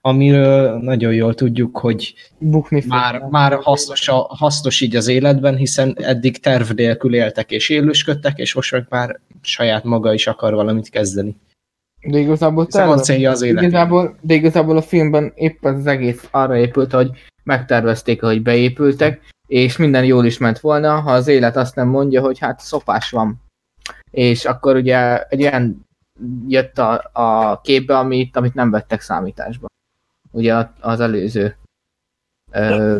Amiről 0.00 0.78
nagyon 0.78 1.14
jól 1.14 1.34
tudjuk, 1.34 1.78
hogy 1.78 2.14
Bukni 2.38 2.82
már, 2.86 3.20
már 3.30 3.58
hasznos, 3.62 4.08
a, 4.08 4.14
hasznos 4.14 4.80
így 4.80 4.96
az 4.96 5.08
életben, 5.08 5.56
hiszen 5.56 5.96
eddig 6.00 6.40
terv 6.40 6.70
nélkül 6.70 7.14
éltek 7.14 7.50
és 7.50 7.68
élősködtek, 7.68 8.38
és 8.38 8.54
most 8.54 8.72
meg 8.72 8.86
már 8.88 9.20
saját 9.40 9.84
maga 9.84 10.12
is 10.12 10.26
akar 10.26 10.54
valamit 10.54 10.88
kezdeni. 10.88 11.36
De 12.06 12.18
igazából 12.18 12.66
terve- 12.66 13.04
célja 13.04 13.30
az 13.30 13.42
életben. 13.42 13.64
Igazából, 13.64 14.18
de 14.20 14.34
igazából 14.34 14.76
a 14.76 14.82
filmben 14.82 15.32
épp 15.34 15.64
az 15.64 15.86
egész 15.86 16.28
arra 16.30 16.56
épült, 16.56 16.92
hogy 16.92 17.10
megtervezték, 17.42 18.22
hogy 18.22 18.42
beépültek, 18.42 19.20
és 19.46 19.76
minden 19.76 20.04
jól 20.04 20.24
is 20.24 20.38
ment 20.38 20.58
volna, 20.58 21.00
ha 21.00 21.12
az 21.12 21.28
élet 21.28 21.56
azt 21.56 21.74
nem 21.74 21.88
mondja, 21.88 22.20
hogy 22.20 22.38
hát 22.38 22.60
szopás 22.60 23.10
van. 23.10 23.42
És 24.10 24.44
akkor 24.44 24.76
ugye 24.76 25.22
egy 25.22 25.42
olyan 25.42 25.86
jött 26.48 26.78
a, 26.78 27.10
a 27.12 27.60
képbe, 27.60 27.98
amit, 27.98 28.36
amit 28.36 28.54
nem 28.54 28.70
vettek 28.70 29.00
számításba. 29.00 29.66
Ugye 30.38 30.66
az 30.80 31.00
előző 31.00 31.56
ö, 32.50 32.98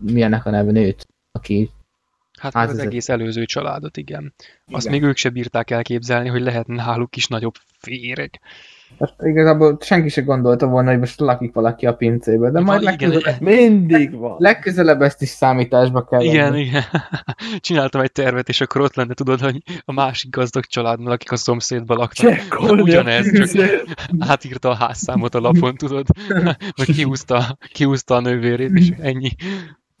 milyennek 0.00 0.46
a 0.46 0.50
neve 0.50 0.70
nőt, 0.70 1.06
aki 1.32 1.70
Hát 2.38 2.54
az 2.54 2.60
Házezet. 2.60 2.86
egész 2.86 3.08
előző 3.08 3.44
családot, 3.44 3.96
igen. 3.96 4.34
Azt 4.66 4.86
Igen. 4.86 4.98
még 4.98 5.08
ők 5.08 5.16
se 5.16 5.28
bírták 5.30 5.70
elképzelni, 5.70 6.28
hogy 6.28 6.40
lehet 6.40 6.66
náluk 6.66 7.16
is 7.16 7.26
nagyobb 7.26 7.54
féreg. 7.78 8.40
Most 8.98 9.14
igazából 9.22 9.78
senki 9.80 10.08
se 10.08 10.20
gondolta 10.20 10.66
volna, 10.66 10.90
hogy 10.90 10.98
most 10.98 11.20
lakik 11.20 11.54
valaki 11.54 11.86
a 11.86 11.94
pincébe, 11.94 12.50
de 12.50 12.60
majd 12.60 12.82
Val- 12.82 12.94
igen, 12.94 13.10
legközelebb, 13.10 13.40
Mindig 13.40 14.14
van. 14.14 14.36
legközelebb 14.48 15.02
ezt 15.02 15.22
is 15.22 15.28
számításba 15.28 16.04
kell 16.04 16.20
Igen, 16.20 16.50
venni. 16.50 16.62
igen. 16.64 16.82
Csináltam 17.58 18.00
egy 18.00 18.12
tervet, 18.12 18.48
és 18.48 18.60
akkor 18.60 18.80
ott 18.80 18.94
lenne, 18.94 19.14
tudod, 19.14 19.40
hogy 19.40 19.62
a 19.84 19.92
másik 19.92 20.34
gazdag 20.34 20.64
családnál, 20.64 21.12
akik 21.12 21.32
a 21.32 21.36
szomszédban 21.36 21.96
laknak, 21.96 22.32
Csekkolni 22.34 22.80
a 22.80 22.82
ugyanez, 22.82 23.50
csak- 23.52 23.84
átírta 24.30 24.68
a 24.68 24.74
házszámot 24.74 25.34
a 25.34 25.40
lapon, 25.40 25.74
tudod, 25.74 26.06
vagy 26.76 26.92
kiúzta, 26.94 27.58
kiúzta 27.72 28.14
a 28.14 28.20
nővérét, 28.20 28.70
és 28.74 28.88
ennyi. 29.00 29.30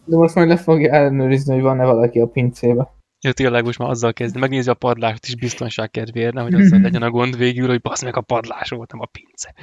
De 0.04 0.16
most 0.16 0.34
majd 0.34 0.48
le 0.48 0.56
fogja 0.56 0.92
ellenőrizni, 0.92 1.54
hogy 1.54 1.62
van-e 1.62 1.84
valaki 1.84 2.18
a 2.18 2.26
pincébe. 2.26 2.94
Ja, 3.20 3.32
tényleg 3.32 3.64
most 3.64 3.78
már 3.78 3.90
azzal 3.90 4.12
kezdi. 4.12 4.38
Megnézi 4.38 4.70
a 4.70 4.74
padlást 4.74 5.26
is 5.26 5.34
biztonság 5.36 5.90
kedvéért, 5.90 6.34
nehogy 6.34 6.54
azzal 6.54 6.80
legyen 6.80 7.02
a 7.02 7.10
gond 7.10 7.36
végül, 7.36 7.68
hogy 7.68 7.80
basz 7.80 8.02
meg 8.02 8.16
a 8.16 8.20
padlás 8.20 8.68
volt, 8.68 8.92
nem 8.92 9.00
a 9.00 9.06
pince. 9.06 9.54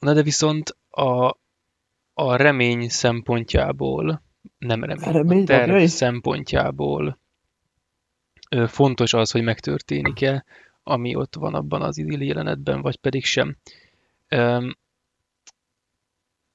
Na 0.00 0.12
de 0.14 0.22
viszont 0.22 0.76
a, 0.90 1.36
a 2.14 2.36
remény 2.36 2.88
szempontjából, 2.88 4.22
nem 4.58 4.84
remény, 4.84 5.08
A 5.08 5.12
remény 5.12 5.42
a 5.42 5.46
terv 5.46 5.68
tagjai? 5.68 5.86
szempontjából 5.86 7.18
ö, 8.50 8.66
fontos 8.68 9.12
az, 9.12 9.30
hogy 9.30 9.42
megtörténik-e, 9.42 10.44
ami 10.82 11.14
ott 11.14 11.34
van 11.34 11.54
abban 11.54 11.82
az 11.82 11.98
idilli 11.98 12.26
jelenetben, 12.26 12.80
vagy 12.80 12.96
pedig 12.96 13.24
sem. 13.24 13.56
Öm, 14.28 14.76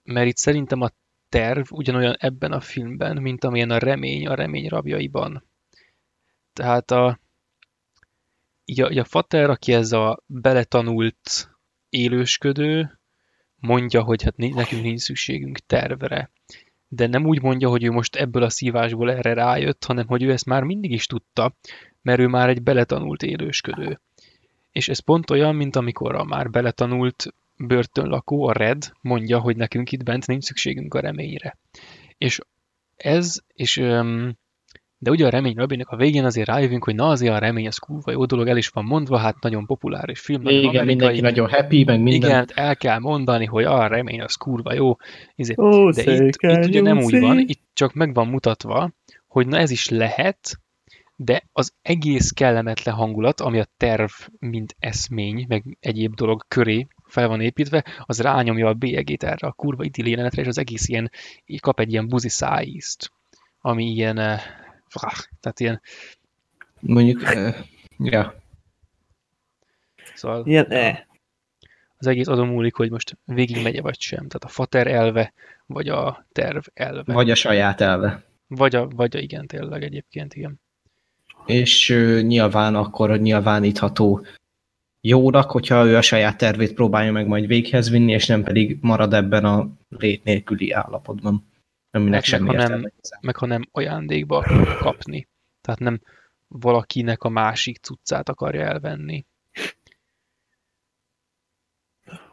mert 0.03 0.27
itt 0.27 0.37
szerintem 0.37 0.81
a 0.81 0.89
terv 1.29 1.65
ugyanolyan 1.69 2.15
ebben 2.19 2.51
a 2.51 2.59
filmben, 2.59 3.21
mint 3.21 3.43
amilyen 3.43 3.71
a 3.71 3.77
remény 3.77 4.27
a 4.27 4.35
remény 4.35 4.67
rabjaiban. 4.67 5.43
Tehát 6.53 6.91
a, 6.91 7.19
így 8.65 8.81
a, 8.81 8.91
így 8.91 8.97
a 8.97 9.03
Fater, 9.03 9.49
aki 9.49 9.73
ez 9.73 9.91
a 9.91 10.23
beletanult 10.25 11.49
élősködő, 11.89 12.99
mondja, 13.55 14.01
hogy 14.01 14.23
hát 14.23 14.37
nekünk 14.37 14.81
nincs 14.81 14.99
szükségünk 14.99 15.57
tervre. 15.57 16.31
De 16.87 17.07
nem 17.07 17.25
úgy 17.25 17.41
mondja, 17.41 17.69
hogy 17.69 17.83
ő 17.83 17.91
most 17.91 18.15
ebből 18.15 18.43
a 18.43 18.49
szívásból 18.49 19.11
erre 19.11 19.33
rájött, 19.33 19.83
hanem 19.83 20.07
hogy 20.07 20.23
ő 20.23 20.31
ezt 20.31 20.45
már 20.45 20.63
mindig 20.63 20.91
is 20.91 21.05
tudta, 21.05 21.55
mert 22.01 22.19
ő 22.19 22.27
már 22.27 22.49
egy 22.49 22.61
beletanult 22.61 23.23
élősködő. 23.23 24.01
És 24.71 24.89
ez 24.89 24.99
pont 24.99 25.29
olyan, 25.29 25.55
mint 25.55 25.75
amikor 25.75 26.15
a 26.15 26.23
már 26.23 26.49
beletanult 26.49 27.33
börtönlakó, 27.57 28.47
a 28.47 28.53
Red 28.53 28.91
mondja, 29.01 29.39
hogy 29.39 29.55
nekünk 29.55 29.91
itt 29.91 30.03
bent 30.03 30.27
nincs 30.27 30.43
szükségünk 30.43 30.93
a 30.93 30.99
reményre. 30.99 31.57
És 32.17 32.39
ez, 32.95 33.35
és 33.53 33.75
de 34.99 35.09
ugye 35.09 35.25
a 35.25 35.29
remény 35.29 35.55
Robinnek 35.55 35.89
a 35.89 35.95
végén 35.95 36.25
azért 36.25 36.47
rájövünk, 36.47 36.83
hogy 36.83 36.95
na 36.95 37.07
azért 37.07 37.33
a 37.33 37.37
remény 37.37 37.67
az 37.67 37.77
kurva 37.77 38.11
jó 38.11 38.25
dolog, 38.25 38.47
el 38.47 38.57
is 38.57 38.67
van 38.67 38.85
mondva, 38.85 39.17
hát 39.17 39.41
nagyon 39.41 39.65
populáris 39.65 40.19
film, 40.19 40.41
nagyon 40.41 40.63
Igen, 40.63 40.85
mindenki 40.85 41.21
nagyon 41.21 41.49
happy, 41.49 41.83
meg 41.83 42.01
minden. 42.01 42.29
igen, 42.29 42.47
el 42.65 42.75
kell 42.75 42.99
mondani, 42.99 43.45
hogy 43.45 43.63
a 43.63 43.87
remény 43.87 44.21
az 44.21 44.35
kurva 44.35 44.73
jó. 44.73 44.95
Izé. 45.35 45.53
Ó, 45.57 45.89
De 45.89 46.13
itt, 46.13 46.35
itt 46.41 46.65
ugye 46.65 46.81
nem 46.81 46.97
úgy 46.97 47.19
van, 47.19 47.39
itt 47.39 47.61
csak 47.73 47.93
meg 47.93 48.13
van 48.13 48.27
mutatva, 48.27 48.91
hogy 49.27 49.37
hogy 49.37 49.47
na 49.47 49.57
ez 49.57 49.71
is 49.71 49.89
lehet, 49.89 50.59
de 51.15 51.43
az 51.51 51.73
egész 51.81 52.31
kellemetlen 52.31 52.95
hangulat, 52.95 53.41
ami 53.41 53.59
a 53.59 53.67
terv, 53.77 54.11
mint 54.39 54.75
eszmény, 54.79 55.45
meg 55.47 55.77
egyéb 55.79 56.15
dolog 56.15 56.45
köré 56.47 56.87
fel 57.07 57.27
van 57.27 57.41
építve, 57.41 57.85
az 58.05 58.21
rányomja 58.21 58.67
a 58.67 58.73
bélyegét 58.73 59.23
erre 59.23 59.47
a 59.47 59.51
kurva 59.51 59.83
idillénetre, 59.83 60.41
és 60.41 60.47
az 60.47 60.57
egész 60.57 60.87
ilyen, 60.87 61.11
így 61.45 61.59
kap 61.59 61.79
egy 61.79 61.91
ilyen 61.91 62.07
buzi 62.07 62.29
szájízt, 62.29 63.11
ami 63.61 63.85
ilyen, 63.85 64.17
eh, 64.17 64.41
tehát 65.39 65.59
ilyen, 65.59 65.81
Mondjuk, 66.79 67.21
uh, 67.21 67.55
ja. 67.97 68.35
szóval 70.13 70.45
Ilyen, 70.45 70.65
eh. 70.65 70.97
az 71.97 72.07
egész 72.07 72.27
azon 72.27 72.47
múlik, 72.47 72.75
hogy 72.75 72.89
most 72.89 73.17
végig 73.25 73.63
megye 73.63 73.81
vagy 73.81 73.99
sem. 73.99 74.17
Tehát 74.17 74.43
a 74.43 74.47
fater 74.47 74.87
elve, 74.87 75.33
vagy 75.65 75.89
a 75.89 76.25
terv 76.31 76.63
elve. 76.73 77.13
Vagy 77.13 77.31
a 77.31 77.35
saját 77.35 77.81
elve. 77.81 78.23
Vagy 78.47 78.75
a, 78.75 78.87
vagy 78.87 79.15
a 79.15 79.19
igen, 79.19 79.47
tényleg 79.47 79.83
egyébként, 79.83 80.33
igen. 80.33 80.59
És 81.45 81.89
ö, 81.89 82.21
nyilván 82.21 82.75
akkor 82.75 83.19
nyilvánítható 83.19 84.25
jónak, 85.01 85.51
hogyha 85.51 85.85
ő 85.85 85.95
a 85.95 86.01
saját 86.01 86.37
tervét 86.37 86.73
próbálja 86.73 87.11
meg 87.11 87.27
majd 87.27 87.47
véghez 87.47 87.89
vinni, 87.89 88.11
és 88.11 88.25
nem 88.25 88.43
pedig 88.43 88.77
marad 88.81 89.13
ebben 89.13 89.45
a 89.45 89.69
lét 89.89 90.23
nélküli 90.23 90.71
állapotban, 90.71 91.47
aminek 91.91 92.25
Hát 92.25 92.39
meg 92.41 92.49
semmi 92.49 92.55
ha 92.63 92.67
nem-. 92.67 92.91
Meg 93.21 93.35
ha 93.35 93.45
nem 93.45 93.61
ajándékba 93.71 94.37
akar 94.37 94.77
kapni. 94.77 95.27
Tehát 95.61 95.79
nem 95.79 95.99
valakinek 96.47 97.23
a 97.23 97.29
másik 97.29 97.77
cuccát 97.77 98.29
akarja 98.29 98.61
elvenni. 98.65 99.25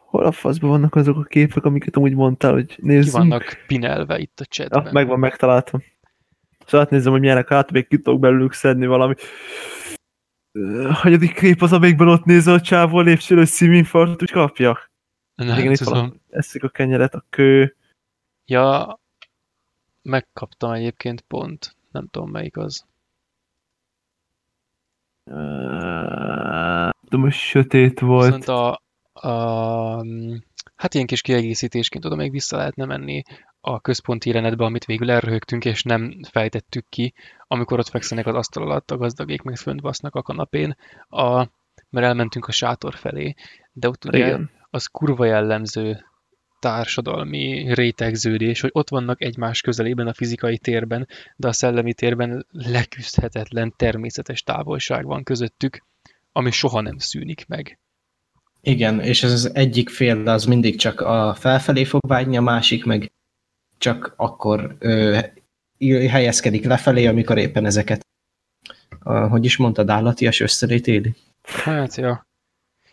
Hol 0.07 0.25
a 0.25 0.33
faszban 0.33 0.71
vannak 0.71 0.95
azok 0.95 1.17
a 1.17 1.23
képek, 1.23 1.65
amiket 1.65 1.97
amúgy 1.97 2.15
mondtál, 2.15 2.53
hogy 2.53 2.67
Ki 2.67 2.81
nézzünk? 2.83 3.17
vannak 3.17 3.65
pinelve 3.67 4.19
itt 4.19 4.41
a 4.41 4.45
Ja, 4.57 4.67
chatben. 4.67 4.93
megvan, 4.93 5.19
megtaláltam. 5.19 5.83
És 6.67 6.75
átnézem, 6.75 7.13
hogy 7.13 7.21
milyenek 7.21 7.51
át, 7.51 7.71
még 7.73 7.89
ki 7.89 7.99
tudok 7.99 8.21
belőlük 8.21 8.53
szedni 8.53 8.87
valami. 8.87 9.15
Hanyadik 10.93 11.35
kép 11.35 11.63
az, 11.63 11.73
amikben 11.73 12.09
ott 12.09 12.25
nézel 12.25 12.55
a 12.55 12.61
csávó 12.61 12.97
a 12.97 13.03
lépcsőn, 13.03 13.39
hogy 13.39 13.47
szívinfarktus 13.47 14.31
kapjak? 14.31 14.91
Nem 15.35 15.59
Igen, 15.59 15.75
tudom. 15.75 15.93
valami. 15.93 16.13
Eszik 16.31 16.65
a 16.65 16.69
kenyeret, 16.69 17.15
a 17.15 17.25
kő. 17.31 17.77
Ja, 18.45 18.99
megkaptam 20.03 20.73
egyébként 20.73 21.21
pont. 21.21 21.77
Nem 21.91 22.07
tudom 22.09 22.31
melyik 22.31 22.57
az. 22.57 22.87
Tudom, 27.05 27.21
hogy 27.21 27.33
sötét 27.33 28.01
volt. 28.01 28.25
Viszont 28.25 28.49
a, 28.49 28.83
a, 29.29 30.05
hát 30.75 30.95
ilyen 30.95 31.07
kis 31.07 31.21
kiegészítésként 31.21 32.05
oda 32.05 32.15
még 32.15 32.31
vissza 32.31 32.57
lehetne 32.57 32.85
menni 32.85 33.23
a 33.67 33.81
központi 33.81 34.29
jelenetbe, 34.29 34.65
amit 34.65 34.85
végül 34.85 35.11
elröhögtünk, 35.11 35.65
és 35.65 35.83
nem 35.83 36.21
fejtettük 36.31 36.87
ki, 36.89 37.15
amikor 37.47 37.79
ott 37.79 37.89
fekszenek 37.89 38.27
az 38.27 38.35
asztal 38.35 38.63
alatt, 38.63 38.91
a 38.91 38.97
gazdagék 38.97 39.43
meg 39.43 39.57
fönt 39.57 39.81
basznak 39.81 40.15
a 40.15 40.23
kanapén, 40.23 40.77
a, 41.09 41.37
mert 41.91 42.07
elmentünk 42.07 42.47
a 42.47 42.53
sátor 42.53 42.95
felé, 42.95 43.35
de 43.73 43.89
ott 43.89 44.05
ugye 44.05 44.19
Igen. 44.19 44.51
az 44.71 44.87
kurva 44.87 45.25
jellemző 45.25 46.05
társadalmi 46.59 47.75
rétegződés, 47.75 48.61
hogy 48.61 48.71
ott 48.73 48.89
vannak 48.89 49.23
egymás 49.23 49.61
közelében 49.61 50.07
a 50.07 50.15
fizikai 50.15 50.59
térben, 50.59 51.09
de 51.37 51.49
a 51.49 51.53
szellemi 51.53 51.95
térben 51.95 52.47
leküzdhetetlen 52.51 53.75
természetes 53.77 54.43
távolság 54.43 55.05
van 55.05 55.23
közöttük, 55.23 55.85
ami 56.33 56.51
soha 56.51 56.81
nem 56.81 56.99
szűnik 56.99 57.45
meg. 57.49 57.79
Igen, 58.61 59.01
és 59.01 59.23
ez 59.23 59.33
az 59.33 59.55
egyik 59.55 59.89
fél 59.89 60.29
az 60.29 60.45
mindig 60.45 60.77
csak 60.77 61.01
a 61.01 61.35
felfelé 61.35 61.85
fog 61.85 62.01
vágyni, 62.07 62.37
a 62.37 62.41
másik 62.41 62.85
meg 62.85 63.13
csak 63.85 64.15
akkor 64.17 64.77
ö, 64.79 65.19
helyezkedik 66.09 66.65
lefelé, 66.65 67.07
amikor 67.07 67.39
éppen 67.39 67.65
ezeket, 67.65 68.07
hogy 69.03 69.45
is 69.45 69.57
mondtad, 69.57 69.91
állatias 69.91 70.41
összerét 70.41 70.87
éli. 70.87 71.15
Hát, 71.43 71.95
ja. 71.95 72.27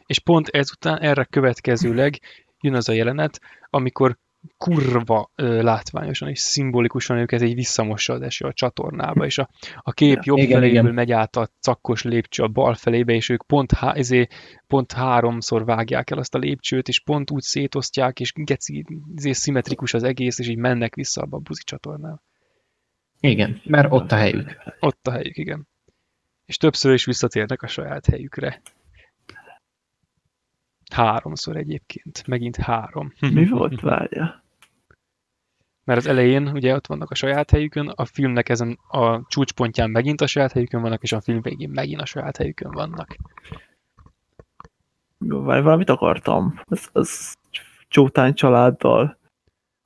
És 0.05 0.19
pont 0.19 0.47
ezután, 0.47 0.99
erre 0.99 1.23
következőleg 1.23 2.19
jön 2.59 2.75
az 2.75 2.89
a 2.89 2.93
jelenet, 2.93 3.39
amikor 3.69 4.17
kurva 4.57 5.31
ö, 5.35 5.61
látványosan 5.61 6.29
és 6.29 6.39
szimbolikusan 6.39 7.17
őket 7.17 7.41
így 7.41 7.53
visszamossa 7.53 8.13
az 8.13 8.21
eső 8.21 8.45
a 8.45 8.53
csatornába, 8.53 9.25
és 9.25 9.37
a, 9.37 9.49
a 9.75 9.91
kép 9.91 10.15
Ja, 10.15 10.21
jobb 10.23 10.37
igen, 10.37 10.59
feléből 10.59 10.81
igen. 10.81 10.93
megy 10.93 11.11
át 11.11 11.35
a 11.35 11.49
cakkos 11.59 12.03
lépcső 12.03 12.43
a 12.43 12.47
bal 12.47 12.73
felébe, 12.73 13.13
és 13.13 13.29
ők 13.29 13.45
pont, 13.45 13.71
há, 13.71 13.93
ezé, 13.93 14.27
pont 14.67 14.91
háromszor 14.91 15.65
vágják 15.65 16.09
el 16.09 16.17
azt 16.17 16.35
a 16.35 16.39
lépcsőt, 16.39 16.87
és 16.87 16.99
pont 16.99 17.31
úgy 17.31 17.41
szétosztják, 17.41 18.19
és 18.19 18.33
geci, 18.35 18.85
ezé 19.15 19.31
szimmetrikus 19.31 19.93
az 19.93 20.03
egész, 20.03 20.39
és 20.39 20.47
így 20.47 20.57
mennek 20.57 20.95
vissza 20.95 21.21
abba 21.21 21.37
a 21.37 21.39
buzi 21.39 21.63
csatornába. 21.63 22.21
Igen, 23.19 23.61
mert 23.63 23.91
ott 23.91 24.11
a 24.11 24.15
helyük. 24.15 24.57
Ott 24.79 25.07
a 25.07 25.11
helyük, 25.11 25.37
igen. 25.37 25.67
És 26.45 26.57
többször 26.57 26.93
is 26.93 27.05
visszatérnek 27.05 27.61
a 27.61 27.67
saját 27.67 28.05
helyükre. 28.05 28.61
Háromszor 30.93 31.55
egyébként. 31.55 32.27
Megint 32.27 32.55
három. 32.55 33.13
Mi 33.19 33.47
volt, 33.47 33.81
várja? 33.81 34.43
Mert 35.83 35.99
az 35.99 36.07
elején 36.07 36.47
ugye 36.47 36.75
ott 36.75 36.87
vannak 36.87 37.11
a 37.11 37.15
saját 37.15 37.49
helyükön, 37.49 37.87
a 37.87 38.05
filmnek 38.05 38.49
ezen 38.49 38.79
a 38.87 39.27
csúcspontján 39.27 39.89
megint 39.89 40.21
a 40.21 40.27
saját 40.27 40.51
helyükön 40.51 40.81
vannak, 40.81 41.03
és 41.03 41.11
a 41.11 41.21
film 41.21 41.41
végén 41.41 41.69
megint 41.69 42.01
a 42.01 42.05
saját 42.05 42.37
helyükön 42.37 42.71
vannak. 42.71 43.15
Jó, 45.19 45.41
várj, 45.41 45.61
valamit 45.61 45.89
akartam. 45.89 46.61
Az, 46.65 46.89
az 46.91 47.35
Csótány 47.87 48.33
családdal. 48.33 49.19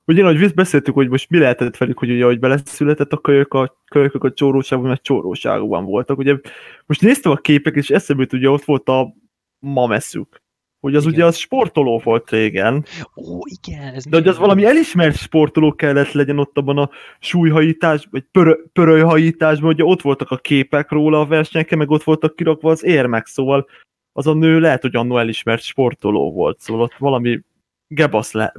Ugye, 0.04 0.22
ahogy 0.22 0.54
beszéltük, 0.54 0.94
hogy 0.94 1.08
most 1.08 1.30
mi 1.30 1.38
lehetett 1.38 1.76
velük, 1.76 1.98
hogy 1.98 2.10
ugye, 2.10 2.22
ahogy 2.22 2.38
beleszületett 2.38 3.12
a 3.12 3.20
kölyök, 3.20 3.54
a 3.54 3.80
kölykök 3.90 4.24
a 4.24 4.32
csóróságban, 4.32 4.88
mert 4.88 5.02
csóróságban 5.02 5.84
voltak. 5.84 6.18
Ugye, 6.18 6.36
most 6.86 7.00
néztem 7.00 7.32
a 7.32 7.36
képeket, 7.36 7.82
és 7.82 7.90
eszembe 7.90 8.22
jut, 8.22 8.32
ugye 8.32 8.50
ott 8.50 8.64
volt 8.64 8.88
a 8.88 9.14
mameszük. 9.58 10.42
Hogy 10.86 10.94
az 10.94 11.02
Igen. 11.02 11.14
ugye 11.14 11.24
az 11.24 11.36
sportoló 11.36 12.00
volt 12.04 12.30
régen, 12.30 12.84
Ó, 13.16 13.38
igen! 13.44 13.94
Ez 13.94 14.04
de 14.04 14.16
hogy 14.16 14.28
az 14.28 14.38
valami 14.38 14.64
elismert 14.64 15.16
sportoló 15.16 15.74
kellett 15.74 16.12
legyen 16.12 16.38
ott 16.38 16.56
abban 16.58 16.78
a 16.78 16.90
súlyhajítás, 17.20 18.08
vagy 18.10 18.24
pörö, 18.32 18.54
pörölyhajításban, 18.72 19.72
ugye 19.72 19.84
ott 19.84 20.02
voltak 20.02 20.30
a 20.30 20.36
képek 20.36 20.90
róla 20.90 21.20
a 21.20 21.26
versenyeken, 21.26 21.78
meg 21.78 21.90
ott 21.90 22.02
voltak 22.02 22.36
kirakva 22.36 22.70
az 22.70 22.84
érmek, 22.84 23.26
szóval 23.26 23.66
az 24.12 24.26
a 24.26 24.34
nő 24.34 24.60
lehet, 24.60 24.82
hogy 24.82 24.96
annó 24.96 25.18
elismert 25.18 25.62
sportoló 25.62 26.32
volt, 26.32 26.60
szóval 26.60 26.82
ott 26.82 26.94
valami 26.98 27.40
gebasz, 27.88 28.32
le, 28.32 28.52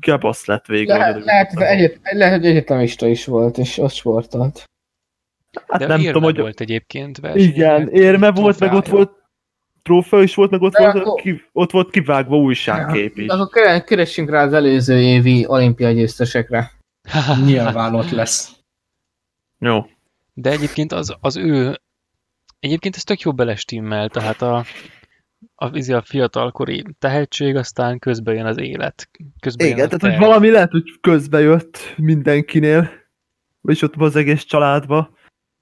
gebasz 0.00 0.44
lett 0.44 0.66
végül. 0.66 0.96
Lehet, 0.96 1.24
lehet, 1.24 1.60
egyet, 1.60 1.98
lehet, 2.02 2.40
hogy 2.40 2.46
egyetemista 2.46 3.06
is 3.06 3.24
volt, 3.24 3.58
és 3.58 3.78
ott 3.78 3.92
sportolt. 3.92 4.64
hát 5.66 5.80
De 5.80 5.86
nem 5.86 5.98
érme 6.00 6.12
tudom, 6.12 6.22
hogy 6.22 6.38
volt 6.38 6.60
egyébként 6.60 7.18
verseny. 7.18 7.48
igen, 7.48 7.88
érme 7.88 8.30
volt, 8.30 8.58
meg 8.58 8.72
ott 8.72 8.86
volt 8.88 9.20
trófea 9.82 10.22
is 10.22 10.34
volt, 10.34 10.50
meg 10.50 10.62
ott 10.62 10.72
De 10.72 10.82
volt, 10.92 10.96
akkor- 11.06 11.20
ki, 11.20 11.44
ott 11.52 11.70
volt 11.70 11.90
kivágva 11.90 12.36
újságkép 12.36 13.18
is. 13.18 13.28
Akkor 13.28 13.48
kere- 13.48 13.84
keressünk 13.84 14.30
rá 14.30 14.44
az 14.44 14.52
előző 14.52 15.00
évi 15.00 15.46
olimpiai 15.46 15.94
győztesekre. 15.94 16.70
Nyilván 17.44 17.94
ott 17.94 18.10
lesz. 18.10 18.52
Jó. 19.58 19.86
De 20.34 20.50
egyébként 20.50 20.92
az, 20.92 21.16
az 21.20 21.36
ő... 21.36 21.80
Egyébként 22.60 22.96
ez 22.96 23.04
tök 23.04 23.20
jó 23.20 23.32
belestimmel, 23.32 24.08
tehát 24.08 24.42
a, 24.42 24.64
a, 25.54 25.76
izé 25.76 25.92
a 25.92 26.02
fiatalkori 26.02 26.84
tehetség, 26.98 27.56
aztán 27.56 27.98
közben 27.98 28.34
jön 28.34 28.46
az 28.46 28.58
élet. 28.58 29.08
Közben 29.40 29.66
Igen, 29.66 29.88
tehát 29.88 30.00
hogy 30.00 30.26
valami 30.26 30.50
lehet, 30.50 30.70
hogy 30.70 30.98
közbe 31.00 31.40
jött 31.40 31.78
mindenkinél, 31.96 32.90
vagyis 33.60 33.82
ott 33.82 33.94
az 33.96 34.16
egész 34.16 34.42
családba, 34.42 35.10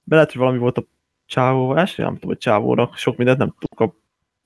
de 0.05 0.15
lehet, 0.15 0.31
hogy 0.31 0.41
valami 0.41 0.59
volt 0.59 0.79
a 0.79 0.85
csávóval, 1.27 1.85
és 1.85 1.95
nem 1.95 2.15
tudom, 2.15 2.29
hogy 2.29 2.39
csávónak 2.39 2.97
sok 2.97 3.17
mindent 3.17 3.39
nem 3.39 3.55
tudok 3.59 3.81
a 3.81 4.00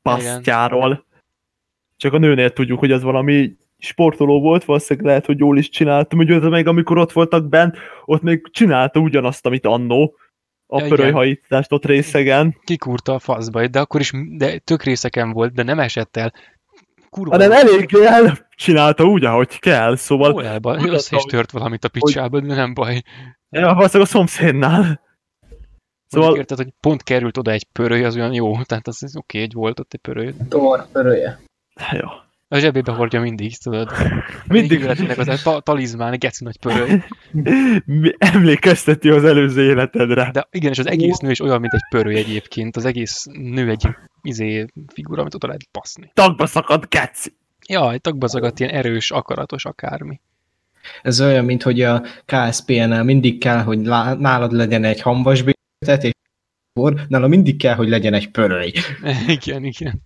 pasztjáról. 0.04 1.04
Csak 1.96 2.12
a 2.12 2.18
nőnél 2.18 2.50
tudjuk, 2.50 2.78
hogy 2.78 2.92
az 2.92 3.02
valami 3.02 3.56
sportoló 3.78 4.40
volt, 4.40 4.64
valószínűleg 4.64 5.08
lehet, 5.08 5.26
hogy 5.26 5.38
jól 5.38 5.58
is 5.58 5.68
csináltam, 5.68 6.18
hogy 6.18 6.40
még 6.42 6.66
amikor 6.66 6.98
ott 6.98 7.12
voltak 7.12 7.48
bent, 7.48 7.76
ott 8.04 8.22
még 8.22 8.50
csinálta 8.50 9.00
ugyanazt, 9.00 9.46
amit 9.46 9.66
annó, 9.66 10.16
a 10.66 10.78
Ja, 10.80 10.86
igen. 10.86 10.96
pörölyhajítást 10.96 11.72
ott 11.72 11.84
részegen, 11.84 12.56
Kikúrta 12.64 13.14
a 13.14 13.18
faszba, 13.18 13.66
de 13.66 13.80
akkor 13.80 14.00
is 14.00 14.10
de 14.28 14.58
tök 14.58 14.82
részeken 14.82 15.32
volt, 15.32 15.52
de 15.52 15.62
nem 15.62 15.78
esett 15.78 16.16
el. 16.16 16.32
Kurva. 17.10 17.30
hanem 17.32 17.52
elég 17.52 17.90
csinálta 18.56 19.04
úgy, 19.04 19.24
ahogy 19.24 19.58
kell, 19.58 19.96
szóval 19.96 20.32
Hol 20.32 20.46
elba, 20.46 20.70
mutatta, 20.72 20.92
össze 20.92 21.16
is 21.16 21.22
hogy- 21.22 21.30
tört 21.30 21.50
valamit 21.50 21.84
a 21.84 21.88
picsába, 21.88 22.40
de 22.40 22.54
nem 22.54 22.74
baj. 22.74 23.02
ja, 23.50 23.74
valószínűleg 23.74 24.08
a 24.08 24.12
szomszédnál. 24.12 25.00
Szóval... 26.14 26.36
Érted, 26.36 26.56
hogy 26.56 26.72
pont 26.80 27.02
került 27.02 27.36
oda 27.36 27.50
egy 27.50 27.64
pöröly, 27.72 28.04
az 28.04 28.16
olyan 28.16 28.32
jó. 28.32 28.60
Tehát 28.62 28.86
az, 28.86 29.02
az 29.02 29.16
oké, 29.16 29.40
hogy 29.40 29.52
volt 29.52 29.80
ott 29.80 29.92
egy 29.92 30.00
pöröly. 30.00 30.34
Thor 30.48 30.86
pörője. 30.92 31.40
jó. 31.92 32.08
A 32.48 32.58
zsebébe 32.58 32.92
hordja 32.92 33.20
mindig, 33.20 33.56
tudod. 33.56 33.90
Mindig 34.46 34.80
Életének 34.80 35.18
az 35.18 35.42
ta- 35.42 35.64
talizmán, 35.64 36.18
geci 36.18 36.44
nagy 36.44 36.58
pöröly. 36.58 37.02
Emlékezteti 38.34 39.08
az 39.08 39.24
előző 39.24 39.62
életedre. 39.62 40.30
De 40.32 40.46
igen, 40.50 40.70
és 40.70 40.78
az 40.78 40.86
egész 40.86 41.16
nő 41.16 41.30
is 41.30 41.40
olyan, 41.40 41.60
mint 41.60 41.72
egy 41.72 41.88
pöröly 41.88 42.14
egyébként. 42.14 42.76
Az 42.76 42.84
egész 42.84 43.24
nő 43.32 43.70
egy 43.70 43.88
izé 44.22 44.66
figura, 44.92 45.20
amit 45.20 45.34
oda 45.34 45.46
lehet 45.46 45.68
baszni. 45.72 46.10
Tagba 46.14 46.46
szakadt 46.46 46.88
keci. 46.88 47.36
Ja, 47.68 47.92
egy 47.92 48.00
tagba 48.00 48.26
zagadt, 48.26 48.60
ilyen 48.60 48.72
erős, 48.72 49.10
akaratos 49.10 49.64
akármi. 49.64 50.20
Ez 51.02 51.20
olyan, 51.20 51.44
mint 51.44 51.62
hogy 51.62 51.82
a 51.82 52.02
KSPN-nel 52.24 53.04
mindig 53.04 53.38
kell, 53.38 53.62
hogy 53.62 53.84
lá- 53.84 54.18
nálad 54.18 54.52
legyen 54.52 54.84
egy 54.84 55.00
hamvasbétet, 55.00 55.62
és 55.88 56.12
nála 57.08 57.26
mindig 57.26 57.58
kell, 57.58 57.74
hogy 57.74 57.88
legyen 57.88 58.14
egy 58.14 58.30
pöröly. 58.30 58.72
igen, 59.26 59.64
igen. 59.64 60.02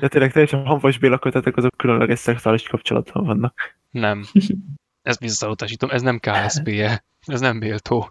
De 0.00 0.08
tényleg 0.08 0.32
teljesen 0.32 0.66
Hanfas 0.66 0.98
Béla 0.98 1.18
kötetek, 1.18 1.56
azok 1.56 1.76
különleges 1.76 2.18
szexuális 2.18 2.62
kapcsolatban 2.62 3.24
vannak. 3.24 3.78
Nem. 3.90 4.24
Ezt 5.02 5.20
visszautasítom, 5.20 5.90
ez 5.90 6.02
nem 6.02 6.18
KSP-je. 6.18 7.04
Ez 7.26 7.40
nem 7.40 7.56
méltó. 7.56 8.10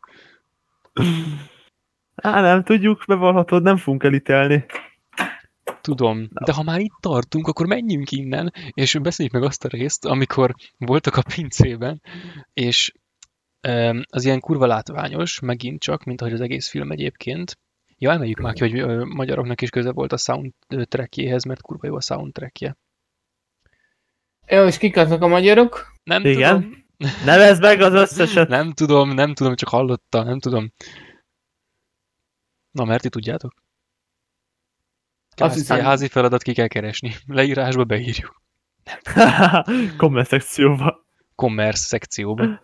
Á, 2.16 2.42
nem 2.42 2.64
tudjuk, 2.64 3.04
bevallhatod, 3.08 3.64
nem 3.64 3.78
fogunk 3.78 4.04
elítelni. 4.04 4.66
Tudom, 5.82 6.28
de 6.46 6.54
ha 6.54 6.64
már 6.64 6.80
itt 6.80 6.98
tartunk, 7.00 7.48
akkor 7.48 7.66
menjünk 7.66 8.12
innen, 8.12 8.54
és 8.74 8.98
beszéljük 9.02 9.34
meg 9.34 9.44
azt 9.44 9.66
a 9.66 9.68
részt, 9.68 10.06
amikor 10.06 10.56
voltak 10.78 11.16
a 11.16 11.24
pincében, 11.36 12.02
és 12.54 12.94
az 14.10 14.26
ilyen 14.26 14.40
kurva 14.40 14.66
látványos, 14.66 15.40
megint 15.40 15.82
csak, 15.82 16.04
mint 16.04 16.22
ahogy 16.22 16.34
az 16.34 16.42
egész 16.42 16.70
film 16.70 16.92
egyébként. 16.92 17.58
Ja, 17.98 18.12
emeljük 18.12 18.40
már 18.40 18.54
ki, 18.54 18.80
hogy 18.80 19.06
magyaroknak 19.06 19.62
is 19.62 19.70
köze 19.70 19.92
volt 19.92 20.12
a 20.12 20.18
soundtrackjéhez, 20.18 21.44
mert 21.44 21.62
kurva 21.62 21.88
jó 21.88 21.96
a 21.96 22.02
soundtrackje. 22.02 22.78
Jó, 24.48 24.66
és 24.66 24.78
kik 24.78 24.98
azok 24.98 25.22
a 25.22 25.28
magyarok? 25.28 25.94
Nem 26.04 26.26
Igen. 26.26 26.62
tudom, 26.62 26.86
Nevezd 27.26 27.62
meg 27.62 27.82
az 27.82 27.94
összeset! 27.94 28.48
nem 28.48 28.72
tudom, 28.72 29.10
nem 29.10 29.34
tudom, 29.34 29.56
csak 29.56 29.70
hallottam, 29.70 30.26
nem 30.26 30.40
tudom. 30.40 30.72
Na, 32.72 32.84
mert 32.84 33.02
ti 33.02 33.10
tudjátok? 33.10 33.54
Azt 35.36 35.56
hiszem- 35.56 35.82
házi 35.82 36.08
feladat 36.08 36.42
ki 36.42 36.54
kell 36.54 36.68
keresni. 36.68 37.16
Leírásba 37.26 37.84
beírjuk. 37.84 38.42
Komment 39.98 40.28
szekcióba. 40.28 41.06
commerce 41.36 41.86
szekcióba. 41.86 42.60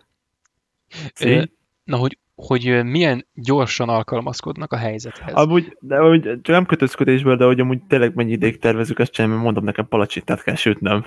Na, 1.84 1.96
hogy, 1.96 2.18
hogy 2.34 2.84
milyen 2.84 3.26
gyorsan 3.34 3.88
alkalmazkodnak 3.88 4.72
a 4.72 4.76
helyzethez. 4.76 5.34
Amúgy, 5.34 5.76
de 5.80 5.96
amúgy, 5.96 6.22
csak 6.22 6.46
nem 6.46 6.66
kötözködésből, 6.66 7.36
de 7.36 7.44
hogy 7.44 7.60
amúgy 7.60 7.82
tényleg 7.82 8.14
mennyi 8.14 8.32
ideig 8.32 8.58
tervezük 8.58 8.98
ezt 8.98 9.12
csinálni, 9.12 9.34
mert 9.34 9.44
mondom 9.46 9.64
nekem 9.64 9.88
palacsintát 9.88 10.42
kell 10.42 10.54
sütnöm. 10.54 11.06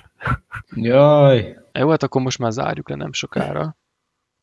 Jaj. 0.76 1.58
Jó, 1.74 1.90
hát 1.90 2.04
akkor 2.04 2.22
most 2.22 2.40
már 2.40 2.52
zárjuk 2.52 2.90
le 2.90 2.96
nem 2.96 3.14
sokára. 3.14 3.76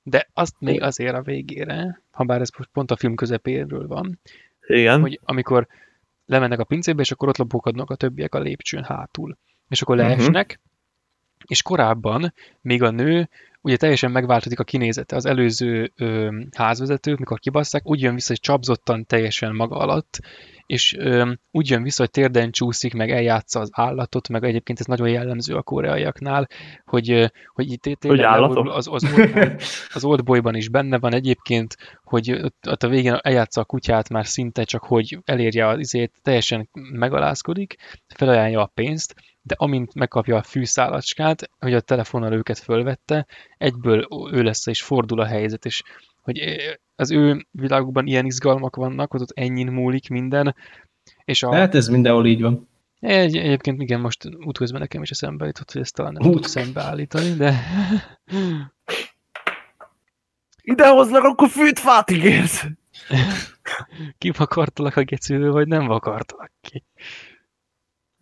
De 0.02 0.28
azt 0.32 0.54
még 0.58 0.82
azért 0.82 1.14
a 1.14 1.22
végére, 1.22 2.02
ha 2.10 2.24
bár 2.24 2.40
ez 2.40 2.48
pont 2.72 2.90
a 2.90 2.96
film 2.96 3.14
közepéről 3.14 3.86
van, 3.86 4.20
Igen. 4.66 5.00
hogy 5.00 5.20
amikor 5.24 5.66
lemennek 6.26 6.58
a 6.58 6.64
pincébe, 6.64 7.00
és 7.00 7.10
akkor 7.10 7.28
ott 7.28 7.36
lopókodnak 7.36 7.90
a 7.90 7.94
többiek 7.94 8.34
a 8.34 8.38
lépcsőn 8.38 8.82
hátul. 8.84 9.38
És 9.68 9.82
akkor 9.82 9.96
Mhm. 9.96 10.06
leesnek, 10.06 10.60
és 11.46 11.62
korábban 11.62 12.32
még 12.60 12.82
a 12.82 12.90
nő 12.90 13.28
ugye 13.66 13.76
teljesen 13.76 14.10
megváltozik 14.10 14.58
a 14.58 14.64
kinézete. 14.64 15.16
Az 15.16 15.26
előző 15.26 15.92
ö, 15.96 16.38
házvezető, 16.56 17.14
mikor 17.18 17.38
kibasszák, 17.38 17.88
úgy 17.88 18.00
jön 18.00 18.14
vissza, 18.14 18.28
hogy 18.28 18.40
csapzottan 18.40 19.06
teljesen 19.06 19.54
maga 19.54 19.76
alatt, 19.76 20.18
és 20.66 20.96
ö, 20.98 21.32
úgy 21.50 21.70
jön 21.70 21.82
vissza, 21.82 22.02
hogy 22.02 22.10
térden 22.10 22.50
csúszik, 22.50 22.94
meg 22.94 23.10
eljátsza 23.10 23.60
az 23.60 23.70
állatot, 23.72 24.28
meg 24.28 24.44
egyébként 24.44 24.80
ez 24.80 24.86
nagyon 24.86 25.08
jellemző 25.08 25.54
a 25.54 25.62
koreaiaknál, 25.62 26.48
hogy, 26.84 27.32
hogy 27.52 27.72
itt 27.72 27.82
tényleg 27.82 28.26
Hogy 28.56 28.68
az, 28.68 28.88
az, 28.90 29.06
az 29.94 30.04
oldboyban 30.04 30.54
is 30.54 30.68
benne 30.68 30.98
van 30.98 31.14
egyébként, 31.14 31.76
hogy 32.02 32.32
ott, 32.32 32.66
ott 32.68 32.82
a 32.82 32.88
végén 32.88 33.18
eljátsza 33.22 33.60
a 33.60 33.64
kutyát 33.64 34.08
már 34.08 34.26
szinte 34.26 34.64
csak, 34.64 34.82
hogy 34.82 35.18
elérje 35.24 35.66
az 35.66 35.78
izét, 35.78 36.12
teljesen 36.22 36.68
megalázkodik, 36.92 37.74
felajánlja 38.14 38.60
a 38.60 38.70
pénzt, 38.74 39.14
de 39.46 39.54
amint 39.58 39.94
megkapja 39.94 40.36
a 40.36 40.42
fűszálacskát, 40.42 41.50
hogy 41.58 41.74
a 41.74 41.80
telefonnal 41.80 42.32
őket 42.32 42.58
fölvette, 42.58 43.26
egyből 43.58 44.06
ő 44.32 44.42
lesz 44.42 44.66
és 44.66 44.82
fordul 44.82 45.20
a 45.20 45.26
helyzet, 45.26 45.64
és 45.64 45.82
hogy 46.22 46.38
eh, 46.38 46.74
az 46.96 47.10
ő 47.10 47.46
világukban 47.50 48.06
ilyen 48.06 48.26
izgalmak 48.26 48.76
vannak, 48.76 49.10
hogy 49.10 49.20
ott 49.20 49.38
ennyin 49.38 49.66
múlik 49.66 50.08
minden, 50.08 50.54
és 51.24 51.42
a, 51.42 51.54
Hát 51.54 51.74
ez 51.74 51.88
mindenhol 51.88 52.26
így 52.26 52.42
van. 52.42 52.68
egy, 53.00 53.36
egyébként 53.36 53.82
igen, 53.82 54.00
most 54.00 54.28
útközben 54.44 54.80
nekem 54.80 55.02
is 55.02 55.10
eszembe 55.10 55.46
jutott, 55.46 55.72
hogy 55.72 55.80
ezt 55.80 55.94
talán 55.94 56.12
nem 56.12 56.22
Út- 56.22 56.32
tudok 56.32 56.48
szembeállítani, 56.48 57.30
de 57.32 57.54
Ide 60.62 60.88
hozlak, 60.88 61.24
akkor 61.24 61.48
fűtfát 61.48 62.10
ígérsz! 62.10 62.66
kivakartalak 64.18 64.96
a 64.96 65.02
gecőből, 65.02 65.52
vagy 65.52 65.66
nem 65.68 65.86
vakartalak 65.86 66.50
ki. 66.60 66.84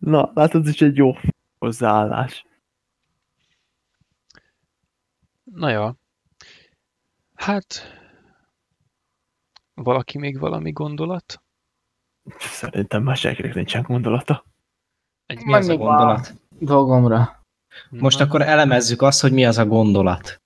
Na, 0.05 0.31
látod, 0.33 0.61
ez 0.61 0.73
is 0.73 0.81
egy 0.81 0.95
jó 0.95 1.13
hozzáállás. 1.59 2.45
Na 5.43 5.69
ja. 5.69 5.95
Hát, 7.35 7.65
valaki 9.73 10.17
még 10.17 10.39
valami 10.39 10.71
gondolat? 10.71 11.41
Szerintem 12.37 13.03
már 13.03 13.17
senkinek 13.17 13.53
nincsen 13.53 13.81
gondolata. 13.81 14.45
Egy 15.25 15.43
Mi 15.43 15.53
az 15.53 15.67
a 15.67 15.77
gondolat? 15.77 16.33
Dolgomra. 16.59 17.43
Most 17.89 18.19
Na, 18.19 18.25
akkor 18.25 18.41
elemezzük 18.41 19.01
azt, 19.01 19.21
hogy 19.21 19.31
mi 19.31 19.45
az 19.45 19.57
a 19.57 19.65
gondolat. 19.65 20.41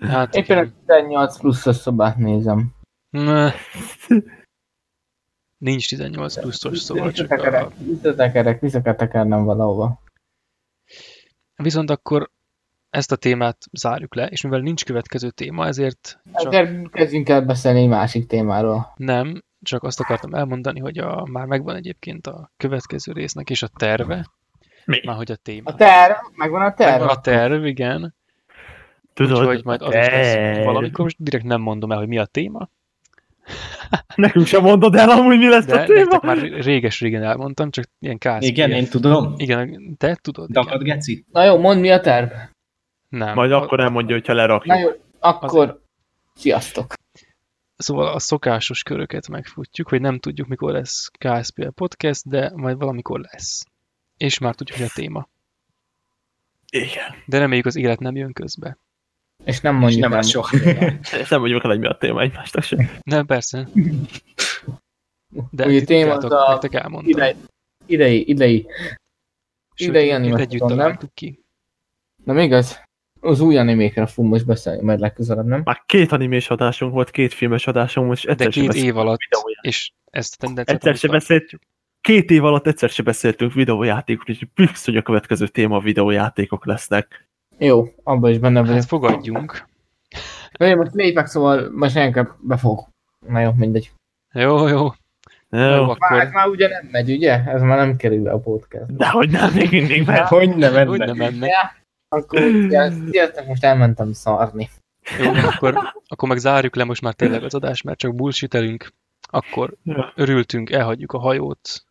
Hát 0.00 0.34
Éppen 0.34 0.58
a 0.58 0.62
igen. 0.62 0.74
18 0.86 1.38
pluszos 1.38 1.76
szobát 1.76 2.16
nézem. 2.16 2.74
Na. 3.10 3.52
Nincs 5.60 5.88
18 5.88 6.40
pluszos, 6.40 6.78
szóval 6.78 7.12
csak 7.12 7.30
a... 7.30 7.70
Visszatekerek, 7.78 8.60
visszatekernem 8.60 9.44
valahova. 9.44 10.02
Viszont 11.56 11.90
akkor 11.90 12.30
ezt 12.90 13.12
a 13.12 13.16
témát 13.16 13.56
zárjuk 13.72 14.14
le, 14.14 14.26
és 14.26 14.42
mivel 14.42 14.60
nincs 14.60 14.84
következő 14.84 15.30
téma, 15.30 15.66
ezért 15.66 16.20
csak 16.32 16.90
kezdjünk 16.90 17.28
el 17.28 17.42
beszélni 17.42 17.80
egy 17.80 17.88
másik 17.88 18.26
témáról. 18.26 18.92
nem, 18.96 19.42
csak 19.62 19.82
azt 19.82 20.00
akartam 20.00 20.34
elmondani, 20.34 20.80
hogy 20.80 20.98
a, 20.98 21.26
már 21.30 21.46
megvan 21.46 21.76
egyébként 21.76 22.26
a 22.26 22.50
következő 22.56 23.12
résznek 23.12 23.50
is 23.50 23.62
a 23.62 23.68
terve, 23.76 24.30
Mi? 24.84 25.00
már 25.04 25.16
hogy 25.16 25.30
a 25.30 25.36
téma. 25.36 25.70
A 25.70 25.74
terv, 25.74 26.16
megvan 26.34 26.62
a 26.62 26.74
terv? 26.74 26.90
Megvan 26.90 27.16
a 27.16 27.20
terv, 27.20 27.64
igen. 27.64 28.14
Tudod, 29.14 29.38
Úgyhogy 29.38 29.64
majd 29.64 29.82
az 29.82 29.94
is 29.94 30.06
lesz 30.06 30.64
valamikor, 30.64 31.04
most 31.04 31.16
direkt 31.18 31.44
nem 31.44 31.60
mondom 31.60 31.92
el, 31.92 31.98
hogy 31.98 32.08
mi 32.08 32.18
a 32.18 32.24
téma, 32.24 32.68
Nekünk 34.14 34.46
sem 34.46 34.62
mondod 34.62 34.94
el 34.94 35.10
amúgy, 35.10 35.38
mi 35.38 35.48
lesz 35.48 35.64
de 35.64 35.80
a 35.80 35.84
téma. 35.84 36.20
már 36.22 36.38
réges-régen 36.38 37.22
elmondtam, 37.22 37.70
csak 37.70 37.84
ilyen 37.98 38.18
KSPF. 38.18 38.48
Igen, 38.48 38.70
én 38.70 38.86
tudom. 38.86 39.34
Igen, 39.36 39.94
te 39.98 40.14
tudod? 40.14 40.50
Dakad 40.50 40.82
geci. 40.82 41.24
Na 41.32 41.44
jó, 41.44 41.58
mondd 41.58 41.80
mi 41.80 41.90
a 41.90 42.00
terv. 42.00 42.30
Nem. 43.08 43.34
Majd 43.34 43.52
akkor 43.52 43.80
elmondja, 43.80 44.14
hogyha 44.14 44.34
lerakjuk. 44.34 44.74
Na 44.74 44.80
jó, 44.80 44.88
akkor 45.18 45.82
sziasztok. 46.34 46.92
Szóval 47.76 48.06
a 48.06 48.18
szokásos 48.18 48.82
köröket 48.82 49.28
megfutjuk, 49.28 49.88
hogy 49.88 50.00
nem 50.00 50.18
tudjuk, 50.18 50.48
mikor 50.48 50.72
lesz 50.72 51.10
KSPL 51.18 51.68
podcast, 51.68 52.28
de 52.28 52.52
majd 52.54 52.78
valamikor 52.78 53.20
lesz. 53.20 53.64
És 54.16 54.38
már 54.38 54.54
tudjuk, 54.54 54.78
hogy 54.78 54.86
a 54.86 54.92
téma. 54.94 55.28
Igen. 56.70 57.14
De 57.26 57.38
reméljük 57.38 57.66
az 57.66 57.76
élet 57.76 58.00
nem 58.00 58.16
jön 58.16 58.32
közbe. 58.32 58.78
És 59.44 59.60
nem 59.60 59.74
És 59.74 59.80
mondjuk 59.80 60.02
nem 60.02 60.10
el. 60.10 60.16
lesz 60.16 60.28
sok. 60.28 60.50
És 61.20 61.28
nem 61.28 61.40
mondjuk 61.40 61.64
el, 61.64 61.70
hogy 61.70 61.78
mi 61.78 61.86
a 61.86 61.96
téma 61.96 62.20
egymásnak 62.20 62.62
sem. 62.62 62.90
Nem, 63.02 63.26
persze. 63.26 63.68
De 65.50 65.66
Ugye 65.66 65.84
téma 65.84 66.14
az 66.14 66.24
a 66.24 66.50
nektek 66.50 66.74
elmondtam. 66.74 67.10
Idei, 67.10 67.34
idei, 67.86 68.28
idei. 68.28 68.66
Sőt, 69.74 69.88
idei 69.88 70.10
együtt 70.10 70.74
nem? 70.74 70.98
ki. 71.14 71.44
Nem 72.24 72.38
igaz? 72.38 72.80
Az 73.20 73.40
új 73.40 73.56
animékről 73.58 74.06
fogunk 74.06 74.32
most 74.32 74.46
beszélni, 74.46 74.82
majd 74.82 75.00
legközelebb, 75.00 75.46
nem? 75.46 75.60
Már 75.64 75.82
két 75.86 76.12
animés 76.12 76.50
adásunk 76.50 76.92
volt, 76.92 77.10
két 77.10 77.34
filmes 77.34 77.66
adásunk 77.66 78.12
és 78.12 78.22
De 78.24 78.30
egyszer 78.30 78.48
két 78.48 78.74
év 78.74 78.96
alatt, 78.96 79.18
és 79.60 79.92
ezt 80.04 80.34
a 80.34 80.46
tendenciát 80.46 80.76
Egyszer 80.76 80.94
se 80.94 81.08
tartjuk. 81.08 81.12
beszéltünk. 81.12 81.62
Két 82.00 82.30
év 82.30 82.44
alatt 82.44 82.66
egyszer 82.66 82.88
se 82.90 83.02
beszéltünk 83.02 83.52
videójátékot, 83.52 84.28
és 84.28 84.46
hogy 84.84 84.96
a 84.96 85.02
következő 85.02 85.48
téma 85.48 85.76
a 85.76 85.80
videójátékok 85.80 86.66
lesznek. 86.66 87.29
Jó, 87.62 87.84
abban 88.02 88.30
is 88.30 88.38
benne 88.38 88.60
vagyok. 88.60 88.74
Hát 88.74 88.84
fogadjunk. 88.84 89.68
Na 90.58 90.66
jó, 90.66 90.76
most 90.76 90.94
lépek, 90.94 91.26
szóval 91.26 91.70
most 91.74 91.96
inkább 91.96 92.28
befog. 92.40 92.80
Na 93.26 93.40
jó, 93.40 93.50
mindegy. 93.56 93.90
Jó, 94.32 94.66
jó. 94.68 94.88
Jó, 95.52 95.60
Jó, 95.60 95.66
Már, 95.68 95.76
ez 95.76 95.88
akkor 95.88 96.28
már 96.32 96.46
ugye 96.46 96.68
nem 96.68 96.88
megy, 96.90 97.10
ugye? 97.10 97.42
Ez 97.46 97.62
már 97.62 97.78
nem 97.78 97.96
kerül 97.96 98.28
a 98.28 98.38
podcast. 98.38 98.96
de 98.96 99.08
hogy 99.08 99.30
nem, 99.30 99.52
még 99.52 99.70
mindig 99.70 100.06
megy. 100.06 100.20
Hogy 100.20 100.56
ne 100.56 100.84
hogy 100.84 100.98
menne. 100.98 101.04
nem 101.04 101.16
menne. 101.16 101.48
Akkor 102.08 102.38
sziasztok, 102.68 103.08
sziasztok, 103.08 103.46
most 103.46 103.64
elmentem 103.64 104.12
szarni. 104.12 104.68
Jó, 105.22 105.30
akkor, 105.32 105.92
akkor 106.06 106.28
meg 106.28 106.38
zárjuk 106.38 106.74
le 106.76 106.84
most 106.84 107.02
már 107.02 107.14
tényleg 107.14 107.42
az 107.44 107.54
adást, 107.54 107.84
mert 107.84 107.98
csak 107.98 108.14
bullshitelünk. 108.14 108.88
Akkor 109.30 109.74
Ja. 109.84 110.12
örültünk, 110.16 110.70
elhagyjuk 110.70 111.12
a 111.12 111.18
hajót. 111.18 111.84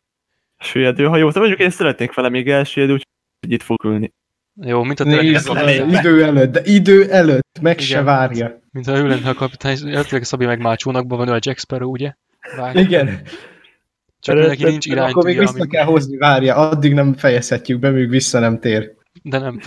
Süllyedő 0.60 1.06
hajó, 1.06 1.30
de 1.30 1.40
mondjuk 1.40 1.60
én 1.60 1.70
szeretnék 1.70 2.14
vele 2.14 2.30
még 2.30 2.50
elsüllyedni, 2.50 2.96
úgyhogy 2.96 3.54
itt 3.54 3.64
fog 3.64 3.84
ülni. 3.84 4.14
Jó, 4.62 4.84
mint 4.84 5.00
a 5.00 5.04
Nézd, 5.04 5.50
idő 5.92 6.24
előtt, 6.24 6.52
de 6.52 6.62
idő 6.64 7.12
előtt, 7.12 7.60
meg 7.62 7.80
se 7.80 7.94
Igen. 7.94 8.06
várja. 8.06 8.62
Mint 8.72 8.86
ha 8.86 8.98
ő 8.98 9.08
lenne 9.08 9.30
a 9.30 9.34
kapitány, 9.34 9.78
illetve 9.84 10.24
Szabi 10.24 10.46
meg 10.46 10.60
már 10.60 10.78
csónakban 10.78 11.18
van, 11.18 11.28
ő 11.28 11.32
a 11.32 11.40
Jack 11.40 11.60
Sparrow, 11.60 11.90
ugye? 11.90 12.14
Várj. 12.58 12.80
Igen. 12.80 13.22
Csak 14.20 14.36
neki 14.36 14.64
nincs 14.64 14.90
Akkor 14.90 15.24
még 15.24 15.38
vissza 15.38 15.54
ami... 15.54 15.68
kell 15.68 15.86
hozni, 15.86 16.18
várja, 16.18 16.56
addig 16.56 16.94
nem 16.94 17.14
fejezhetjük 17.14 17.80
be, 17.80 17.90
míg 17.90 18.10
vissza 18.10 18.40
nem 18.40 18.60
tér. 18.60 18.94
de 19.24 19.38
nem. 19.38 19.60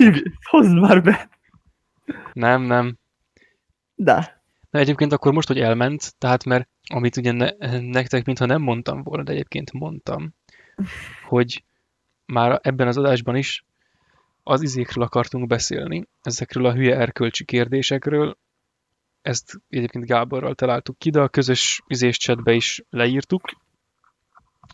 Hozd 0.51 0.79
már 0.79 1.03
be! 1.03 1.29
Nem, 2.33 2.63
nem. 2.63 2.99
De. 3.95 4.43
Na 4.71 4.79
egyébként 4.79 5.13
akkor 5.13 5.33
most, 5.33 5.49
hogy 5.49 5.59
elment, 5.59 6.15
tehát 6.19 6.45
mert 6.45 6.69
amit 6.95 7.17
ugye 7.17 7.33
ne, 7.33 7.79
nektek 7.81 8.25
mintha 8.25 8.47
nem 8.47 8.63
mondtam 8.63 9.03
volna, 9.03 9.23
de 9.23 9.33
egyébként 9.33 9.73
mondtam, 9.73 10.35
hogy 11.29 11.65
már 12.27 12.61
ebben 12.63 12.87
az 12.87 12.97
adásban 12.97 13.37
is 13.37 13.65
az 14.43 14.63
izékről 14.63 15.05
akartunk 15.05 15.47
beszélni, 15.47 16.09
ezekről 16.23 16.67
a 16.67 16.73
hülye 16.73 16.97
erkölcsi 16.97 17.45
kérdésekről. 17.45 18.39
Ezt 19.23 19.61
egyébként 19.69 20.07
Gáborral 20.07 20.55
találtuk 20.55 20.99
ki, 20.99 21.11
de 21.11 21.21
a 21.21 21.29
közös 21.29 21.83
izés 21.87 22.19
chatbe 22.19 22.53
is 22.53 22.83
leírtuk, 22.91 23.51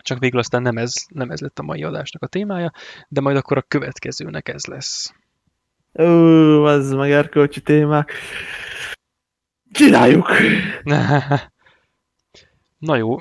csak 0.02 0.18
végül 0.18 0.38
aztán 0.38 0.62
nem 0.62 0.76
ez, 0.76 0.92
nem 1.08 1.30
ez 1.30 1.40
lett 1.40 1.58
a 1.58 1.62
mai 1.62 1.82
adásnak 1.82 2.22
a 2.22 2.26
témája, 2.26 2.72
de 3.08 3.20
majd 3.20 3.36
akkor 3.36 3.56
a 3.56 3.62
következőnek 3.62 4.48
ez 4.48 4.64
lesz. 4.64 5.14
Ó, 5.98 6.68
ez 6.68 6.92
meg 6.92 7.10
erkölcsi 7.10 7.60
témák. 7.60 8.12
Csináljuk! 9.70 10.30
Na 12.78 12.96
jó, 12.96 13.16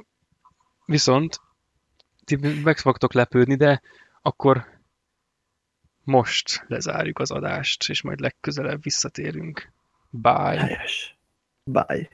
viszont 0.85 1.39
ti 2.23 2.61
meg 2.63 2.77
fogtok 2.77 3.13
lepődni, 3.13 3.55
de 3.55 3.81
akkor 4.21 4.76
most 6.07 6.65
lezárjuk 6.67 7.19
az 7.19 7.31
adást, 7.31 7.89
és 7.89 8.01
majd 8.01 8.19
legközelebb 8.19 8.83
visszatérünk. 8.83 9.71
Bye. 10.09 10.59
Helyes. 10.59 11.17
Bye. 11.63 12.09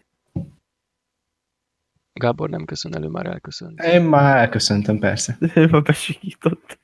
Gábor 2.14 2.50
nem 2.50 2.66
köszön 2.66 2.96
elő, 2.96 3.08
már 3.08 3.26
elköszönt. 3.26 3.80
Én 3.82 4.02
már 4.02 4.38
elköszöntem 4.38 5.00
persze. 5.00 5.38
Én 5.56 5.68
már 5.72 5.82
besikított. 5.82 6.80